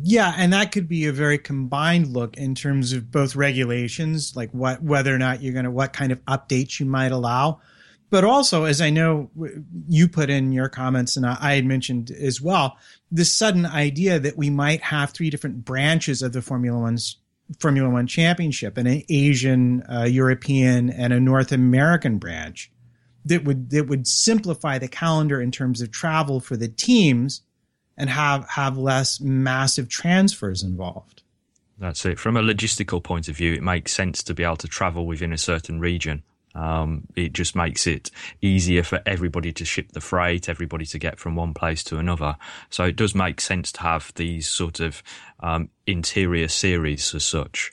Yeah, 0.03 0.35
and 0.37 0.53
that 0.53 0.71
could 0.71 0.87
be 0.87 1.07
a 1.07 1.13
very 1.13 1.39
combined 1.39 2.09
look 2.09 2.37
in 2.37 2.55
terms 2.55 2.93
of 2.93 3.11
both 3.11 3.35
regulations, 3.35 4.37
like 4.37 4.51
what 4.53 4.83
whether 4.83 5.15
or 5.15 5.19
not 5.19 5.43
you're 5.43 5.55
going 5.55 5.65
to 5.65 5.71
what 5.71 5.93
kind 5.93 6.13
of 6.13 6.23
updates 6.27 6.79
you 6.79 6.87
might 6.87 7.11
allow, 7.11 7.61
but 8.11 8.25
also, 8.25 8.65
as 8.65 8.81
I 8.81 8.91
know 8.91 9.31
you 9.89 10.09
put 10.09 10.31
in 10.31 10.53
your 10.53 10.69
comments 10.69 11.17
and 11.17 11.27
I 11.27 11.55
had 11.55 11.67
mentioned 11.67 12.11
as 12.11 12.41
well, 12.41 12.79
this 13.11 13.33
sudden 13.33 13.67
idea 13.67 14.19
that 14.19 14.37
we 14.37 14.49
might 14.49 14.83
have 14.83 15.11
three 15.11 15.29
different 15.29 15.65
branches 15.65 16.23
of 16.23 16.33
the 16.33 16.41
Formula 16.41 16.79
One's 16.79 17.17
Formula 17.61 17.89
One 17.89 18.07
Championship, 18.07 18.77
and 18.77 18.87
an 18.87 19.03
Asian, 19.09 19.83
uh, 19.91 20.05
European, 20.05 20.91
and 20.91 21.13
a 21.13 21.21
North 21.21 21.53
American 21.53 22.19
branch 22.19 22.71
that 23.25 23.45
would 23.45 23.71
that 23.71 23.89
would 23.89 24.07
simplify 24.07 24.79
the 24.79 24.89
calendar 24.89 25.41
in 25.41 25.51
terms 25.51 25.81
of 25.81 25.91
travel 25.91 26.41
for 26.41 26.57
the 26.57 26.69
teams 26.69 27.43
and 27.97 28.11
have 28.11 28.49
have 28.51 28.77
less 28.77 29.21
massive 29.21 29.89
transfers 29.89 30.63
involved. 30.63 31.23
That's 31.79 32.05
it. 32.05 32.19
From 32.19 32.37
a 32.37 32.43
logistical 32.43 33.03
point 33.03 33.29
of 33.29 33.37
view, 33.37 33.55
it 33.55 33.63
makes 33.63 33.93
sense 33.93 34.23
to 34.25 34.35
be 34.35 34.43
able 34.43 34.57
to 34.57 34.69
travel 34.69 35.07
within 35.07 35.33
a 35.33 35.39
certain 35.39 35.79
region. 35.79 36.23
Um, 36.55 37.07
it 37.15 37.33
just 37.33 37.55
makes 37.55 37.87
it 37.87 38.11
easier 38.41 38.83
for 38.83 39.01
everybody 39.07 39.53
to 39.53 39.65
ship 39.65 39.93
the 39.93 40.01
freight, 40.01 40.49
everybody 40.49 40.87
to 40.87 40.99
get 40.99 41.19
from 41.19 41.37
one 41.37 41.55
place 41.55 41.85
to 41.85 41.99
another. 41.99 42.37
So 42.71 42.85
it 42.85 42.97
does 42.97 43.15
make 43.15 43.41
sense 43.41 43.71
to 43.73 43.81
have 43.83 44.13
these 44.17 44.49
sort 44.49 44.81
of 44.81 45.03
um, 45.41 45.71
interior 45.87 46.49
series 46.49 47.15
as 47.15 47.25
such. 47.25 47.73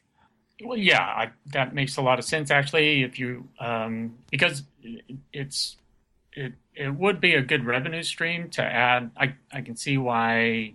Well, 0.63 0.77
yeah, 0.77 1.01
I, 1.01 1.31
that 1.47 1.73
makes 1.73 1.97
a 1.97 2.01
lot 2.01 2.19
of 2.19 2.25
sense 2.25 2.49
actually. 2.51 3.03
If 3.03 3.19
you 3.19 3.49
um, 3.59 4.15
because 4.31 4.63
it's 5.33 5.77
it 6.33 6.53
it 6.73 6.89
would 6.95 7.19
be 7.19 7.33
a 7.33 7.41
good 7.41 7.65
revenue 7.65 8.03
stream 8.03 8.49
to 8.51 8.63
add. 8.63 9.11
I 9.17 9.35
I 9.51 9.61
can 9.61 9.75
see 9.75 9.97
why 9.97 10.73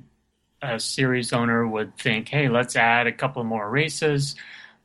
a 0.63 0.79
series 0.79 1.33
owner 1.33 1.67
would 1.67 1.97
think, 1.97 2.29
hey, 2.29 2.49
let's 2.49 2.77
add 2.77 3.07
a 3.07 3.13
couple 3.13 3.43
more 3.45 3.69
races. 3.71 4.37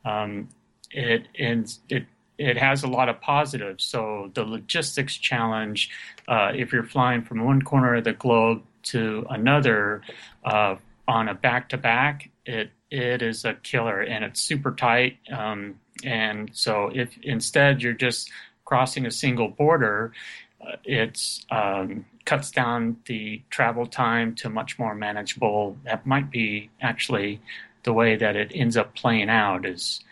Um, 0.06 0.50
it 0.92 1.28
and 1.38 1.72
it 1.90 2.06
it 2.38 2.58
has 2.58 2.84
a 2.84 2.88
lot 2.88 3.10
of 3.10 3.22
positives. 3.22 3.84
So 3.84 4.32
the 4.34 4.44
logistics 4.44 5.16
challenge, 5.16 5.90
uh, 6.28 6.52
if 6.54 6.74
you're 6.74 6.84
flying 6.84 7.24
from 7.24 7.44
one 7.46 7.62
corner 7.62 7.96
of 7.96 8.04
the 8.04 8.14
globe 8.14 8.64
to 8.84 9.26
another 9.30 10.02
uh, 10.44 10.76
on 11.08 11.28
a 11.28 11.34
back 11.34 11.70
to 11.70 11.78
back, 11.78 12.30
it 12.46 12.72
it 12.92 13.22
is 13.22 13.46
a 13.46 13.54
killer 13.56 14.02
and 14.02 14.24
it's 14.24 14.42
super 14.42 14.72
tight. 14.72 15.18
Um, 15.32 15.80
and 16.04 16.50
so 16.54 16.92
if 16.94 17.18
instead 17.24 17.82
you're 17.82 17.94
just 17.94 18.32
crossing 18.64 19.06
a 19.06 19.12
single 19.12 19.50
border, 19.50 20.14
uh, 20.62 20.76
it's 20.84 21.46
um, 21.52 22.06
cuts 22.26 22.52
down 22.52 22.98
the 23.06 23.42
travel 23.50 23.86
time 23.86 24.36
to 24.36 24.50
much 24.50 24.78
more 24.80 24.96
manageable. 24.96 25.78
That 25.84 26.06
might 26.06 26.32
be 26.32 26.70
actually 26.82 27.42
the 27.84 27.94
way 27.94 28.16
that 28.16 28.36
it 28.36 28.52
ends 28.54 28.78
up 28.78 28.96
playing 28.96 29.30
out 29.30 29.66
is 29.66 30.04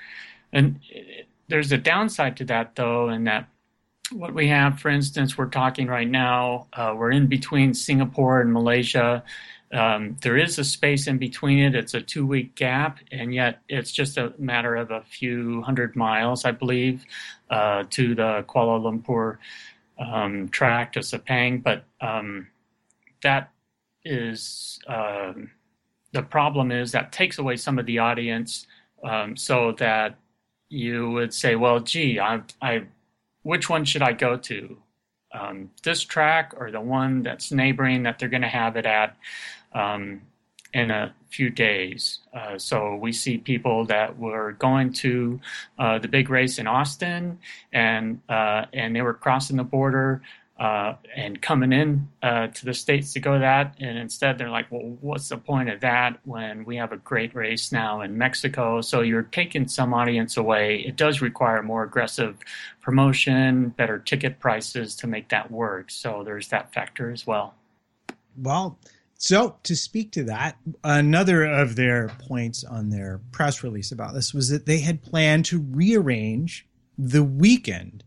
and 0.51 0.80
it, 0.89 1.28
there's 1.47 1.71
a 1.71 1.77
downside 1.77 2.37
to 2.37 2.45
that, 2.45 2.75
though, 2.75 3.09
in 3.09 3.25
that 3.25 3.47
what 4.11 4.33
we 4.33 4.47
have, 4.49 4.79
for 4.79 4.89
instance, 4.89 5.37
we're 5.37 5.47
talking 5.47 5.87
right 5.87 6.07
now, 6.07 6.67
uh, 6.73 6.93
we're 6.95 7.11
in 7.11 7.27
between 7.27 7.73
Singapore 7.73 8.41
and 8.41 8.51
Malaysia. 8.51 9.23
Um, 9.71 10.17
there 10.21 10.37
is 10.37 10.59
a 10.59 10.63
space 10.63 11.07
in 11.07 11.17
between 11.17 11.59
it. 11.59 11.75
It's 11.75 11.93
a 11.93 12.01
two 12.01 12.25
week 12.27 12.55
gap, 12.55 12.99
and 13.11 13.33
yet 13.33 13.61
it's 13.67 13.91
just 13.91 14.17
a 14.17 14.33
matter 14.37 14.75
of 14.75 14.91
a 14.91 15.01
few 15.01 15.61
hundred 15.63 15.95
miles, 15.95 16.45
I 16.45 16.51
believe, 16.51 17.05
uh, 17.49 17.85
to 17.91 18.13
the 18.13 18.45
Kuala 18.47 18.79
Lumpur 18.79 19.37
um, 19.97 20.49
track 20.49 20.93
to 20.93 20.99
Sepang. 20.99 21.63
But 21.63 21.85
um, 22.01 22.47
that 23.23 23.51
is 24.05 24.79
um, 24.87 25.49
the 26.11 26.21
problem 26.21 26.71
is 26.71 26.91
that 26.91 27.11
takes 27.11 27.39
away 27.39 27.57
some 27.57 27.79
of 27.79 27.85
the 27.87 27.97
audience 27.99 28.67
um, 29.03 29.35
so 29.35 29.71
that 29.79 30.17
you 30.74 31.11
would 31.11 31.34
say, 31.34 31.55
well, 31.55 31.80
gee, 31.80 32.19
I, 32.19 32.41
I 32.61 32.86
which 33.43 33.69
one 33.69 33.86
should 33.86 34.01
I 34.01 34.13
go 34.13 34.38
to? 34.38 34.78
Um, 35.32 35.71
this 35.84 36.01
track 36.03 36.53
or 36.57 36.71
the 36.71 36.82
one 36.82 37.24
that's 37.24 37.51
neighboring 37.51 38.03
that 38.03 38.19
they're 38.19 38.30
going 38.30 38.43
to 38.43 38.47
have 38.47 38.76
it 38.76 38.86
at 38.86 39.15
um, 39.74 40.21
in 40.74 40.91
a 40.91 41.13
few 41.30 41.49
days. 41.49 42.19
Uh, 42.34 42.57
so 42.57 42.95
we 42.95 43.11
see 43.11 43.38
people 43.38 43.86
that 43.86 44.17
were 44.17 44.53
going 44.53 44.93
to 44.93 45.39
uh, 45.80 45.97
the 45.99 46.07
big 46.07 46.30
race 46.30 46.59
in 46.59 46.67
Austin 46.67 47.39
and 47.71 48.21
uh, 48.30 48.65
and 48.74 48.95
they 48.95 49.01
were 49.01 49.13
crossing 49.13 49.57
the 49.57 49.63
border 49.63 50.21
uh, 50.64 50.95
and 51.14 51.41
coming 51.41 51.74
in 51.74 52.07
uh, 52.22 52.47
to 52.47 52.66
the 52.66 52.74
states 52.74 53.11
to 53.11 53.20
go 53.20 53.38
that, 53.38 53.76
and 53.82 53.97
instead 53.97 54.38
they're 54.38 54.49
like, 54.49 54.72
well, 54.72 54.97
what's 55.01 55.28
the 55.28 55.38
point 55.38 55.70
of 55.70 55.82
that 55.82 56.18
when 56.24 56.64
we 56.64 56.78
have 56.78 56.93
a 56.93 56.97
great 56.97 57.36
race 57.36 57.74
now 57.74 57.99
in 57.99 58.18
Mexico? 58.18 58.80
So 58.80 59.01
you're 59.01 59.24
taking 59.24 59.68
some 59.68 59.93
audience 59.93 60.38
away. 60.38 60.80
It 60.80 60.95
does 60.95 61.22
require 61.22 61.61
more 61.61 61.84
aggressive 61.84 62.38
promotion, 62.80 63.70
better 63.70 63.99
ticket 63.99 64.39
prices 64.39 64.95
to 64.95 65.07
make 65.07 65.28
that 65.30 65.51
work. 65.51 65.91
So 65.91 66.24
there's 66.24 66.47
that 66.47 66.74
factor 66.74 67.11
as 67.11 67.28
well. 67.28 67.55
Well, 68.38 68.80
so 69.16 69.57
to 69.64 69.76
speak 69.76 70.14
to 70.14 70.24
that, 70.26 70.57
another 70.82 71.43
of 71.43 71.76
their 71.76 72.07
points 72.28 72.64
on 72.64 72.89
their 72.89 73.20
press 73.34 73.64
release 73.64 73.91
about 73.91 74.14
this 74.14 74.34
was 74.34 74.47
that 74.47 74.66
they 74.66 74.80
had 74.80 75.03
planned 75.03 75.43
to 75.45 75.59
rearrange 75.59 76.66
the 76.97 77.24
weekend 77.24 78.05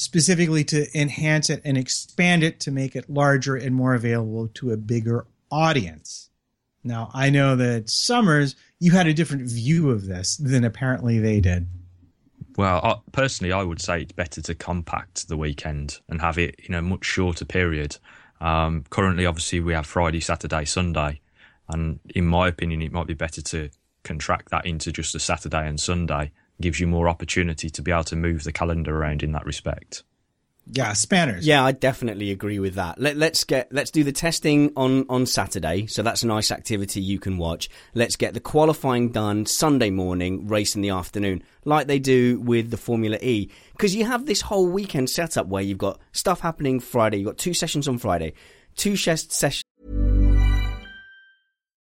specifically 0.00 0.64
to 0.64 0.86
enhance 0.98 1.50
it 1.50 1.60
and 1.64 1.76
expand 1.76 2.42
it 2.42 2.60
to 2.60 2.70
make 2.70 2.96
it 2.96 3.10
larger 3.10 3.56
and 3.56 3.74
more 3.74 3.94
available 3.94 4.48
to 4.54 4.72
a 4.72 4.76
bigger 4.76 5.26
audience. 5.50 6.30
Now, 6.84 7.10
I 7.12 7.30
know 7.30 7.56
that 7.56 7.90
Summers, 7.90 8.56
you 8.78 8.92
had 8.92 9.06
a 9.06 9.14
different 9.14 9.42
view 9.42 9.90
of 9.90 10.06
this 10.06 10.36
than 10.36 10.64
apparently 10.64 11.18
they 11.18 11.40
did. 11.40 11.66
Well, 12.56 12.80
I, 12.82 12.96
personally, 13.12 13.52
I 13.52 13.62
would 13.62 13.80
say 13.80 14.02
it's 14.02 14.12
better 14.12 14.40
to 14.42 14.54
compact 14.54 15.28
the 15.28 15.36
weekend 15.36 16.00
and 16.08 16.20
have 16.20 16.38
it 16.38 16.56
in 16.64 16.74
a 16.74 16.82
much 16.82 17.04
shorter 17.04 17.44
period. 17.44 17.96
Um, 18.40 18.84
currently, 18.90 19.26
obviously, 19.26 19.60
we 19.60 19.74
have 19.74 19.86
Friday, 19.86 20.20
Saturday, 20.20 20.64
Sunday, 20.64 21.20
and 21.68 22.00
in 22.14 22.26
my 22.26 22.48
opinion, 22.48 22.82
it 22.82 22.92
might 22.92 23.06
be 23.06 23.14
better 23.14 23.42
to 23.42 23.70
contract 24.04 24.50
that 24.50 24.66
into 24.66 24.90
just 24.90 25.14
a 25.14 25.20
Saturday 25.20 25.66
and 25.68 25.78
Sunday 25.78 26.32
gives 26.60 26.80
you 26.80 26.86
more 26.86 27.08
opportunity 27.08 27.70
to 27.70 27.82
be 27.82 27.90
able 27.90 28.04
to 28.04 28.16
move 28.16 28.44
the 28.44 28.52
calendar 28.52 28.96
around 28.96 29.22
in 29.22 29.32
that 29.32 29.46
respect. 29.46 30.02
Yeah, 30.70 30.92
spanners. 30.92 31.46
Yeah, 31.46 31.64
I 31.64 31.72
definitely 31.72 32.30
agree 32.30 32.58
with 32.58 32.74
that. 32.74 33.00
Let, 33.00 33.16
us 33.22 33.44
get 33.44 33.72
let's 33.72 33.90
do 33.90 34.04
the 34.04 34.12
testing 34.12 34.70
on 34.76 35.06
on 35.08 35.24
Saturday, 35.24 35.86
so 35.86 36.02
that's 36.02 36.22
a 36.22 36.26
nice 36.26 36.50
activity 36.50 37.00
you 37.00 37.18
can 37.18 37.38
watch. 37.38 37.70
Let's 37.94 38.16
get 38.16 38.34
the 38.34 38.40
qualifying 38.40 39.10
done 39.10 39.46
Sunday 39.46 39.88
morning, 39.88 40.46
race 40.46 40.76
in 40.76 40.82
the 40.82 40.90
afternoon, 40.90 41.42
like 41.64 41.86
they 41.86 41.98
do 41.98 42.38
with 42.40 42.70
the 42.70 42.76
Formula 42.76 43.16
E, 43.22 43.50
because 43.72 43.94
you 43.94 44.04
have 44.04 44.26
this 44.26 44.42
whole 44.42 44.68
weekend 44.68 45.08
setup 45.08 45.46
where 45.46 45.62
you've 45.62 45.78
got 45.78 46.00
stuff 46.12 46.40
happening 46.40 46.80
Friday, 46.80 47.18
you've 47.18 47.26
got 47.26 47.38
two 47.38 47.54
sessions 47.54 47.88
on 47.88 47.96
Friday, 47.96 48.34
two 48.76 48.94
sessions 48.94 49.62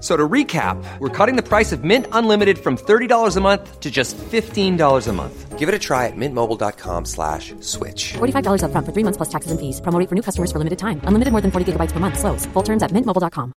So 0.00 0.14
to 0.14 0.28
recap, 0.28 0.76
we're 0.98 1.08
cutting 1.08 1.36
the 1.36 1.42
price 1.42 1.72
of 1.72 1.82
Mint 1.82 2.06
Unlimited 2.12 2.58
from 2.58 2.76
$30 2.76 3.36
a 3.36 3.40
month 3.40 3.80
to 3.80 3.90
just 3.90 4.14
$15 4.18 5.08
a 5.08 5.12
month. 5.12 5.58
Give 5.58 5.70
it 5.70 5.74
a 5.74 5.78
try 5.78 6.04
at 6.06 6.12
mintmobile.com 6.14 7.06
slash 7.06 7.54
switch. 7.60 8.12
$45 8.12 8.62
up 8.62 8.72
front 8.72 8.86
for 8.86 8.92
three 8.92 9.04
months 9.04 9.16
plus 9.16 9.30
taxes 9.30 9.50
and 9.50 9.58
fees. 9.58 9.80
Promo 9.80 10.06
for 10.06 10.14
new 10.14 10.22
customers 10.22 10.52
for 10.52 10.58
limited 10.58 10.78
time. 10.78 11.00
Unlimited 11.04 11.32
more 11.32 11.40
than 11.40 11.50
40 11.50 11.72
gigabytes 11.72 11.92
per 11.92 11.98
month. 11.98 12.18
Slows. 12.18 12.44
Full 12.46 12.62
terms 12.62 12.82
at 12.82 12.90
mintmobile.com. 12.90 13.54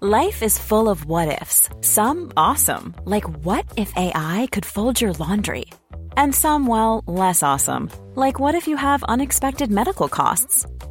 Life 0.00 0.42
is 0.42 0.58
full 0.58 0.90
of 0.90 1.06
what 1.06 1.40
ifs. 1.40 1.70
Some 1.80 2.32
awesome. 2.36 2.94
Like 3.04 3.24
what 3.46 3.64
if 3.76 3.92
AI 3.96 4.48
could 4.50 4.66
fold 4.66 5.00
your 5.00 5.12
laundry? 5.12 5.66
And 6.18 6.34
some, 6.34 6.66
well, 6.66 7.04
less 7.06 7.42
awesome. 7.42 7.90
Like 8.14 8.38
what 8.40 8.54
if 8.54 8.66
you 8.68 8.76
have 8.76 9.02
unexpected 9.04 9.70
medical 9.70 10.08
costs? 10.08 10.66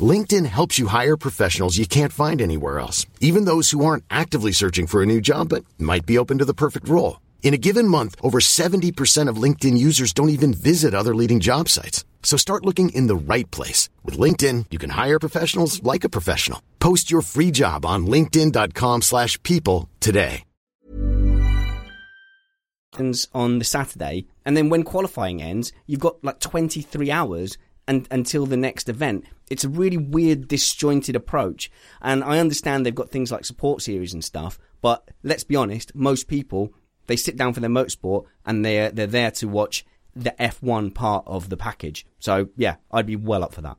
LinkedIn 0.00 0.46
helps 0.46 0.78
you 0.78 0.86
hire 0.86 1.16
professionals 1.16 1.76
you 1.76 1.86
can't 1.86 2.12
find 2.12 2.40
anywhere 2.40 2.78
else, 2.78 3.06
even 3.20 3.46
those 3.46 3.72
who 3.72 3.84
aren't 3.84 4.04
actively 4.08 4.52
searching 4.52 4.86
for 4.86 5.02
a 5.02 5.06
new 5.06 5.20
job 5.20 5.48
but 5.48 5.64
might 5.78 6.06
be 6.06 6.18
open 6.18 6.38
to 6.38 6.44
the 6.44 6.54
perfect 6.54 6.88
role. 6.88 7.20
In 7.42 7.52
a 7.52 7.58
given 7.58 7.88
month, 7.88 8.14
over 8.22 8.38
70% 8.38 9.28
of 9.28 9.42
LinkedIn 9.42 9.76
users 9.76 10.12
don't 10.12 10.28
even 10.28 10.54
visit 10.54 10.94
other 10.94 11.14
leading 11.16 11.40
job 11.40 11.68
sites. 11.68 12.04
So 12.22 12.36
start 12.36 12.64
looking 12.64 12.90
in 12.90 13.08
the 13.08 13.34
right 13.34 13.50
place. 13.50 13.88
With 14.04 14.16
LinkedIn, 14.16 14.66
you 14.70 14.78
can 14.78 14.90
hire 14.90 15.18
professionals 15.18 15.82
like 15.82 16.04
a 16.04 16.08
professional. 16.08 16.62
Post 16.78 17.10
your 17.10 17.22
free 17.22 17.50
job 17.50 17.84
on 17.84 18.06
linkedin.com 18.06 19.02
slash 19.02 19.42
people 19.42 19.88
today. 19.98 20.44
On 23.32 23.58
the 23.58 23.64
Saturday, 23.64 24.26
and 24.44 24.56
then 24.56 24.68
when 24.68 24.82
qualifying 24.82 25.40
ends, 25.40 25.72
you've 25.86 26.00
got 26.00 26.22
like 26.22 26.38
23 26.40 27.10
hours 27.10 27.56
and, 27.88 28.06
until 28.10 28.44
the 28.46 28.56
next 28.56 28.88
event. 28.88 29.24
It's 29.50 29.64
a 29.64 29.68
really 29.68 29.96
weird, 29.96 30.48
disjointed 30.48 31.16
approach. 31.16 31.70
And 32.00 32.24
I 32.24 32.38
understand 32.38 32.86
they've 32.86 32.94
got 32.94 33.10
things 33.10 33.32
like 33.32 33.44
support 33.44 33.82
series 33.82 34.14
and 34.14 34.24
stuff, 34.24 34.58
but 34.80 35.10
let's 35.22 35.44
be 35.44 35.56
honest, 35.56 35.94
most 35.94 36.28
people 36.28 36.72
they 37.06 37.16
sit 37.16 37.36
down 37.36 37.52
for 37.52 37.58
their 37.58 37.68
motorsport 37.68 38.24
and 38.46 38.64
they're 38.64 38.90
they're 38.90 39.06
there 39.08 39.32
to 39.32 39.48
watch 39.48 39.84
the 40.14 40.34
F1 40.38 40.94
part 40.94 41.24
of 41.26 41.48
the 41.48 41.56
package. 41.56 42.06
So 42.20 42.50
yeah, 42.56 42.76
I'd 42.90 43.06
be 43.06 43.16
well 43.16 43.42
up 43.42 43.52
for 43.52 43.62
that. 43.62 43.76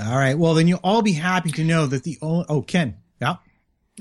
All 0.00 0.16
right. 0.16 0.38
Well, 0.38 0.54
then 0.54 0.68
you'll 0.68 0.80
all 0.82 1.02
be 1.02 1.12
happy 1.12 1.50
to 1.52 1.64
know 1.64 1.86
that 1.86 2.02
the 2.02 2.18
only 2.22 2.46
oh 2.48 2.62
Ken, 2.62 2.96
yeah. 3.20 3.36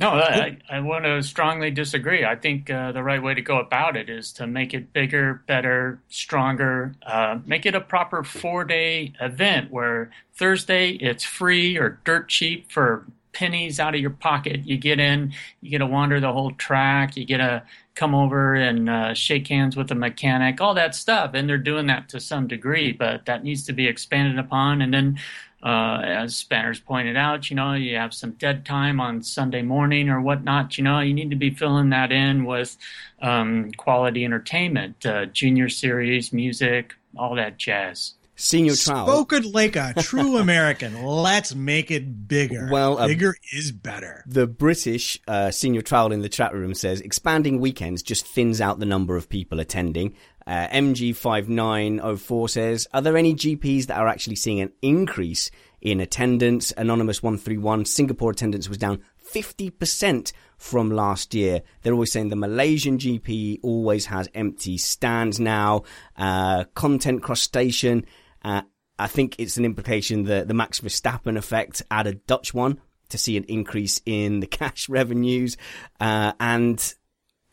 No, 0.02 0.10
I, 0.10 0.58
I 0.68 0.80
want 0.80 1.06
to 1.06 1.22
strongly 1.22 1.70
disagree. 1.70 2.26
I 2.26 2.36
think 2.36 2.72
uh, 2.72 2.92
the 2.92 3.04
right 3.04 3.22
way 3.22 3.36
to 3.36 3.42
go 3.42 3.60
about 3.60 3.96
it 3.96 4.10
is 4.10 4.34
to 4.34 4.48
make 4.48 4.74
it 4.74 4.94
bigger, 4.94 5.44
better, 5.46 6.02
stronger. 6.10 6.96
Uh, 7.06 7.38
make 7.46 7.68
it 7.68 7.76
a 7.76 7.82
proper 7.82 8.24
four 8.24 8.64
day 8.64 9.14
event 9.22 9.70
where 9.70 10.10
Thursday 10.34 10.94
it's 10.94 11.24
free 11.24 11.78
or 11.78 12.00
dirt 12.04 12.30
cheap 12.30 12.72
for 12.72 13.06
pennies 13.34 13.80
out 13.80 13.94
of 13.94 14.02
your 14.02 14.10
pocket. 14.10 14.66
You 14.66 14.76
get 14.78 15.00
in, 15.00 15.34
you 15.62 15.70
get 15.70 15.78
to 15.78 15.86
wander 15.86 16.20
the 16.20 16.34
whole 16.34 16.52
track, 16.54 17.16
you 17.16 17.24
get 17.24 17.38
to 17.38 17.62
come 17.94 18.16
over 18.16 18.56
and 18.56 18.90
uh, 18.90 19.14
shake 19.14 19.48
hands 19.50 19.78
with 19.78 19.88
the 19.88 19.96
mechanic, 19.96 20.62
all 20.62 20.74
that 20.74 20.96
stuff. 20.96 21.32
And 21.36 21.48
they're 21.48 21.60
doing 21.60 21.86
that 21.88 22.10
to 22.10 22.20
some 22.20 22.48
degree, 22.48 22.92
but 22.92 23.28
that 23.28 23.44
needs 23.44 23.64
to 23.66 23.74
be 23.74 23.88
expanded 23.88 24.40
upon. 24.40 24.82
And 24.82 24.92
then, 24.92 25.20
uh, 25.64 26.02
as 26.04 26.36
Spanners 26.36 26.80
pointed 26.80 27.16
out, 27.16 27.50
you 27.50 27.56
know, 27.56 27.74
you 27.74 27.96
have 27.96 28.14
some 28.14 28.32
dead 28.32 28.66
time 28.66 29.00
on 29.00 29.22
Sunday 29.22 29.62
morning 29.62 30.10
or 30.10 30.20
whatnot. 30.20 30.78
You 30.78 30.84
know, 30.84 31.00
you 31.00 31.14
need 31.14 31.30
to 31.30 31.36
be 31.36 31.52
filling 31.52 31.90
that 31.90 32.12
in 32.12 32.46
with 32.46 32.78
um, 33.22 33.72
quality 33.78 34.26
entertainment, 34.26 35.06
uh, 35.06 35.26
junior 35.28 35.70
series, 35.70 36.34
music, 36.34 36.96
all 37.16 37.36
that 37.36 37.58
jazz. 37.58 38.14
Senior 38.42 38.76
trial. 38.76 39.06
Spoken 39.06 39.52
like 39.52 39.76
a 39.76 39.94
true 40.00 40.38
American. 40.38 41.04
Let's 41.04 41.54
make 41.54 41.92
it 41.92 42.28
bigger. 42.28 42.70
Well, 42.72 42.98
uh, 42.98 43.08
bigger 43.08 43.36
is 43.54 43.72
better. 43.72 44.24
The 44.26 44.48
British 44.48 45.20
uh, 45.28 45.52
senior 45.52 45.84
trial 45.84 46.12
in 46.12 46.22
the 46.22 46.30
chat 46.30 46.56
room 46.56 46.74
says 46.74 47.02
expanding 47.02 47.60
weekends 47.60 48.02
just 48.02 48.26
thins 48.26 48.60
out 48.60 48.80
the 48.80 48.86
number 48.88 49.16
of 49.16 49.30
people 49.30 49.60
attending. 49.60 50.16
Uh, 50.52 50.68
MG5904 50.68 52.50
says, 52.50 52.86
Are 52.94 53.02
there 53.02 53.16
any 53.16 53.34
GPs 53.34 53.86
that 53.86 53.98
are 53.98 54.10
actually 54.10 54.36
seeing 54.36 54.60
an 54.60 54.74
increase 54.82 55.50
in 55.80 56.02
attendance? 56.02 56.74
Anonymous 56.76 57.24
131, 57.24 57.86
Singapore 57.86 58.32
attendance 58.32 58.68
was 58.68 58.78
down 58.78 59.02
50% 59.34 60.34
from 60.58 60.92
last 60.92 61.34
year. 61.34 61.62
They're 61.82 61.94
always 61.94 62.12
saying 62.12 62.28
the 62.28 62.36
Malaysian 62.36 62.98
GP 62.98 63.60
always 63.64 64.08
has 64.08 64.28
empty 64.36 64.78
stands 64.78 65.40
now. 65.40 65.84
Uh, 66.18 66.66
content 66.76 67.24
crustacean 67.24 68.06
uh, 68.44 68.64
I 69.00 69.08
think 69.08 69.38
it's 69.40 69.56
an 69.56 69.64
implication 69.64 70.26
that 70.26 70.50
the 70.50 70.54
Max 70.54 70.82
Verstappen 70.82 71.38
effect 71.38 71.82
a 71.90 72.14
Dutch 72.14 72.54
one 72.54 72.82
to 73.08 73.18
see 73.18 73.38
an 73.38 73.46
increase 73.46 74.02
in 74.06 74.42
the 74.42 74.48
cash 74.60 74.90
revenues. 74.90 75.56
Uh, 76.02 76.34
and 76.42 76.94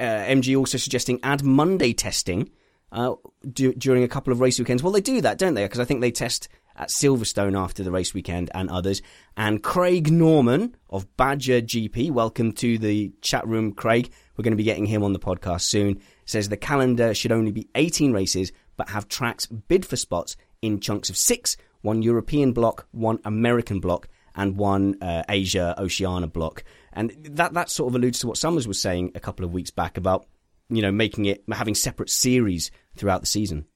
uh, 0.00 0.02
MG 0.02 0.58
also 0.58 0.78
suggesting 0.78 1.20
add 1.22 1.44
Monday 1.44 1.92
testing 1.92 2.50
uh, 2.92 3.14
d- 3.50 3.74
during 3.74 4.02
a 4.02 4.08
couple 4.08 4.32
of 4.32 4.40
race 4.40 4.58
weekends. 4.58 4.82
Well, 4.82 4.92
they 4.92 5.00
do 5.00 5.20
that, 5.20 5.38
don't 5.38 5.54
they? 5.54 5.64
Because 5.64 5.80
I 5.80 5.84
think 5.84 6.00
they 6.00 6.10
test 6.10 6.48
at 6.76 6.88
Silverstone 6.88 7.58
after 7.58 7.82
the 7.82 7.90
race 7.90 8.14
weekend 8.14 8.50
and 8.54 8.70
others. 8.70 9.02
And 9.36 9.62
Craig 9.62 10.12
Norman 10.12 10.76
of 10.90 11.16
Badger 11.16 11.60
GP, 11.60 12.10
welcome 12.12 12.52
to 12.52 12.78
the 12.78 13.12
chat 13.20 13.46
room, 13.46 13.72
Craig. 13.72 14.10
We're 14.36 14.44
going 14.44 14.52
to 14.52 14.56
be 14.56 14.62
getting 14.62 14.86
him 14.86 15.02
on 15.02 15.12
the 15.12 15.18
podcast 15.18 15.62
soon. 15.62 16.00
Says 16.24 16.48
the 16.48 16.56
calendar 16.56 17.14
should 17.14 17.32
only 17.32 17.50
be 17.50 17.68
18 17.74 18.12
races, 18.12 18.52
but 18.76 18.90
have 18.90 19.08
tracks 19.08 19.46
bid 19.46 19.84
for 19.84 19.96
spots 19.96 20.36
in 20.62 20.80
chunks 20.80 21.10
of 21.10 21.16
six 21.16 21.56
one 21.82 22.02
European 22.02 22.52
block, 22.52 22.86
one 22.90 23.18
American 23.24 23.80
block, 23.80 24.08
and 24.34 24.56
one 24.56 24.96
uh, 25.02 25.22
Asia 25.28 25.74
Oceania 25.78 26.26
block. 26.26 26.64
And 26.92 27.12
that, 27.30 27.54
that 27.54 27.70
sort 27.70 27.90
of 27.90 27.96
alludes 27.96 28.20
to 28.20 28.26
what 28.26 28.36
Summers 28.36 28.66
was 28.66 28.80
saying 28.80 29.12
a 29.14 29.20
couple 29.20 29.44
of 29.44 29.52
weeks 29.52 29.70
back 29.70 29.96
about, 29.96 30.26
you 30.68 30.82
know, 30.82 30.92
making 30.92 31.26
it, 31.26 31.44
having 31.52 31.74
separate 31.74 32.10
series 32.10 32.70
throughout 32.96 33.20
the 33.20 33.26
season. 33.26 33.66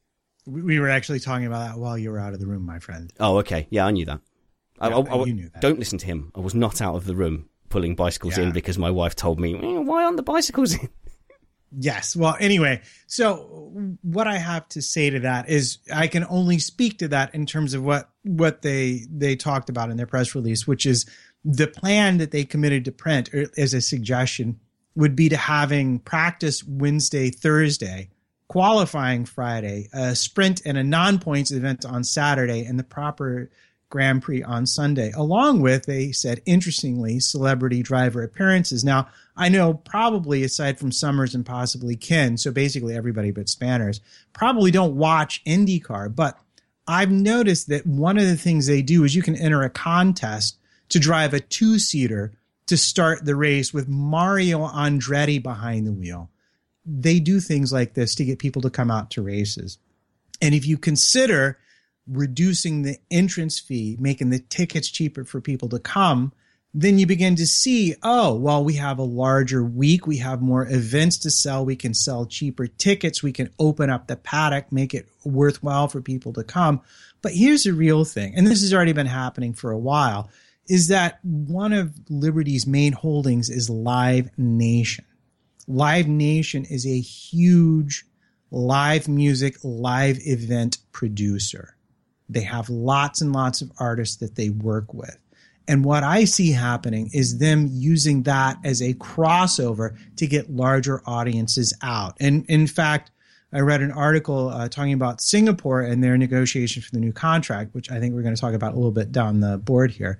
We 0.47 0.80
were 0.80 0.88
actually 0.88 1.20
talking 1.20 1.47
about 1.47 1.68
that 1.68 1.78
while 1.78 1.97
you 1.97 2.11
were 2.11 2.18
out 2.18 2.34
of 2.34 2.40
the 2.40 2.47
room, 2.47 2.66
my 2.66 2.80
friend. 2.80 3.12
Oh, 3.20 3.38
okay. 3.38 3.68
Yeah, 3.70 3.86
I 3.86 3.93
knew 3.93 4.05
that. 4.07 4.20
Yeah, 4.80 4.88
I, 4.88 4.90
I, 4.90 5.01
I, 5.01 5.24
you 5.24 5.34
knew 5.34 5.49
that. 5.51 5.61
Don't 5.61 5.78
listen 5.78 5.99
to 5.99 6.07
him. 6.07 6.32
I 6.34 6.40
was 6.40 6.55
not 6.55 6.82
out 6.82 6.97
of 6.97 7.05
the 7.05 7.14
room 7.14 7.49
pulling 7.68 7.95
bicycles 7.95 8.36
yeah. 8.36 8.45
in 8.45 8.53
because 8.53 8.76
my 8.76 8.90
wife 8.90 9.14
told 9.14 9.38
me, 9.38 9.55
eh, 9.55 9.78
why 9.78 10.05
aren't 10.05 10.16
the 10.16 10.22
bicycles 10.22 10.74
in? 10.74 10.88
Yes. 11.78 12.14
Well, 12.14 12.36
anyway, 12.38 12.82
so 13.07 13.70
what 14.03 14.28
I 14.28 14.36
have 14.36 14.68
to 14.70 14.82
say 14.82 15.09
to 15.09 15.20
that 15.20 15.49
is 15.49 15.78
I 15.93 16.07
can 16.07 16.26
only 16.28 16.59
speak 16.59 16.99
to 16.99 17.09
that 17.09 17.34
in 17.34 17.47
terms 17.47 17.72
of 17.72 17.82
what 17.82 18.11
what 18.24 18.61
they 18.61 19.07
they 19.11 19.36
talked 19.36 19.70
about 19.70 19.90
in 19.90 19.97
their 19.97 20.07
press 20.07 20.34
release, 20.34 20.66
which 20.66 20.84
is 20.84 21.07
the 21.45 21.66
plan 21.66 22.18
that 22.18 22.30
they 22.30 22.45
committed 22.45 22.84
to 22.84 22.93
print 22.93 23.30
as 23.57 23.72
a 23.72 23.80
suggestion 23.80 24.61
would 24.95 25.16
be 25.16 25.28
to 25.28 25.36
having 25.36 25.99
practice 25.99 26.64
Wednesday, 26.64 27.30
Thursday, 27.30 28.11
qualifying 28.49 29.24
Friday, 29.24 29.88
a 29.93 30.14
sprint 30.14 30.62
and 30.66 30.76
a 30.76 30.84
non-points 30.84 31.51
event 31.51 31.86
on 31.86 32.05
Saturday, 32.05 32.64
and 32.64 32.78
the 32.78 32.84
proper 32.84 33.51
Grand 33.88 34.22
Prix 34.22 34.43
on 34.43 34.64
Sunday, 34.66 35.12
along 35.12 35.61
with, 35.61 35.84
they 35.84 36.12
said, 36.12 36.40
interestingly, 36.47 37.20
celebrity 37.20 37.82
driver 37.82 38.22
appearances. 38.22 38.82
Now, 38.82 39.09
I 39.36 39.51
know 39.51 39.74
probably 39.74 40.43
aside 40.43 40.78
from 40.78 40.93
Summers 40.93 41.34
and 41.34 41.45
possibly 41.45 41.95
Ken, 41.95 42.38
so 42.38 42.51
basically 42.51 42.97
everybody 42.97 43.30
but 43.30 43.51
Spanners, 43.51 44.01
probably 44.32 44.70
don't 44.70 44.97
watch 44.97 45.45
IndyCar, 45.45 46.14
but 46.14 46.38
I've 46.86 47.11
noticed 47.11 47.68
that 47.68 47.86
one 47.86 48.18
of 48.18 48.24
the 48.24 48.36
things 48.36 48.66
they 48.66 48.82
do 48.82 49.05
is 49.05 49.14
you 49.14 49.22
can 49.22 49.36
enter 49.36 49.62
a 49.62 49.70
contest 49.70 50.57
to 50.88 50.99
drive 50.99 51.32
a 51.34 51.40
two 51.40 51.78
seater 51.78 52.32
to 52.72 52.78
start 52.78 53.26
the 53.26 53.36
race 53.36 53.74
with 53.74 53.86
Mario 53.86 54.66
Andretti 54.66 55.42
behind 55.42 55.86
the 55.86 55.92
wheel. 55.92 56.30
They 56.86 57.20
do 57.20 57.38
things 57.38 57.70
like 57.70 57.92
this 57.92 58.14
to 58.14 58.24
get 58.24 58.38
people 58.38 58.62
to 58.62 58.70
come 58.70 58.90
out 58.90 59.10
to 59.10 59.20
races. 59.20 59.76
And 60.40 60.54
if 60.54 60.66
you 60.66 60.78
consider 60.78 61.58
reducing 62.08 62.80
the 62.80 62.96
entrance 63.10 63.60
fee, 63.60 63.98
making 64.00 64.30
the 64.30 64.38
tickets 64.38 64.88
cheaper 64.88 65.26
for 65.26 65.42
people 65.42 65.68
to 65.68 65.78
come, 65.78 66.32
then 66.72 66.98
you 66.98 67.06
begin 67.06 67.36
to 67.36 67.46
see, 67.46 67.94
oh, 68.02 68.32
well, 68.36 68.64
we 68.64 68.76
have 68.76 68.98
a 68.98 69.02
larger 69.02 69.62
week. 69.62 70.06
We 70.06 70.16
have 70.16 70.40
more 70.40 70.66
events 70.66 71.18
to 71.18 71.30
sell. 71.30 71.66
We 71.66 71.76
can 71.76 71.92
sell 71.92 72.24
cheaper 72.24 72.68
tickets. 72.68 73.22
We 73.22 73.32
can 73.32 73.50
open 73.58 73.90
up 73.90 74.06
the 74.06 74.16
paddock, 74.16 74.72
make 74.72 74.94
it 74.94 75.10
worthwhile 75.26 75.88
for 75.88 76.00
people 76.00 76.32
to 76.32 76.42
come. 76.42 76.80
But 77.20 77.32
here's 77.32 77.64
the 77.64 77.74
real 77.74 78.06
thing, 78.06 78.34
and 78.34 78.46
this 78.46 78.62
has 78.62 78.72
already 78.72 78.94
been 78.94 79.04
happening 79.04 79.52
for 79.52 79.72
a 79.72 79.78
while, 79.78 80.30
is 80.68 80.88
that 80.88 81.18
one 81.22 81.72
of 81.72 81.92
Liberty's 82.08 82.66
main 82.66 82.92
holdings 82.92 83.50
is 83.50 83.68
Live 83.68 84.30
Nation. 84.36 85.04
Live 85.66 86.08
Nation 86.08 86.64
is 86.64 86.86
a 86.86 87.00
huge 87.00 88.04
live 88.50 89.08
music, 89.08 89.56
live 89.62 90.18
event 90.20 90.78
producer. 90.92 91.76
They 92.28 92.42
have 92.42 92.68
lots 92.68 93.20
and 93.20 93.32
lots 93.32 93.62
of 93.62 93.72
artists 93.78 94.16
that 94.16 94.36
they 94.36 94.50
work 94.50 94.92
with. 94.94 95.18
And 95.68 95.84
what 95.84 96.02
I 96.02 96.24
see 96.24 96.50
happening 96.50 97.10
is 97.12 97.38
them 97.38 97.68
using 97.70 98.24
that 98.24 98.58
as 98.64 98.82
a 98.82 98.94
crossover 98.94 99.96
to 100.16 100.26
get 100.26 100.50
larger 100.50 101.02
audiences 101.06 101.72
out. 101.82 102.16
And 102.20 102.44
in 102.48 102.66
fact, 102.66 103.10
I 103.52 103.60
read 103.60 103.82
an 103.82 103.92
article 103.92 104.48
uh, 104.48 104.68
talking 104.68 104.94
about 104.94 105.20
Singapore 105.20 105.82
and 105.82 106.02
their 106.02 106.16
negotiations 106.16 106.86
for 106.86 106.92
the 106.92 107.00
new 107.00 107.12
contract, 107.12 107.74
which 107.74 107.90
I 107.90 108.00
think 108.00 108.14
we're 108.14 108.22
going 108.22 108.34
to 108.34 108.40
talk 108.40 108.54
about 108.54 108.72
a 108.72 108.76
little 108.76 108.90
bit 108.90 109.12
down 109.12 109.40
the 109.40 109.58
board 109.58 109.90
here, 109.90 110.18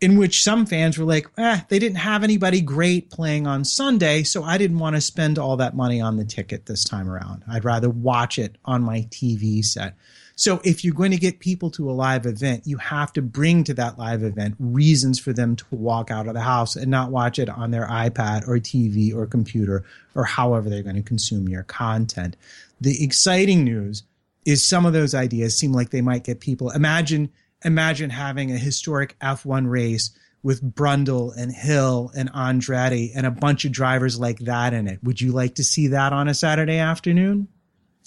in 0.00 0.18
which 0.18 0.42
some 0.42 0.66
fans 0.66 0.98
were 0.98 1.04
like, 1.04 1.26
eh, 1.38 1.60
they 1.68 1.78
didn't 1.78 1.98
have 1.98 2.22
anybody 2.22 2.60
great 2.60 3.10
playing 3.10 3.46
on 3.46 3.64
Sunday, 3.64 4.22
so 4.22 4.42
I 4.42 4.58
didn't 4.58 4.78
want 4.78 4.96
to 4.96 5.00
spend 5.00 5.38
all 5.38 5.56
that 5.56 5.74
money 5.74 6.00
on 6.00 6.16
the 6.16 6.24
ticket 6.24 6.66
this 6.66 6.84
time 6.84 7.08
around. 7.08 7.44
I'd 7.48 7.64
rather 7.64 7.88
watch 7.88 8.38
it 8.38 8.56
on 8.64 8.82
my 8.82 9.00
TV 9.10 9.64
set. 9.64 9.94
So 10.38 10.60
if 10.64 10.84
you're 10.84 10.94
going 10.94 11.12
to 11.12 11.16
get 11.16 11.40
people 11.40 11.70
to 11.72 11.90
a 11.90 11.92
live 11.92 12.26
event, 12.26 12.66
you 12.66 12.76
have 12.76 13.10
to 13.14 13.22
bring 13.22 13.64
to 13.64 13.74
that 13.74 13.98
live 13.98 14.22
event 14.22 14.54
reasons 14.58 15.18
for 15.18 15.32
them 15.32 15.56
to 15.56 15.64
walk 15.70 16.10
out 16.10 16.28
of 16.28 16.34
the 16.34 16.40
house 16.40 16.76
and 16.76 16.90
not 16.90 17.10
watch 17.10 17.38
it 17.38 17.48
on 17.48 17.70
their 17.70 17.86
iPad 17.86 18.46
or 18.46 18.58
TV 18.58 19.14
or 19.14 19.26
computer 19.26 19.82
or 20.14 20.24
however 20.24 20.68
they're 20.68 20.82
going 20.82 20.96
to 20.96 21.02
consume 21.02 21.48
your 21.48 21.62
content. 21.62 22.36
The 22.82 23.02
exciting 23.02 23.64
news 23.64 24.02
is 24.44 24.62
some 24.64 24.84
of 24.84 24.92
those 24.92 25.14
ideas 25.14 25.58
seem 25.58 25.72
like 25.72 25.88
they 25.88 26.02
might 26.02 26.24
get 26.24 26.40
people. 26.40 26.70
Imagine, 26.70 27.30
imagine 27.64 28.10
having 28.10 28.52
a 28.52 28.58
historic 28.58 29.18
F1 29.20 29.68
race 29.68 30.16
with 30.42 30.62
Brundle 30.62 31.36
and 31.36 31.52
Hill 31.52 32.12
and 32.16 32.32
Andretti 32.32 33.10
and 33.16 33.26
a 33.26 33.30
bunch 33.30 33.64
of 33.64 33.72
drivers 33.72 34.18
like 34.18 34.38
that 34.40 34.72
in 34.72 34.86
it. 34.86 35.02
Would 35.02 35.20
you 35.20 35.32
like 35.32 35.56
to 35.56 35.64
see 35.64 35.88
that 35.88 36.12
on 36.12 36.28
a 36.28 36.34
Saturday 36.34 36.78
afternoon? 36.78 37.48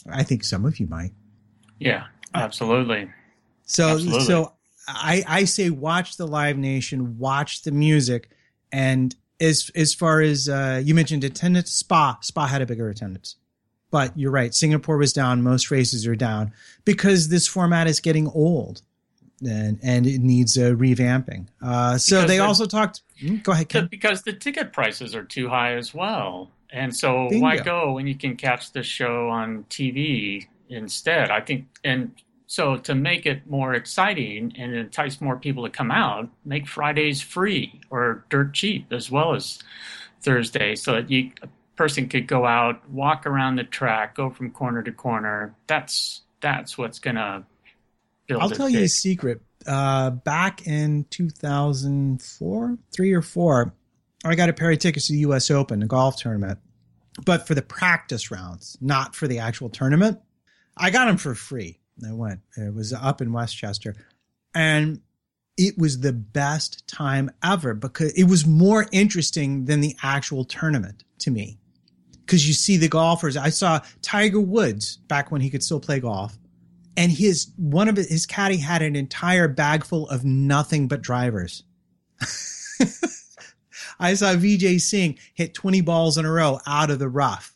I 0.09 0.23
think 0.23 0.43
some 0.43 0.65
of 0.65 0.79
you 0.79 0.87
might. 0.87 1.11
Yeah, 1.79 2.05
absolutely. 2.33 3.09
So 3.63 3.89
Absolutely. 3.89 4.25
so 4.25 4.53
I 4.87 5.23
I 5.27 5.43
say 5.43 5.69
watch 5.69 6.17
the 6.17 6.25
Live 6.25 6.57
Nation, 6.57 7.17
watch 7.17 7.63
the 7.63 7.71
music, 7.71 8.29
and 8.71 9.15
as 9.39 9.69
as 9.75 9.93
far 9.93 10.21
as 10.21 10.49
uh, 10.49 10.81
you 10.83 10.95
mentioned 10.95 11.23
attendance, 11.23 11.71
Spa 11.71 12.17
Spa 12.21 12.47
had 12.47 12.61
a 12.61 12.65
bigger 12.65 12.89
attendance, 12.89 13.35
but 13.91 14.17
you're 14.17 14.31
right. 14.31 14.53
Singapore 14.53 14.97
was 14.97 15.13
down. 15.13 15.43
Most 15.43 15.71
races 15.71 16.07
are 16.07 16.15
down 16.15 16.51
because 16.85 17.29
this 17.29 17.47
format 17.47 17.87
is 17.87 17.99
getting 17.99 18.27
old, 18.27 18.81
and 19.41 19.79
and 19.83 20.05
it 20.07 20.19
needs 20.21 20.57
a 20.57 20.71
revamping. 20.71 21.47
Uh, 21.61 21.97
so 21.97 22.25
they 22.25 22.37
the- 22.37 22.43
also 22.43 22.65
talked. 22.65 23.01
Hmm, 23.19 23.37
Go 23.37 23.51
ahead, 23.51 23.69
Ken. 23.69 23.87
because 23.91 24.21
the 24.23 24.33
ticket 24.33 24.71
prices 24.73 25.13
are 25.15 25.23
too 25.23 25.49
high 25.49 25.73
as 25.75 25.93
well. 25.93 26.51
And 26.71 26.95
so 26.95 27.27
Bingo. 27.29 27.43
why 27.43 27.57
go 27.57 27.93
when 27.93 28.05
you 28.07 28.15
can 28.15 28.35
catch 28.35 28.71
the 28.71 28.83
show 28.83 29.29
on 29.29 29.65
TV 29.69 30.47
instead? 30.69 31.31
I 31.31 31.41
think 31.41 31.65
and 31.83 32.11
so 32.47 32.77
to 32.77 32.95
make 32.95 33.25
it 33.25 33.47
more 33.49 33.73
exciting 33.73 34.53
and 34.57 34.75
entice 34.75 35.19
more 35.21 35.35
people 35.37 35.63
to 35.63 35.69
come 35.69 35.91
out, 35.91 36.29
make 36.45 36.67
Fridays 36.67 37.21
free 37.21 37.79
or 37.89 38.23
dirt 38.29 38.53
cheap 38.53 38.91
as 38.93 39.09
well 39.11 39.33
as 39.35 39.59
Thursday 40.21 40.75
so 40.75 40.93
that 40.93 41.09
you 41.09 41.31
a 41.41 41.47
person 41.75 42.07
could 42.09 42.27
go 42.27 42.45
out, 42.45 42.87
walk 42.89 43.25
around 43.25 43.55
the 43.55 43.63
track, 43.63 44.15
go 44.15 44.29
from 44.29 44.51
corner 44.51 44.83
to 44.83 44.91
corner. 44.91 45.53
That's 45.67 46.21
that's 46.41 46.77
what's 46.77 46.99
gonna 46.99 47.45
I'll 48.37 48.49
tell 48.49 48.69
you 48.69 48.81
a 48.81 48.87
secret. 48.87 49.41
Uh, 49.65 50.11
back 50.11 50.65
in 50.67 51.05
2004, 51.09 52.77
three 52.93 53.13
or 53.13 53.21
four, 53.21 53.73
I 54.23 54.35
got 54.35 54.49
a 54.49 54.53
pair 54.53 54.71
of 54.71 54.79
tickets 54.79 55.07
to 55.07 55.13
the 55.13 55.19
U.S. 55.19 55.51
Open, 55.51 55.79
the 55.79 55.85
golf 55.85 56.17
tournament, 56.17 56.59
but 57.25 57.47
for 57.47 57.55
the 57.55 57.61
practice 57.61 58.31
rounds, 58.31 58.77
not 58.81 59.15
for 59.15 59.27
the 59.27 59.39
actual 59.39 59.69
tournament. 59.69 60.19
I 60.77 60.91
got 60.91 61.05
them 61.05 61.17
for 61.17 61.35
free. 61.35 61.79
I 62.07 62.13
went. 62.13 62.39
It 62.55 62.73
was 62.73 62.93
up 62.93 63.21
in 63.21 63.33
Westchester, 63.33 63.95
and 64.55 65.01
it 65.57 65.77
was 65.77 65.99
the 65.99 66.13
best 66.13 66.87
time 66.87 67.29
ever 67.43 67.73
because 67.73 68.13
it 68.13 68.23
was 68.23 68.47
more 68.47 68.87
interesting 68.93 69.65
than 69.65 69.81
the 69.81 69.95
actual 70.01 70.45
tournament 70.45 71.03
to 71.19 71.31
me. 71.31 71.57
Because 72.25 72.47
you 72.47 72.53
see 72.53 72.77
the 72.77 72.87
golfers. 72.87 73.35
I 73.35 73.49
saw 73.49 73.81
Tiger 74.01 74.39
Woods 74.39 74.97
back 74.97 75.31
when 75.31 75.41
he 75.41 75.49
could 75.49 75.63
still 75.63 75.79
play 75.79 75.99
golf 75.99 76.37
and 76.97 77.11
his 77.11 77.51
one 77.57 77.87
of 77.87 77.97
his 77.97 78.25
caddy 78.25 78.57
had 78.57 78.81
an 78.81 78.95
entire 78.95 79.47
bag 79.47 79.83
full 79.83 80.09
of 80.09 80.25
nothing 80.25 80.87
but 80.87 81.01
drivers. 81.01 81.63
I 83.99 84.13
saw 84.13 84.33
Vijay 84.33 84.79
Singh 84.79 85.19
hit 85.33 85.53
20 85.53 85.81
balls 85.81 86.17
in 86.17 86.25
a 86.25 86.31
row 86.31 86.59
out 86.65 86.89
of 86.89 86.99
the 86.99 87.09
rough 87.09 87.55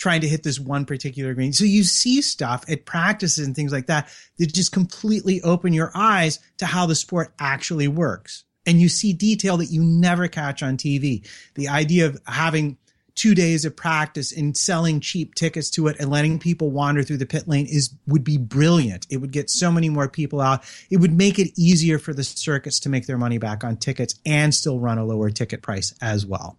trying 0.00 0.22
to 0.22 0.28
hit 0.28 0.42
this 0.42 0.58
one 0.58 0.86
particular 0.86 1.34
green. 1.34 1.52
So 1.52 1.64
you 1.64 1.84
see 1.84 2.22
stuff 2.22 2.64
at 2.68 2.86
practices 2.86 3.46
and 3.46 3.54
things 3.54 3.70
like 3.70 3.86
that 3.86 4.08
that 4.38 4.52
just 4.52 4.72
completely 4.72 5.42
open 5.42 5.74
your 5.74 5.92
eyes 5.94 6.40
to 6.56 6.66
how 6.66 6.86
the 6.86 6.94
sport 6.94 7.34
actually 7.38 7.86
works. 7.86 8.44
And 8.66 8.80
you 8.80 8.88
see 8.88 9.12
detail 9.12 9.58
that 9.58 9.70
you 9.70 9.82
never 9.82 10.26
catch 10.26 10.62
on 10.62 10.78
TV. 10.78 11.28
The 11.54 11.68
idea 11.68 12.06
of 12.06 12.18
having 12.26 12.78
two 13.20 13.34
days 13.34 13.66
of 13.66 13.76
practice 13.76 14.32
and 14.32 14.56
selling 14.56 14.98
cheap 14.98 15.34
tickets 15.34 15.68
to 15.68 15.88
it 15.88 15.96
and 16.00 16.08
letting 16.08 16.38
people 16.38 16.70
wander 16.70 17.02
through 17.02 17.18
the 17.18 17.26
pit 17.26 17.46
lane 17.46 17.66
is 17.66 17.94
would 18.06 18.24
be 18.24 18.38
brilliant. 18.38 19.06
It 19.10 19.18
would 19.18 19.30
get 19.30 19.50
so 19.50 19.70
many 19.70 19.90
more 19.90 20.08
people 20.08 20.40
out. 20.40 20.64
It 20.88 20.96
would 20.96 21.12
make 21.12 21.38
it 21.38 21.52
easier 21.54 21.98
for 21.98 22.14
the 22.14 22.24
circuits 22.24 22.80
to 22.80 22.88
make 22.88 23.06
their 23.06 23.18
money 23.18 23.36
back 23.36 23.62
on 23.62 23.76
tickets 23.76 24.14
and 24.24 24.54
still 24.54 24.78
run 24.78 24.96
a 24.96 25.04
lower 25.04 25.28
ticket 25.28 25.60
price 25.60 25.92
as 26.00 26.24
well. 26.24 26.56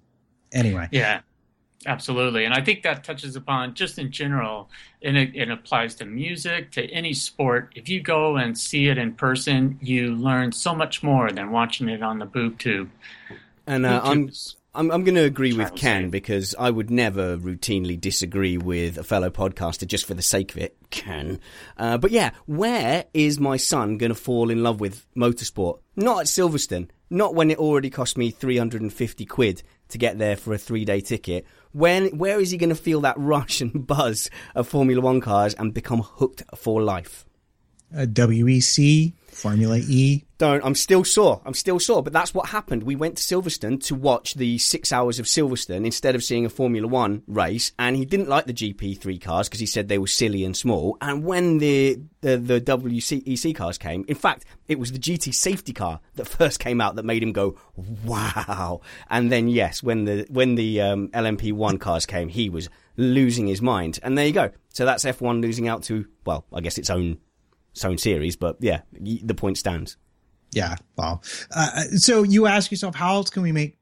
Anyway, 0.51 0.87
Yeah, 0.91 1.21
absolutely. 1.87 2.45
And 2.45 2.53
I 2.53 2.61
think 2.61 2.83
that 2.83 3.03
touches 3.03 3.35
upon 3.35 3.73
just 3.73 3.97
in 3.97 4.11
general, 4.11 4.69
and 5.01 5.17
it, 5.17 5.35
it 5.35 5.49
applies 5.49 5.95
to 5.95 6.05
music, 6.05 6.69
to 6.73 6.85
any 6.91 7.15
sport. 7.15 7.73
If 7.75 7.89
you 7.89 8.01
go 8.01 8.35
and 8.37 8.55
see 8.55 8.87
it 8.87 8.99
in 8.99 9.13
person, 9.13 9.79
you 9.81 10.13
learn 10.13 10.51
so 10.51 10.75
much 10.75 11.01
more 11.01 11.31
than 11.31 11.49
watching 11.49 11.89
it 11.89 12.03
on 12.03 12.19
the 12.19 12.25
boob 12.25 12.59
tube. 12.59 12.91
And 13.65 13.87
uh, 13.87 14.01
Boob 14.13 14.31
I'm. 14.73 14.89
I'm 14.89 15.03
going 15.03 15.15
to 15.15 15.25
agree 15.25 15.53
with 15.53 15.75
Ken 15.75 16.09
because 16.09 16.55
I 16.57 16.69
would 16.69 16.89
never 16.89 17.37
routinely 17.37 17.99
disagree 17.99 18.57
with 18.57 18.97
a 18.97 19.03
fellow 19.03 19.29
podcaster 19.29 19.85
just 19.85 20.05
for 20.05 20.13
the 20.13 20.21
sake 20.21 20.51
of 20.51 20.57
it. 20.61 20.77
Ken, 20.89 21.39
uh, 21.77 21.97
but 21.97 22.11
yeah, 22.11 22.31
where 22.45 23.05
is 23.13 23.39
my 23.39 23.57
son 23.57 23.97
going 23.97 24.11
to 24.11 24.15
fall 24.15 24.49
in 24.49 24.63
love 24.63 24.79
with 24.79 25.05
motorsport? 25.13 25.79
Not 25.95 26.21
at 26.21 26.27
Silverstone. 26.27 26.89
Not 27.09 27.35
when 27.35 27.51
it 27.51 27.59
already 27.59 27.89
cost 27.89 28.17
me 28.17 28.31
350 28.31 29.25
quid 29.25 29.63
to 29.89 29.97
get 29.97 30.17
there 30.17 30.37
for 30.37 30.53
a 30.53 30.57
three 30.57 30.85
day 30.85 31.01
ticket. 31.01 31.45
When 31.73 32.17
where 32.17 32.39
is 32.39 32.51
he 32.51 32.57
going 32.57 32.69
to 32.69 32.75
feel 32.75 33.01
that 33.01 33.17
rush 33.19 33.59
and 33.59 33.85
buzz 33.85 34.29
of 34.55 34.67
Formula 34.69 35.01
One 35.01 35.19
cars 35.19 35.53
and 35.53 35.73
become 35.73 36.01
hooked 36.01 36.43
for 36.55 36.81
life? 36.81 37.25
Uh, 37.95 38.05
WEC, 38.05 39.13
Formula 39.27 39.77
E. 39.77 40.23
Don't. 40.37 40.63
I'm 40.65 40.75
still 40.75 41.03
sore. 41.03 41.41
I'm 41.45 41.53
still 41.53 41.79
sore. 41.79 42.03
But 42.03 42.13
that's 42.13 42.33
what 42.33 42.49
happened. 42.49 42.83
We 42.83 42.95
went 42.95 43.17
to 43.17 43.23
Silverstone 43.23 43.83
to 43.85 43.95
watch 43.95 44.33
the 44.33 44.57
six 44.57 44.91
hours 44.91 45.19
of 45.19 45.25
Silverstone 45.25 45.85
instead 45.85 46.15
of 46.15 46.23
seeing 46.23 46.45
a 46.45 46.49
Formula 46.49 46.87
One 46.87 47.23
race. 47.27 47.71
And 47.79 47.95
he 47.95 48.05
didn't 48.05 48.29
like 48.29 48.45
the 48.45 48.53
GP3 48.53 49.21
cars 49.21 49.47
because 49.47 49.59
he 49.59 49.65
said 49.65 49.87
they 49.87 49.97
were 49.97 50.07
silly 50.07 50.43
and 50.43 50.55
small. 50.55 50.97
And 50.99 51.23
when 51.23 51.59
the, 51.59 51.99
the, 52.21 52.37
the 52.37 52.59
WEC 52.59 53.55
cars 53.55 53.77
came, 53.77 54.03
in 54.07 54.15
fact, 54.15 54.45
it 54.67 54.79
was 54.79 54.91
the 54.91 54.99
GT 54.99 55.33
safety 55.33 55.73
car 55.73 55.99
that 56.15 56.25
first 56.27 56.59
came 56.59 56.81
out 56.81 56.95
that 56.95 57.05
made 57.05 57.23
him 57.23 57.31
go, 57.31 57.57
wow. 58.03 58.81
And 59.09 59.31
then, 59.31 59.47
yes, 59.47 59.81
when 59.81 60.05
the, 60.05 60.25
when 60.29 60.55
the 60.55 60.81
um, 60.81 61.07
LMP1 61.09 61.79
cars 61.79 62.05
came, 62.05 62.29
he 62.29 62.49
was 62.49 62.69
losing 62.97 63.47
his 63.47 63.61
mind. 63.61 63.99
And 64.03 64.17
there 64.17 64.25
you 64.25 64.33
go. 64.33 64.51
So 64.73 64.85
that's 64.85 65.05
F1 65.05 65.41
losing 65.41 65.67
out 65.67 65.83
to, 65.83 66.05
well, 66.25 66.45
I 66.53 66.61
guess 66.61 66.77
its 66.77 66.89
own, 66.89 67.19
its 67.71 67.85
own 67.85 67.97
series. 67.97 68.35
But 68.35 68.57
yeah, 68.59 68.81
the 68.91 69.35
point 69.35 69.57
stands. 69.57 69.97
Yeah. 70.51 70.75
Well, 70.97 71.23
uh, 71.55 71.83
so 71.95 72.23
you 72.23 72.45
ask 72.45 72.71
yourself, 72.71 72.95
how 72.95 73.15
else 73.15 73.29
can 73.29 73.43
we 73.43 73.51
make 73.51 73.77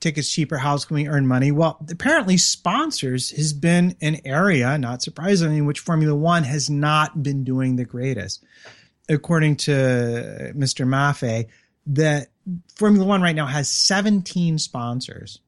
tickets 0.00 0.30
cheaper? 0.30 0.58
How 0.58 0.72
else 0.72 0.84
can 0.84 0.96
we 0.96 1.08
earn 1.08 1.26
money? 1.26 1.52
Well, 1.52 1.84
apparently 1.90 2.36
sponsors 2.36 3.30
has 3.30 3.52
been 3.52 3.96
an 4.00 4.20
area, 4.24 4.76
not 4.78 5.02
surprisingly, 5.02 5.58
in 5.58 5.66
which 5.66 5.80
Formula 5.80 6.14
One 6.14 6.44
has 6.44 6.68
not 6.68 7.22
been 7.22 7.44
doing 7.44 7.76
the 7.76 7.84
greatest. 7.84 8.44
According 9.08 9.56
to 9.56 10.52
Mr. 10.56 10.86
Maffei, 10.86 11.46
that 11.86 12.28
Formula 12.76 13.06
One 13.06 13.22
right 13.22 13.36
now 13.36 13.46
has 13.46 13.70
17 13.70 14.58
sponsors, 14.58 15.40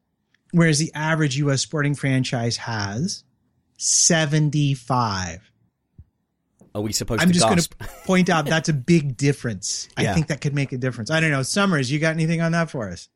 whereas 0.51 0.79
the 0.79 0.91
average 0.95 1.37
U.S. 1.37 1.61
sporting 1.61 1.95
franchise 1.95 2.57
has 2.57 3.23
75. 3.77 5.50
Are 6.73 6.81
we 6.81 6.93
supposed 6.93 7.19
to 7.19 7.23
I'm 7.23 7.29
to 7.29 7.33
just 7.33 7.45
going 7.45 7.57
to 7.59 7.69
point 8.05 8.29
out 8.29 8.45
that's 8.45 8.69
a 8.69 8.73
big 8.73 9.17
difference. 9.17 9.89
I 9.97 10.13
think 10.13 10.27
that 10.27 10.41
could 10.41 10.53
make 10.55 10.71
a 10.71 10.77
difference. 10.77 11.11
I 11.11 11.19
don't 11.19 11.31
know. 11.31 11.43
Summers, 11.43 11.91
you 11.91 11.99
got 11.99 12.13
anything 12.13 12.41
on 12.41 12.51
that 12.53 12.69
for 12.69 12.89
us? 12.89 13.09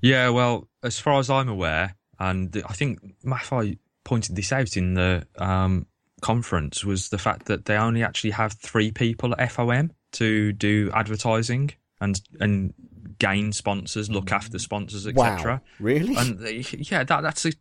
Yeah, 0.00 0.28
well, 0.30 0.68
as 0.82 0.98
far 0.98 1.18
as 1.18 1.28
I'm 1.28 1.48
aware, 1.48 1.96
and 2.18 2.62
I 2.68 2.72
think 2.72 3.00
Maffei 3.24 3.78
pointed 4.04 4.36
this 4.36 4.52
out 4.52 4.76
in 4.76 4.94
the 4.94 5.26
um, 5.38 5.86
conference, 6.22 6.84
was 6.84 7.08
the 7.10 7.18
fact 7.18 7.46
that 7.46 7.64
they 7.66 7.76
only 7.76 8.02
actually 8.02 8.30
have 8.30 8.52
three 8.54 8.90
people 8.90 9.34
at 9.38 9.50
FOM 9.50 9.90
to 10.12 10.52
do 10.52 10.90
advertising 10.94 11.72
and 12.00 12.20
and 12.40 12.72
gain 13.18 13.52
sponsors, 13.52 14.08
look 14.08 14.30
after 14.32 14.58
sponsors, 14.58 15.06
etc. 15.06 15.54
Wow, 15.54 15.60
really? 15.80 16.16
And 16.16 16.38
they- 16.38 16.64
yeah, 16.78 17.02
that 17.04 17.20
that's 17.22 17.44
a 17.44 17.52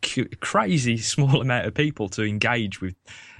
t- 0.00 0.24
crazy 0.40 0.96
small 1.14 1.40
amount 1.42 1.66
of 1.66 1.74
people 1.74 2.08
to 2.10 2.22
engage 2.24 2.80
with, 2.80 2.94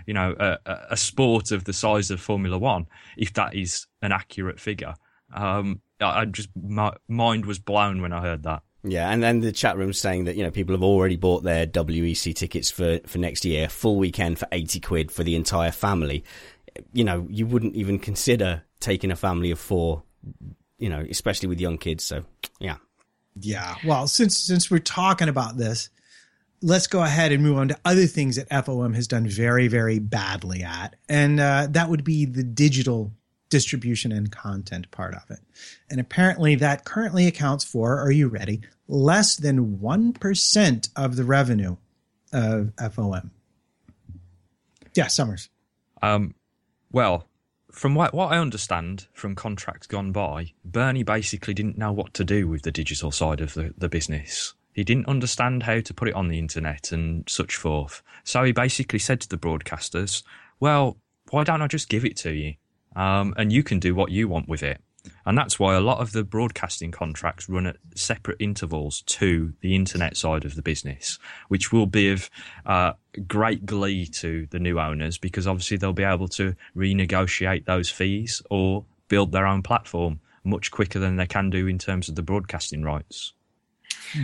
you 0.08 0.14
know, 0.14 0.34
a, 0.40 0.58
a- 0.66 0.86
a 0.92 0.96
sport 0.96 1.52
of 1.52 1.64
the 1.64 1.72
size 1.74 2.10
of 2.10 2.18
Formula 2.18 2.56
One, 2.58 2.86
if 3.18 3.34
that 3.34 3.54
is 3.54 3.86
an 4.02 4.10
accurate 4.10 4.58
figure. 4.58 4.94
Um, 5.34 5.82
I, 6.00 6.22
I 6.22 6.24
just 6.24 6.48
my 6.56 6.94
mind 7.06 7.44
was 7.44 7.58
blown 7.58 8.00
when 8.00 8.12
I 8.14 8.22
heard 8.22 8.42
that. 8.44 8.62
Yeah, 8.84 9.10
and 9.10 9.22
then 9.22 9.40
the 9.40 9.52
chat 9.52 9.76
room 9.76 9.92
saying 9.92 10.24
that 10.24 10.36
you 10.36 10.42
know 10.42 10.50
people 10.50 10.74
have 10.74 10.82
already 10.82 11.16
bought 11.16 11.42
their 11.42 11.66
WEC 11.66 12.34
tickets 12.34 12.70
for 12.70 13.00
for 13.06 13.18
next 13.18 13.44
year, 13.44 13.68
full 13.68 13.96
weekend 13.98 14.38
for 14.38 14.48
eighty 14.50 14.80
quid 14.80 15.12
for 15.12 15.22
the 15.24 15.36
entire 15.36 15.70
family. 15.72 16.24
You 16.94 17.04
know, 17.04 17.26
you 17.28 17.46
wouldn't 17.46 17.74
even 17.74 17.98
consider 17.98 18.62
taking 18.80 19.10
a 19.10 19.16
family 19.16 19.50
of 19.50 19.58
four. 19.58 20.04
You 20.78 20.88
know, 20.88 21.04
especially 21.10 21.48
with 21.48 21.60
young 21.60 21.76
kids. 21.76 22.04
So, 22.04 22.24
yeah. 22.60 22.76
Yeah. 23.40 23.74
Well, 23.84 24.06
since 24.06 24.38
since 24.38 24.70
we're 24.70 24.78
talking 24.78 25.28
about 25.28 25.58
this, 25.58 25.90
let's 26.62 26.86
go 26.86 27.02
ahead 27.02 27.32
and 27.32 27.42
move 27.42 27.58
on 27.58 27.68
to 27.68 27.78
other 27.84 28.06
things 28.06 28.36
that 28.36 28.48
FOM 28.50 28.94
has 28.94 29.06
done 29.06 29.26
very, 29.26 29.68
very 29.68 29.98
badly 29.98 30.62
at, 30.62 30.96
and 31.08 31.40
uh, 31.40 31.66
that 31.70 31.88
would 31.88 32.04
be 32.04 32.24
the 32.24 32.42
digital 32.42 33.12
distribution 33.50 34.12
and 34.12 34.30
content 34.30 34.90
part 34.90 35.14
of 35.14 35.30
it. 35.30 35.40
And 35.90 36.00
apparently, 36.00 36.54
that 36.56 36.84
currently 36.84 37.26
accounts 37.26 37.64
for, 37.64 37.98
are 37.98 38.10
you 38.10 38.28
ready? 38.28 38.60
Less 38.88 39.36
than 39.36 39.80
one 39.80 40.12
percent 40.12 40.88
of 40.96 41.16
the 41.16 41.24
revenue 41.24 41.76
of 42.32 42.72
FOM. 42.76 43.30
Yeah, 44.94 45.06
Summers. 45.06 45.48
Um, 46.02 46.34
well, 46.90 47.28
from 47.70 47.94
what, 47.94 48.12
what 48.12 48.32
I 48.32 48.38
understand 48.38 49.06
from 49.12 49.34
contracts 49.34 49.86
gone 49.86 50.12
by, 50.12 50.52
Bernie 50.64 51.02
basically 51.02 51.54
didn't 51.54 51.78
know 51.78 51.92
what 51.92 52.14
to 52.14 52.24
do 52.24 52.48
with 52.48 52.62
the 52.62 52.72
digital 52.72 53.12
side 53.12 53.40
of 53.40 53.54
the, 53.54 53.72
the 53.78 53.88
business. 53.88 54.54
He 54.78 54.84
didn't 54.84 55.08
understand 55.08 55.64
how 55.64 55.80
to 55.80 55.92
put 55.92 56.06
it 56.06 56.14
on 56.14 56.28
the 56.28 56.38
internet 56.38 56.92
and 56.92 57.28
such 57.28 57.56
forth. 57.56 58.00
So 58.22 58.44
he 58.44 58.52
basically 58.52 59.00
said 59.00 59.20
to 59.22 59.28
the 59.28 59.36
broadcasters, 59.36 60.22
well, 60.60 60.98
why 61.30 61.42
don't 61.42 61.62
I 61.62 61.66
just 61.66 61.88
give 61.88 62.04
it 62.04 62.16
to 62.18 62.30
you? 62.30 62.54
Um, 62.94 63.34
and 63.36 63.52
you 63.52 63.64
can 63.64 63.80
do 63.80 63.96
what 63.96 64.12
you 64.12 64.28
want 64.28 64.48
with 64.48 64.62
it. 64.62 64.80
And 65.26 65.36
that's 65.36 65.58
why 65.58 65.74
a 65.74 65.80
lot 65.80 65.98
of 65.98 66.12
the 66.12 66.22
broadcasting 66.22 66.92
contracts 66.92 67.48
run 67.48 67.66
at 67.66 67.78
separate 67.96 68.36
intervals 68.38 69.02
to 69.06 69.52
the 69.62 69.74
internet 69.74 70.16
side 70.16 70.44
of 70.44 70.54
the 70.54 70.62
business, 70.62 71.18
which 71.48 71.72
will 71.72 71.86
be 71.86 72.12
of 72.12 72.30
uh, 72.64 72.92
great 73.26 73.66
glee 73.66 74.06
to 74.06 74.46
the 74.52 74.60
new 74.60 74.78
owners 74.78 75.18
because 75.18 75.48
obviously 75.48 75.76
they'll 75.76 75.92
be 75.92 76.04
able 76.04 76.28
to 76.28 76.54
renegotiate 76.76 77.64
those 77.64 77.90
fees 77.90 78.42
or 78.48 78.84
build 79.08 79.32
their 79.32 79.44
own 79.44 79.60
platform 79.60 80.20
much 80.44 80.70
quicker 80.70 81.00
than 81.00 81.16
they 81.16 81.26
can 81.26 81.50
do 81.50 81.66
in 81.66 81.78
terms 81.78 82.08
of 82.08 82.14
the 82.14 82.22
broadcasting 82.22 82.84
rights. 82.84 83.32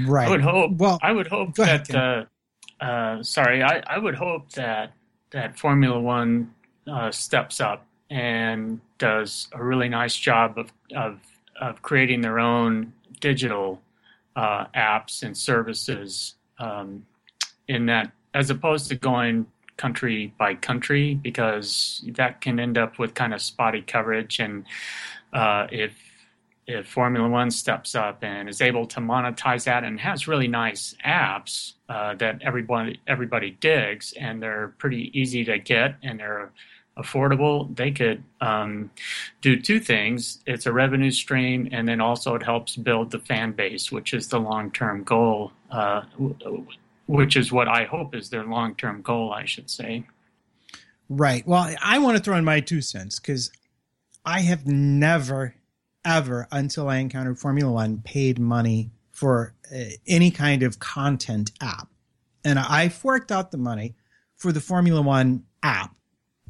Right. 0.07 0.29
I 0.29 0.31
would 0.31 0.41
hope. 0.41 0.73
Well, 0.77 0.99
I 1.03 1.13
would 1.13 1.27
hope 1.27 1.55
go 1.55 1.63
ahead, 1.63 1.87
that. 1.87 2.29
uh, 2.81 2.85
uh, 2.85 3.23
sorry, 3.23 3.63
I, 3.63 3.83
I 3.87 3.99
would 3.99 4.15
hope 4.15 4.51
that 4.53 4.93
that 5.31 5.59
Formula 5.59 6.01
One 6.01 6.55
uh, 6.87 7.11
steps 7.11 7.61
up 7.61 7.87
and 8.11 8.81
does 8.99 9.49
a 9.53 9.63
really 9.63 9.89
nice 9.89 10.17
job 10.17 10.59
of 10.59 10.73
of, 10.95 11.21
of 11.61 11.83
creating 11.83 12.21
their 12.21 12.39
own 12.39 12.93
digital 13.21 13.81
uh, 14.37 14.67
apps 14.75 15.23
and 15.23 15.37
services. 15.37 16.35
Um, 16.59 17.07
in 17.67 17.87
that, 17.87 18.13
as 18.35 18.51
opposed 18.51 18.89
to 18.89 18.95
going 18.95 19.47
country 19.77 20.33
by 20.39 20.55
country, 20.55 21.15
because 21.15 22.05
that 22.09 22.41
can 22.41 22.61
end 22.61 22.79
up 22.79 22.99
with 22.99 23.15
kind 23.15 23.35
of 23.35 23.41
spotty 23.41 23.83
coverage. 23.83 24.39
And 24.39 24.65
uh, 25.33 25.67
if 25.73 25.93
if 26.67 26.87
Formula 26.89 27.29
One 27.29 27.51
steps 27.51 27.95
up 27.95 28.23
and 28.25 28.49
is 28.49 28.61
able 28.61 28.87
to 28.87 29.01
monetize 29.01 29.65
that 29.65 29.85
and 29.85 30.01
has 30.01 30.27
really 30.27 30.49
nice 30.49 30.95
apps 31.05 31.75
uh, 31.89 32.15
that 32.17 32.43
everybody 32.43 33.01
everybody 33.07 33.53
digs 33.61 34.15
and 34.19 34.43
they're 34.43 34.75
pretty 34.79 35.11
easy 35.19 35.45
to 35.45 35.59
get 35.59 35.97
and 36.03 36.19
they're 36.19 36.51
affordable, 36.97 37.75
they 37.77 37.91
could 37.91 38.23
um, 38.41 38.91
do 39.41 39.61
two 39.61 39.81
things. 39.81 40.41
It's 40.47 40.67
a 40.67 40.73
revenue 40.73 41.11
stream, 41.11 41.69
and 41.73 41.89
then 41.89 42.01
also 42.01 42.35
it 42.35 42.43
helps 42.43 42.77
build 42.77 43.11
the 43.11 43.19
fan 43.19 43.53
base, 43.53 43.91
which 43.91 44.15
is 44.15 44.29
the 44.29 44.39
long 44.39 44.71
term 44.71 45.03
goal, 45.03 45.53
uh, 45.71 46.03
which 47.07 47.37
is 47.37 47.53
what 47.53 47.69
I 47.69 47.85
hope 47.85 48.15
is 48.15 48.31
their 48.31 48.45
long 48.45 48.75
term 48.77 49.03
goal, 49.03 49.33
I 49.33 49.45
should 49.45 49.71
say. 49.71 50.05
Right. 51.09 51.47
Well, 51.47 51.75
I 51.83 51.99
want 51.99 52.17
to 52.17 52.23
throw 52.23 52.37
in 52.37 52.45
my 52.45 52.61
two 52.61 52.81
cents 52.81 53.19
because 53.21 53.51
I 54.25 54.41
have 54.41 54.67
never, 54.67 55.55
ever, 56.05 56.49
until 56.51 56.89
I 56.89 56.97
encountered 56.97 57.39
Formula 57.39 57.71
One, 57.71 58.03
paid 58.05 58.39
money 58.39 58.91
for 59.13 59.55
uh, 59.75 59.85
any 60.07 60.31
kind 60.31 60.63
of 60.63 60.79
content 60.79 61.53
app. 61.61 61.89
And 62.45 62.59
I 62.59 62.89
forked 62.89 63.33
out 63.33 63.51
the 63.51 63.59
money 63.59 63.95
for 64.37 64.53
the 64.53 64.61
Formula 64.61 65.01
One 65.01 65.45
app 65.63 65.95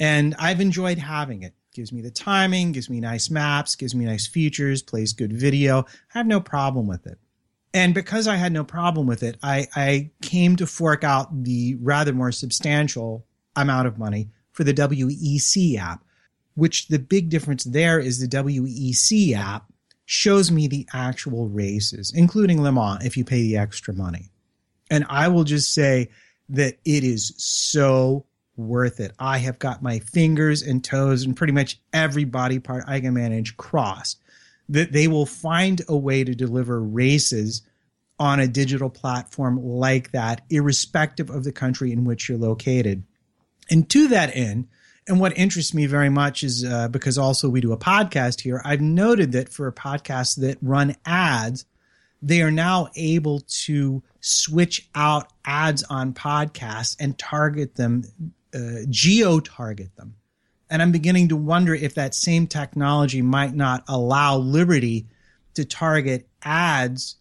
and 0.00 0.34
I've 0.38 0.60
enjoyed 0.60 0.98
having 0.98 1.42
it. 1.42 1.54
Gives 1.72 1.92
me 1.92 2.02
the 2.02 2.10
timing, 2.10 2.72
gives 2.72 2.88
me 2.88 3.00
nice 3.00 3.30
maps, 3.30 3.74
gives 3.74 3.94
me 3.94 4.04
nice 4.04 4.26
features, 4.26 4.82
plays 4.82 5.12
good 5.12 5.32
video. 5.32 5.80
I 6.14 6.18
have 6.18 6.26
no 6.26 6.40
problem 6.40 6.86
with 6.86 7.06
it. 7.06 7.18
And 7.72 7.92
because 7.92 8.28
I 8.28 8.36
had 8.36 8.52
no 8.52 8.62
problem 8.62 9.08
with 9.08 9.24
it, 9.24 9.36
I, 9.42 9.66
I 9.74 10.10
came 10.22 10.54
to 10.56 10.66
fork 10.66 11.02
out 11.02 11.42
the 11.42 11.76
rather 11.80 12.12
more 12.12 12.30
substantial 12.30 13.26
amount 13.56 13.88
of 13.88 13.98
money 13.98 14.30
for 14.52 14.62
the 14.62 14.72
WEC 14.72 15.76
app, 15.76 16.03
which 16.54 16.88
the 16.88 16.98
big 16.98 17.28
difference 17.28 17.64
there 17.64 17.98
is 17.98 18.20
the 18.20 18.28
WEC 18.28 19.34
app 19.34 19.66
shows 20.06 20.50
me 20.50 20.68
the 20.68 20.86
actual 20.92 21.48
races, 21.48 22.12
including 22.14 22.62
Le 22.62 22.70
Mans, 22.70 23.04
if 23.04 23.16
you 23.16 23.24
pay 23.24 23.42
the 23.42 23.56
extra 23.56 23.94
money. 23.94 24.30
And 24.90 25.06
I 25.08 25.28
will 25.28 25.44
just 25.44 25.72
say 25.72 26.10
that 26.50 26.78
it 26.84 27.04
is 27.04 27.32
so 27.36 28.26
worth 28.56 29.00
it. 29.00 29.12
I 29.18 29.38
have 29.38 29.58
got 29.58 29.82
my 29.82 29.98
fingers 29.98 30.62
and 30.62 30.84
toes 30.84 31.24
and 31.24 31.36
pretty 31.36 31.52
much 31.52 31.80
every 31.92 32.24
body 32.24 32.58
part 32.58 32.84
I 32.86 33.00
can 33.00 33.14
manage 33.14 33.56
crossed. 33.56 34.20
That 34.68 34.92
they 34.92 35.08
will 35.08 35.26
find 35.26 35.82
a 35.88 35.96
way 35.96 36.24
to 36.24 36.34
deliver 36.34 36.80
races 36.80 37.62
on 38.18 38.40
a 38.40 38.48
digital 38.48 38.88
platform 38.88 39.62
like 39.62 40.12
that, 40.12 40.42
irrespective 40.48 41.28
of 41.30 41.44
the 41.44 41.52
country 41.52 41.92
in 41.92 42.04
which 42.04 42.28
you're 42.28 42.38
located. 42.38 43.02
And 43.70 43.88
to 43.90 44.08
that 44.08 44.34
end, 44.34 44.68
and 45.06 45.20
what 45.20 45.36
interests 45.36 45.74
me 45.74 45.86
very 45.86 46.08
much 46.08 46.42
is 46.42 46.64
uh, 46.64 46.88
because 46.88 47.18
also 47.18 47.48
we 47.48 47.60
do 47.60 47.72
a 47.72 47.78
podcast 47.78 48.40
here, 48.40 48.60
I've 48.64 48.80
noted 48.80 49.32
that 49.32 49.50
for 49.50 49.70
podcasts 49.72 50.36
that 50.40 50.56
run 50.62 50.96
ads, 51.04 51.66
they 52.22 52.40
are 52.40 52.50
now 52.50 52.88
able 52.96 53.40
to 53.40 54.02
switch 54.20 54.88
out 54.94 55.30
ads 55.44 55.82
on 55.84 56.14
podcasts 56.14 56.96
and 56.98 57.18
target 57.18 57.74
them 57.74 58.04
uh, 58.54 58.86
geo 58.88 59.40
target 59.40 59.94
them. 59.96 60.14
And 60.70 60.80
I'm 60.80 60.92
beginning 60.92 61.28
to 61.28 61.36
wonder 61.36 61.74
if 61.74 61.94
that 61.94 62.14
same 62.14 62.46
technology 62.46 63.20
might 63.20 63.54
not 63.54 63.84
allow 63.88 64.38
Liberty 64.38 65.06
to 65.54 65.64
target 65.64 66.26
ads 66.42 67.16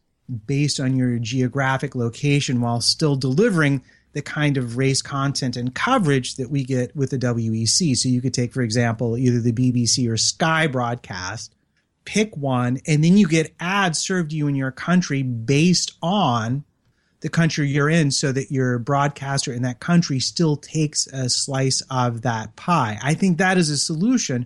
based 0.48 0.80
on 0.80 0.96
your 0.96 1.20
geographic 1.20 1.96
location 1.96 2.62
while 2.62 2.80
still 2.80 3.16
delivering 3.16 3.84
the 4.14 4.22
kind 4.22 4.58
of 4.58 4.78
race 4.78 5.02
content 5.02 5.58
and 5.58 5.76
coverage 5.76 6.36
that 6.36 6.50
we 6.50 6.64
get 6.64 6.96
with 6.96 7.10
the 7.10 7.18
WEC. 7.18 7.98
So 7.98 8.10
you 8.10 8.22
could 8.22 8.34
take, 8.34 8.54
for 8.54 8.62
example, 8.62 9.18
either 9.18 9.40
the 9.40 9.52
BBC 9.52 10.10
or 10.10 10.18
Sky 10.18 10.68
broadcast, 10.68 11.56
pick 12.06 12.36
one, 12.38 12.80
and 12.88 13.04
then 13.04 13.18
you 13.18 13.28
get 13.28 13.54
ads 13.60 14.00
served 14.00 14.32
to 14.32 14.36
you 14.36 14.48
in 14.48 14.56
your 14.56 14.72
country 14.72 15.24
based 15.24 15.98
on 16.02 16.64
the 17.22 17.30
country 17.30 17.68
you're 17.70 17.90
in 17.90 18.12
so 18.12 18.32
that 18.32 18.52
your 18.52 18.78
broadcaster 18.78 19.52
in 19.54 19.64
that 19.64 19.80
country 19.80 20.20
still 20.20 20.58
takes 20.58 21.08
a 21.08 21.30
slice 21.30 21.82
of 21.90 22.22
that 22.22 22.56
pie. 22.56 23.00
I 23.02 23.14
think 23.14 23.38
that 23.38 23.58
is 23.58 23.70
a 23.70 23.78
solution 23.78 24.46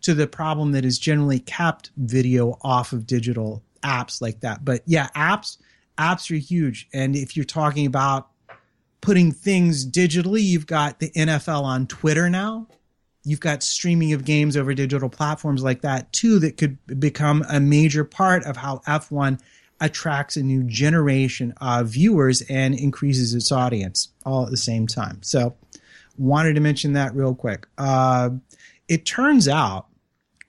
to 0.00 0.14
the 0.14 0.26
problem 0.26 0.72
that 0.72 0.84
is 0.84 0.98
generally 0.98 1.38
kept 1.38 1.90
video 1.96 2.58
off 2.62 2.92
of 2.92 3.06
digital 3.06 3.62
apps 3.82 4.20
like 4.20 4.40
that. 4.40 4.64
But 4.64 4.82
yeah, 4.86 5.08
apps 5.14 5.58
apps 5.98 6.30
are 6.30 6.40
huge. 6.40 6.88
And 6.92 7.14
if 7.14 7.36
you're 7.36 7.44
talking 7.44 7.86
about 7.86 8.28
putting 9.04 9.32
things 9.32 9.86
digitally, 9.86 10.42
you've 10.42 10.66
got 10.66 10.98
the 10.98 11.10
NFL 11.10 11.62
on 11.62 11.86
Twitter 11.86 12.30
now. 12.30 12.66
You've 13.22 13.40
got 13.40 13.62
streaming 13.62 14.14
of 14.14 14.24
games 14.24 14.56
over 14.56 14.72
digital 14.72 15.10
platforms 15.10 15.62
like 15.62 15.82
that 15.82 16.10
too 16.14 16.38
that 16.38 16.56
could 16.56 16.78
become 16.98 17.44
a 17.50 17.60
major 17.60 18.04
part 18.04 18.44
of 18.44 18.56
how 18.56 18.78
F1 18.86 19.40
attracts 19.78 20.38
a 20.38 20.42
new 20.42 20.62
generation 20.64 21.52
of 21.60 21.88
viewers 21.88 22.40
and 22.48 22.74
increases 22.74 23.34
its 23.34 23.52
audience 23.52 24.08
all 24.24 24.44
at 24.44 24.50
the 24.50 24.56
same 24.56 24.86
time. 24.86 25.22
So, 25.22 25.54
wanted 26.16 26.54
to 26.54 26.60
mention 26.62 26.94
that 26.94 27.14
real 27.14 27.34
quick. 27.34 27.66
Uh, 27.76 28.30
it 28.88 29.04
turns 29.04 29.48
out 29.48 29.86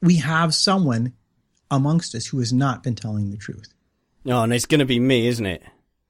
we 0.02 0.18
have 0.18 0.56
someone 0.56 1.12
amongst 1.70 2.16
us 2.16 2.28
who 2.28 2.40
has 2.40 2.54
not 2.54 2.84
been 2.84 2.96
telling 2.96 3.32
the 3.32 3.38
truth. 3.38 3.74
Oh, 4.26 4.44
and 4.44 4.54
it's 4.54 4.66
going 4.66 4.80
to 4.80 4.86
be 4.86 5.00
me, 5.00 5.28
isn't 5.28 5.46
it? 5.46 5.62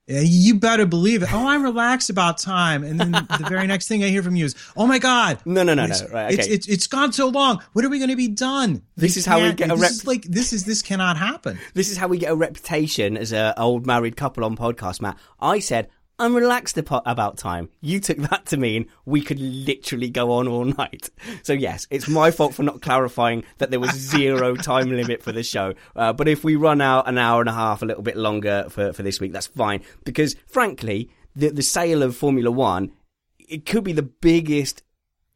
You 0.08 0.60
better 0.60 0.86
believe 0.86 1.24
it. 1.24 1.34
Oh, 1.34 1.48
I'm 1.48 1.64
relaxed 1.64 2.12
about 2.12 2.38
time, 2.38 2.84
and 2.84 3.00
then 3.00 3.12
the 3.12 3.46
very 3.50 3.66
next 3.74 3.88
thing 3.88 4.04
I 4.04 4.10
hear 4.10 4.22
from 4.22 4.36
you 4.36 4.46
is, 4.46 4.54
"Oh 4.78 4.86
my 4.86 5.00
God, 5.00 5.40
no, 5.46 5.64
no, 5.64 5.74
no, 5.74 5.88
no, 5.88 5.96
right? 6.12 6.32
Okay. 6.32 6.36
It's, 6.36 6.48
it's 6.48 6.68
it's 6.68 6.88
gone 6.88 7.12
so 7.12 7.30
long. 7.30 7.60
When 7.74 7.86
are 7.86 7.90
we 7.90 7.98
going 7.98 8.12
to 8.12 8.16
be 8.16 8.28
done?" 8.28 8.84
This 8.96 9.18
is 9.18 9.26
how 9.26 9.42
we 9.42 9.52
get 9.54 9.72
a 9.72 9.76
rep- 9.76 10.06
like 10.06 10.22
this 10.24 10.54
is 10.54 10.64
this 10.66 10.84
cannot 10.84 11.18
happen. 11.18 11.58
This 11.74 11.90
is 11.90 11.98
how 11.98 12.08
we 12.08 12.20
get 12.20 12.32
a 12.32 12.36
reputation 12.36 13.18
as 13.18 13.34
a 13.34 13.60
old 13.60 13.88
married 13.88 14.16
couple 14.16 14.46
on 14.46 14.56
podcast, 14.56 15.02
Matt. 15.02 15.18
I 15.40 15.58
said 15.58 15.90
I'm 16.18 16.34
relaxed 16.36 16.78
about 16.78 17.38
time. 17.38 17.70
You 17.82 18.00
took 18.00 18.18
that 18.18 18.46
to 18.48 18.58
mean 18.58 18.88
we 19.06 19.22
could 19.22 19.40
literally 19.40 20.10
go 20.10 20.32
on 20.32 20.48
all 20.48 20.64
night. 20.64 21.10
So 21.44 21.52
yes, 21.52 21.88
it's 21.90 22.08
my 22.08 22.32
fault 22.32 22.54
for 22.54 22.64
not 22.64 22.82
clarifying 22.82 23.44
that 23.58 23.70
there 23.70 23.80
was 23.82 23.92
zero 24.12 24.56
time 24.56 24.90
limit 24.92 25.22
for 25.22 25.34
the 25.34 25.44
show. 25.44 25.74
Uh, 25.96 26.14
but 26.14 26.28
if 26.28 26.44
we 26.44 26.56
run 26.56 26.80
out 26.80 27.10
an 27.10 27.18
hour 27.18 27.42
and 27.42 27.50
a 27.50 27.54
half, 27.54 27.82
a 27.82 27.86
little 27.86 28.04
bit 28.04 28.16
longer 28.16 28.66
for, 28.70 28.94
for 28.94 29.04
this 29.04 29.20
week, 29.20 29.34
that's 29.34 29.48
fine. 29.48 29.82
Because 30.06 30.36
frankly, 30.48 31.10
the, 31.36 31.50
the 31.50 31.64
sale 31.64 32.02
of 32.02 32.16
Formula 32.16 32.50
One, 32.50 32.94
it 33.38 33.66
could 33.66 33.84
be 33.84 33.94
the 33.94 34.04
biggest 34.04 34.84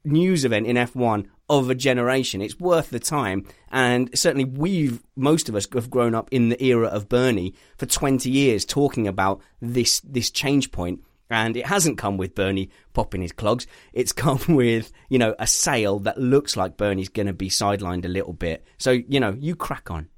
news 0.05 0.45
event 0.45 0.65
in 0.65 0.77
F1 0.77 1.27
of 1.50 1.70
a 1.70 1.76
generation. 1.76 2.41
It's 2.41 2.60
worth 2.60 2.89
the 2.91 3.00
time. 3.00 3.45
And 3.72 4.10
certainly 4.18 4.45
we've, 4.45 5.02
most 5.16 5.50
of 5.50 5.56
us 5.56 5.68
have 5.74 5.89
grown 5.89 6.14
up 6.14 6.30
in 6.32 6.50
the 6.50 6.64
era 6.64 6.88
of 6.88 7.10
Bernie 7.10 7.56
for 7.78 7.86
20 7.86 8.30
years 8.30 8.66
talking 8.66 9.08
about 9.08 9.41
this, 9.62 10.00
this 10.02 10.30
change 10.30 10.72
point. 10.72 11.02
And 11.32 11.56
it 11.56 11.68
hasn't 11.68 12.00
come 12.00 12.18
with 12.18 12.34
Bernie 12.34 12.72
popping 12.93 13.22
his 13.22 13.32
clogs. 13.32 13.68
It's 13.93 14.12
come 14.20 14.39
with, 14.47 14.91
you 15.10 15.18
know, 15.18 15.36
a 15.39 15.47
sale 15.47 16.00
that 16.00 16.20
looks 16.20 16.56
like 16.56 16.78
Bernie's 16.78 17.10
going 17.10 17.28
to 17.28 17.34
be 17.34 17.50
sidelined 17.50 18.06
a 18.06 18.10
little 18.10 18.34
bit. 18.34 18.66
So, 18.78 18.91
you 18.91 19.20
know, 19.20 19.36
you 19.39 19.56
crack 19.56 19.91
on. 19.91 20.10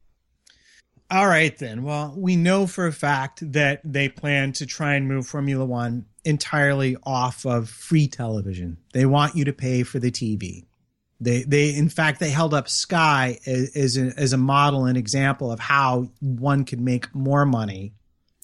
All 1.10 1.28
right, 1.28 1.58
then. 1.58 1.84
Well, 1.84 2.14
we 2.16 2.38
know 2.38 2.68
for 2.68 2.88
a 2.88 2.94
fact 2.94 3.52
that 3.52 3.82
they 3.84 4.08
plan 4.08 4.54
to 4.54 4.66
try 4.66 4.96
and 4.96 5.10
move 5.10 5.28
Formula 5.28 5.66
One 5.66 6.06
entirely 6.24 6.96
off 7.04 7.46
of 7.46 7.70
free 7.70 8.08
television. 8.08 8.78
They 8.94 9.06
want 9.06 9.36
you 9.36 9.44
to 9.44 9.52
pay 9.52 9.84
for 9.84 10.00
the 10.00 10.10
TV 10.12 10.64
They, 11.22 11.44
they, 11.44 11.76
in 11.76 11.88
fact, 11.88 12.20
they 12.20 12.32
held 12.32 12.54
up 12.54 12.68
Sky 12.68 13.40
as, 13.46 13.76
as, 13.76 13.96
a, 13.96 14.12
as 14.18 14.34
a 14.34 14.38
model 14.38 14.86
and 14.86 14.98
example 14.98 15.52
of 15.52 15.60
how 15.60 16.10
one 16.20 16.66
could 16.66 16.82
make 16.82 17.14
more 17.14 17.46
money 17.46 17.94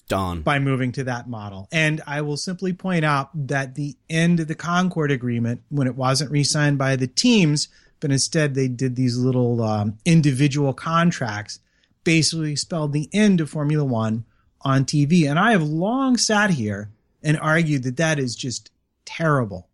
Darn. 0.06 0.42
by 0.42 0.60
moving 0.60 0.92
to 0.92 1.04
that 1.04 1.28
model. 1.28 1.66
And 1.72 2.00
I 2.06 2.20
will 2.20 2.36
simply 2.36 2.72
point 2.72 3.04
out 3.04 3.30
that 3.48 3.74
the 3.74 3.96
end 4.08 4.38
of 4.38 4.46
the 4.46 4.54
Concorde 4.54 5.10
agreement, 5.10 5.62
when 5.70 5.88
it 5.88 5.96
wasn't 5.96 6.30
re-signed 6.30 6.78
by 6.78 6.94
the 6.94 7.08
teams, 7.08 7.66
but 7.98 8.12
instead 8.12 8.54
they 8.54 8.68
did 8.68 8.94
these 8.94 9.18
little 9.18 9.60
um, 9.60 9.98
individual 10.04 10.72
contracts, 10.72 11.58
basically 12.04 12.54
spelled 12.54 12.92
the 12.92 13.10
end 13.12 13.40
of 13.40 13.50
Formula 13.50 13.84
One 13.84 14.24
on 14.62 14.84
TV. 14.84 15.28
And 15.28 15.36
I 15.36 15.50
have 15.50 15.64
long 15.64 16.16
sat 16.16 16.50
here 16.50 16.90
and 17.24 17.38
argued 17.40 17.82
that 17.82 17.96
that 17.96 18.20
is 18.20 18.36
just 18.36 18.70
terrible. 19.04 19.67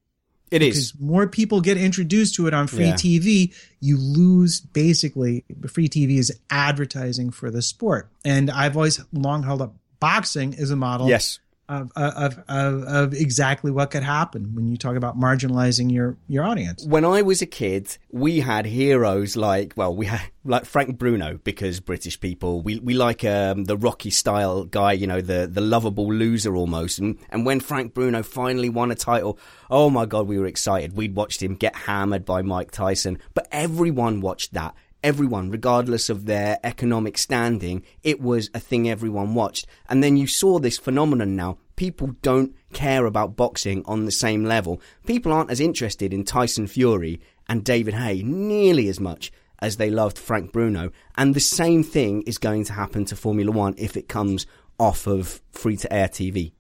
It 0.51 0.63
is. 0.63 0.93
Because 0.93 1.01
more 1.01 1.27
people 1.27 1.61
get 1.61 1.77
introduced 1.77 2.35
to 2.37 2.47
it 2.47 2.55
on 2.55 2.67
free 2.67 2.87
Yeah. 2.87 2.95
TV, 2.95 3.53
you 3.81 3.97
lose 3.97 4.61
basically 4.61 5.45
free 5.67 5.89
TV 5.89 6.19
is 6.19 6.39
advertising 6.51 7.31
for 7.31 7.51
the 7.51 7.63
sport. 7.63 8.09
And 8.25 8.51
I've 8.51 8.77
always 8.77 9.01
long 9.13 9.43
held 9.43 9.63
up 9.63 9.75
boxing 10.01 10.55
as 10.57 10.71
a 10.71 10.77
model 10.77 11.09
Yes. 11.09 11.39
Of, 11.69 11.91
of, 11.97 12.39
of, 12.49 12.83
of 12.85 13.15
exactly 13.15 13.71
what 13.71 13.91
could 13.91 14.03
happen 14.03 14.55
when 14.55 14.69
you 14.69 14.77
talk 14.77 14.97
about 14.97 15.19
marginalizing 15.19 15.91
your, 15.91 16.17
your 16.29 16.45
audience. 16.45 16.85
When 16.87 17.05
I 17.05 17.23
was 17.23 17.43
a 17.43 17.47
kid, 17.47 17.97
we 18.11 18.41
had 18.41 18.67
heroes 18.67 19.37
like, 19.37 19.73
well, 19.77 19.95
we 19.95 20.07
had 20.07 20.21
like 20.45 20.67
Frank 20.67 20.99
Bruno 20.99 21.39
because 21.43 21.81
British 21.81 22.21
people, 22.21 22.61
we, 22.61 22.79
we 22.79 22.95
like 22.95 23.25
um, 23.25 23.65
the 23.65 23.77
Rocky 23.77 24.11
style 24.11 24.65
guy, 24.65 24.93
you 24.93 25.07
know, 25.07 25.21
the, 25.21 25.47
the 25.47 25.61
lovable 25.61 26.13
loser 26.13 26.55
almost. 26.55 26.99
And, 26.99 27.19
and 27.31 27.47
when 27.47 27.61
Frank 27.61 27.95
Bruno 27.95 28.23
finally 28.23 28.69
won 28.69 28.91
a 28.91 28.95
title, 28.95 29.39
oh 29.71 29.89
my 29.89 30.05
God, 30.07 30.27
we 30.27 30.39
were 30.39 30.47
excited. 30.47 30.97
We'd 30.97 31.17
watched 31.17 31.43
him 31.43 31.55
get 31.55 31.75
hammered 31.75 32.25
by 32.25 32.43
Mike 32.43 32.71
Tyson, 32.71 33.19
but 33.33 33.49
everyone 33.51 34.21
watched 34.21 34.53
that. 34.53 34.75
Everyone, 35.05 35.51
regardless 35.51 36.09
of 36.09 36.25
their 36.25 36.59
economic 36.65 37.19
standing, 37.19 37.85
it 38.03 38.23
was 38.23 38.49
a 38.55 38.59
thing 38.59 38.89
everyone 38.89 39.35
watched. 39.35 39.67
And 39.87 40.03
then 40.03 40.17
you 40.17 40.27
saw 40.27 40.59
this 40.59 40.79
phenomenon 40.79 41.37
now. 41.37 41.59
People 41.77 42.17
don't 42.23 42.57
care 42.73 43.05
about 43.05 43.37
boxing 43.37 43.85
on 43.85 44.07
the 44.07 44.11
same 44.11 44.45
level. 44.45 44.81
People 45.07 45.31
aren't 45.31 45.51
as 45.51 45.61
interested 45.61 46.15
in 46.15 46.25
Tyson 46.25 46.67
Fury 46.67 47.21
and 47.51 47.63
David 47.63 47.93
Haye 47.93 48.23
nearly 48.23 48.89
as 48.89 48.99
much 48.99 49.31
as 49.59 49.77
they 49.77 49.91
loved 49.91 50.19
Frank 50.19 50.53
Bruno. 50.53 50.91
And 51.19 51.35
the 51.35 51.41
same 51.41 51.85
thing 51.85 52.23
is 52.23 52.39
going 52.39 52.65
to 52.65 52.73
happen 52.73 53.05
to 53.05 53.17
Formula 53.17 53.53
One 53.53 53.75
if 53.77 53.99
it 53.99 54.09
comes 54.09 54.47
off 54.79 55.07
of 55.07 55.43
free 55.53 55.77
to 55.77 55.93
air 55.93 56.09
TV. 56.09 56.53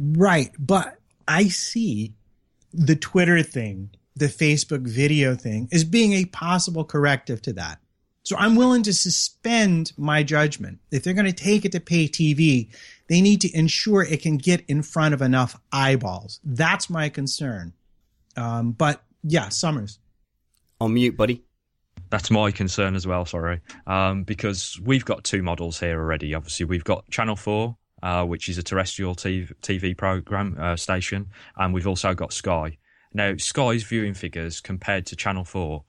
Right. 0.00 0.50
But 0.58 0.98
I 1.28 1.46
see 1.46 2.14
the 2.72 2.96
Twitter 2.96 3.42
thing, 3.44 3.90
the 4.16 4.26
Facebook 4.26 4.82
video 4.82 5.36
thing 5.36 5.68
as 5.72 5.84
being 5.84 6.12
a 6.14 6.24
possible 6.24 6.84
corrective 6.84 7.40
to 7.42 7.52
that. 7.52 7.78
So 8.24 8.36
I'm 8.38 8.56
willing 8.56 8.82
to 8.84 8.94
suspend 8.94 9.92
my 9.98 10.22
judgment. 10.22 10.78
If 10.90 11.04
they're 11.04 11.12
going 11.12 11.26
to 11.26 11.32
take 11.32 11.66
it 11.66 11.72
to 11.72 11.80
pay 11.80 12.08
TV, 12.08 12.70
they 13.08 13.20
need 13.20 13.42
to 13.42 13.54
ensure 13.56 14.02
it 14.02 14.22
can 14.22 14.38
get 14.38 14.64
in 14.66 14.82
front 14.82 15.12
of 15.12 15.20
enough 15.20 15.60
eyeballs. 15.70 16.40
That's 16.42 16.88
my 16.88 17.10
concern. 17.10 17.74
Um, 18.36 18.72
but 18.72 19.02
yeah, 19.22 19.50
Somers. 19.50 19.98
On 20.80 20.94
mute, 20.94 21.16
buddy. 21.16 21.44
That's 22.08 22.30
my 22.30 22.50
concern 22.50 22.94
as 22.94 23.06
well. 23.06 23.26
Sorry, 23.26 23.60
um, 23.86 24.24
because 24.24 24.78
we've 24.82 25.04
got 25.04 25.24
two 25.24 25.42
models 25.42 25.78
here 25.80 25.98
already. 25.98 26.34
Obviously, 26.34 26.64
we've 26.66 26.84
got 26.84 27.08
Channel 27.10 27.36
Four, 27.36 27.76
uh, 28.02 28.24
which 28.24 28.48
is 28.48 28.58
a 28.58 28.62
terrestrial 28.62 29.14
TV, 29.14 29.52
TV 29.62 29.96
program 29.96 30.56
uh, 30.58 30.76
station, 30.76 31.28
and 31.56 31.74
we've 31.74 31.86
also 31.86 32.14
got 32.14 32.32
Sky. 32.32 32.78
Now, 33.12 33.36
Sky's 33.36 33.82
viewing 33.84 34.14
figures 34.14 34.60
compared 34.60 35.06
to 35.06 35.16
Channel 35.16 35.44
Four, 35.44 35.84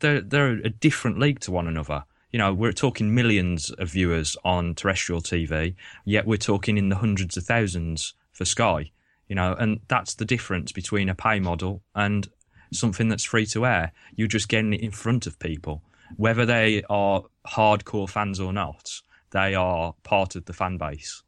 they're 0.00 0.20
they're 0.20 0.52
a 0.52 0.70
different 0.70 1.18
league 1.18 1.40
to 1.40 1.52
one 1.52 1.68
another. 1.68 2.04
You 2.32 2.38
know, 2.38 2.52
we're 2.52 2.72
talking 2.72 3.14
millions 3.14 3.70
of 3.70 3.90
viewers 3.90 4.36
on 4.44 4.74
terrestrial 4.74 5.22
TV, 5.22 5.74
yet 6.04 6.26
we're 6.26 6.36
talking 6.36 6.76
in 6.76 6.88
the 6.88 6.96
hundreds 6.96 7.36
of 7.36 7.44
thousands 7.44 8.14
for 8.32 8.44
Sky. 8.44 8.90
You 9.28 9.34
know, 9.34 9.54
and 9.54 9.80
that's 9.88 10.14
the 10.14 10.24
difference 10.24 10.70
between 10.72 11.08
a 11.08 11.14
pay 11.14 11.40
model 11.40 11.82
and 11.94 12.28
something 12.72 13.08
that's 13.08 13.24
free 13.24 13.46
to 13.46 13.66
air. 13.66 13.92
You're 14.14 14.28
just 14.28 14.48
getting 14.48 14.72
it 14.72 14.80
in 14.80 14.90
front 14.90 15.26
of 15.26 15.38
people, 15.38 15.82
whether 16.16 16.46
they 16.46 16.82
are 16.88 17.22
hardcore 17.46 18.08
fans 18.08 18.38
or 18.38 18.52
not. 18.52 19.00
They 19.30 19.54
are 19.54 19.94
part 20.02 20.36
of 20.36 20.44
the 20.44 20.52
fan 20.52 20.78
base. 20.78 21.22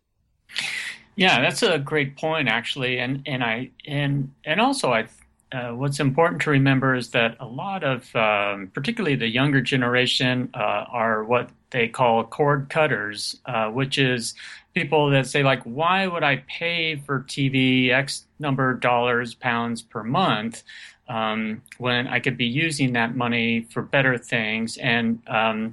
Yeah, 1.16 1.40
that's 1.40 1.64
a 1.64 1.78
great 1.80 2.16
point, 2.16 2.48
actually, 2.48 2.98
and 2.98 3.22
and 3.26 3.42
I 3.42 3.70
and 3.86 4.32
and 4.44 4.60
also 4.60 4.92
I. 4.92 5.08
Uh, 5.50 5.70
what's 5.70 5.98
important 5.98 6.42
to 6.42 6.50
remember 6.50 6.94
is 6.94 7.10
that 7.10 7.34
a 7.40 7.46
lot 7.46 7.82
of, 7.82 8.14
um, 8.14 8.70
particularly 8.74 9.16
the 9.16 9.28
younger 9.28 9.62
generation, 9.62 10.50
uh, 10.52 10.84
are 10.90 11.24
what 11.24 11.48
they 11.70 11.88
call 11.88 12.22
cord 12.24 12.68
cutters, 12.68 13.40
uh, 13.46 13.70
which 13.70 13.98
is 13.98 14.34
people 14.74 15.08
that 15.10 15.26
say 15.26 15.42
like, 15.42 15.62
"Why 15.62 16.06
would 16.06 16.22
I 16.22 16.44
pay 16.48 16.96
for 16.96 17.20
TV 17.20 17.90
X 17.90 18.26
number 18.38 18.70
of 18.70 18.80
dollars, 18.80 19.34
pounds 19.34 19.80
per 19.80 20.02
month 20.04 20.62
um, 21.08 21.62
when 21.78 22.06
I 22.06 22.20
could 22.20 22.36
be 22.36 22.46
using 22.46 22.92
that 22.92 23.16
money 23.16 23.62
for 23.70 23.82
better 23.82 24.18
things?" 24.18 24.76
And 24.76 25.20
um, 25.28 25.72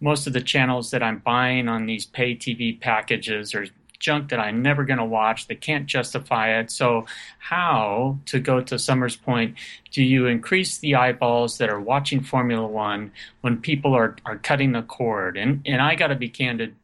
most 0.00 0.26
of 0.26 0.34
the 0.34 0.42
channels 0.42 0.90
that 0.90 1.02
I'm 1.02 1.18
buying 1.18 1.68
on 1.68 1.86
these 1.86 2.04
pay 2.04 2.34
TV 2.36 2.78
packages 2.78 3.54
are 3.54 3.66
junk 4.04 4.28
that 4.28 4.38
I'm 4.38 4.62
never 4.62 4.84
going 4.84 4.98
to 4.98 5.04
watch. 5.04 5.48
They 5.48 5.54
can't 5.54 5.86
justify 5.86 6.58
it. 6.60 6.70
So, 6.70 7.06
how, 7.38 8.18
to 8.26 8.38
go 8.38 8.60
to 8.60 8.78
Somers' 8.78 9.16
point, 9.16 9.56
do 9.90 10.02
you 10.02 10.26
increase 10.26 10.78
the 10.78 10.94
eyeballs 10.94 11.58
that 11.58 11.70
are 11.70 11.80
watching 11.80 12.20
Formula 12.20 12.66
One 12.66 13.12
when 13.40 13.56
people 13.60 13.94
are, 13.94 14.14
are 14.26 14.36
cutting 14.36 14.72
the 14.72 14.82
cord? 14.82 15.38
And, 15.38 15.62
and 15.64 15.80
I 15.80 15.94
got 15.94 16.08
to 16.08 16.16
be 16.16 16.28
candid. 16.28 16.76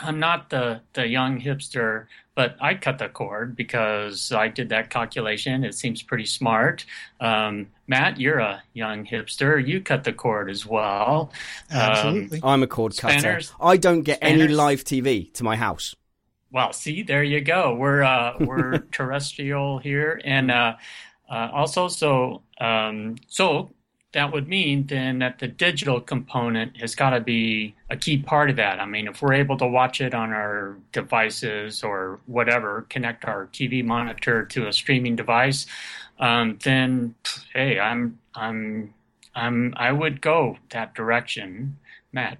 I'm 0.00 0.18
not 0.18 0.50
the, 0.50 0.80
the 0.94 1.06
young 1.06 1.40
hipster, 1.40 2.06
but 2.34 2.56
I 2.60 2.74
cut 2.74 2.98
the 2.98 3.08
cord 3.08 3.56
because 3.56 4.30
I 4.32 4.48
did 4.48 4.68
that 4.70 4.90
calculation. 4.90 5.64
It 5.64 5.74
seems 5.74 6.02
pretty 6.02 6.26
smart. 6.26 6.84
Um, 7.18 7.68
Matt, 7.86 8.20
you're 8.20 8.38
a 8.38 8.62
young 8.74 9.06
hipster. 9.06 9.66
You 9.66 9.80
cut 9.80 10.04
the 10.04 10.12
cord 10.12 10.50
as 10.50 10.66
well. 10.66 11.32
Absolutely. 11.70 12.40
I'm 12.42 12.62
a 12.62 12.66
cord 12.66 12.96
cutter. 12.96 13.18
Spanners- 13.18 13.52
I 13.58 13.78
don't 13.78 14.02
get 14.02 14.18
any 14.20 14.48
live 14.48 14.84
TV 14.84 15.32
to 15.34 15.44
my 15.44 15.56
house. 15.56 15.94
Well, 16.56 16.72
see, 16.72 17.02
there 17.02 17.22
you 17.22 17.42
go. 17.42 17.74
We're 17.74 18.02
uh, 18.02 18.32
we're 18.40 18.78
terrestrial 18.90 19.76
here, 19.76 20.22
and 20.24 20.50
uh, 20.50 20.76
uh, 21.30 21.50
also 21.52 21.88
so 21.88 22.40
um, 22.58 23.16
so 23.28 23.72
that 24.14 24.32
would 24.32 24.48
mean 24.48 24.86
then 24.86 25.18
that 25.18 25.38
the 25.38 25.48
digital 25.48 26.00
component 26.00 26.78
has 26.78 26.94
got 26.94 27.10
to 27.10 27.20
be 27.20 27.74
a 27.90 27.96
key 27.98 28.16
part 28.16 28.48
of 28.48 28.56
that. 28.56 28.80
I 28.80 28.86
mean, 28.86 29.06
if 29.06 29.20
we're 29.20 29.34
able 29.34 29.58
to 29.58 29.66
watch 29.66 30.00
it 30.00 30.14
on 30.14 30.32
our 30.32 30.78
devices 30.92 31.84
or 31.84 32.20
whatever, 32.24 32.86
connect 32.88 33.26
our 33.26 33.48
TV 33.48 33.84
monitor 33.84 34.46
to 34.46 34.66
a 34.66 34.72
streaming 34.72 35.14
device, 35.14 35.66
um, 36.20 36.58
then 36.64 37.14
hey, 37.52 37.78
I'm 37.78 38.18
I'm 38.34 38.94
I'm 39.34 39.74
I 39.76 39.92
would 39.92 40.22
go 40.22 40.56
that 40.70 40.94
direction, 40.94 41.76
Matt. 42.12 42.38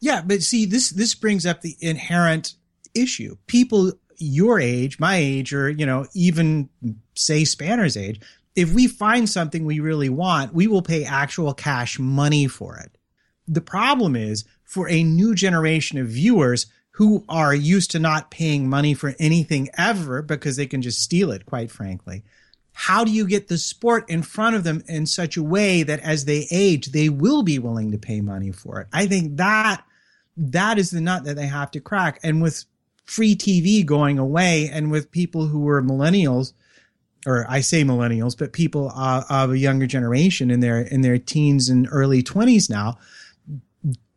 Yeah, 0.00 0.22
but 0.26 0.42
see, 0.42 0.66
this 0.66 0.90
this 0.90 1.14
brings 1.14 1.46
up 1.46 1.60
the 1.60 1.76
inherent 1.80 2.54
issue. 2.94 3.36
People 3.46 3.92
your 4.18 4.60
age, 4.60 4.98
my 4.98 5.16
age, 5.16 5.52
or 5.52 5.68
you 5.70 5.86
know, 5.86 6.06
even 6.14 6.68
say 7.14 7.44
Spanner's 7.44 7.96
age, 7.96 8.20
if 8.54 8.72
we 8.72 8.86
find 8.86 9.28
something 9.28 9.64
we 9.64 9.80
really 9.80 10.08
want, 10.08 10.54
we 10.54 10.66
will 10.66 10.82
pay 10.82 11.04
actual 11.04 11.54
cash 11.54 11.98
money 11.98 12.46
for 12.46 12.76
it. 12.76 12.96
The 13.48 13.60
problem 13.60 14.16
is 14.16 14.44
for 14.64 14.88
a 14.88 15.02
new 15.02 15.34
generation 15.34 15.98
of 15.98 16.08
viewers 16.08 16.66
who 16.92 17.24
are 17.28 17.54
used 17.54 17.90
to 17.90 17.98
not 17.98 18.30
paying 18.30 18.68
money 18.68 18.94
for 18.94 19.14
anything 19.18 19.68
ever 19.76 20.22
because 20.22 20.56
they 20.56 20.66
can 20.66 20.80
just 20.80 21.00
steal 21.00 21.32
it, 21.32 21.44
quite 21.44 21.70
frankly. 21.70 22.22
How 22.72 23.04
do 23.04 23.10
you 23.10 23.26
get 23.26 23.48
the 23.48 23.58
sport 23.58 24.08
in 24.08 24.22
front 24.22 24.56
of 24.56 24.64
them 24.64 24.82
in 24.86 25.06
such 25.06 25.36
a 25.36 25.42
way 25.42 25.82
that 25.82 26.00
as 26.00 26.24
they 26.24 26.46
age, 26.50 26.92
they 26.92 27.08
will 27.08 27.42
be 27.42 27.58
willing 27.58 27.90
to 27.92 27.98
pay 27.98 28.20
money 28.20 28.52
for 28.52 28.80
it? 28.80 28.86
I 28.92 29.06
think 29.06 29.36
that 29.36 29.84
that 30.36 30.78
is 30.78 30.90
the 30.90 31.00
nut 31.00 31.24
that 31.24 31.34
they 31.36 31.46
have 31.46 31.70
to 31.72 31.80
crack. 31.80 32.20
And 32.22 32.42
with 32.42 32.64
free 33.04 33.36
TV 33.36 33.84
going 33.84 34.18
away 34.18 34.68
and 34.72 34.90
with 34.90 35.10
people 35.10 35.46
who 35.46 35.60
were 35.60 35.82
millennials, 35.82 36.52
or 37.26 37.46
I 37.48 37.60
say 37.60 37.82
millennials, 37.82 38.36
but 38.36 38.52
people 38.52 38.92
uh, 38.94 39.24
of 39.28 39.52
a 39.52 39.58
younger 39.58 39.86
generation 39.86 40.50
in 40.50 40.60
their 40.60 40.80
in 40.80 41.00
their 41.00 41.18
teens 41.18 41.68
and 41.68 41.88
early 41.90 42.22
twenties 42.22 42.68
now. 42.68 42.98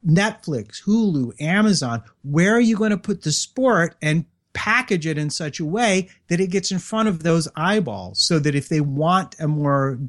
Netflix, 0.05 0.83
Hulu, 0.83 1.33
Amazon, 1.41 2.01
where 2.23 2.55
are 2.55 2.61
you 2.61 2.77
going 2.77 2.91
to 2.91 2.97
put 2.97 3.23
the 3.23 3.31
sport 3.31 3.95
and 4.01 4.25
package 4.53 5.05
it 5.05 5.17
in 5.17 5.29
such 5.29 5.59
a 5.59 5.65
way 5.65 6.09
that 6.29 6.39
it 6.39 6.49
gets 6.49 6.71
in 6.71 6.79
front 6.79 7.09
of 7.09 7.23
those 7.23 7.47
eyeballs 7.55 8.19
so 8.19 8.39
that 8.39 8.55
if 8.55 8.69
they 8.69 8.79
want 8.79 9.35
a 9.39 9.47
more 9.47 9.99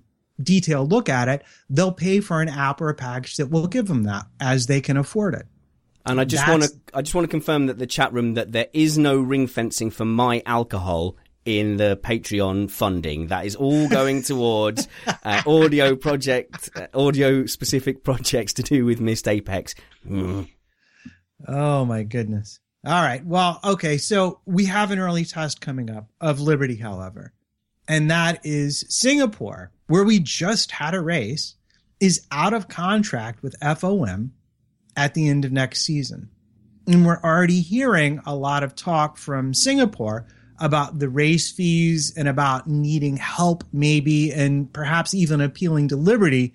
detailed 0.42 0.90
look 0.90 1.08
at 1.08 1.28
it, 1.28 1.42
they'll 1.68 1.92
pay 1.92 2.20
for 2.20 2.40
an 2.40 2.48
app 2.48 2.80
or 2.80 2.88
a 2.88 2.94
package 2.94 3.36
that 3.36 3.50
will 3.50 3.66
give 3.66 3.88
them 3.88 4.04
that 4.04 4.26
as 4.40 4.66
they 4.66 4.80
can 4.80 4.96
afford 4.96 5.34
it. 5.34 5.46
And 6.08 6.20
I 6.20 6.24
just 6.24 6.48
want 6.48 6.62
to 6.64 6.70
I 6.94 7.02
just 7.02 7.14
want 7.14 7.24
to 7.24 7.30
confirm 7.30 7.66
that 7.66 7.78
the 7.78 7.86
chat 7.86 8.12
room 8.12 8.34
that 8.34 8.52
there 8.52 8.68
is 8.72 8.98
no 8.98 9.18
ring 9.18 9.46
fencing 9.46 9.90
for 9.90 10.04
my 10.04 10.42
alcohol 10.46 11.16
in 11.44 11.78
the 11.78 11.98
Patreon 12.02 12.70
funding. 12.70 13.28
That 13.28 13.46
is 13.46 13.56
all 13.56 13.88
going 13.88 14.22
towards 14.24 14.86
uh, 15.24 15.42
audio 15.46 15.96
project, 15.96 16.68
uh, 16.76 16.86
audio 16.92 17.46
specific 17.46 18.04
projects 18.04 18.52
to 18.54 18.62
do 18.62 18.84
with 18.84 19.00
Missed 19.00 19.26
Apex. 19.26 19.74
Mm. 20.06 20.48
Oh 21.46 21.84
my 21.84 22.02
goodness. 22.02 22.60
All 22.86 23.02
right. 23.02 23.24
Well, 23.24 23.60
okay. 23.64 23.98
So 23.98 24.40
we 24.44 24.66
have 24.66 24.90
an 24.90 24.98
early 24.98 25.24
test 25.24 25.60
coming 25.60 25.90
up 25.90 26.10
of 26.20 26.40
Liberty, 26.40 26.76
however, 26.76 27.32
and 27.88 28.10
that 28.10 28.40
is 28.44 28.84
Singapore, 28.88 29.72
where 29.86 30.04
we 30.04 30.20
just 30.20 30.70
had 30.70 30.94
a 30.94 31.00
race, 31.00 31.54
is 32.00 32.26
out 32.30 32.52
of 32.52 32.68
contract 32.68 33.42
with 33.42 33.58
FOM 33.60 34.30
at 34.98 35.14
the 35.14 35.28
end 35.28 35.44
of 35.44 35.52
next 35.52 35.82
season. 35.82 36.28
And 36.88 37.06
we're 37.06 37.20
already 37.22 37.60
hearing 37.60 38.20
a 38.26 38.34
lot 38.34 38.64
of 38.64 38.74
talk 38.74 39.16
from 39.16 39.54
Singapore 39.54 40.26
about 40.58 40.98
the 40.98 41.08
race 41.08 41.52
fees 41.52 42.12
and 42.16 42.26
about 42.26 42.66
needing 42.66 43.16
help, 43.16 43.62
maybe, 43.72 44.32
and 44.32 44.72
perhaps 44.72 45.14
even 45.14 45.40
appealing 45.40 45.86
to 45.88 45.96
Liberty 45.96 46.52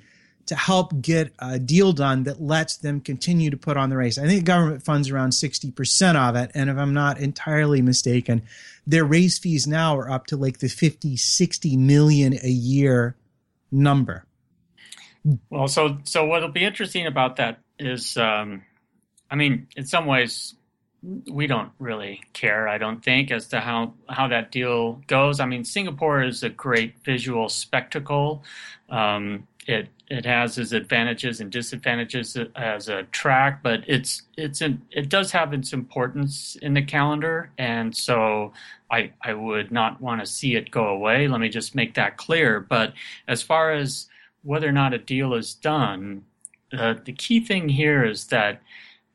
to 0.48 0.56
help 0.56 1.00
get 1.02 1.32
a 1.40 1.58
deal 1.58 1.94
done 1.94 2.24
that 2.24 2.42
lets 2.42 2.76
them 2.76 3.00
continue 3.00 3.50
to 3.50 3.56
put 3.56 3.78
on 3.78 3.90
the 3.90 3.96
race. 3.96 4.18
I 4.18 4.28
think 4.28 4.44
government 4.44 4.84
funds 4.84 5.10
around 5.10 5.30
60% 5.30 6.16
of 6.16 6.36
it. 6.36 6.52
And 6.54 6.70
if 6.70 6.78
I'm 6.78 6.94
not 6.94 7.20
entirely 7.20 7.82
mistaken, 7.82 8.42
their 8.86 9.06
race 9.06 9.40
fees 9.40 9.66
now 9.66 9.98
are 9.98 10.12
up 10.12 10.26
to 10.28 10.36
like 10.36 10.58
the 10.58 10.68
50, 10.68 11.16
60 11.16 11.78
million 11.78 12.34
a 12.44 12.50
year 12.50 13.16
number. 13.72 14.26
Well, 15.50 15.70
so 15.70 16.00
so 16.04 16.26
what'll 16.26 16.50
be 16.50 16.66
interesting 16.66 17.08
about 17.08 17.38
that 17.38 17.63
is, 17.80 18.18
um, 18.18 18.64
I 19.30 19.36
mean, 19.36 19.68
in 19.76 19.86
some 19.86 20.06
ways, 20.06 20.56
we 21.30 21.48
don't 21.48 21.72
really 21.80 22.22
care. 22.32 22.68
I 22.68 22.78
don't 22.78 23.04
think 23.04 23.30
as 23.30 23.48
to 23.50 23.60
how 23.60 23.94
how 24.08 24.28
that 24.30 24.52
deal 24.52 25.02
goes. 25.08 25.40
I 25.40 25.46
mean, 25.46 25.66
Singapore 25.66 26.24
is 26.24 26.44
a 26.44 26.50
great 26.50 26.96
visual 27.04 27.50
spectacle. 27.50 28.44
Um, 28.90 29.48
it 29.68 29.90
it 30.10 30.26
has 30.26 30.58
its 30.58 30.72
advantages 30.72 31.42
and 31.42 31.52
disadvantages 31.52 32.38
as 32.56 32.88
a 32.88 33.04
track, 33.04 33.62
but 33.64 33.84
it's 33.88 34.24
it's 34.38 34.62
in, 34.62 34.82
it 34.92 35.10
does 35.10 35.32
have 35.32 35.54
its 35.54 35.74
importance 35.74 36.56
in 36.62 36.74
the 36.74 36.82
calendar, 36.82 37.52
and 37.58 37.96
so 37.96 38.54
I 38.90 39.12
I 39.22 39.34
would 39.34 39.72
not 39.72 40.02
want 40.02 40.22
to 40.22 40.26
see 40.26 40.56
it 40.56 40.72
go 40.72 40.88
away. 40.88 41.28
Let 41.28 41.42
me 41.42 41.50
just 41.50 41.76
make 41.76 41.96
that 41.96 42.18
clear. 42.18 42.60
But 42.62 42.94
as 43.28 43.42
far 43.42 43.74
as 43.74 44.08
whether 44.44 44.68
or 44.68 44.74
not 44.74 44.94
a 44.94 44.98
deal 44.98 45.34
is 45.34 45.54
done, 45.54 46.24
uh, 46.78 46.96
the 47.04 47.14
key 47.14 47.40
thing 47.40 47.70
here 47.70 48.06
is 48.06 48.28
that 48.28 48.62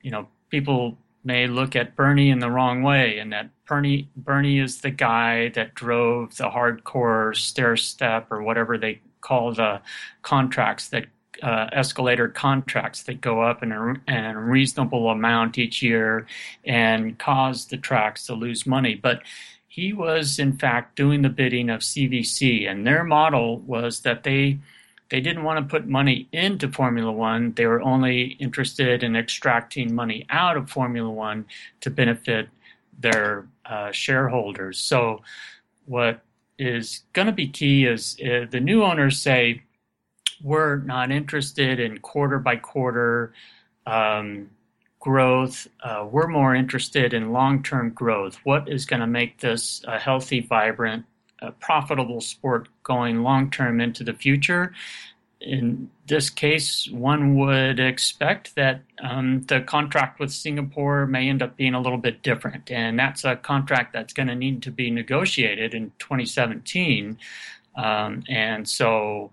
you 0.02 0.11
know 0.11 0.28
people 0.50 0.96
may 1.24 1.46
look 1.46 1.76
at 1.76 1.96
Bernie 1.96 2.30
in 2.30 2.38
the 2.38 2.50
wrong 2.50 2.82
way, 2.82 3.18
and 3.18 3.32
that 3.32 3.50
Bernie 3.66 4.09
Bernie 4.16 4.59
is 4.59 4.80
the 4.80 4.90
guy 4.90 5.48
that 5.50 5.74
drove 5.74 6.36
the 6.36 6.48
hardcore 6.50 7.36
stair 7.36 7.76
step 7.76 8.30
or 8.30 8.42
whatever 8.42 8.78
they 8.78 9.00
call 9.20 9.52
the 9.52 9.80
contracts 10.22 10.88
that 10.88 11.06
uh, 11.42 11.68
escalator 11.72 12.28
contracts 12.28 13.02
that 13.04 13.20
go 13.20 13.42
up 13.42 13.62
in 13.62 13.72
a, 13.72 13.90
in 14.09 14.24
a, 14.24 14.40
reasonable 14.40 15.11
amount 15.11 15.59
each 15.59 15.82
year 15.82 16.26
and 16.64 17.18
cause 17.18 17.66
the 17.66 17.76
tracks 17.76 18.26
to 18.26 18.34
lose 18.34 18.66
money. 18.66 18.94
But 18.94 19.22
he 19.68 19.92
was, 19.92 20.38
in 20.38 20.56
fact, 20.56 20.96
doing 20.96 21.22
the 21.22 21.28
bidding 21.28 21.70
of 21.70 21.80
CVC, 21.80 22.68
and 22.68 22.86
their 22.86 23.04
model 23.04 23.59
was 23.61 24.00
that 24.00 24.24
they 24.24 24.59
they 25.11 25.20
didn't 25.20 25.44
want 25.44 25.59
to 25.59 25.70
put 25.70 25.86
money 25.86 26.28
into 26.32 26.70
Formula 26.70 27.11
One. 27.11 27.52
They 27.52 27.66
were 27.66 27.80
only 27.80 28.36
interested 28.38 29.02
in 29.02 29.16
extracting 29.16 29.94
money 29.94 30.26
out 30.28 30.56
of 30.56 30.70
Formula 30.70 31.11
One 31.11 31.46
to 31.80 31.90
benefit 31.90 32.48
their 32.98 33.46
uh, 33.64 33.90
shareholders. 33.92 34.78
So, 34.78 35.22
what 35.86 36.20
is 36.59 37.02
going 37.12 37.26
to 37.26 37.32
be 37.32 37.48
key 37.48 37.86
is 37.86 38.16
uh, 38.20 38.46
the 38.50 38.61
new 38.61 38.82
owners 38.82 39.18
say 39.18 39.62
we're 40.42 40.76
not 40.76 41.11
interested 41.11 41.80
in 41.80 41.98
quarter 41.98 42.38
by 42.38 42.56
quarter 42.56 43.32
um, 43.86 44.50
growth. 45.00 45.68
Uh, 45.82 46.06
we're 46.11 46.28
more 46.28 46.54
interested 46.54 47.14
in 47.14 47.32
long 47.32 47.62
term 47.62 47.90
growth. 47.90 48.38
What 48.44 48.68
is 48.68 48.84
going 48.84 49.00
to 49.00 49.06
make 49.06 49.40
this 49.40 49.82
a 49.86 49.98
healthy, 49.98 50.40
vibrant, 50.40 51.06
uh, 51.43 51.51
profitable 51.61 52.20
sport 52.20 52.68
going 52.82 53.22
long 53.22 53.51
term 53.51 53.80
into 53.80 54.05
the 54.05 54.12
future? 54.12 54.72
in 55.41 55.91
this 56.07 56.30
case, 56.30 56.89
one 56.91 57.36
would 57.36 57.78
expect 57.78 58.55
that 58.57 58.82
um, 59.01 59.43
the 59.43 59.61
contract 59.61 60.18
with 60.18 60.32
Singapore 60.32 61.07
may 61.07 61.28
end 61.28 61.43
up 61.43 61.57
being 61.57 61.74
a 61.74 61.80
little 61.80 61.99
bit 61.99 62.22
different. 62.22 62.70
And 62.70 62.99
that's 62.99 63.24
a 63.24 63.36
contract 63.36 63.93
that's 63.93 64.12
going 64.12 64.28
to 64.28 64.34
need 64.34 64.62
to 64.62 64.70
be 64.70 64.91
negotiated 64.91 65.74
in 65.74 65.93
2017. 65.99 67.18
Um, 67.76 68.24
and 68.28 68.68
so 68.68 69.32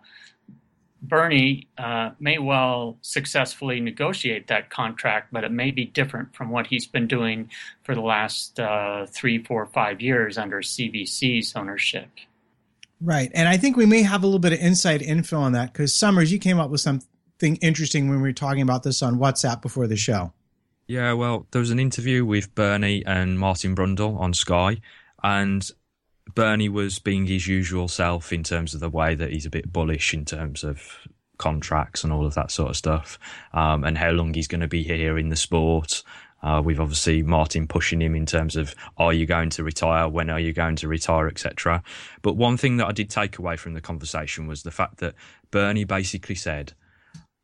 Bernie 1.07 1.67
uh, 1.77 2.11
may 2.19 2.37
well 2.37 2.97
successfully 3.01 3.79
negotiate 3.79 4.47
that 4.47 4.69
contract, 4.69 5.31
but 5.31 5.43
it 5.43 5.51
may 5.51 5.71
be 5.71 5.85
different 5.85 6.35
from 6.35 6.49
what 6.49 6.67
he's 6.67 6.85
been 6.85 7.07
doing 7.07 7.49
for 7.83 7.95
the 7.95 8.01
last 8.01 8.59
uh, 8.59 9.05
three, 9.07 9.43
four, 9.43 9.65
five 9.67 10.01
years 10.01 10.37
under 10.37 10.61
CVC's 10.61 11.55
ownership. 11.55 12.09
Right. 13.01 13.29
And 13.33 13.47
I 13.47 13.57
think 13.57 13.77
we 13.77 13.85
may 13.85 14.01
have 14.03 14.23
a 14.23 14.25
little 14.25 14.39
bit 14.39 14.53
of 14.53 14.59
inside 14.59 15.01
info 15.01 15.37
on 15.37 15.51
that 15.51 15.73
because 15.73 15.95
Somers, 15.95 16.31
you 16.31 16.39
came 16.39 16.59
up 16.59 16.69
with 16.69 16.81
something 16.81 17.55
interesting 17.61 18.09
when 18.09 18.17
we 18.17 18.29
were 18.29 18.33
talking 18.33 18.61
about 18.61 18.83
this 18.83 19.01
on 19.01 19.19
WhatsApp 19.19 19.61
before 19.61 19.87
the 19.87 19.97
show. 19.97 20.33
Yeah, 20.87 21.13
well, 21.13 21.47
there 21.51 21.59
was 21.59 21.71
an 21.71 21.79
interview 21.79 22.25
with 22.25 22.53
Bernie 22.53 23.03
and 23.05 23.39
Martin 23.39 23.75
Brundle 23.75 24.19
on 24.19 24.33
Sky, 24.33 24.77
and 25.23 25.67
Bernie 26.33 26.69
was 26.69 26.99
being 26.99 27.27
his 27.27 27.47
usual 27.47 27.87
self 27.87 28.33
in 28.33 28.43
terms 28.43 28.73
of 28.73 28.79
the 28.79 28.89
way 28.89 29.15
that 29.15 29.31
he's 29.31 29.45
a 29.45 29.51
bit 29.51 29.71
bullish 29.71 30.13
in 30.13 30.25
terms 30.25 30.63
of 30.63 30.81
contracts 31.37 32.03
and 32.03 32.11
all 32.11 32.25
of 32.25 32.33
that 32.33 32.51
sort 32.51 32.69
of 32.69 32.77
stuff, 32.77 33.19
um, 33.53 33.83
and 33.83 33.97
how 33.97 34.11
long 34.11 34.33
he's 34.33 34.47
going 34.47 34.61
to 34.61 34.67
be 34.67 34.83
here 34.83 35.17
in 35.17 35.29
the 35.29 35.35
sport. 35.35 36.03
Uh, 36.41 36.61
we've 36.63 36.79
obviously 36.79 37.23
Martin 37.23 37.67
pushing 37.67 38.01
him 38.01 38.15
in 38.15 38.25
terms 38.25 38.55
of 38.55 38.75
are 38.97 39.13
you 39.13 39.25
going 39.25 39.49
to 39.49 39.63
retire? 39.63 40.07
When 40.07 40.29
are 40.29 40.39
you 40.39 40.53
going 40.53 40.75
to 40.77 40.87
retire, 40.87 41.27
etc. 41.27 41.81
But 42.21 42.35
one 42.35 42.57
thing 42.57 42.77
that 42.77 42.87
I 42.87 42.91
did 42.91 43.09
take 43.09 43.39
away 43.39 43.57
from 43.57 43.73
the 43.73 43.81
conversation 43.81 44.47
was 44.47 44.63
the 44.63 44.71
fact 44.71 44.97
that 44.97 45.15
Bernie 45.51 45.85
basically 45.85 46.35
said, 46.35 46.73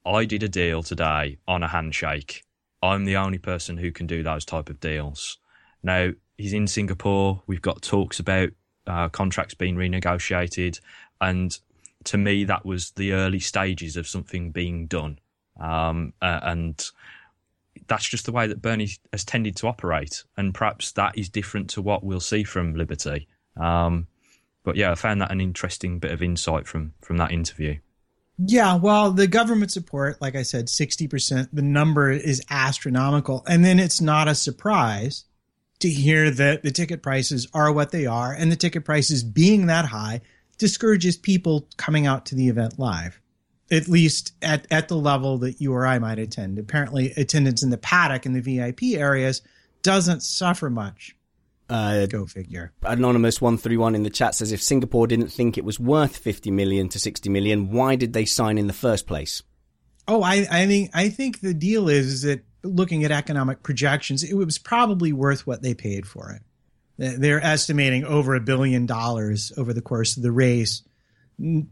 "I 0.05 0.25
did 0.25 0.43
a 0.43 0.49
deal 0.49 0.84
today 0.84 1.38
on 1.47 1.63
a 1.63 1.67
handshake. 1.67 2.43
I'm 2.84 3.05
the 3.05 3.17
only 3.17 3.38
person 3.38 3.77
who 3.77 3.91
can 3.91 4.07
do 4.07 4.23
those 4.23 4.45
type 4.45 4.69
of 4.69 4.79
deals." 4.79 5.38
Now 5.82 6.11
he's 6.38 6.53
in 6.53 6.67
Singapore. 6.67 7.41
We've 7.47 7.61
got 7.61 7.82
talks 7.82 8.19
about 8.19 8.51
uh, 8.88 9.09
contracts 9.09 9.53
being 9.53 9.75
renegotiated, 9.75 10.79
and 11.19 11.57
to 12.03 12.17
me 12.17 12.43
that 12.45 12.65
was 12.65 12.91
the 12.91 13.13
early 13.13 13.39
stages 13.39 13.95
of 13.97 14.07
something 14.07 14.51
being 14.51 14.88
done. 14.88 15.19
Um, 15.59 16.13
uh, 16.21 16.39
and 16.43 16.89
that's 17.88 18.07
just 18.07 18.25
the 18.25 18.32
way 18.32 18.47
that 18.47 18.61
Bernie 18.61 18.89
has 19.11 19.23
tended 19.23 19.55
to 19.57 19.67
operate, 19.67 20.23
and 20.38 20.53
perhaps 20.53 20.91
that 20.93 21.17
is 21.17 21.29
different 21.29 21.69
to 21.71 21.82
what 21.82 22.03
we'll 22.03 22.19
see 22.19 22.43
from 22.43 22.75
Liberty. 22.75 23.27
Um, 23.57 24.07
but 24.63 24.75
yeah, 24.75 24.91
I 24.91 24.95
found 24.95 25.21
that 25.21 25.32
an 25.32 25.41
interesting 25.41 25.99
bit 25.99 26.11
of 26.11 26.21
insight 26.21 26.67
from 26.67 26.93
from 27.01 27.17
that 27.17 27.32
interview. 27.32 27.77
Yeah, 28.38 28.75
well, 28.75 29.11
the 29.11 29.27
government 29.27 29.71
support, 29.71 30.19
like 30.21 30.36
I 30.36 30.43
said, 30.43 30.69
sixty 30.69 31.07
percent. 31.07 31.53
The 31.53 31.61
number 31.61 32.11
is 32.11 32.41
astronomical, 32.49 33.43
and 33.47 33.63
then 33.63 33.79
it's 33.79 34.01
not 34.01 34.27
a 34.27 34.36
surprise 34.36 35.25
to 35.82 35.89
hear 35.89 36.32
that 36.32 36.63
the 36.63 36.71
ticket 36.71 37.01
prices 37.01 37.47
are 37.53 37.71
what 37.71 37.91
they 37.91 38.05
are, 38.05 38.34
and 38.34 38.51
the 38.51 38.55
ticket 38.55 38.86
prices 38.86 39.23
being 39.23 39.67
that 39.67 39.86
high 39.86 40.21
discourages 40.58 41.17
people 41.17 41.67
coming 41.78 42.05
out 42.05 42.25
to 42.28 42.36
the 42.36 42.47
event 42.47 42.78
live 42.78 43.20
at 43.71 43.87
least 43.87 44.33
at, 44.41 44.67
at 44.70 44.89
the 44.89 44.97
level 44.97 45.37
that 45.39 45.62
you 45.62 45.74
or 45.74 45.87
I 45.87 45.97
might 45.97 46.20
attend. 46.20 46.59
Apparently, 46.59 47.12
attendance 47.16 47.63
in 47.63 47.70
the 47.70 47.78
paddock 47.78 48.25
and 48.25 48.36
the 48.36 48.41
VIP 48.41 48.99
areas 48.99 49.41
doesn't 49.82 50.21
suffer 50.21 50.70
much. 50.70 51.16
Uh, 51.70 52.05
Go 52.05 52.25
figure. 52.25 52.74
Anonymous 52.83 53.39
one 53.39 53.58
three 53.58 53.78
one 53.78 53.95
in 53.95 54.03
the 54.03 54.09
chat 54.09 54.36
says 54.36 54.51
if 54.51 54.62
Singapore 54.62 55.08
didn't 55.08 55.29
think 55.29 55.58
it 55.58 55.63
was 55.63 55.79
worth 55.79 56.17
fifty 56.17 56.51
million 56.51 56.89
to 56.89 56.99
sixty 56.99 57.29
million, 57.29 57.71
why 57.71 57.95
did 57.95 58.12
they 58.12 58.25
sign 58.25 58.58
in 58.58 58.67
the 58.67 58.74
first 58.74 59.08
place? 59.08 59.41
Oh, 60.05 60.21
I 60.21 60.45
I 60.51 60.67
think 60.67 60.91
I 60.93 61.08
think 61.08 61.39
the 61.39 61.53
deal 61.53 61.87
is, 61.87 62.08
is 62.08 62.21
that 62.24 62.43
looking 62.63 63.04
at 63.04 63.12
economic 63.12 63.63
projections, 63.63 64.24
it 64.24 64.33
was 64.33 64.58
probably 64.58 65.13
worth 65.13 65.47
what 65.47 65.62
they 65.62 65.74
paid 65.74 66.05
for 66.05 66.32
it. 66.32 66.42
They're 66.97 67.43
estimating 67.43 68.05
over 68.05 68.36
a 68.36 68.39
billion 68.39 68.86
dollars 68.86 69.51
over 69.58 69.74
the 69.74 69.82
course 69.82 70.17
of 70.17 70.24
the 70.24 70.32
race 70.32 70.83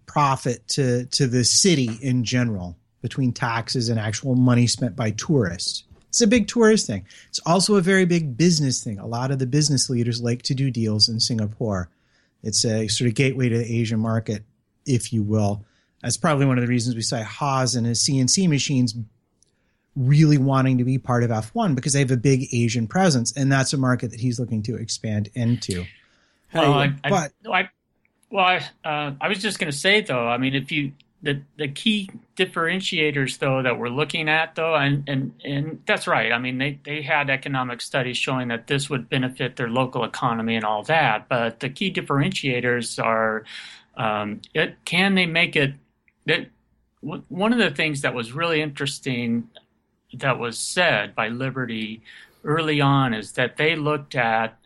profit 0.07 0.67
to 0.67 1.05
to 1.05 1.27
the 1.27 1.43
city 1.43 1.99
in 2.01 2.23
general 2.23 2.75
between 3.01 3.31
taxes 3.31 3.89
and 3.89 3.99
actual 3.99 4.35
money 4.35 4.67
spent 4.67 4.95
by 4.95 5.11
tourists. 5.11 5.83
It's 6.09 6.21
a 6.21 6.27
big 6.27 6.47
tourist 6.47 6.87
thing. 6.87 7.05
It's 7.29 7.39
also 7.45 7.75
a 7.75 7.81
very 7.81 8.05
big 8.05 8.35
business 8.35 8.83
thing. 8.83 8.97
A 8.97 9.05
lot 9.05 9.29
of 9.29 9.37
the 9.37 9.45
business 9.45 9.89
leaders 9.89 10.21
like 10.21 10.41
to 10.43 10.55
do 10.55 10.71
deals 10.71 11.07
in 11.07 11.19
Singapore. 11.19 11.89
It's 12.41 12.65
a 12.65 12.87
sort 12.87 13.09
of 13.09 13.15
gateway 13.15 13.49
to 13.49 13.57
the 13.57 13.79
Asian 13.79 13.99
market, 13.99 14.43
if 14.85 15.13
you 15.13 15.21
will. 15.21 15.65
That's 16.01 16.17
probably 16.17 16.47
one 16.47 16.57
of 16.57 16.63
the 16.63 16.69
reasons 16.69 16.95
we 16.95 17.01
saw 17.03 17.21
Haas 17.21 17.75
and 17.75 17.85
his 17.85 17.99
CNC 17.99 18.49
machines 18.49 18.95
really 19.99 20.37
wanting 20.37 20.77
to 20.77 20.85
be 20.85 20.97
part 20.97 21.23
of 21.23 21.29
F1 21.29 21.75
because 21.75 21.93
they 21.93 21.99
have 21.99 22.11
a 22.11 22.17
big 22.17 22.47
Asian 22.53 22.87
presence, 22.87 23.33
and 23.35 23.51
that's 23.51 23.73
a 23.73 23.77
market 23.77 24.11
that 24.11 24.19
he's 24.19 24.39
looking 24.39 24.63
to 24.63 24.75
expand 24.75 25.29
into. 25.35 25.85
Well, 26.53 26.73
I, 26.73 26.87
but 27.07 27.33
I, 27.51 27.69
well, 28.31 28.45
I, 28.45 28.57
uh, 28.83 29.13
I 29.19 29.27
was 29.27 29.39
just 29.39 29.59
going 29.59 29.71
to 29.71 29.77
say 29.77 30.01
though. 30.01 30.27
I 30.27 30.37
mean, 30.37 30.55
if 30.55 30.71
you 30.71 30.93
the 31.21 31.41
the 31.57 31.67
key 31.67 32.09
differentiators 32.37 33.39
though 33.39 33.61
that 33.61 33.77
we're 33.77 33.89
looking 33.89 34.29
at 34.29 34.55
though, 34.55 34.75
and 34.75 35.07
and 35.07 35.33
and 35.43 35.81
that's 35.85 36.07
right. 36.07 36.31
I 36.31 36.39
mean, 36.39 36.57
they 36.57 36.79
they 36.83 37.01
had 37.01 37.29
economic 37.29 37.81
studies 37.81 38.17
showing 38.17 38.47
that 38.47 38.67
this 38.67 38.89
would 38.89 39.09
benefit 39.09 39.57
their 39.57 39.69
local 39.69 40.03
economy 40.03 40.55
and 40.55 40.63
all 40.63 40.83
that. 40.83 41.27
But 41.27 41.59
the 41.59 41.69
key 41.69 41.91
differentiators 41.91 43.03
are, 43.03 43.43
um, 43.97 44.41
it 44.53 44.77
can 44.85 45.15
they 45.15 45.25
make 45.25 45.55
it 45.55 45.73
that 46.25 46.47
one 47.01 47.53
of 47.53 47.59
the 47.59 47.71
things 47.71 48.01
that 48.01 48.13
was 48.13 48.31
really 48.31 48.61
interesting 48.61 49.49
that 50.13 50.39
was 50.39 50.57
said 50.57 51.15
by 51.15 51.29
Liberty 51.29 52.01
early 52.43 52.81
on 52.81 53.13
is 53.13 53.33
that 53.33 53.57
they 53.57 53.75
looked 53.75 54.15
at 54.15 54.57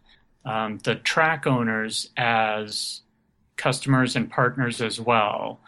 um, 0.46 0.78
the 0.80 0.96
track 0.96 1.48
owners 1.48 2.10
as 2.18 3.02
customers 3.58 4.16
and 4.16 4.30
partners 4.30 4.82
as 4.82 5.00
well. 5.00 5.60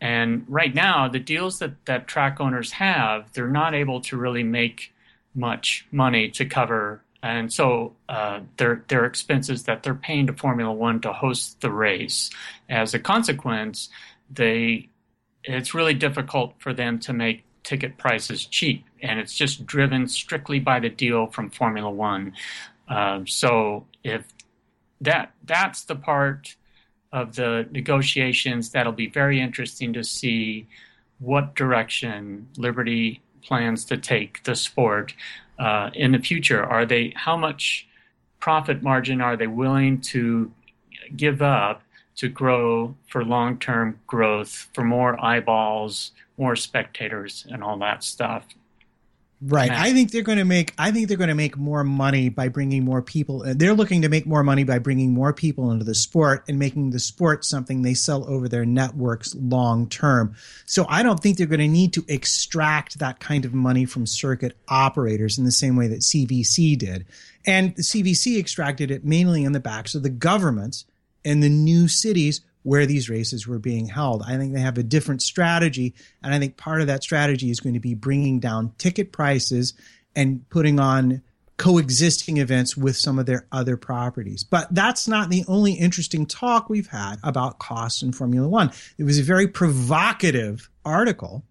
And 0.00 0.44
right 0.48 0.74
now, 0.74 1.08
the 1.08 1.18
deals 1.18 1.58
that, 1.60 1.84
that 1.86 2.06
track 2.06 2.40
owners 2.40 2.72
have, 2.72 3.32
they're 3.32 3.48
not 3.48 3.74
able 3.74 4.00
to 4.02 4.16
really 4.16 4.42
make 4.42 4.92
much 5.34 5.86
money 5.90 6.30
to 6.30 6.44
cover. 6.44 7.02
And 7.22 7.52
so 7.52 7.94
uh, 8.08 8.40
their 8.56 8.84
their 8.88 9.04
expenses 9.04 9.64
that 9.64 9.82
they're 9.82 9.94
paying 9.94 10.26
to 10.26 10.32
Formula 10.32 10.72
One 10.72 11.00
to 11.00 11.12
host 11.12 11.60
the 11.60 11.70
race. 11.70 12.30
As 12.68 12.94
a 12.94 12.98
consequence, 12.98 13.88
they 14.30 14.88
it's 15.42 15.74
really 15.74 15.94
difficult 15.94 16.54
for 16.58 16.72
them 16.72 16.98
to 17.00 17.12
make 17.12 17.44
ticket 17.66 17.98
prices 17.98 18.46
cheap, 18.46 18.84
and 19.02 19.18
it's 19.18 19.34
just 19.34 19.66
driven 19.66 20.06
strictly 20.06 20.60
by 20.60 20.78
the 20.78 20.88
deal 20.88 21.26
from 21.26 21.50
Formula 21.50 21.90
One. 21.90 22.32
Uh, 22.88 23.20
so 23.26 23.84
if 24.04 24.24
that 25.00 25.32
that's 25.44 25.84
the 25.84 25.96
part 25.96 26.56
of 27.12 27.34
the 27.34 27.68
negotiations 27.72 28.70
that'll 28.70 28.92
be 28.92 29.08
very 29.08 29.40
interesting 29.40 29.92
to 29.92 30.04
see 30.04 30.66
what 31.18 31.54
direction 31.56 32.48
Liberty 32.56 33.20
plans 33.42 33.84
to 33.86 33.96
take 33.96 34.42
the 34.44 34.54
sport 34.54 35.14
uh, 35.58 35.90
in 35.92 36.12
the 36.12 36.18
future. 36.18 36.62
Are 36.62 36.86
they 36.86 37.12
how 37.16 37.36
much 37.36 37.88
profit 38.38 38.82
margin 38.82 39.20
are 39.20 39.36
they 39.36 39.48
willing 39.48 40.00
to 40.12 40.52
give 41.16 41.42
up 41.42 41.82
to 42.16 42.28
grow 42.28 42.94
for 43.08 43.24
long 43.24 43.58
term 43.58 43.98
growth, 44.06 44.68
for 44.72 44.84
more 44.84 45.22
eyeballs, 45.22 46.12
more 46.38 46.56
spectators, 46.56 47.46
and 47.50 47.62
all 47.62 47.78
that 47.78 48.04
stuff. 48.04 48.44
Right. 49.42 49.70
I 49.70 49.92
think 49.92 50.12
they're 50.12 50.22
going 50.22 50.38
to 50.38 50.46
make. 50.46 50.72
I 50.78 50.90
think 50.90 51.08
they're 51.08 51.18
going 51.18 51.28
to 51.28 51.34
make 51.34 51.58
more 51.58 51.84
money 51.84 52.30
by 52.30 52.48
bringing 52.48 52.84
more 52.84 53.02
people. 53.02 53.42
Uh, 53.42 53.52
they're 53.54 53.74
looking 53.74 54.00
to 54.00 54.08
make 54.08 54.24
more 54.24 54.42
money 54.42 54.64
by 54.64 54.78
bringing 54.78 55.12
more 55.12 55.34
people 55.34 55.70
into 55.70 55.84
the 55.84 55.94
sport 55.94 56.44
and 56.48 56.58
making 56.58 56.90
the 56.90 56.98
sport 56.98 57.44
something 57.44 57.82
they 57.82 57.92
sell 57.92 58.26
over 58.30 58.48
their 58.48 58.64
networks 58.64 59.34
long 59.34 59.90
term. 59.90 60.34
So 60.64 60.86
I 60.88 61.02
don't 61.02 61.20
think 61.20 61.36
they're 61.36 61.46
going 61.46 61.60
to 61.60 61.68
need 61.68 61.92
to 61.94 62.04
extract 62.08 62.98
that 62.98 63.20
kind 63.20 63.44
of 63.44 63.52
money 63.52 63.84
from 63.84 64.06
circuit 64.06 64.56
operators 64.68 65.36
in 65.36 65.44
the 65.44 65.52
same 65.52 65.76
way 65.76 65.88
that 65.88 66.00
CVC 66.00 66.78
did. 66.78 67.04
And 67.44 67.76
the 67.76 67.82
CVC 67.82 68.40
extracted 68.40 68.90
it 68.90 69.04
mainly 69.04 69.44
on 69.44 69.52
the 69.52 69.60
backs 69.60 69.94
of 69.94 70.02
the 70.02 70.08
governments 70.08 70.86
and 71.26 71.42
the 71.42 71.50
new 71.50 71.88
cities 71.88 72.40
where 72.66 72.84
these 72.84 73.08
races 73.08 73.46
were 73.46 73.60
being 73.60 73.86
held. 73.86 74.24
I 74.26 74.36
think 74.36 74.52
they 74.52 74.60
have 74.60 74.76
a 74.76 74.82
different 74.82 75.22
strategy. 75.22 75.94
And 76.20 76.34
I 76.34 76.40
think 76.40 76.56
part 76.56 76.80
of 76.80 76.88
that 76.88 77.04
strategy 77.04 77.48
is 77.48 77.60
going 77.60 77.74
to 77.74 77.80
be 77.80 77.94
bringing 77.94 78.40
down 78.40 78.72
ticket 78.76 79.12
prices 79.12 79.72
and 80.16 80.44
putting 80.50 80.80
on 80.80 81.22
coexisting 81.58 82.38
events 82.38 82.76
with 82.76 82.96
some 82.96 83.20
of 83.20 83.26
their 83.26 83.46
other 83.52 83.76
properties. 83.76 84.42
But 84.42 84.74
that's 84.74 85.06
not 85.06 85.30
the 85.30 85.44
only 85.46 85.74
interesting 85.74 86.26
talk 86.26 86.68
we've 86.68 86.88
had 86.88 87.18
about 87.22 87.60
costs 87.60 88.02
in 88.02 88.10
Formula 88.10 88.48
One. 88.48 88.72
It 88.98 89.04
was 89.04 89.20
a 89.20 89.22
very 89.22 89.46
provocative 89.46 90.68
article 90.84 91.44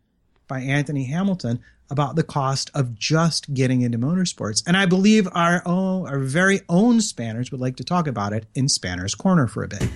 by 0.49 0.59
Anthony 0.59 1.05
Hamilton 1.05 1.61
about 1.89 2.17
the 2.17 2.23
cost 2.23 2.71
of 2.73 2.93
just 2.93 3.53
getting 3.53 3.83
into 3.83 3.97
motorsports. 3.97 4.61
And 4.67 4.75
I 4.75 4.85
believe 4.85 5.29
our 5.31 5.63
own, 5.65 6.07
our 6.07 6.19
very 6.19 6.59
own 6.67 6.99
Spanners 6.99 7.53
would 7.53 7.61
like 7.61 7.77
to 7.77 7.85
talk 7.85 8.05
about 8.05 8.33
it 8.33 8.47
in 8.53 8.67
Spanner's 8.67 9.15
Corner 9.15 9.47
for 9.47 9.63
a 9.63 9.69
bit. 9.69 9.87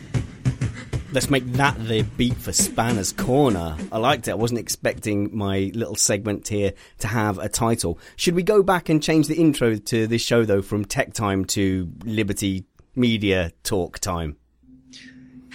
Let's 1.11 1.31
make 1.31 1.45
that 1.53 1.87
the 1.87 2.03
beat 2.03 2.35
for 2.37 2.51
Spanner's 2.51 3.11
Corner. 3.11 3.75
I 3.91 3.97
liked 3.97 4.27
it. 4.27 4.31
I 4.31 4.35
wasn't 4.35 4.59
expecting 4.59 5.35
my 5.35 5.71
little 5.73 5.95
segment 5.95 6.47
here 6.47 6.73
to 6.99 7.07
have 7.07 7.39
a 7.39 7.49
title. 7.49 7.97
Should 8.15 8.35
we 8.35 8.43
go 8.43 8.61
back 8.61 8.89
and 8.89 9.01
change 9.01 9.27
the 9.27 9.35
intro 9.35 9.75
to 9.75 10.05
this 10.05 10.21
show, 10.21 10.45
though, 10.45 10.61
from 10.61 10.85
Tech 10.85 11.13
Time 11.13 11.45
to 11.45 11.91
Liberty 12.03 12.65
Media 12.95 13.51
Talk 13.63 13.97
Time? 13.97 14.38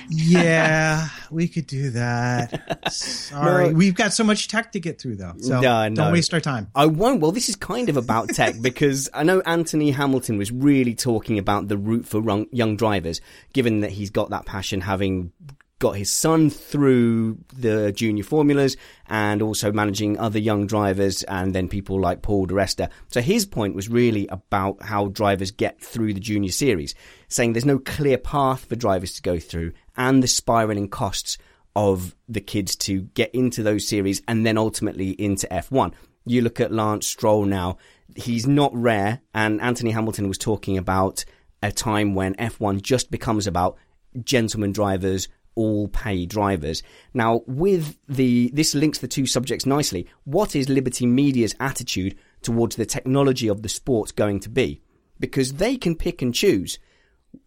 Yeah, 0.08 1.08
we 1.30 1.48
could 1.48 1.66
do 1.66 1.90
that. 1.90 2.92
Sorry, 2.92 3.68
no, 3.68 3.74
we've 3.74 3.94
got 3.94 4.12
so 4.12 4.24
much 4.24 4.48
tech 4.48 4.72
to 4.72 4.80
get 4.80 5.00
through, 5.00 5.16
though. 5.16 5.34
So 5.38 5.60
no, 5.60 5.88
no. 5.88 5.94
don't 5.94 6.12
waste 6.12 6.32
our 6.34 6.40
time. 6.40 6.68
I 6.74 6.86
won't. 6.86 7.20
Well, 7.20 7.32
this 7.32 7.48
is 7.48 7.56
kind 7.56 7.88
of 7.88 7.96
about 7.96 8.28
tech 8.30 8.54
because 8.60 9.08
I 9.14 9.22
know 9.22 9.40
Anthony 9.40 9.90
Hamilton 9.90 10.38
was 10.38 10.50
really 10.52 10.94
talking 10.94 11.38
about 11.38 11.68
the 11.68 11.76
route 11.76 12.06
for 12.06 12.46
young 12.52 12.76
drivers, 12.76 13.20
given 13.52 13.80
that 13.80 13.90
he's 13.90 14.10
got 14.10 14.30
that 14.30 14.46
passion, 14.46 14.80
having 14.80 15.32
got 15.84 15.98
his 15.98 16.10
son 16.10 16.48
through 16.48 17.36
the 17.52 17.92
junior 17.92 18.24
formulas 18.24 18.74
and 19.06 19.42
also 19.42 19.70
managing 19.70 20.18
other 20.18 20.38
young 20.38 20.66
drivers 20.66 21.22
and 21.24 21.54
then 21.54 21.68
people 21.68 22.00
like 22.00 22.22
Paul 22.22 22.46
di 22.46 22.54
Resta. 22.54 22.88
So 23.08 23.20
his 23.20 23.44
point 23.44 23.74
was 23.74 23.90
really 23.90 24.26
about 24.28 24.82
how 24.82 25.08
drivers 25.08 25.50
get 25.50 25.82
through 25.82 26.14
the 26.14 26.20
junior 26.20 26.52
series, 26.52 26.94
saying 27.28 27.52
there's 27.52 27.66
no 27.66 27.78
clear 27.78 28.16
path 28.16 28.64
for 28.64 28.76
drivers 28.76 29.12
to 29.16 29.20
go 29.20 29.38
through 29.38 29.72
and 29.94 30.22
the 30.22 30.26
spiraling 30.26 30.88
costs 30.88 31.36
of 31.76 32.16
the 32.30 32.40
kids 32.40 32.76
to 32.76 33.02
get 33.12 33.34
into 33.34 33.62
those 33.62 33.86
series 33.86 34.22
and 34.26 34.46
then 34.46 34.56
ultimately 34.56 35.10
into 35.10 35.46
F1. 35.48 35.92
You 36.24 36.40
look 36.40 36.60
at 36.60 36.72
Lance 36.72 37.06
Stroll 37.06 37.44
now, 37.44 37.76
he's 38.16 38.46
not 38.46 38.74
rare 38.74 39.20
and 39.34 39.60
Anthony 39.60 39.90
Hamilton 39.90 40.28
was 40.28 40.38
talking 40.38 40.78
about 40.78 41.26
a 41.62 41.70
time 41.70 42.14
when 42.14 42.34
F1 42.36 42.80
just 42.80 43.10
becomes 43.10 43.46
about 43.46 43.76
gentlemen 44.22 44.72
drivers 44.72 45.28
all 45.54 45.88
pay 45.88 46.26
drivers. 46.26 46.82
Now, 47.12 47.42
with 47.46 47.96
the 48.08 48.50
this 48.52 48.74
links 48.74 48.98
the 48.98 49.08
two 49.08 49.26
subjects 49.26 49.66
nicely. 49.66 50.06
What 50.24 50.54
is 50.56 50.68
Liberty 50.68 51.06
Media's 51.06 51.54
attitude 51.60 52.16
towards 52.42 52.76
the 52.76 52.86
technology 52.86 53.48
of 53.48 53.62
the 53.62 53.68
sport 53.68 54.14
going 54.16 54.40
to 54.40 54.48
be? 54.48 54.80
Because 55.18 55.54
they 55.54 55.76
can 55.76 55.96
pick 55.96 56.22
and 56.22 56.34
choose. 56.34 56.78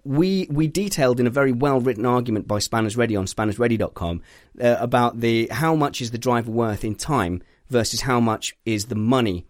We 0.04 0.48
we 0.50 0.68
detailed 0.68 1.20
in 1.20 1.28
a 1.28 1.32
very 1.32 1.52
well 1.52 1.80
written 1.80 2.06
argument 2.06 2.48
by 2.48 2.60
Spanners 2.60 2.98
Ready 2.98 3.16
on 3.16 3.26
spannersready.com 3.26 4.22
uh, 4.62 4.76
about 4.80 5.22
the 5.22 5.48
how 5.52 5.76
much 5.76 6.02
is 6.02 6.12
the 6.12 6.18
driver 6.18 6.52
worth 6.52 6.84
in 6.84 6.96
time 6.96 7.42
versus 7.70 8.02
how 8.02 8.20
much 8.20 8.56
is 8.66 8.86
the 8.86 8.96
money 8.96 9.46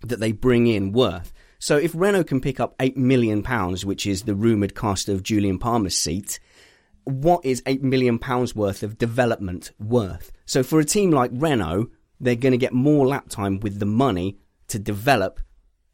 that 0.00 0.20
they 0.20 0.32
bring 0.32 0.66
in 0.66 0.92
worth. 0.92 1.32
So 1.58 1.76
if 1.76 1.92
Renault 1.94 2.24
can 2.24 2.40
pick 2.40 2.58
up 2.58 2.74
eight 2.80 2.96
million 2.96 3.42
pounds, 3.44 3.84
which 3.84 4.04
is 4.04 4.22
the 4.22 4.34
rumored 4.34 4.74
cost 4.74 5.08
of 5.08 5.22
Jolyon 5.22 5.60
Palmer's 5.60 5.96
seat, 5.96 6.40
what 7.04 7.44
is 7.44 7.62
eight 7.66 7.82
million 7.82 8.18
pounds 8.18 8.54
worth 8.54 8.82
of 8.82 8.98
development 8.98 9.72
worth? 9.78 10.32
So 10.46 10.62
for 10.62 10.80
a 10.80 10.84
team 10.84 11.10
like 11.10 11.30
Renault, 11.32 11.88
they're 12.20 12.36
going 12.36 12.52
to 12.52 12.58
get 12.58 12.72
more 12.72 13.06
lap 13.06 13.28
time 13.28 13.60
with 13.60 13.78
the 13.78 13.86
money 13.86 14.38
to 14.68 14.78
develop 14.78 15.40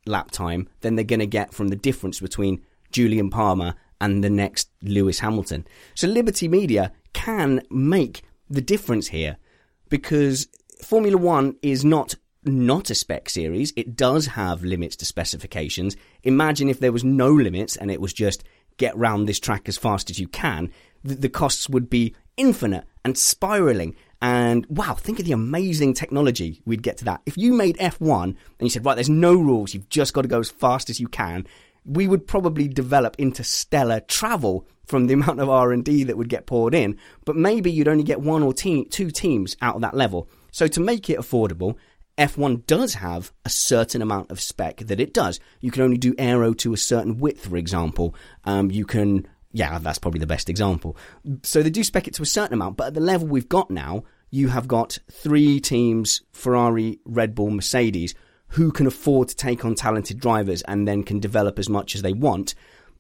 lap 0.07 0.31
time 0.31 0.69
than 0.81 0.95
they're 0.95 1.05
going 1.05 1.21
to 1.21 1.27
get 1.27 1.53
from 1.53 1.69
the 1.69 1.77
difference 1.77 2.21
between 2.21 2.63
Jolyon 2.93 3.31
Palmer 3.31 3.75
and 4.01 4.23
the 4.23 4.31
next 4.31 4.71
Lewis 4.83 5.21
Hamilton. 5.21 5.67
So 5.95 6.07
Liberty 6.07 6.49
Media 6.49 6.93
can 7.13 7.63
make 7.71 8.23
the 8.49 8.61
difference 8.61 9.09
here 9.09 9.37
because 9.89 10.49
Formula 10.83 11.17
One 11.17 11.57
is 11.63 11.85
not 11.85 12.15
not 12.45 12.89
a 12.89 12.95
spec 12.95 13.29
series. 13.29 13.73
It 13.77 13.97
does 13.97 14.27
have 14.27 14.65
limits 14.65 14.97
to 14.97 15.05
specifications. 15.05 15.97
Imagine 16.23 16.69
if 16.69 16.81
there 16.81 16.93
was 16.93 17.05
no 17.05 17.31
limits 17.31 17.77
and 17.77 17.91
it 17.91 18.01
was 18.01 18.13
just 18.13 18.45
get 18.79 18.97
round 18.97 19.29
this 19.29 19.41
track 19.41 19.69
as 19.69 19.77
fast 19.77 20.09
as 20.09 20.19
you 20.19 20.29
can 20.29 20.71
the, 21.05 21.15
the 21.15 21.29
costs 21.29 21.69
would 21.69 21.89
be 21.89 22.15
infinite 22.37 22.85
and 23.05 23.17
spiraling. 23.17 23.95
And 24.21 24.67
wow, 24.67 24.95
think 24.95 25.19
of 25.19 25.27
the 25.27 25.33
amazing 25.33 25.95
technology 25.95 26.63
we'd 26.65 26.83
get 26.83 26.99
to 26.99 27.05
that. 27.05 27.23
If 27.27 27.37
you 27.37 27.53
made 27.53 27.77
F1 27.79 28.25
and 28.25 28.37
you 28.61 28.71
said, 28.71 28.85
right, 28.85 28.95
there's 28.95 29.09
no 29.09 29.35
rules, 29.35 29.75
you've 29.75 29.89
just 29.89 30.13
got 30.13 30.23
to 30.23 30.29
go 30.29 30.41
as 30.41 30.51
fast 30.51 30.91
as 30.91 30.99
you 30.99 31.09
can, 31.09 31.47
we 31.85 32.09
would 32.09 32.27
probably 32.27 32.69
develop 32.69 33.17
interstellar 33.19 34.01
travel 34.01 34.67
from 34.87 35.07
the 35.07 35.15
amount 35.19 35.41
of 35.41 35.49
R&D 35.49 36.05
that 36.05 36.17
would 36.17 36.29
get 36.29 36.47
poured 36.47 36.75
in, 36.75 36.99
but 37.25 37.37
maybe 37.37 37.71
you'd 37.71 37.89
only 37.89 38.05
get 38.05 38.21
one 38.21 38.43
or 38.43 38.53
te- 38.53 38.87
two 38.87 39.11
teams 39.11 39.57
out 39.63 39.77
of 39.77 39.83
that 39.83 39.95
level. 39.95 40.29
So 40.51 40.67
to 40.67 40.81
make 40.81 41.09
it 41.09 41.19
affordable, 41.19 41.77
F1 42.19 42.67
does 42.67 42.95
have 42.95 43.33
a 43.45 43.49
certain 43.49 44.03
amount 44.03 44.33
of 44.33 44.41
spec 44.41 44.79
that 44.79 44.99
it 44.99 45.15
does. 45.15 45.39
You 45.61 45.71
can 45.71 45.83
only 45.83 45.99
do 45.99 46.17
aero 46.19 46.53
to 46.55 46.73
a 46.73 46.77
certain 46.77 47.19
width, 47.19 47.47
for 47.47 47.57
example. 47.57 48.15
Um, 48.45 48.73
you 48.73 48.85
can 48.85 49.29
yeah, 49.53 49.79
that's 49.79 49.99
probably 49.99 50.21
the 50.21 50.27
best 50.27 50.49
example. 50.51 50.97
So 51.43 51.63
they 51.63 51.71
do 51.71 51.85
spec 51.85 52.09
it 52.09 52.15
to 52.15 52.23
a 52.23 52.27
certain 52.27 52.55
amount, 52.55 52.77
but 52.77 52.89
at 52.89 52.95
the 52.95 53.01
level 53.01 53.29
we've 53.29 53.49
got 53.49 53.71
now, 53.71 54.05
you 54.31 54.49
have 54.49 54.69
got 54.69 54.99
three 55.11 55.59
teams 55.61 56.23
Ferrari, 56.33 57.01
Red 57.05 57.35
Bull, 57.35 57.51
Mercedes 57.51 58.15
who 58.53 58.73
can 58.73 58.87
afford 58.87 59.29
to 59.29 59.37
take 59.37 59.65
on 59.65 59.75
talented 59.75 60.19
drivers 60.19 60.63
and 60.63 60.89
then 60.89 61.03
can 61.03 61.21
develop 61.21 61.59
as 61.59 61.69
much 61.69 61.95
as 61.95 62.03
they 62.03 62.13
want. 62.13 62.55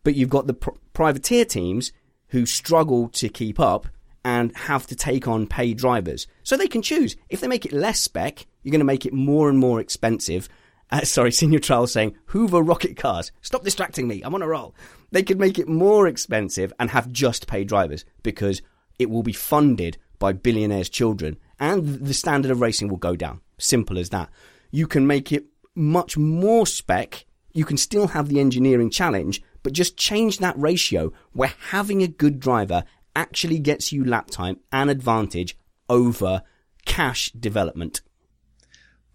but 0.04 0.14
you've 0.14 0.30
got 0.30 0.46
the 0.46 0.54
pr- 0.54 0.70
privateer 0.92 1.44
teams 1.44 1.92
who 2.28 2.46
struggle 2.46 3.08
to 3.08 3.28
keep 3.28 3.58
up 3.58 3.86
and 4.24 4.56
have 4.56 4.86
to 4.86 4.96
take 4.96 5.26
on 5.26 5.46
paid 5.46 5.76
drivers. 5.76 6.26
So 6.42 6.56
they 6.56 6.68
can 6.68 6.82
choose. 6.82 7.16
If 7.28 7.40
they 7.40 7.48
make 7.48 7.64
it 7.64 7.72
less 7.72 8.00
spec, 8.00 8.46
you're 8.62 8.70
going 8.70 8.80
to 8.80 8.84
make 8.84 9.06
it 9.06 9.12
more 9.12 9.48
and 9.48 9.58
more 9.58 9.80
expensive. 9.80 10.48
Uh, 10.90 11.04
sorry, 11.04 11.30
Senior 11.30 11.58
Trial 11.58 11.86
saying, 11.86 12.16
Hoover 12.26 12.62
rocket 12.62 12.96
cars. 12.96 13.30
Stop 13.42 13.64
distracting 13.64 14.08
me. 14.08 14.22
I'm 14.22 14.34
on 14.34 14.42
a 14.42 14.48
roll. 14.48 14.74
They 15.10 15.22
could 15.22 15.38
make 15.38 15.58
it 15.58 15.68
more 15.68 16.06
expensive 16.06 16.72
and 16.78 16.90
have 16.90 17.12
just 17.12 17.46
paid 17.46 17.68
drivers 17.68 18.04
because 18.22 18.62
it 18.98 19.10
will 19.10 19.22
be 19.22 19.32
funded 19.32 19.98
by 20.18 20.32
billionaires' 20.32 20.88
children 20.88 21.36
and 21.60 22.00
the 22.00 22.14
standard 22.14 22.50
of 22.50 22.60
racing 22.60 22.88
will 22.88 22.96
go 22.96 23.16
down. 23.16 23.40
Simple 23.58 23.98
as 23.98 24.10
that. 24.10 24.30
You 24.70 24.86
can 24.86 25.06
make 25.06 25.32
it 25.32 25.46
much 25.74 26.16
more 26.16 26.66
spec. 26.66 27.24
You 27.52 27.64
can 27.64 27.76
still 27.76 28.08
have 28.08 28.28
the 28.28 28.40
engineering 28.40 28.90
challenge, 28.90 29.42
but 29.62 29.72
just 29.72 29.96
change 29.96 30.38
that 30.38 30.58
ratio 30.58 31.12
where 31.32 31.52
having 31.70 32.02
a 32.02 32.08
good 32.08 32.40
driver 32.40 32.84
actually 33.14 33.58
gets 33.58 33.92
you 33.92 34.04
lap 34.04 34.30
time 34.30 34.58
and 34.72 34.90
advantage 34.90 35.56
over 35.88 36.42
cash 36.84 37.30
development. 37.32 38.00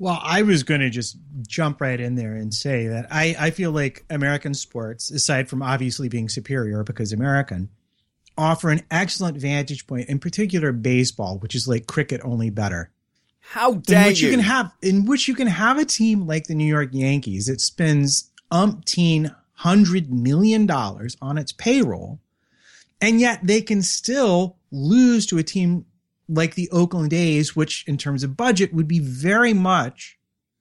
Well, 0.03 0.19
I 0.21 0.41
was 0.41 0.63
going 0.63 0.81
to 0.81 0.89
just 0.89 1.15
jump 1.47 1.79
right 1.79 1.97
in 1.97 2.15
there 2.15 2.35
and 2.35 2.53
say 2.53 2.87
that 2.87 3.07
I, 3.09 3.37
I 3.39 3.51
feel 3.51 3.71
like 3.71 4.03
American 4.09 4.53
sports, 4.53 5.09
aside 5.09 5.47
from 5.47 5.61
obviously 5.61 6.09
being 6.09 6.27
superior 6.27 6.83
because 6.83 7.13
American, 7.13 7.69
offer 8.37 8.69
an 8.69 8.81
excellent 8.91 9.37
vantage 9.37 9.87
point, 9.87 10.09
in 10.09 10.19
particular 10.19 10.73
baseball, 10.73 11.39
which 11.39 11.55
is 11.55 11.69
like 11.69 11.87
cricket 11.87 12.19
only 12.21 12.49
better. 12.49 12.91
How 13.39 13.75
dare 13.75 14.01
in 14.01 14.07
which 14.07 14.19
you? 14.19 14.27
you 14.27 14.33
can 14.33 14.43
have 14.43 14.73
in 14.81 15.05
which 15.05 15.29
you 15.29 15.35
can 15.35 15.47
have 15.47 15.77
a 15.77 15.85
team 15.85 16.27
like 16.27 16.47
the 16.47 16.55
New 16.55 16.65
York 16.65 16.89
Yankees 16.91 17.45
that 17.45 17.61
spends 17.61 18.29
umpteen 18.51 19.33
hundred 19.53 20.11
million 20.11 20.65
dollars 20.65 21.15
on 21.21 21.37
its 21.37 21.53
payroll, 21.53 22.19
and 22.99 23.21
yet 23.21 23.39
they 23.41 23.61
can 23.61 23.81
still 23.81 24.57
lose 24.69 25.25
to 25.27 25.37
a 25.37 25.43
team 25.43 25.85
like 26.29 26.55
the 26.55 26.69
Oakland 26.71 27.13
A's, 27.13 27.55
which 27.55 27.83
in 27.87 27.97
terms 27.97 28.23
of 28.23 28.37
budget 28.37 28.73
would 28.73 28.87
be 28.87 28.99
very 28.99 29.53
much 29.53 30.17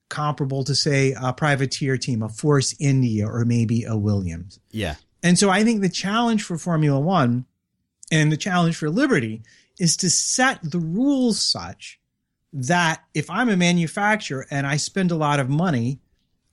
comparable 0.09 0.63
to 0.65 0.75
say 0.75 1.15
a 1.19 1.33
privateer 1.33 1.97
team, 1.97 2.21
a 2.21 2.29
Force 2.29 2.75
India 2.79 3.25
or 3.27 3.45
maybe 3.45 3.83
a 3.83 3.95
Williams. 3.97 4.59
Yeah. 4.71 4.95
And 5.23 5.39
so 5.39 5.49
I 5.49 5.63
think 5.63 5.81
the 5.81 5.89
challenge 5.89 6.43
for 6.43 6.57
Formula 6.57 6.99
One 6.99 7.45
and 8.11 8.31
the 8.31 8.37
challenge 8.37 8.75
for 8.75 8.89
Liberty 8.89 9.41
is 9.79 9.97
to 9.97 10.09
set 10.09 10.59
the 10.61 10.79
rules 10.79 11.41
such 11.41 11.99
that 12.51 13.01
if 13.15 13.29
I'm 13.29 13.49
a 13.49 13.57
manufacturer 13.57 14.45
and 14.51 14.67
I 14.67 14.77
spend 14.77 15.09
a 15.11 15.15
lot 15.15 15.39
of 15.39 15.49
money, 15.49 15.99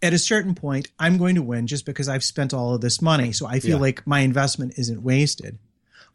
at 0.02 0.14
a 0.14 0.18
certain 0.18 0.54
point, 0.54 0.88
I'm 0.98 1.18
going 1.18 1.34
to 1.34 1.42
win 1.42 1.66
just 1.66 1.84
because 1.84 2.08
I've 2.08 2.24
spent 2.24 2.54
all 2.54 2.74
of 2.74 2.80
this 2.80 3.02
money. 3.02 3.32
So 3.32 3.46
I 3.46 3.60
feel 3.60 3.76
Yeah. 3.76 3.82
like 3.82 4.06
my 4.06 4.20
investment 4.20 4.74
isn't 4.78 5.02
wasted. 5.02 5.58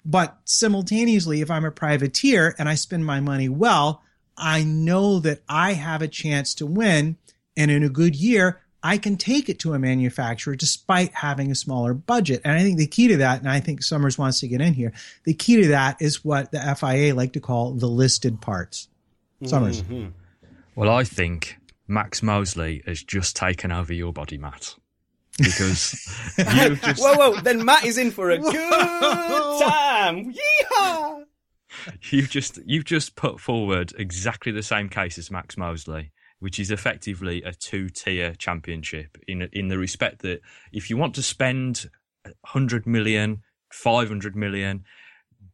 But 0.06 0.38
simultaneously, 0.45 1.41
if 1.41 1.49
I'm 1.49 1.65
a 1.65 1.72
privateer 1.72 2.56
and 2.60 2.69
I 2.69 2.76
spend 2.76 3.06
my 3.06 3.19
money 3.19 3.49
well, 3.49 4.03
I 4.38 4.64
know 4.64 5.19
that 5.19 5.41
I 5.49 5.73
have 5.73 6.02
a 6.02 6.07
chance 6.07 6.53
to 6.56 6.65
win. 6.65 7.18
And 7.57 7.72
in 7.72 7.84
a 7.84 7.90
good 7.90 8.15
year, 8.15 8.61
I 8.84 8.99
can 8.99 9.18
take 9.18 9.49
it 9.49 9.57
to 9.60 9.73
a 9.73 9.80
manufacturer 9.80 10.56
despite 10.56 11.15
having 11.15 11.49
a 11.49 11.56
smaller 11.56 11.95
budget. 11.95 12.41
And 12.44 12.53
I 12.53 12.61
think 12.61 12.77
the 12.77 12.86
key 12.86 13.07
to 13.07 13.18
that, 13.18 13.40
and 13.40 13.49
I 13.49 13.60
think 13.60 13.82
Somers 13.82 14.18
wants 14.18 14.41
to 14.41 14.48
get 14.48 14.61
in 14.61 14.76
here, 14.76 14.94
the 15.23 15.34
key 15.34 15.64
to 15.64 15.68
that 15.69 15.98
is 15.99 16.23
what 16.23 16.52
the 16.52 16.60
FIA 16.80 17.15
like 17.15 17.34
to 17.34 17.40
call 17.40 17.72
the 17.72 17.88
listed 17.88 18.41
parts. 18.41 18.88
Somers. 19.44 19.82
Mm-hmm. 19.82 20.10
Well, 20.76 20.90
I 20.90 21.03
think 21.03 21.57
Max 21.88 22.22
Mosley 22.22 22.84
has 22.86 23.02
just 23.02 23.36
taken 23.36 23.72
over 23.72 23.94
your 23.94 24.14
body, 24.14 24.38
Matt. 24.38 24.76
Because 25.38 25.94
you've 26.38 26.82
just 26.82 27.02
Whoa, 27.02 27.16
whoa! 27.16 27.41
Then 27.41 27.66
Matt 27.66 27.86
is 27.86 27.98
in 27.98 28.12
for 28.12 28.30
a 28.30 28.38
good 28.38 28.72
time. 29.62 30.34
Yeehaw! 30.34 31.24
you've 32.10 32.30
just 32.30 32.60
you've 32.66 32.86
just 32.86 33.16
put 33.16 33.40
forward 33.40 33.94
exactly 33.98 34.52
the 34.52 34.64
same 34.64 34.90
case 34.90 35.18
as 35.18 35.32
Max 35.32 35.57
Mosley, 35.57 36.12
which 36.40 36.60
is 36.60 36.72
effectively 36.72 37.44
a 37.44 37.53
two-tier 37.53 38.34
championship 38.36 39.18
in 39.28 39.49
in 39.52 39.68
the 39.68 39.78
respect 39.78 40.22
that 40.22 40.41
if 40.72 40.90
you 40.90 40.98
want 40.98 41.16
to 41.16 41.22
spend 41.22 41.90
100 42.24 42.88
million, 42.88 43.44
500 43.72 44.36
million, 44.36 44.84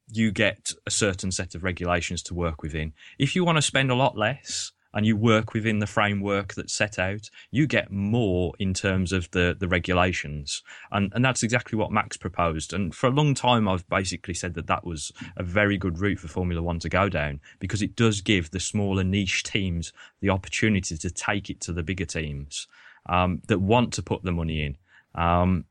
you 0.07 0.31
get 0.31 0.71
a 0.85 0.91
certain 0.91 1.31
set 1.31 1.55
of 1.55 1.63
regulations 1.63 2.21
to 2.23 2.33
work 2.33 2.61
within. 2.61 2.93
If 3.17 3.35
you 3.35 3.43
want 3.43 3.57
to 3.57 3.61
spend 3.61 3.91
a 3.91 3.95
lot 3.95 4.17
less 4.17 4.71
and 4.93 5.05
you 5.05 5.15
work 5.15 5.53
within 5.53 5.79
the 5.79 5.87
framework 5.87 6.53
that's 6.53 6.73
set 6.73 6.99
out, 6.99 7.29
you 7.49 7.67
get 7.67 7.91
more 7.91 8.53
in 8.59 8.73
terms 8.73 9.11
of 9.11 9.29
the, 9.31 9.55
the 9.57 9.67
regulations. 9.67 10.63
And, 10.91 11.11
and 11.15 11.23
that's 11.23 11.43
exactly 11.43 11.77
what 11.77 11.91
Max 11.91 12.17
proposed. 12.17 12.73
And 12.73 12.93
for 12.93 13.07
a 13.07 13.11
long 13.11 13.33
time, 13.33 13.67
I've 13.67 13.87
basically 13.89 14.33
said 14.33 14.53
that 14.55 14.67
that 14.67 14.85
was 14.85 15.11
a 15.37 15.43
very 15.43 15.77
good 15.77 15.99
route 15.99 16.19
for 16.19 16.27
Formula 16.27 16.61
One 16.61 16.79
to 16.79 16.89
go 16.89 17.09
down 17.09 17.39
because 17.59 17.81
it 17.81 17.95
does 17.95 18.21
give 18.21 18.51
the 18.51 18.59
smaller 18.59 19.03
niche 19.03 19.43
teams 19.43 19.93
the 20.19 20.29
opportunity 20.29 20.97
to 20.97 21.09
take 21.09 21.49
it 21.49 21.61
to 21.61 21.73
the 21.73 21.83
bigger 21.83 22.05
teams 22.05 22.67
um, 23.07 23.41
that 23.47 23.59
want 23.59 23.93
to 23.93 24.01
put 24.01 24.23
the 24.23 24.31
money 24.31 24.63
in. 24.63 24.77
Um, 25.15 25.65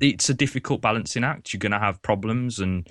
it's 0.00 0.28
a 0.28 0.34
difficult 0.34 0.80
balancing 0.80 1.24
act. 1.24 1.52
You're 1.52 1.58
going 1.58 1.72
to 1.72 1.78
have 1.78 2.02
problems 2.02 2.58
and 2.58 2.88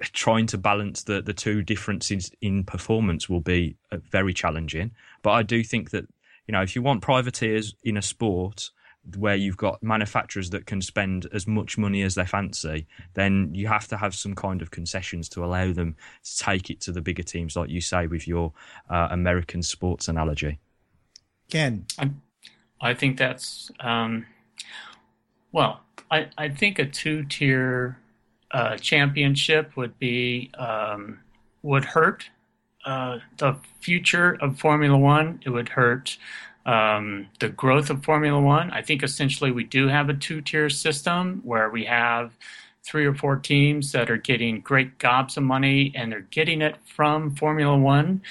trying 0.00 0.46
to 0.46 0.58
balance 0.58 1.02
the, 1.04 1.20
the 1.20 1.32
two 1.32 1.62
differences 1.62 2.30
in 2.40 2.64
performance 2.64 3.28
will 3.28 3.40
be 3.40 3.76
uh, 3.90 3.98
very 4.10 4.32
challenging. 4.32 4.92
But 5.22 5.32
I 5.32 5.42
do 5.42 5.62
think 5.64 5.90
that, 5.90 6.06
you 6.46 6.52
know, 6.52 6.62
if 6.62 6.76
you 6.76 6.82
want 6.82 7.02
privateers 7.02 7.74
in 7.82 7.96
a 7.96 8.02
sport 8.02 8.70
where 9.16 9.34
you've 9.34 9.56
got 9.56 9.82
manufacturers 9.82 10.50
that 10.50 10.66
can 10.66 10.80
spend 10.82 11.26
as 11.32 11.46
much 11.46 11.78
money 11.78 12.02
as 12.02 12.14
they 12.14 12.26
fancy, 12.26 12.86
then 13.14 13.50
you 13.54 13.66
have 13.66 13.88
to 13.88 13.96
have 13.96 14.14
some 14.14 14.34
kind 14.34 14.62
of 14.62 14.70
concessions 14.70 15.28
to 15.30 15.44
allow 15.44 15.72
them 15.72 15.96
to 16.22 16.38
take 16.38 16.70
it 16.70 16.80
to 16.82 16.92
the 16.92 17.00
bigger 17.00 17.22
teams, 17.22 17.56
like 17.56 17.70
you 17.70 17.80
say 17.80 18.06
with 18.06 18.28
your 18.28 18.52
uh, 18.90 19.08
American 19.10 19.62
sports 19.62 20.08
analogy. 20.08 20.60
Ken. 21.50 21.86
I, 21.98 22.10
I 22.80 22.94
think 22.94 23.18
that's 23.18 23.70
um, 23.80 24.26
well. 25.52 25.80
I, 26.12 26.28
I 26.36 26.48
think 26.48 26.80
a 26.80 26.86
two 26.86 27.24
tier 27.24 27.96
uh, 28.50 28.76
championship 28.76 29.76
would 29.76 29.98
be 29.98 30.50
um, 30.58 31.20
would 31.62 31.84
hurt 31.84 32.28
uh, 32.84 33.18
the 33.38 33.56
future 33.80 34.36
of 34.40 34.58
Formula 34.58 34.96
One. 34.96 35.40
It 35.44 35.50
would 35.50 35.68
hurt 35.68 36.16
um, 36.66 37.28
the 37.38 37.48
growth 37.48 37.90
of 37.90 38.04
Formula 38.04 38.40
One. 38.40 38.70
I 38.70 38.82
think 38.82 39.02
essentially 39.02 39.50
we 39.50 39.64
do 39.64 39.88
have 39.88 40.08
a 40.08 40.14
two 40.14 40.40
tier 40.40 40.70
system 40.70 41.40
where 41.44 41.70
we 41.70 41.84
have 41.84 42.36
three 42.82 43.06
or 43.06 43.14
four 43.14 43.36
teams 43.36 43.92
that 43.92 44.10
are 44.10 44.16
getting 44.16 44.60
great 44.60 44.98
gobs 44.98 45.36
of 45.36 45.42
money 45.42 45.92
and 45.94 46.10
they're 46.10 46.26
getting 46.30 46.62
it 46.62 46.76
from 46.84 47.34
Formula 47.34 47.76
One. 47.76 48.22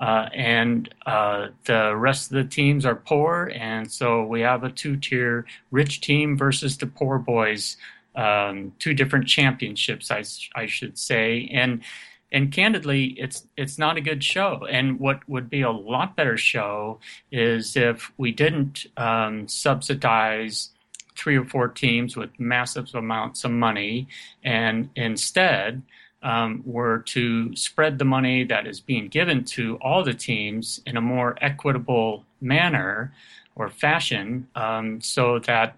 Uh, 0.00 0.28
and 0.32 0.94
uh, 1.06 1.48
the 1.64 1.94
rest 1.96 2.30
of 2.30 2.36
the 2.36 2.44
teams 2.44 2.86
are 2.86 2.94
poor, 2.94 3.50
and 3.52 3.90
so 3.90 4.24
we 4.24 4.40
have 4.40 4.62
a 4.62 4.70
two-tier 4.70 5.44
rich 5.72 6.00
team 6.00 6.38
versus 6.38 6.78
the 6.78 6.86
poor 6.86 7.18
boys, 7.18 7.76
um, 8.18 8.72
two 8.80 8.94
different 8.94 9.28
championships, 9.28 10.10
I, 10.10 10.24
I 10.54 10.66
should 10.66 10.98
say, 10.98 11.48
and 11.52 11.82
and 12.30 12.52
candidly, 12.52 13.14
it's 13.16 13.46
it's 13.56 13.78
not 13.78 13.96
a 13.96 14.02
good 14.02 14.22
show. 14.22 14.66
And 14.68 15.00
what 15.00 15.26
would 15.28 15.48
be 15.48 15.62
a 15.62 15.70
lot 15.70 16.14
better 16.14 16.36
show 16.36 16.98
is 17.32 17.74
if 17.76 18.12
we 18.18 18.32
didn't 18.32 18.86
um, 18.98 19.48
subsidize 19.48 20.70
three 21.16 21.38
or 21.38 21.44
four 21.44 21.68
teams 21.68 22.16
with 22.16 22.30
massive 22.38 22.94
amounts 22.94 23.44
of 23.44 23.50
money, 23.50 24.08
and 24.44 24.90
instead 24.94 25.80
um, 26.22 26.62
were 26.66 26.98
to 26.98 27.54
spread 27.56 27.98
the 27.98 28.04
money 28.04 28.44
that 28.44 28.66
is 28.66 28.80
being 28.80 29.08
given 29.08 29.44
to 29.44 29.78
all 29.80 30.04
the 30.04 30.12
teams 30.12 30.82
in 30.84 30.96
a 30.96 31.00
more 31.00 31.36
equitable 31.40 32.24
manner 32.40 33.12
or 33.56 33.70
fashion, 33.70 34.46
um, 34.54 35.00
so 35.00 35.38
that 35.38 35.76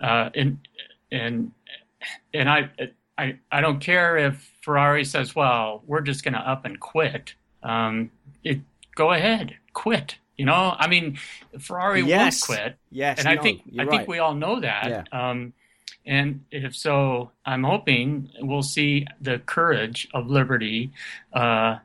uh, 0.00 0.30
and 0.34 0.58
and 1.12 1.52
and 2.34 2.48
I, 2.48 2.70
I 3.18 3.38
I 3.50 3.60
don't 3.60 3.80
care 3.80 4.16
if 4.16 4.50
Ferrari 4.62 5.04
says, 5.04 5.34
"Well, 5.34 5.82
we're 5.86 6.00
just 6.00 6.24
going 6.24 6.34
to 6.34 6.40
up 6.40 6.64
and 6.64 6.78
quit." 6.78 7.34
Um, 7.62 8.10
it, 8.42 8.60
go 8.94 9.12
ahead, 9.12 9.56
quit. 9.72 10.16
You 10.36 10.46
know, 10.46 10.74
I 10.76 10.88
mean, 10.88 11.18
Ferrari 11.60 12.02
Yes. 12.02 12.48
won't 12.48 12.58
quit. 12.58 12.76
Yes, 12.90 13.18
and 13.18 13.28
I 13.28 13.36
think 13.36 13.62
I 13.78 13.82
you're 13.82 13.90
think 13.90 14.08
we 14.08 14.18
all 14.18 14.34
know 14.34 14.60
that. 14.60 15.12
Um, 15.12 15.52
and 16.04 16.44
if 16.50 16.74
so, 16.74 17.30
I'm 17.46 17.62
hoping 17.62 18.30
we'll 18.40 18.62
see 18.62 19.06
the 19.20 19.38
courage 19.38 20.08
of 20.12 20.28
Liberty 20.28 20.90
uh, 21.32 21.78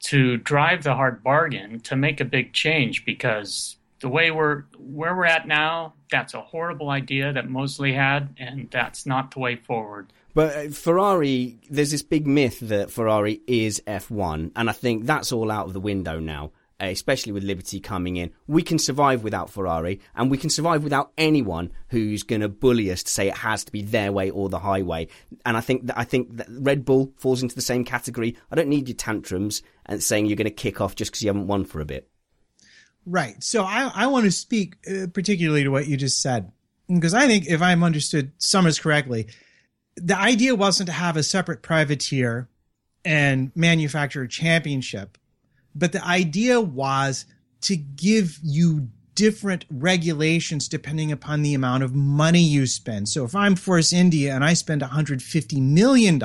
to 0.00 0.36
drive 0.36 0.82
the 0.82 0.94
hard 0.94 1.22
bargain 1.22 1.80
to 1.80 1.96
make 1.96 2.20
a 2.20 2.24
big 2.26 2.52
change 2.52 3.04
because 3.06 3.76
the 4.04 4.10
way 4.10 4.30
we're 4.30 4.64
where 4.76 5.16
we're 5.16 5.24
at 5.24 5.48
now, 5.48 5.94
that's 6.10 6.34
a 6.34 6.42
horrible 6.42 6.90
idea 6.90 7.32
that 7.32 7.48
Mosley 7.48 7.94
had, 7.94 8.34
and 8.36 8.68
that's 8.70 9.06
not 9.06 9.30
the 9.30 9.40
way 9.40 9.56
forward. 9.56 10.12
But 10.34 10.56
uh, 10.56 10.68
Ferrari, 10.68 11.58
there's 11.70 11.90
this 11.90 12.02
big 12.02 12.26
myth 12.26 12.60
that 12.60 12.90
Ferrari 12.90 13.40
is 13.46 13.80
F1, 13.86 14.52
and 14.54 14.68
I 14.68 14.72
think 14.74 15.06
that's 15.06 15.32
all 15.32 15.50
out 15.50 15.68
of 15.68 15.72
the 15.72 15.80
window 15.80 16.20
now. 16.20 16.52
especially 16.80 17.32
with 17.32 17.44
Liberty 17.44 17.80
coming 17.80 18.16
in. 18.16 18.30
We 18.46 18.62
can 18.62 18.78
survive 18.78 19.24
without 19.24 19.48
Ferrari, 19.48 20.00
and 20.14 20.30
we 20.30 20.36
can 20.36 20.50
survive 20.50 20.84
without 20.84 21.12
anyone 21.16 21.72
who's 21.88 22.24
going 22.24 22.42
to 22.42 22.48
bully 22.50 22.90
us 22.90 23.04
to 23.04 23.10
say 23.10 23.28
it 23.28 23.38
has 23.38 23.64
to 23.64 23.72
be 23.72 23.80
their 23.80 24.12
way 24.12 24.28
or 24.28 24.50
the 24.50 24.58
highway. 24.58 25.08
And 25.46 25.56
I 25.56 25.62
think 25.62 25.86
that 25.86 25.98
I 25.98 26.04
think 26.04 26.36
that 26.36 26.48
Red 26.50 26.84
Bull 26.84 27.14
falls 27.16 27.42
into 27.42 27.54
the 27.54 27.62
same 27.62 27.84
category. 27.84 28.36
I 28.50 28.54
don't 28.54 28.68
need 28.68 28.88
your 28.88 28.96
tantrums 28.96 29.62
and 29.86 30.02
saying 30.02 30.26
you're 30.26 30.36
going 30.36 30.44
to 30.44 30.50
kick 30.50 30.82
off 30.82 30.94
just 30.94 31.10
because 31.10 31.22
you 31.22 31.28
haven't 31.28 31.46
won 31.46 31.64
for 31.64 31.80
a 31.80 31.86
bit. 31.86 32.10
Right. 33.06 33.42
So 33.42 33.64
I, 33.64 33.90
I 33.94 34.06
want 34.06 34.24
to 34.24 34.30
speak 34.30 34.76
uh, 34.88 35.06
particularly 35.12 35.64
to 35.64 35.70
what 35.70 35.86
you 35.86 35.96
just 35.96 36.22
said, 36.22 36.50
because 36.88 37.14
I 37.14 37.26
think 37.26 37.46
if 37.46 37.60
I'm 37.60 37.84
understood 37.84 38.32
Somers 38.38 38.78
correctly, 38.78 39.26
the 39.96 40.18
idea 40.18 40.54
wasn't 40.54 40.88
to 40.88 40.92
have 40.92 41.16
a 41.16 41.22
separate 41.22 41.62
privateer 41.62 42.48
and 43.04 43.52
manufacturer 43.54 44.26
championship, 44.26 45.18
but 45.74 45.92
the 45.92 46.04
idea 46.04 46.60
was 46.60 47.26
to 47.62 47.76
give 47.76 48.38
you 48.42 48.88
different 49.14 49.64
regulations 49.70 50.68
depending 50.68 51.12
upon 51.12 51.42
the 51.42 51.54
amount 51.54 51.82
of 51.82 51.94
money 51.94 52.40
you 52.40 52.66
spend. 52.66 53.08
So 53.08 53.24
if 53.24 53.34
I'm 53.34 53.54
Force 53.54 53.92
India 53.92 54.34
and 54.34 54.44
I 54.44 54.54
spend 54.54 54.82
$150 54.82 55.60
million, 55.60 56.20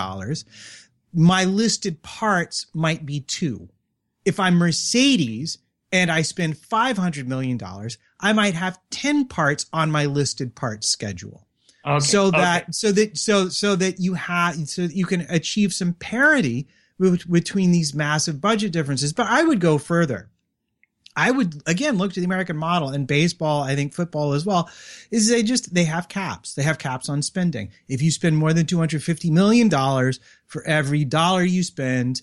my 1.14 1.43
listed 1.43 2.01
parts 2.01 2.68
might 2.73 3.06
be 3.06 3.19
two. 3.19 3.69
If 4.26 4.39
I'm 4.39 4.56
Mercedes 4.56 5.60
and 5.91 6.11
I 6.11 6.21
spend 6.21 6.55
$500 6.55 7.25
million, 7.25 7.59
I 8.19 8.33
might 8.33 8.53
have 8.53 8.79
10 8.91 9.27
parts 9.27 9.65
on 9.73 9.91
my 9.91 10.05
listed 10.05 10.55
parts 10.55 10.89
schedule. 10.89 11.47
Okay. 11.85 11.99
So 11.99 12.31
that, 12.31 12.63
okay. 12.63 12.71
so 12.71 12.91
that, 12.91 13.17
so, 13.17 13.49
so 13.49 13.75
that 13.75 13.99
you 13.99 14.13
have, 14.13 14.55
so 14.67 14.87
that 14.87 14.95
you 14.95 15.05
can 15.05 15.21
achieve 15.29 15.73
some 15.73 15.93
parity 15.93 16.67
with, 16.99 17.29
between 17.31 17.71
these 17.71 17.93
massive 17.93 18.41
budget 18.41 18.71
differences. 18.71 19.13
But 19.13 19.27
I 19.27 19.43
would 19.43 19.59
go 19.59 19.77
further. 19.77 20.29
I 21.15 21.31
would 21.31 21.61
again 21.65 21.97
look 21.97 22.13
to 22.13 22.21
the 22.21 22.25
American 22.25 22.55
model 22.55 22.89
and 22.89 23.05
baseball, 23.05 23.63
I 23.63 23.75
think 23.75 23.93
football 23.93 24.33
as 24.33 24.45
well, 24.45 24.69
is 25.11 25.27
they 25.27 25.43
just 25.43 25.73
they 25.73 25.83
have 25.83 26.07
caps. 26.07 26.53
They 26.53 26.63
have 26.63 26.77
caps 26.77 27.09
on 27.09 27.21
spending. 27.21 27.71
If 27.89 28.01
you 28.01 28.09
spend 28.09 28.37
more 28.37 28.53
than 28.53 28.65
two 28.65 28.77
hundred 28.77 29.03
fifty 29.03 29.29
million 29.29 29.67
dollars 29.67 30.21
for 30.45 30.63
every 30.65 31.03
dollar 31.03 31.43
you 31.43 31.63
spend, 31.63 32.21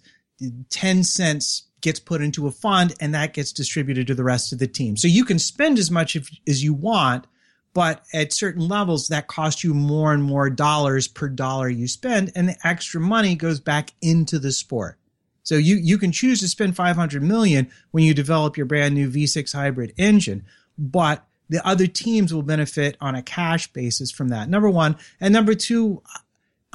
ten 0.71 1.05
cents 1.05 1.65
gets 1.87 2.01
put 2.01 2.21
into 2.21 2.49
a 2.49 2.51
fund 2.51 2.93
and 2.99 3.15
that 3.15 3.33
gets 3.33 3.53
distributed 3.53 4.09
to 4.09 4.15
the 4.17 4.25
rest 4.25 4.53
of 4.53 4.59
the 4.59 4.67
team. 4.67 4.97
So 4.97 5.07
you 5.07 5.25
can 5.25 5.39
spend 5.39 5.79
as 5.79 5.89
much 5.89 6.17
if, 6.17 6.29
as 6.45 6.65
you 6.65 6.75
want, 6.75 7.29
but 7.75 8.03
at 8.13 8.33
certain 8.33 8.67
levels 8.67 9.07
that 9.07 9.29
costs 9.29 9.63
you 9.63 9.73
more 9.73 10.13
and 10.13 10.25
more 10.25 10.51
dollars 10.51 11.07
per 11.07 11.29
dollar 11.29 11.69
you 11.69 11.87
spend 11.87 12.33
and 12.35 12.49
the 12.49 12.57
extra 12.65 13.01
money 13.01 13.37
goes 13.37 13.61
back 13.61 13.93
into 14.03 14.41
the 14.41 14.51
sport. 14.51 14.99
So 15.45 15.55
you, 15.55 15.77
you 15.77 15.97
can 15.97 16.11
choose 16.11 16.41
to 16.41 16.49
spend 16.49 16.75
500 16.75 17.23
million 17.23 17.71
when 17.93 18.03
you 18.03 18.15
develop 18.15 18.57
your 18.57 18.67
brand 18.67 18.97
new 18.97 19.09
V6 19.09 19.55
hybrid 19.55 19.95
engine, 19.97 20.45
but 20.77 21.25
the 21.49 21.65
other 21.65 21.87
teams 21.87 22.35
will 22.35 22.43
benefit 22.43 22.97
on 23.01 23.15
a 23.15 23.23
cash 23.23 23.73
basis 23.73 24.11
from 24.11 24.31
that. 24.31 24.49
Number 24.49 24.69
one. 24.69 24.97
And 25.21 25.33
number 25.33 25.55
two, 25.55 26.03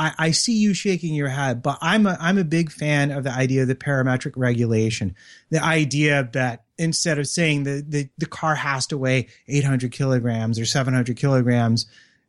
I, 0.02 0.14
I 0.18 0.32
see 0.32 0.58
you 0.58 0.74
shaking 0.74 1.14
your 1.14 1.30
head, 1.30 1.62
but 1.62 1.78
I'm 1.80 2.08
a, 2.08 2.18
I'm 2.20 2.40
a 2.40 2.44
big 2.44 2.72
fan 2.72 3.12
of 3.12 3.24
the 3.24 3.32
idea 3.32 3.62
of 3.62 3.68
the 3.68 3.76
parametric 3.76 4.34
regulation. 4.36 5.16
The 5.52 5.64
idea 5.64 6.28
that 6.34 6.64
instead 6.80 7.20
of 7.20 7.28
saying 7.28 7.64
the, 7.64 7.86
the, 7.88 8.10
the 8.18 8.26
car 8.26 8.56
has 8.56 8.88
to 8.88 8.98
weigh 8.98 9.28
800 9.48 9.92
kilograms 9.92 10.58
or 10.58 10.66
700 10.66 11.16
kilograms 11.16 11.86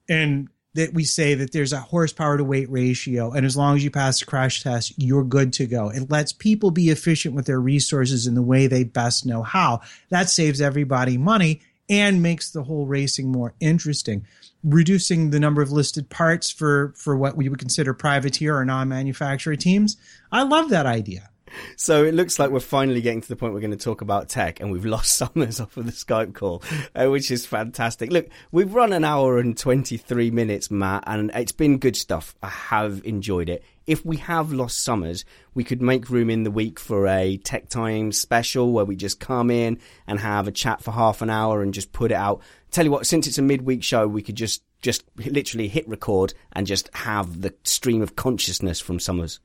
and 0.07 0.51
that 0.75 0.93
we 0.93 1.05
say 1.05 1.33
that 1.33 1.53
there's 1.53 1.73
a 1.73 1.81
horsepower 1.81 2.37
to 2.37 2.45
weight 2.45 2.71
ratio. 2.71 3.33
And 3.33 3.47
as 3.47 3.57
long 3.57 3.77
as 3.77 3.85
you 3.85 3.91
pass 3.91 4.21
the 4.21 4.27
crash 4.27 4.63
test, 4.63 4.93
you're 4.99 5.25
good 5.25 5.55
to 5.55 5.67
go. 5.67 5.89
It 5.89 6.11
lets 6.11 6.33
people 6.33 6.73
be 6.73 6.91
efficient 6.91 7.35
with 7.35 7.47
their 7.47 7.61
resources 7.61 8.27
in 8.27 8.35
the 8.35 8.43
way 8.43 8.67
they 8.67 8.85
best 8.85 9.25
know 9.25 9.43
how. 9.43 9.81
That 10.11 10.29
saves 10.29 10.61
everybody 10.61 11.17
money 11.17 11.63
and 11.89 12.23
makes 12.23 12.51
the 12.51 12.65
whole 12.65 12.87
racing 12.87 13.33
more 13.33 13.55
interesting. 13.61 14.27
Reducing 14.65 15.31
the 15.31 15.41
number 15.41 15.63
of 15.63 15.73
listed 15.73 16.09
parts 16.09 16.51
for, 16.51 16.93
for 16.97 17.17
what 17.17 17.37
we 17.37 17.49
would 17.49 17.59
consider 17.59 17.95
privateer 17.95 18.57
or 18.57 18.65
non-manufacturer 18.65 19.57
teams. 19.57 19.97
I 20.31 20.43
love 20.43 20.71
that 20.71 20.87
idea. 20.87 21.31
So 21.77 22.05
it 22.05 22.15
looks 22.15 22.39
like 22.39 22.51
we're 22.51 22.61
finally 22.61 23.01
getting 23.01 23.21
to 23.21 23.29
the 23.29 23.37
point 23.37 23.55
we're 23.55 23.61
going 23.61 23.73
to 23.73 23.77
talk 23.77 24.01
about 24.01 24.29
tech, 24.29 24.61
and 24.61 24.71
we've 24.71 24.85
lost 24.93 25.17
Somers 25.17 25.61
off 25.61 25.77
of 25.77 25.87
the 25.87 25.93
Skype 25.93 26.35
call, 26.35 26.63
uh, 26.95 27.09
which 27.09 27.31
is 27.31 27.47
fantastic. 27.47 28.11
Look, 28.11 28.29
we've 28.51 28.75
run 28.75 28.93
an 28.93 29.05
hour 29.05 29.39
and 29.39 29.57
23 29.57 30.31
minutes, 30.31 30.71
Matt, 30.71 31.05
and 31.07 31.31
it's 31.35 31.53
been 31.53 31.79
good 31.79 31.97
stuff. 31.97 32.35
I 32.43 32.49
have 32.49 33.03
enjoyed 33.05 33.49
it. 33.49 33.65
If 33.87 34.05
we 34.05 34.19
have 34.19 34.53
lost 34.53 34.83
Somers, 34.83 35.25
we 35.55 35.65
could 35.65 35.83
make 35.83 36.09
room 36.09 36.31
in 36.31 36.45
the 36.45 36.51
week 36.51 36.79
for 36.79 37.09
a 37.09 37.37
Tech 37.39 37.69
Time 37.69 38.13
special 38.13 38.73
where 38.73 38.85
we 38.85 38.95
just 38.95 39.19
come 39.19 39.51
in 39.51 39.79
and 40.07 40.21
have 40.21 40.47
a 40.47 40.53
chat 40.53 40.83
for 40.83 40.93
half 40.93 41.21
an 41.21 41.31
hour 41.31 41.63
and 41.63 41.75
just 41.75 41.93
put 41.93 42.13
it 42.13 42.17
out. 42.17 42.43
Tell 42.73 42.85
you 42.85 42.91
what, 42.91 43.07
since 43.07 43.27
it's 43.27 43.39
a 43.39 43.43
midweek 43.43 43.83
show, 43.83 44.09
we 44.09 44.23
could 44.23 44.35
just 44.35 44.63
just 44.81 45.05
literally 45.17 45.69
hit 45.69 45.89
record 45.89 46.35
and 46.53 46.67
just 46.67 46.91
have 46.95 47.43
the 47.43 47.55
stream 47.63 48.03
of 48.03 48.17
consciousness 48.17 48.81
from 48.81 48.99
Somers. 48.99 49.39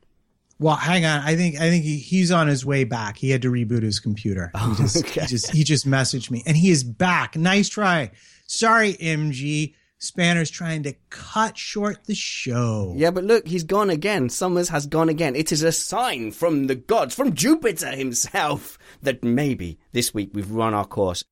Well, 0.59 0.75
hang 0.75 1.05
on. 1.05 1.21
I 1.21 1.35
think 1.35 1.55
I 1.55 1.69
think 1.69 1.83
he, 1.83 1.97
he's 1.97 2.31
on 2.31 2.47
his 2.47 2.65
way 2.65 2.83
back. 2.83 3.17
He 3.17 3.29
had 3.29 3.43
to 3.43 3.51
reboot 3.51 3.83
his 3.83 3.99
computer. 3.99 4.49
He 4.55 4.61
oh, 4.61 4.75
just, 4.77 4.97
okay. 4.97 5.21
he 5.21 5.27
just 5.27 5.51
he 5.51 5.63
just 5.63 5.87
messaged 5.87 6.31
me, 6.31 6.41
and 6.47 6.57
he 6.57 6.71
is 6.71 6.83
back. 6.83 7.35
Nice 7.35 7.69
try. 7.69 8.11
Sorry, 8.47 8.93
MG. 8.93 9.75
Spanner's 9.99 10.51
trying 10.51 10.83
to 10.83 10.93
cut 11.09 11.57
short 11.57 12.05
the 12.05 12.13
show. 12.13 12.93
Yeah, 12.95 13.09
but 13.09 13.23
look, 13.23 13.47
he's 13.47 13.63
gone 13.63 13.89
again. 13.89 14.29
Somers 14.29 14.69
has 14.69 14.85
gone 14.85 15.09
again. 15.09 15.35
It 15.35 15.51
is 15.51 15.63
a 15.63 15.71
sign 15.71 16.29
from 16.29 16.67
the 16.67 16.75
gods, 16.75 17.15
from 17.15 17.33
Jupiter 17.33 17.89
himself, 17.95 18.77
that 19.01 19.23
maybe 19.23 19.79
this 19.93 20.13
week 20.13 20.29
we've 20.33 20.51
run 20.51 20.75
our 20.75 20.85
course. 20.85 21.23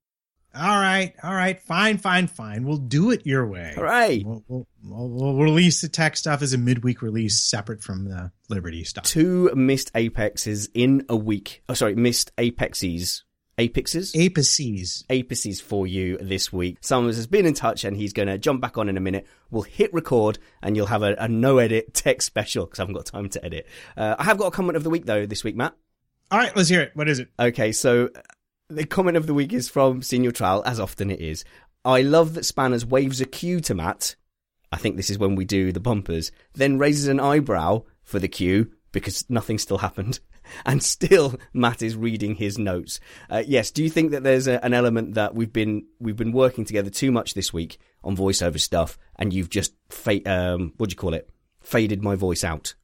All 0.57 0.79
right, 0.79 1.13
all 1.21 1.33
right, 1.33 1.59
fine, 1.61 1.97
fine, 1.97 2.27
fine. 2.27 2.63
We'll 2.63 2.77
do 2.77 3.11
it 3.11 3.25
your 3.25 3.45
way. 3.45 3.73
Hooray! 3.75 4.23
We'll, 4.25 4.43
we'll, 4.47 4.67
we'll, 4.83 5.09
we'll 5.09 5.35
release 5.35 5.81
the 5.81 5.89
tech 5.89 6.15
stuff 6.15 6.41
as 6.41 6.53
a 6.53 6.57
midweek 6.57 7.01
release, 7.01 7.41
separate 7.41 7.83
from 7.83 8.05
the 8.05 8.31
Liberty 8.47 8.85
stuff. 8.85 9.03
Two 9.03 9.53
missed 9.53 9.91
apexes 9.95 10.69
in 10.73 11.05
a 11.09 11.15
week. 11.15 11.61
Oh, 11.67 11.73
sorry, 11.73 11.95
missed 11.95 12.31
apexes. 12.37 13.25
Apexes? 13.57 14.13
Apices. 14.13 15.05
Apices 15.09 15.61
for 15.61 15.87
you 15.87 16.17
this 16.17 16.51
week. 16.51 16.77
Somers 16.81 17.15
has 17.15 17.27
been 17.27 17.45
in 17.45 17.53
touch 17.53 17.83
and 17.85 17.95
he's 17.95 18.11
going 18.11 18.27
to 18.27 18.37
jump 18.37 18.61
back 18.61 18.77
on 18.77 18.89
in 18.89 18.97
a 18.97 19.01
minute. 19.01 19.25
We'll 19.49 19.63
hit 19.63 19.93
record 19.93 20.39
and 20.61 20.75
you'll 20.75 20.87
have 20.87 21.03
a, 21.03 21.15
a 21.17 21.27
no 21.27 21.57
edit 21.57 21.93
tech 21.93 22.21
special 22.21 22.65
because 22.65 22.79
I 22.79 22.83
haven't 22.83 22.95
got 22.95 23.05
time 23.05 23.29
to 23.29 23.45
edit. 23.45 23.67
Uh, 23.95 24.15
I 24.19 24.23
have 24.25 24.37
got 24.37 24.47
a 24.47 24.51
comment 24.51 24.75
of 24.75 24.83
the 24.83 24.89
week 24.89 25.05
though 25.05 25.25
this 25.25 25.43
week, 25.43 25.55
Matt. 25.55 25.73
All 26.31 26.39
right, 26.39 26.55
let's 26.55 26.69
hear 26.69 26.81
it. 26.81 26.91
What 26.95 27.07
is 27.07 27.19
it? 27.19 27.29
Okay, 27.39 27.71
so 27.71 28.09
the 28.69 28.85
comment 28.85 29.17
of 29.17 29.27
the 29.27 29.33
week 29.33 29.53
is 29.53 29.69
from 29.69 30.01
Senior 30.01 30.31
Trial, 30.31 30.63
as 30.65 30.79
often 30.79 31.11
it 31.11 31.21
is. 31.21 31.43
I 31.83 32.01
love 32.01 32.33
that 32.33 32.45
Spanners 32.45 32.85
waves 32.85 33.21
a 33.21 33.25
cue 33.25 33.59
to 33.61 33.75
Matt. 33.75 34.15
I 34.71 34.77
think 34.77 34.97
this 34.97 35.09
is 35.09 35.19
when 35.19 35.35
we 35.35 35.45
do 35.45 35.71
the 35.71 35.79
bumpers. 35.79 36.31
Then 36.53 36.79
raises 36.79 37.07
an 37.07 37.19
eyebrow 37.19 37.83
for 38.03 38.19
the 38.19 38.27
cue 38.27 38.71
because 38.91 39.29
nothing 39.29 39.57
still 39.57 39.79
happened. 39.79 40.19
And 40.63 40.83
still, 40.83 41.39
Matt 41.53 41.81
is 41.81 41.95
reading 41.95 42.35
his 42.35 42.59
notes. 42.59 42.99
Uh, 43.31 43.41
yes, 43.47 43.71
do 43.71 43.83
you 43.83 43.89
think 43.89 44.11
that 44.11 44.21
there's 44.21 44.45
a, 44.45 44.63
an 44.63 44.75
element 44.75 45.15
that 45.15 45.33
we've 45.33 45.51
been 45.51 45.87
we've 45.99 46.15
been 46.15 46.31
working 46.31 46.65
together 46.65 46.91
too 46.91 47.11
much 47.11 47.33
this 47.33 47.51
week 47.51 47.79
on 48.03 48.15
voiceover 48.15 48.59
stuff, 48.59 48.95
and 49.15 49.33
you've 49.33 49.49
just 49.49 49.73
fa- 49.89 50.21
um, 50.31 50.73
what 50.77 50.89
do 50.89 50.93
you 50.93 50.97
call 50.97 51.15
it? 51.15 51.31
Faded 51.61 52.03
my 52.03 52.13
voice 52.13 52.43
out. 52.43 52.75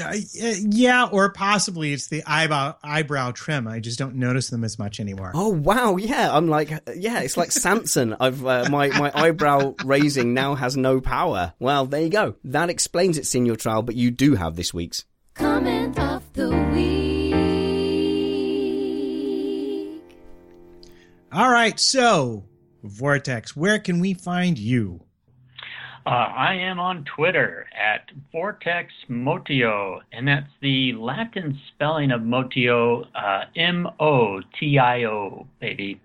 Uh, 0.00 0.14
yeah, 0.60 1.08
or 1.10 1.32
possibly 1.32 1.94
it's 1.94 2.08
the 2.08 2.22
eyebrow 2.26 2.74
eyebrow 2.82 3.30
trim. 3.30 3.66
I 3.66 3.80
just 3.80 3.98
don't 3.98 4.16
notice 4.16 4.50
them 4.50 4.62
as 4.62 4.78
much 4.78 5.00
anymore. 5.00 5.32
Oh 5.34 5.48
wow, 5.48 5.96
yeah, 5.96 6.30
I'm 6.30 6.46
like, 6.46 6.70
yeah, 6.94 7.20
it's 7.20 7.38
like 7.38 7.52
Samson. 7.52 8.14
I've 8.20 8.44
uh, 8.44 8.68
my 8.70 8.88
my 8.88 9.10
eyebrow 9.14 9.74
raising 9.84 10.34
now 10.34 10.54
has 10.56 10.76
no 10.76 11.00
power. 11.00 11.54
Well, 11.58 11.86
there 11.86 12.02
you 12.02 12.10
go. 12.10 12.34
That 12.44 12.68
explains 12.68 13.16
it, 13.16 13.26
Senior 13.26 13.56
Trial. 13.56 13.82
But 13.82 13.96
you 13.96 14.10
do 14.10 14.34
have 14.34 14.56
this 14.56 14.74
week's 14.74 15.06
comment 15.34 15.98
of 15.98 16.22
the 16.34 16.50
week. 16.74 17.34
All 21.32 21.50
right, 21.50 21.80
so 21.80 22.44
Vortex, 22.82 23.56
where 23.56 23.78
can 23.78 24.00
we 24.00 24.12
find 24.12 24.58
you? 24.58 25.00
Uh, 26.08 26.32
I 26.34 26.54
am 26.54 26.80
on 26.80 27.04
Twitter 27.04 27.66
at 27.78 28.10
Vortex 28.32 28.90
Motio, 29.10 30.00
and 30.10 30.26
that's 30.26 30.50
the 30.62 30.94
Latin 30.94 31.60
spelling 31.68 32.12
of 32.12 32.22
Motio, 32.22 33.04
uh, 33.14 33.44
M 33.54 33.86
O 34.00 34.40
T 34.58 34.78
I 34.78 35.04
O, 35.04 35.46
baby. 35.60 36.00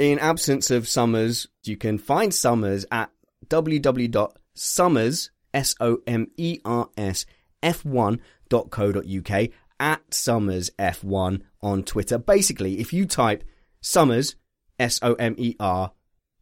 In 0.00 0.18
absence 0.18 0.72
of 0.72 0.88
Somers, 0.88 1.46
you 1.62 1.76
can 1.76 1.98
find 1.98 2.34
Somers 2.34 2.84
at 2.90 3.12
www.somers, 3.46 5.30
S 5.54 5.74
O 5.78 5.98
M 6.04 6.26
E 6.36 6.58
R 6.64 6.88
S, 6.96 7.24
F1.co.uk, 7.62 9.48
at 9.78 10.14
Somers 10.14 10.70
F1 10.80 11.42
on 11.62 11.84
Twitter. 11.84 12.18
Basically, 12.18 12.80
if 12.80 12.92
you 12.92 13.06
type 13.06 13.44
Somers, 13.80 14.34
S 14.80 14.98
O 15.00 15.14
M 15.14 15.36
E 15.38 15.54
R 15.60 15.92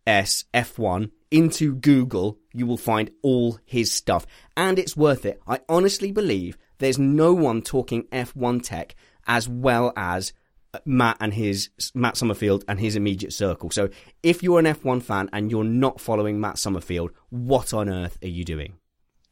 S 0.07 0.45
F1 0.55 1.11
into 1.33 1.75
Google, 1.75 2.39
you 2.53 2.67
will 2.67 2.77
find 2.77 3.11
all 3.23 3.59
his 3.65 3.91
stuff. 3.91 4.27
And 4.57 4.79
it's 4.79 4.97
worth 4.97 5.25
it. 5.25 5.41
I 5.49 5.61
honestly 5.69 6.13
believe 6.13 6.59
there's 6.79 6.99
no 6.99 7.33
one 7.33 7.63
talking 7.63 8.05
F1 8.13 8.63
tech 8.63 8.95
as 9.27 9.49
well 9.49 9.93
as 9.97 10.33
uh, 10.75 10.79
Matt 10.85 11.17
and 11.21 11.33
his 11.33 11.71
Matt 11.95 12.17
Somerfield 12.17 12.65
and 12.69 12.79
his 12.79 12.97
immediate 12.97 13.33
circle. 13.33 13.71
So 13.71 13.89
if 14.23 14.43
you're 14.43 14.59
an 14.59 14.67
F1 14.67 15.03
fan 15.03 15.31
and 15.33 15.51
you're 15.51 15.65
not 15.65 16.01
following 16.01 16.41
Matt 16.41 16.59
Somerfield, 16.59 17.13
what 17.31 17.73
on 17.73 17.89
earth 17.89 18.19
are 18.23 18.29
you 18.29 18.45
doing? 18.45 18.75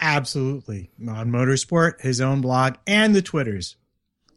Absolutely. 0.01 0.91
On 1.07 1.31
Motorsport, 1.31 2.01
his 2.01 2.21
own 2.21 2.41
blog, 2.41 2.77
and 2.87 3.15
the 3.15 3.23
Twitters. 3.23 3.77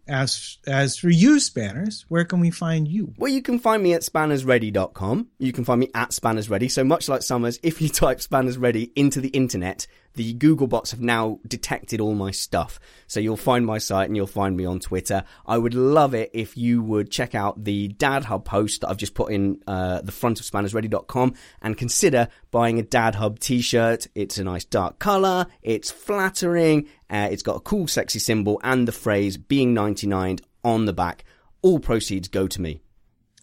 As 0.07 0.57
as 0.67 0.97
for 0.97 1.09
you, 1.09 1.39
Spanners, 1.39 2.05
where 2.09 2.25
can 2.25 2.41
we 2.41 2.51
find 2.51 2.87
you? 2.87 3.13
Well, 3.17 3.31
you 3.31 3.41
can 3.41 3.57
find 3.57 3.81
me 3.81 3.93
at 3.93 4.01
spannersready.com. 4.01 5.27
You 5.39 5.53
can 5.53 5.63
find 5.63 5.79
me 5.79 5.89
at 5.95 6.09
spannersready. 6.09 6.69
So 6.69 6.83
much 6.83 7.07
like 7.07 7.21
Somers, 7.21 7.59
if 7.63 7.81
you 7.81 7.89
type 8.03 8.19
spannersready 8.19 8.91
into 8.95 9.21
the 9.21 9.29
internet, 9.29 9.87
the 10.15 10.33
Google 10.33 10.67
bots 10.67 10.91
have 10.91 11.01
now 11.01 11.39
detected 11.47 11.99
all 11.99 12.13
my 12.15 12.31
stuff. 12.31 12.79
So 13.07 13.19
you'll 13.19 13.37
find 13.37 13.65
my 13.65 13.77
site 13.77 14.07
and 14.07 14.15
you'll 14.15 14.27
find 14.27 14.55
me 14.55 14.65
on 14.65 14.79
Twitter. 14.79 15.23
I 15.45 15.57
would 15.57 15.73
love 15.73 16.13
it 16.13 16.31
if 16.33 16.55
you 16.55 16.81
would 16.83 17.11
check 17.11 17.35
out 17.35 17.63
the 17.63 17.87
Dad 17.89 18.25
Hub 18.25 18.45
post 18.45 18.81
that 18.81 18.89
I've 18.89 18.97
just 18.97 19.15
put 19.15 19.31
in 19.31 19.61
uh, 19.67 20.01
the 20.01 20.11
front 20.11 20.39
of 20.39 20.45
spannersready.com 20.45 21.33
and 21.61 21.77
consider 21.77 22.27
buying 22.51 22.79
a 22.79 22.83
Dad 22.83 23.15
Hub 23.15 23.39
t-shirt. 23.39 24.07
It's 24.15 24.37
a 24.37 24.43
nice 24.43 24.65
dark 24.65 24.99
color. 24.99 25.47
It's 25.61 25.91
flattering. 25.91 26.87
Uh, 27.09 27.29
it's 27.31 27.43
got 27.43 27.57
a 27.57 27.61
cool, 27.61 27.87
sexy 27.87 28.19
symbol 28.19 28.59
and 28.63 28.87
the 28.87 28.91
phrase 28.91 29.37
being 29.37 29.73
99 29.73 30.39
on 30.63 30.85
the 30.85 30.93
back. 30.93 31.25
All 31.61 31.79
proceeds 31.79 32.27
go 32.27 32.47
to 32.47 32.61
me. 32.61 32.82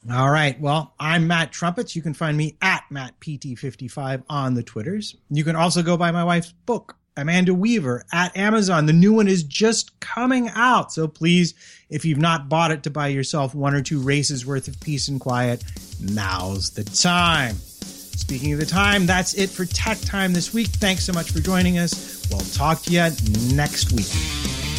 All 0.09 0.31
right. 0.31 0.59
Well, 0.59 0.95
I'm 0.99 1.27
Matt 1.27 1.53
Trumpets. 1.53 1.95
You 1.95 2.01
can 2.01 2.15
find 2.15 2.37
me 2.37 2.57
at 2.63 2.85
MattPT55 2.91 4.23
on 4.31 4.55
the 4.55 4.63
Twitters. 4.63 5.17
You 5.29 5.45
can 5.45 5.57
also 5.57 5.83
go 5.83 5.97
buy 5.97 6.11
my 6.11 6.25
wife's 6.25 6.53
book, 6.53 6.97
Amanda 7.19 7.53
Weaver, 7.53 8.05
at 8.11 8.35
Amazon. 8.35 8.87
The 8.87 8.95
new 8.95 9.13
one 9.13 9.29
is 9.29 9.43
just 9.43 10.01
coming 10.01 10.49
out. 10.55 10.91
So 10.91 11.07
please, 11.07 11.53
if 11.91 12.07
you've 12.07 12.19
not 12.19 12.49
bought 12.49 12.71
it 12.71 12.83
to 12.85 12.91
buy 12.91 13.09
yourself 13.09 13.55
one 13.55 13.75
or 13.75 13.83
two 13.83 14.01
races 14.01 14.47
worth 14.47 14.69
of 14.69 14.81
peace 14.81 15.09
and 15.09 15.21
quiet, 15.21 15.63
now's 16.01 16.71
the 16.71 16.85
time. 16.85 17.57
Speaking 17.57 18.55
of 18.55 18.61
the 18.61 18.67
time, 18.67 19.05
that's 19.05 19.35
it 19.35 19.51
for 19.51 19.67
Tech 19.67 19.99
Time 20.01 20.33
this 20.33 20.55
week. 20.55 20.69
Thanks 20.69 21.05
so 21.05 21.13
much 21.13 21.31
for 21.31 21.41
joining 21.41 21.79
us. 21.79 22.27
We'll 22.31 22.41
talk 22.41 22.81
to 22.83 22.91
you 22.91 23.11
next 23.55 23.93
week. 23.93 24.70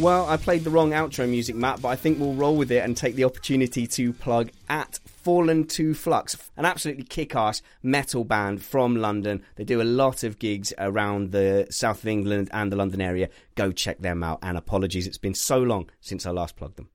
Well, 0.00 0.28
I 0.28 0.36
played 0.36 0.62
the 0.62 0.70
wrong 0.70 0.92
outro 0.92 1.28
music, 1.28 1.56
Matt, 1.56 1.82
but 1.82 1.88
I 1.88 1.96
think 1.96 2.20
we'll 2.20 2.34
roll 2.34 2.56
with 2.56 2.70
it 2.70 2.84
and 2.84 2.96
take 2.96 3.16
the 3.16 3.24
opportunity 3.24 3.84
to 3.88 4.12
plug 4.12 4.50
at 4.68 5.00
Fallen 5.04 5.66
to 5.66 5.92
Flux, 5.92 6.36
an 6.56 6.64
absolutely 6.64 7.02
kick 7.02 7.34
ass 7.34 7.62
metal 7.82 8.22
band 8.22 8.62
from 8.62 8.94
London. 8.94 9.42
They 9.56 9.64
do 9.64 9.82
a 9.82 9.82
lot 9.82 10.22
of 10.22 10.38
gigs 10.38 10.72
around 10.78 11.32
the 11.32 11.66
south 11.70 12.04
of 12.04 12.06
England 12.06 12.48
and 12.52 12.70
the 12.70 12.76
London 12.76 13.00
area. 13.00 13.28
Go 13.56 13.72
check 13.72 13.98
them 13.98 14.22
out. 14.22 14.38
And 14.40 14.56
apologies, 14.56 15.08
it's 15.08 15.18
been 15.18 15.34
so 15.34 15.58
long 15.58 15.90
since 16.00 16.24
I 16.26 16.30
last 16.30 16.54
plugged 16.54 16.76
them. 16.76 16.90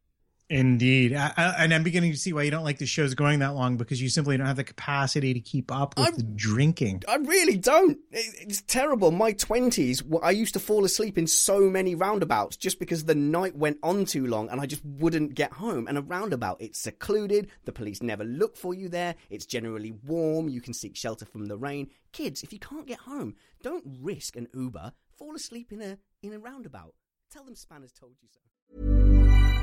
Indeed. 0.53 1.15
I, 1.15 1.33
I, 1.35 1.43
and 1.63 1.73
I'm 1.73 1.81
beginning 1.81 2.11
to 2.11 2.17
see 2.17 2.31
why 2.31 2.43
you 2.43 2.51
don't 2.51 2.63
like 2.63 2.77
the 2.77 2.85
shows 2.85 3.15
going 3.15 3.39
that 3.39 3.55
long 3.55 3.75
because 3.75 3.99
you 3.99 4.07
simply 4.07 4.37
don't 4.37 4.45
have 4.45 4.55
the 4.55 4.63
capacity 4.63 5.33
to 5.33 5.39
keep 5.39 5.71
up 5.71 5.97
with 5.97 6.05
I'm- 6.05 6.15
the 6.15 6.21
drinking. 6.23 7.01
I 7.07 7.15
really 7.15 7.57
don't. 7.57 7.97
It- 8.11 8.35
It's 8.41 8.61
terrible. 8.61 9.09
My 9.11 9.33
20s, 9.33 10.03
I 10.21 10.29
used 10.29 10.53
to 10.53 10.59
fall 10.59 10.85
asleep 10.85 11.17
in 11.17 11.25
so 11.25 11.61
many 11.71 11.95
roundabouts 11.95 12.55
just 12.57 12.77
because 12.79 13.05
the 13.05 13.15
night 13.15 13.55
went 13.55 13.79
on 13.81 14.05
too 14.05 14.27
long 14.27 14.47
and 14.49 14.61
I 14.61 14.67
just 14.67 14.85
wouldn't 14.85 15.33
get 15.33 15.53
home. 15.53 15.87
And 15.87 15.97
a 15.97 16.01
roundabout, 16.01 16.57
it's 16.61 16.79
secluded. 16.79 17.49
The 17.65 17.71
police 17.71 18.03
never 18.03 18.23
look 18.23 18.55
for 18.55 18.75
you 18.75 18.89
there. 18.89 19.15
It's 19.31 19.47
generally 19.47 19.91
warm. 20.05 20.49
You 20.49 20.61
can 20.61 20.73
seek 20.75 20.95
shelter 20.95 21.25
from 21.25 21.47
the 21.47 21.57
rain. 21.57 21.89
Kids, 22.11 22.43
if 22.43 22.53
you 22.53 22.59
can't 22.59 22.85
get 22.85 22.99
home, 22.99 23.33
don't 23.63 23.83
risk 24.01 24.35
an 24.35 24.47
Uber. 24.53 24.93
Fall 25.17 25.35
asleep 25.35 25.71
in 25.71 25.81
a 25.81 25.97
in 26.21 26.31
a 26.33 26.37
roundabout. 26.39 26.93
Tell 27.31 27.43
them 27.43 27.55
Spanners 27.55 27.91
told 27.91 28.13
you 28.21 28.27
so. 28.29 29.62